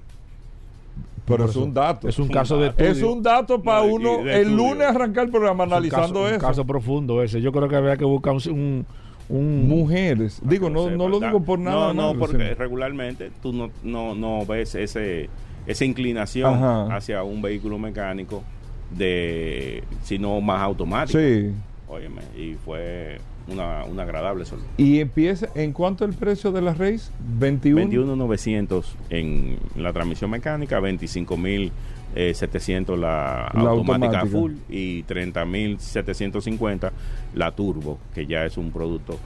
Pero 1.27 1.47
es 1.47 1.57
un 1.57 1.73
dato. 1.73 2.07
Es 2.09 2.19
un 2.19 2.29
caso 2.29 2.59
de 2.59 2.69
estudio. 2.69 2.91
Es 2.91 3.03
un 3.03 3.23
dato 3.23 3.63
para 3.63 3.81
No, 3.87 3.95
uno 3.95 4.21
el 4.21 4.29
estudio. 4.29 4.57
lunes 4.57 4.87
arrancar 4.87 5.25
el 5.25 5.31
programa 5.31 5.65
Es 5.65 5.69
un 5.69 5.73
analizando 5.73 6.15
caso, 6.21 6.27
eso. 6.27 6.35
Un 6.35 6.41
caso 6.51 6.65
profundo 6.67 7.23
ese. 7.23 7.41
Yo 7.41 7.51
creo 7.51 7.67
que 7.69 7.77
habría 7.77 7.97
que 7.97 8.05
buscar 8.05 8.35
un... 8.35 8.43
un, 8.51 8.87
un- 9.31 9.69
Mujeres. 9.69 10.41
Digo, 10.45 10.69
no, 10.69 10.91
no 10.91 11.09
lo 11.09 11.19
digo 11.21 11.41
por 11.43 11.59
nada. 11.59 11.95
No, 11.95 12.13
no, 12.13 12.19
porque 12.19 12.55
regularmente 12.55 13.31
tú 13.43 13.55
no, 13.55 13.71
no, 13.83 14.15
no 14.15 14.45
ves 14.45 14.75
ese, 14.75 15.31
esa 15.67 15.85
inclinación 15.87 16.53
Ajá. 16.55 16.95
hacia 16.95 17.23
un 17.23 17.41
vehículo 17.41 17.79
mecánico 17.79 18.43
de 18.91 19.83
sino 20.03 20.41
más 20.43 20.61
automático. 20.61 21.19
Sí. 21.19 21.53
Óyeme, 21.89 22.21
y 22.37 22.55
fue 22.55 23.19
una, 23.49 23.85
una 23.85 24.03
agradable 24.05 24.45
sorpresa. 24.45 24.73
Y 24.79 25.01
empieza, 25.01 25.49
¿en 25.55 25.73
cuánto 25.73 26.05
el 26.05 26.13
precio 26.15 26.53
de 26.53 26.63
la 26.63 26.73
Race? 26.75 27.11
21. 27.39 27.77
21,900 27.83 28.97
en 29.11 29.59
la 29.77 29.93
transmisión 29.93 30.31
mecánica, 30.31 30.81
25,700 30.81 32.99
la, 32.99 33.51
La 33.55 33.71
automática, 33.71 34.21
automática. 34.21 34.27
full 34.27 34.53
y 34.69 35.03
30,750 35.05 36.93
la 37.35 37.51
turbo, 37.53 37.99
que 38.15 38.27
ya 38.27 38.45
es 38.45 38.57
un 38.57 38.71
producto 38.71 39.19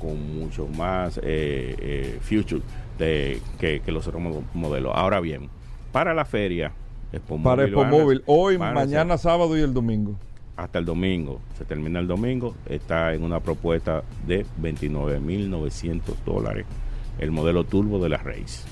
con 0.00 0.38
mucho 0.38 0.66
más 0.68 1.18
eh, 1.18 1.22
eh, 1.78 2.18
future 2.20 2.62
de, 2.98 3.40
que, 3.58 3.80
que 3.80 3.92
los 3.92 4.06
otros 4.06 4.22
mo- 4.22 4.44
modelos. 4.54 4.92
Ahora 4.94 5.20
bien, 5.20 5.48
para 5.92 6.14
la 6.14 6.24
feria, 6.24 6.72
Expo 7.12 7.40
Para 7.42 7.64
a- 7.64 7.90
Móvil. 7.90 8.22
Hoy, 8.26 8.58
mañana, 8.58 9.16
sábado 9.16 9.56
y 9.56 9.60
el 9.62 9.72
domingo. 9.72 10.16
Hasta 10.56 10.78
el 10.78 10.84
domingo, 10.84 11.40
se 11.58 11.64
termina 11.64 12.00
el 12.00 12.06
domingo, 12.06 12.54
está 12.66 13.12
en 13.14 13.22
una 13.22 13.40
propuesta 13.40 14.02
de 14.26 14.46
29.900 14.62 16.00
dólares 16.24 16.66
el 17.18 17.30
modelo 17.30 17.64
turbo 17.64 17.98
de 18.02 18.08
la 18.08 18.18
Race. 18.18 18.66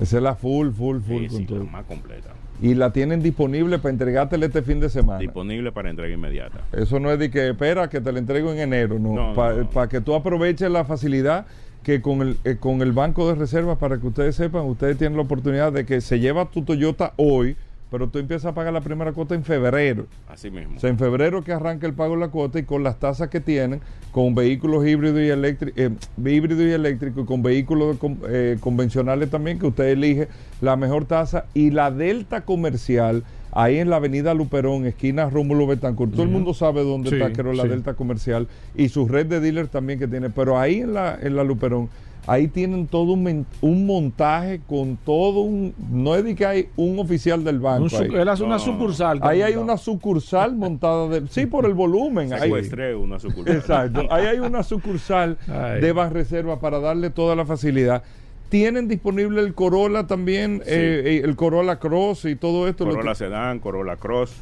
Esa 0.00 0.16
es 0.16 0.22
la 0.22 0.34
full, 0.34 0.70
full, 0.70 1.00
full. 1.00 1.28
Sí, 1.28 1.46
sí, 1.46 1.46
la 1.48 1.64
más 1.64 1.84
completa. 1.84 2.30
Y 2.62 2.74
la 2.74 2.92
tienen 2.92 3.22
disponible 3.22 3.78
para 3.78 3.90
entregártela 3.92 4.46
este 4.46 4.62
fin 4.62 4.80
de 4.80 4.90
semana. 4.90 5.18
Disponible 5.18 5.72
para 5.72 5.88
entrega 5.90 6.14
inmediata. 6.14 6.60
Eso 6.72 7.00
no 7.00 7.10
es 7.10 7.18
de 7.18 7.30
que 7.30 7.50
espera 7.50 7.88
que 7.88 8.00
te 8.00 8.12
la 8.12 8.18
entrego 8.18 8.52
en 8.52 8.58
enero, 8.58 8.98
no. 8.98 9.14
No, 9.14 9.34
Para 9.34 9.56
no, 9.56 9.68
no. 9.74 9.88
que 9.88 10.00
tú 10.00 10.14
aproveches 10.14 10.70
la 10.70 10.84
facilidad 10.84 11.46
que 11.82 12.02
con 12.02 12.20
el, 12.20 12.36
eh, 12.44 12.56
con 12.60 12.82
el 12.82 12.92
banco 12.92 13.26
de 13.28 13.34
reservas, 13.34 13.78
para 13.78 13.98
que 13.98 14.06
ustedes 14.06 14.36
sepan, 14.36 14.66
ustedes 14.66 14.98
tienen 14.98 15.16
la 15.16 15.22
oportunidad 15.22 15.72
de 15.72 15.86
que 15.86 16.02
se 16.02 16.20
lleva 16.20 16.50
tu 16.50 16.62
Toyota 16.62 17.14
hoy, 17.16 17.56
pero 17.90 18.08
tú 18.08 18.18
empiezas 18.18 18.46
a 18.46 18.54
pagar 18.54 18.72
la 18.72 18.80
primera 18.80 19.12
cuota 19.12 19.34
en 19.34 19.42
febrero. 19.44 20.06
Así 20.28 20.50
mismo. 20.50 20.76
O 20.76 20.80
sea, 20.80 20.90
en 20.90 20.98
febrero 20.98 21.42
que 21.42 21.52
arranca 21.52 21.86
el 21.86 21.94
pago 21.94 22.14
de 22.14 22.20
la 22.20 22.28
cuota 22.28 22.58
y 22.58 22.62
con 22.62 22.82
las 22.82 22.98
tasas 22.98 23.28
que 23.28 23.40
tienen, 23.40 23.80
con 24.12 24.34
vehículos 24.34 24.86
híbridos 24.86 25.20
y 25.20 25.28
eléctricos, 25.28 25.92
híbrido 26.24 26.66
y 26.66 26.70
eléctricos, 26.70 27.26
con 27.26 27.42
vehículos 27.42 27.96
eh, 28.28 28.58
convencionales 28.60 29.30
también, 29.30 29.58
que 29.58 29.66
usted 29.66 29.88
elige 29.88 30.28
la 30.60 30.76
mejor 30.76 31.04
tasa, 31.04 31.46
y 31.54 31.70
la 31.70 31.90
Delta 31.90 32.42
Comercial, 32.42 33.24
ahí 33.52 33.78
en 33.78 33.90
la 33.90 33.96
avenida 33.96 34.34
Luperón, 34.34 34.86
esquina 34.86 35.28
Rómulo 35.28 35.66
Betancourt. 35.66 36.12
Todo 36.12 36.22
el 36.22 36.28
mundo 36.28 36.54
sabe 36.54 36.84
dónde 36.84 37.10
Sí, 37.10 37.16
está, 37.16 37.32
creo, 37.32 37.52
la 37.52 37.64
sí. 37.64 37.68
Delta 37.70 37.94
Comercial, 37.94 38.46
y 38.76 38.88
su 38.88 39.08
red 39.08 39.26
de 39.26 39.40
dealers 39.40 39.70
también 39.70 39.98
que 39.98 40.06
tiene, 40.06 40.30
pero 40.30 40.58
ahí 40.58 40.80
en 40.80 40.94
la, 40.94 41.18
en 41.20 41.34
la 41.34 41.42
Luperón, 41.42 41.88
ahí 42.30 42.46
tienen 42.48 42.86
todo 42.86 43.12
un, 43.12 43.44
un 43.60 43.86
montaje 43.86 44.60
con 44.68 44.96
todo 44.96 45.40
un, 45.40 45.74
no 45.90 46.14
es 46.14 46.22
de 46.24 46.34
que 46.36 46.46
hay 46.46 46.68
un 46.76 46.98
oficial 47.00 47.42
del 47.42 47.58
banco. 47.58 47.88
un 47.96 48.02
ahí. 48.02 48.20
él 48.20 48.28
hace 48.28 48.42
una 48.44 48.56
No, 48.56 48.64
no, 48.64 48.66
no. 48.66 48.72
sucursal. 48.72 49.18
Ahí 49.22 49.42
hay 49.42 49.56
una 49.56 49.76
sucursal 49.76 50.54
montada 50.54 51.08
de. 51.08 51.26
Sí, 51.28 51.46
por 51.46 51.66
el 51.66 51.74
volumen. 51.74 52.32
ahí- 52.32 52.50
una 52.94 53.18
sucursal. 53.18 53.56
exacto. 53.56 54.06
Ahí 54.10 54.26
hay 54.26 54.38
una 54.38 54.62
sucursal 54.62 55.38
Ay. 55.48 55.80
de 55.80 55.92
Banreserva 55.92 56.60
para 56.60 56.78
darle 56.78 57.10
toda 57.10 57.34
la 57.34 57.44
facilidad. 57.44 58.02
Tienen 58.48 58.88
disponible 58.88 59.40
el 59.40 59.54
Corolla 59.54 60.06
también, 60.06 60.62
Sí. 60.64 60.70
eh, 60.72 61.02
eh, 61.04 61.22
el 61.24 61.36
Corolla 61.36 61.78
Cross 61.78 62.24
y 62.26 62.36
todo 62.36 62.66
esto. 62.68 62.84
Corolla 62.84 63.14
Sedan, 63.14 63.58
Corolla 63.60 63.96
Cross, 63.96 64.32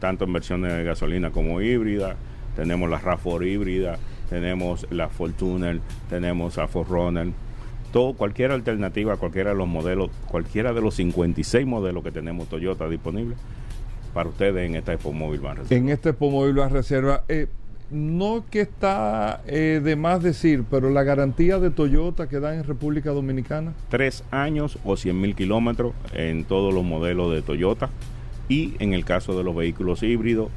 tanto 0.00 0.24
en 0.24 0.32
versiones 0.32 0.72
de 0.72 0.84
gasolina 0.84 1.30
como 1.30 1.60
híbrida. 1.60 2.16
Tenemos 2.56 2.88
la 2.90 3.00
RAV4 3.00 3.46
híbrida, 3.46 3.98
tenemos 4.30 4.86
la 4.90 5.08
Fortuner, 5.08 5.80
tenemos 6.08 6.56
la 6.56 6.68
Forerunner. 6.68 7.28
Todo, 7.92 8.12
cualquier 8.12 8.52
alternativa, 8.52 9.16
cualquiera 9.16 9.50
de 9.50 9.56
los 9.56 9.66
modelos, 9.66 10.10
cualquiera 10.26 10.72
de 10.72 10.80
los 10.82 10.94
56 10.94 11.66
modelos 11.66 12.04
que 12.04 12.10
tenemos 12.10 12.48
Toyota 12.48 12.88
disponibles 12.88 13.38
para 14.12 14.28
ustedes 14.28 14.68
en 14.68 14.74
esta 14.74 14.92
Expo 14.92 15.12
Móvil 15.12 15.40
Van 15.40 15.56
Reserva. 15.56 15.76
en 15.76 15.88
este 15.90 16.12
Pomóvil 16.12 16.56
Reserva. 16.70 17.24
Eh, 17.28 17.46
no 17.90 18.44
que 18.50 18.60
está 18.60 19.42
eh, 19.46 19.80
de 19.82 19.96
más 19.96 20.22
decir, 20.22 20.64
pero 20.70 20.90
la 20.90 21.04
garantía 21.04 21.58
de 21.58 21.70
Toyota 21.70 22.28
que 22.28 22.38
dan 22.38 22.56
en 22.56 22.64
República 22.64 23.10
Dominicana. 23.10 23.72
tres 23.88 24.24
años 24.30 24.78
o 24.84 24.96
100 24.96 25.18
mil 25.18 25.34
kilómetros 25.34 25.94
en 26.12 26.44
todos 26.44 26.74
los 26.74 26.84
modelos 26.84 27.32
de 27.32 27.40
Toyota 27.40 27.88
y 28.48 28.74
en 28.78 28.92
el 28.92 29.04
caso 29.04 29.36
de 29.38 29.44
los 29.44 29.56
vehículos 29.56 30.02
híbridos, 30.02 30.50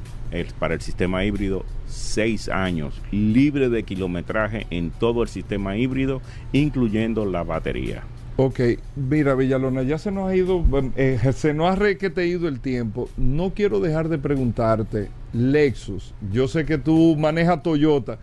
para 0.58 0.74
el 0.74 0.80
sistema 0.80 1.24
híbrido, 1.24 1.64
seis 1.86 2.48
años 2.48 3.00
libre 3.10 3.68
de 3.68 3.82
kilometraje 3.82 4.66
en 4.70 4.90
todo 4.90 5.22
el 5.22 5.28
sistema 5.28 5.76
híbrido, 5.76 6.20
incluyendo 6.52 7.26
la 7.26 7.44
batería. 7.44 8.02
Ok, 8.36 8.60
mira 8.96 9.34
Villalona, 9.34 9.82
ya 9.82 9.98
se 9.98 10.10
nos 10.10 10.30
ha 10.30 10.34
ido, 10.34 10.64
eh, 10.96 11.18
se 11.34 11.52
nos 11.52 11.70
ha 11.70 11.76
requete 11.76 12.26
ido 12.26 12.48
el 12.48 12.60
tiempo. 12.60 13.10
No 13.18 13.52
quiero 13.54 13.78
dejar 13.78 14.08
de 14.08 14.18
preguntarte 14.18 15.10
Lexus. 15.34 16.14
Yo 16.32 16.48
sé 16.48 16.64
que 16.64 16.78
tú 16.78 17.14
manejas 17.18 17.62
Toyota, 17.62 18.18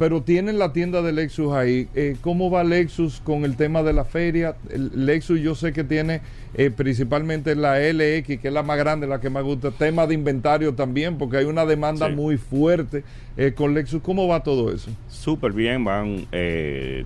pero 0.00 0.22
tienen 0.22 0.58
la 0.58 0.72
tienda 0.72 1.02
de 1.02 1.12
Lexus 1.12 1.52
ahí. 1.52 1.86
Eh, 1.94 2.16
¿Cómo 2.22 2.50
va 2.50 2.64
Lexus 2.64 3.20
con 3.22 3.44
el 3.44 3.54
tema 3.56 3.82
de 3.82 3.92
la 3.92 4.06
feria? 4.06 4.56
El 4.70 5.04
Lexus 5.04 5.38
yo 5.42 5.54
sé 5.54 5.74
que 5.74 5.84
tiene 5.84 6.22
eh, 6.54 6.70
principalmente 6.74 7.54
la 7.54 7.78
LX, 7.78 8.40
que 8.40 8.48
es 8.48 8.52
la 8.52 8.62
más 8.62 8.78
grande, 8.78 9.06
la 9.06 9.20
que 9.20 9.28
más 9.28 9.42
gusta. 9.44 9.70
Tema 9.72 10.06
de 10.06 10.14
inventario 10.14 10.72
también, 10.74 11.18
porque 11.18 11.36
hay 11.36 11.44
una 11.44 11.66
demanda 11.66 12.08
Sí. 12.08 12.14
muy 12.14 12.38
fuerte 12.38 13.04
eh, 13.36 13.52
con 13.54 13.74
Lexus. 13.74 14.00
¿Cómo 14.00 14.26
va 14.26 14.42
todo 14.42 14.72
eso? 14.72 14.90
Súper 15.10 15.52
bien, 15.52 15.84
van 15.84 16.26
eh, 16.32 17.04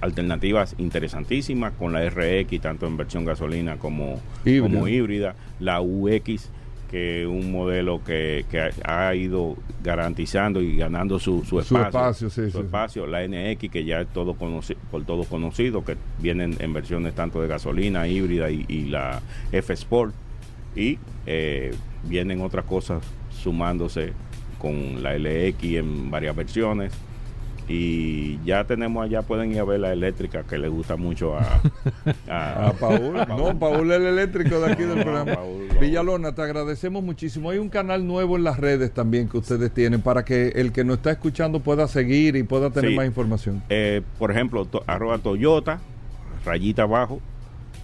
alternativas 0.00 0.76
interesantísimas 0.78 1.72
con 1.72 1.92
la 1.92 2.08
RX, 2.08 2.60
tanto 2.60 2.86
en 2.86 2.96
versión 2.96 3.24
gasolina 3.24 3.76
como 3.76 4.20
Híbrida. 4.44 4.62
como 4.62 4.86
híbrida. 4.86 5.34
La 5.58 5.80
UX, 5.80 6.48
que 6.94 7.26
un 7.26 7.50
modelo 7.50 8.04
que, 8.04 8.44
que 8.48 8.70
ha, 8.84 9.12
ido 9.16 9.56
garantizando 9.82 10.62
y 10.62 10.76
ganando 10.76 11.18
su, 11.18 11.40
su 11.40 11.46
Su 11.46 11.58
espacio. 11.60 11.86
espacio, 11.88 12.30
sí, 12.30 12.34
su 12.42 12.46
sí, 12.46 12.52
sí. 12.52 12.58
espacio. 12.58 13.06
La 13.08 13.26
NX, 13.26 13.68
que 13.68 13.84
ya 13.84 14.02
es 14.02 14.06
todo 14.12 14.36
conoci- 14.36 14.76
por 14.92 15.04
todos 15.04 15.26
conocido, 15.26 15.84
que 15.84 15.96
vienen 16.20 16.54
en 16.60 16.72
versiones 16.72 17.12
tanto 17.16 17.42
de 17.42 17.48
gasolina, 17.48 18.06
híbrida 18.06 18.48
y, 18.48 18.64
y 18.68 18.84
la 18.84 19.20
F 19.50 19.72
Sport. 19.72 20.14
Y 20.76 21.00
eh, 21.26 21.74
vienen 22.04 22.40
otras 22.42 22.64
cosas 22.64 23.02
sumándose 23.42 24.12
con 24.60 25.02
la 25.02 25.18
LX 25.18 25.64
en 25.64 26.12
varias 26.12 26.36
versiones. 26.36 26.92
Y 27.66 28.38
ya 28.44 28.64
tenemos 28.64 29.02
allá, 29.04 29.22
pueden 29.22 29.50
ir 29.52 29.58
a 29.60 29.64
ver 29.64 29.80
la 29.80 29.92
eléctrica 29.92 30.42
que 30.42 30.58
le 30.58 30.68
gusta 30.68 30.96
mucho 30.96 31.34
a, 31.36 31.60
A 32.68 32.72
Paul. 32.72 33.14
No, 33.28 33.58
Paul 33.58 33.90
es 33.90 33.96
el 34.00 34.06
eléctrico 34.06 34.60
de 34.60 34.72
aquí 34.72 34.82
del 34.82 35.02
programa. 35.02 35.34
Paul, 35.34 35.68
no. 35.72 35.80
Villalona, 35.80 36.34
te 36.34 36.42
agradecemos 36.42 37.02
muchísimo. 37.02 37.48
Hay 37.50 37.58
un 37.58 37.70
canal 37.70 38.06
nuevo 38.06 38.36
en 38.36 38.44
las 38.44 38.58
redes 38.58 38.92
también 38.92 39.28
que 39.28 39.38
ustedes 39.38 39.72
tienen 39.72 40.02
para 40.02 40.24
que 40.24 40.48
el 40.48 40.72
que 40.72 40.84
nos 40.84 40.98
está 40.98 41.10
escuchando 41.12 41.60
pueda 41.60 41.88
seguir 41.88 42.36
y 42.36 42.42
pueda 42.42 42.70
tener 42.70 42.90
Sí. 42.90 42.96
más 42.96 43.06
información. 43.06 43.62
Eh, 43.70 44.02
por 44.18 44.30
ejemplo, 44.30 44.66
to- 44.66 44.84
arroba 44.86 45.16
Toyota, 45.18 45.80
rayita 46.44 46.82
abajo, 46.82 47.20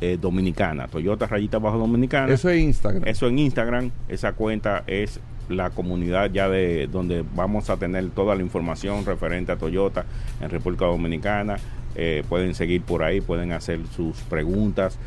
eh, 0.02 0.18
dominicana. 0.20 0.88
Toyota, 0.88 1.26
rayita 1.26 1.56
abajo, 1.56 1.78
dominicana. 1.78 2.32
Eso 2.32 2.50
es 2.50 2.60
Instagram. 2.60 3.04
Eso 3.06 3.28
en 3.28 3.38
Instagram, 3.38 3.90
esa 4.08 4.32
cuenta 4.34 4.84
es 4.86 5.20
la 5.50 5.70
comunidad 5.70 6.30
ya 6.30 6.48
de 6.48 6.86
donde 6.86 7.24
vamos 7.34 7.70
a 7.70 7.76
tener 7.76 8.10
toda 8.10 8.34
la 8.34 8.42
información 8.42 9.04
referente 9.04 9.52
a 9.52 9.56
Toyota 9.56 10.04
en 10.40 10.50
República 10.50 10.86
Dominicana. 10.86 11.56
Eh, 11.96 12.22
pueden 12.28 12.54
seguir 12.54 12.82
por 12.82 13.02
ahí, 13.02 13.20
pueden 13.20 13.52
hacer 13.52 13.80
sus 13.94 14.16
preguntas 14.22 14.98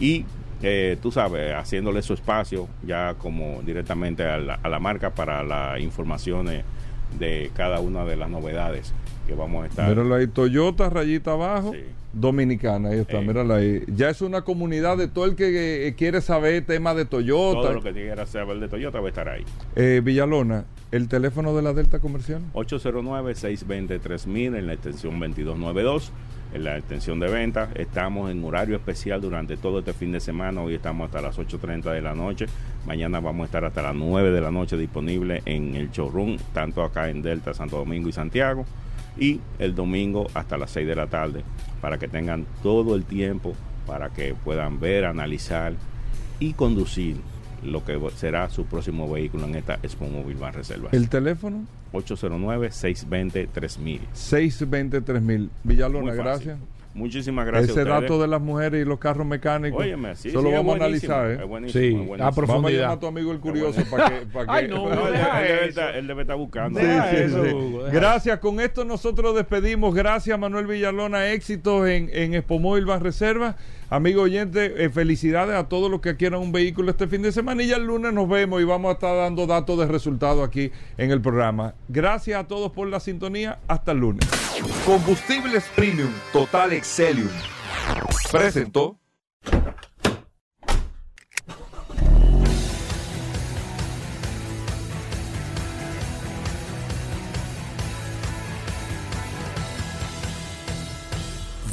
y 0.00 0.24
eh, 0.62 0.96
tú 1.02 1.12
sabes, 1.12 1.54
haciéndole 1.54 2.02
su 2.02 2.14
espacio 2.14 2.68
ya 2.86 3.14
como 3.18 3.60
directamente 3.64 4.24
a 4.24 4.38
la, 4.38 4.54
a 4.62 4.68
la 4.68 4.78
marca 4.78 5.10
para 5.10 5.42
las 5.42 5.80
informaciones 5.80 6.64
de 7.18 7.50
cada 7.54 7.80
una 7.80 8.04
de 8.04 8.16
las 8.16 8.28
novedades 8.28 8.92
que 9.26 9.34
vamos 9.34 9.64
a 9.64 9.66
estar. 9.68 9.88
Míralo 9.88 10.14
ahí, 10.14 10.26
Toyota, 10.26 10.88
rayita 10.90 11.32
abajo, 11.32 11.72
Sí. 11.72 11.80
Dominicana. 12.12 12.90
Ahí 12.90 12.98
está, 13.00 13.18
Eh. 13.18 13.26
míralo 13.26 13.54
ahí. 13.54 13.82
Ya 13.88 14.10
es 14.10 14.20
una 14.22 14.42
comunidad 14.42 14.96
de 14.96 15.08
todo 15.08 15.24
el 15.26 15.34
que 15.36 15.86
eh, 15.88 15.94
quiere 15.94 16.20
saber 16.20 16.64
temas 16.64 16.96
de 16.96 17.04
Toyota. 17.04 17.60
Todo 17.60 17.72
lo 17.74 17.82
que 17.82 17.92
quiera 17.92 18.26
saber 18.26 18.58
de 18.60 18.68
Toyota 18.68 19.00
va 19.00 19.06
a 19.06 19.08
estar 19.08 19.28
ahí. 19.28 19.44
Eh, 19.76 20.00
Villalona, 20.04 20.64
el 20.90 21.08
teléfono 21.08 21.54
de 21.54 21.62
la 21.62 21.72
Delta 21.72 21.98
Comercial. 21.98 22.40
809-620-3000 22.54 24.56
en 24.56 24.66
la 24.66 24.72
extensión 24.74 25.18
2292, 25.18 26.12
en 26.54 26.64
la 26.64 26.78
extensión 26.78 27.20
de 27.20 27.28
venta. 27.28 27.70
Estamos 27.74 28.30
en 28.30 28.42
horario 28.44 28.76
especial 28.76 29.20
durante 29.20 29.56
todo 29.56 29.80
este 29.80 29.92
fin 29.92 30.12
de 30.12 30.20
semana. 30.20 30.62
Hoy 30.62 30.74
estamos 30.74 31.06
hasta 31.06 31.20
las 31.20 31.38
8.30 31.38 31.92
de 31.92 32.02
la 32.02 32.14
noche. 32.14 32.46
Mañana 32.86 33.20
vamos 33.20 33.42
a 33.42 33.46
estar 33.46 33.64
hasta 33.64 33.82
las 33.82 33.94
9 33.94 34.30
de 34.30 34.40
la 34.40 34.50
noche 34.50 34.76
disponible 34.76 35.42
en 35.44 35.74
el 35.74 35.90
showroom, 35.90 36.38
tanto 36.52 36.82
acá 36.82 37.10
en 37.10 37.22
Delta, 37.22 37.54
Santo 37.54 37.76
Domingo 37.76 38.08
y 38.08 38.12
Santiago. 38.12 38.64
Y 39.18 39.40
el 39.58 39.74
domingo 39.74 40.28
hasta 40.34 40.56
las 40.56 40.70
6 40.70 40.86
de 40.86 40.94
la 40.96 41.08
tarde, 41.08 41.42
para 41.80 41.98
que 41.98 42.06
tengan 42.08 42.46
todo 42.62 42.94
el 42.94 43.04
tiempo 43.04 43.54
para 43.86 44.10
que 44.10 44.34
puedan 44.44 44.78
ver, 44.80 45.04
analizar 45.06 45.72
y 46.38 46.52
conducir 46.52 47.16
lo 47.64 47.84
que 47.84 47.98
será 48.14 48.48
su 48.50 48.66
próximo 48.66 49.10
vehículo 49.10 49.46
en 49.46 49.56
esta 49.56 49.74
Expo 49.82 50.06
Móvil 50.08 50.36
Van 50.36 50.52
Reservas. 50.52 50.92
El 50.92 51.08
teléfono 51.08 51.64
809-620-3000. 51.92 54.00
623 54.12 55.22
mil. 55.22 55.50
Villalona, 55.64 56.12
Muy 56.12 56.18
fácil. 56.18 56.48
gracias. 56.48 56.58
Muchísimas 56.98 57.46
gracias. 57.46 57.70
Ese 57.70 57.80
a 57.80 57.82
ustedes. 57.84 58.02
dato 58.02 58.20
de 58.20 58.28
las 58.28 58.40
mujeres 58.40 58.82
y 58.82 58.84
los 58.84 58.98
carros 58.98 59.26
mecánicos. 59.26 59.80
Óyeme, 59.80 60.16
sí, 60.16 60.28
eso 60.28 60.42
sí, 60.42 60.48
vamos 60.52 60.72
a 60.74 60.76
analizar. 60.84 61.30
¿eh? 61.30 61.38
es 61.40 61.46
buenísimo, 61.46 61.80
Sí, 61.80 61.86
es 61.88 61.94
a 61.94 61.96
buenísimo. 61.96 62.16
Vamos 62.18 62.32
a 62.32 62.34
profundidad. 62.34 62.80
llamar 62.82 62.96
a 62.96 63.00
tu 63.00 63.06
amigo 63.06 63.32
el 63.32 63.38
curioso 63.40 63.80
para 63.90 64.10
que. 64.10 64.26
Para 64.26 64.44
que 64.46 64.52
Ay, 64.52 64.68
no, 64.68 64.88
No, 64.94 65.06
él, 65.08 65.12
debe 65.14 65.68
estar, 65.68 65.96
él 65.96 66.06
debe 66.06 66.22
estar 66.22 66.36
buscando. 66.36 66.80
Sí, 66.80 66.86
eso, 66.86 67.44
sí. 67.44 67.50
Hugo, 67.54 67.84
Gracias, 67.92 68.38
con 68.40 68.60
esto 68.60 68.84
nosotros 68.84 69.34
despedimos. 69.36 69.94
Gracias, 69.94 70.38
Manuel 70.38 70.66
Villalona. 70.66 71.30
Éxitos 71.30 71.88
en, 71.88 72.10
en 72.12 72.34
Expo 72.34 72.58
Móvil 72.58 72.84
Van 72.84 73.00
Reserva. 73.00 73.56
Amigo 73.90 74.22
oyente, 74.22 74.84
eh, 74.84 74.90
felicidades 74.90 75.54
a 75.56 75.66
todos 75.68 75.90
los 75.90 76.02
que 76.02 76.16
quieran 76.16 76.40
un 76.40 76.52
vehículo 76.52 76.90
este 76.90 77.08
fin 77.08 77.22
de 77.22 77.32
semana. 77.32 77.62
Y 77.62 77.68
ya 77.68 77.76
el 77.76 77.84
lunes 77.84 78.12
nos 78.12 78.28
vemos 78.28 78.60
y 78.60 78.64
vamos 78.64 78.90
a 78.90 78.92
estar 78.92 79.16
dando 79.16 79.46
datos 79.46 79.78
de 79.78 79.86
resultados 79.86 80.46
aquí 80.46 80.70
en 80.98 81.10
el 81.10 81.22
programa. 81.22 81.74
Gracias 81.88 82.38
a 82.38 82.46
todos 82.46 82.70
por 82.72 82.88
la 82.88 83.00
sintonía. 83.00 83.60
Hasta 83.66 83.92
el 83.92 83.98
lunes. 83.98 84.28
Combustibles 84.84 85.64
Premium 85.74 86.10
Total 86.32 86.72
Excelium 86.74 87.30
presentó 88.30 88.98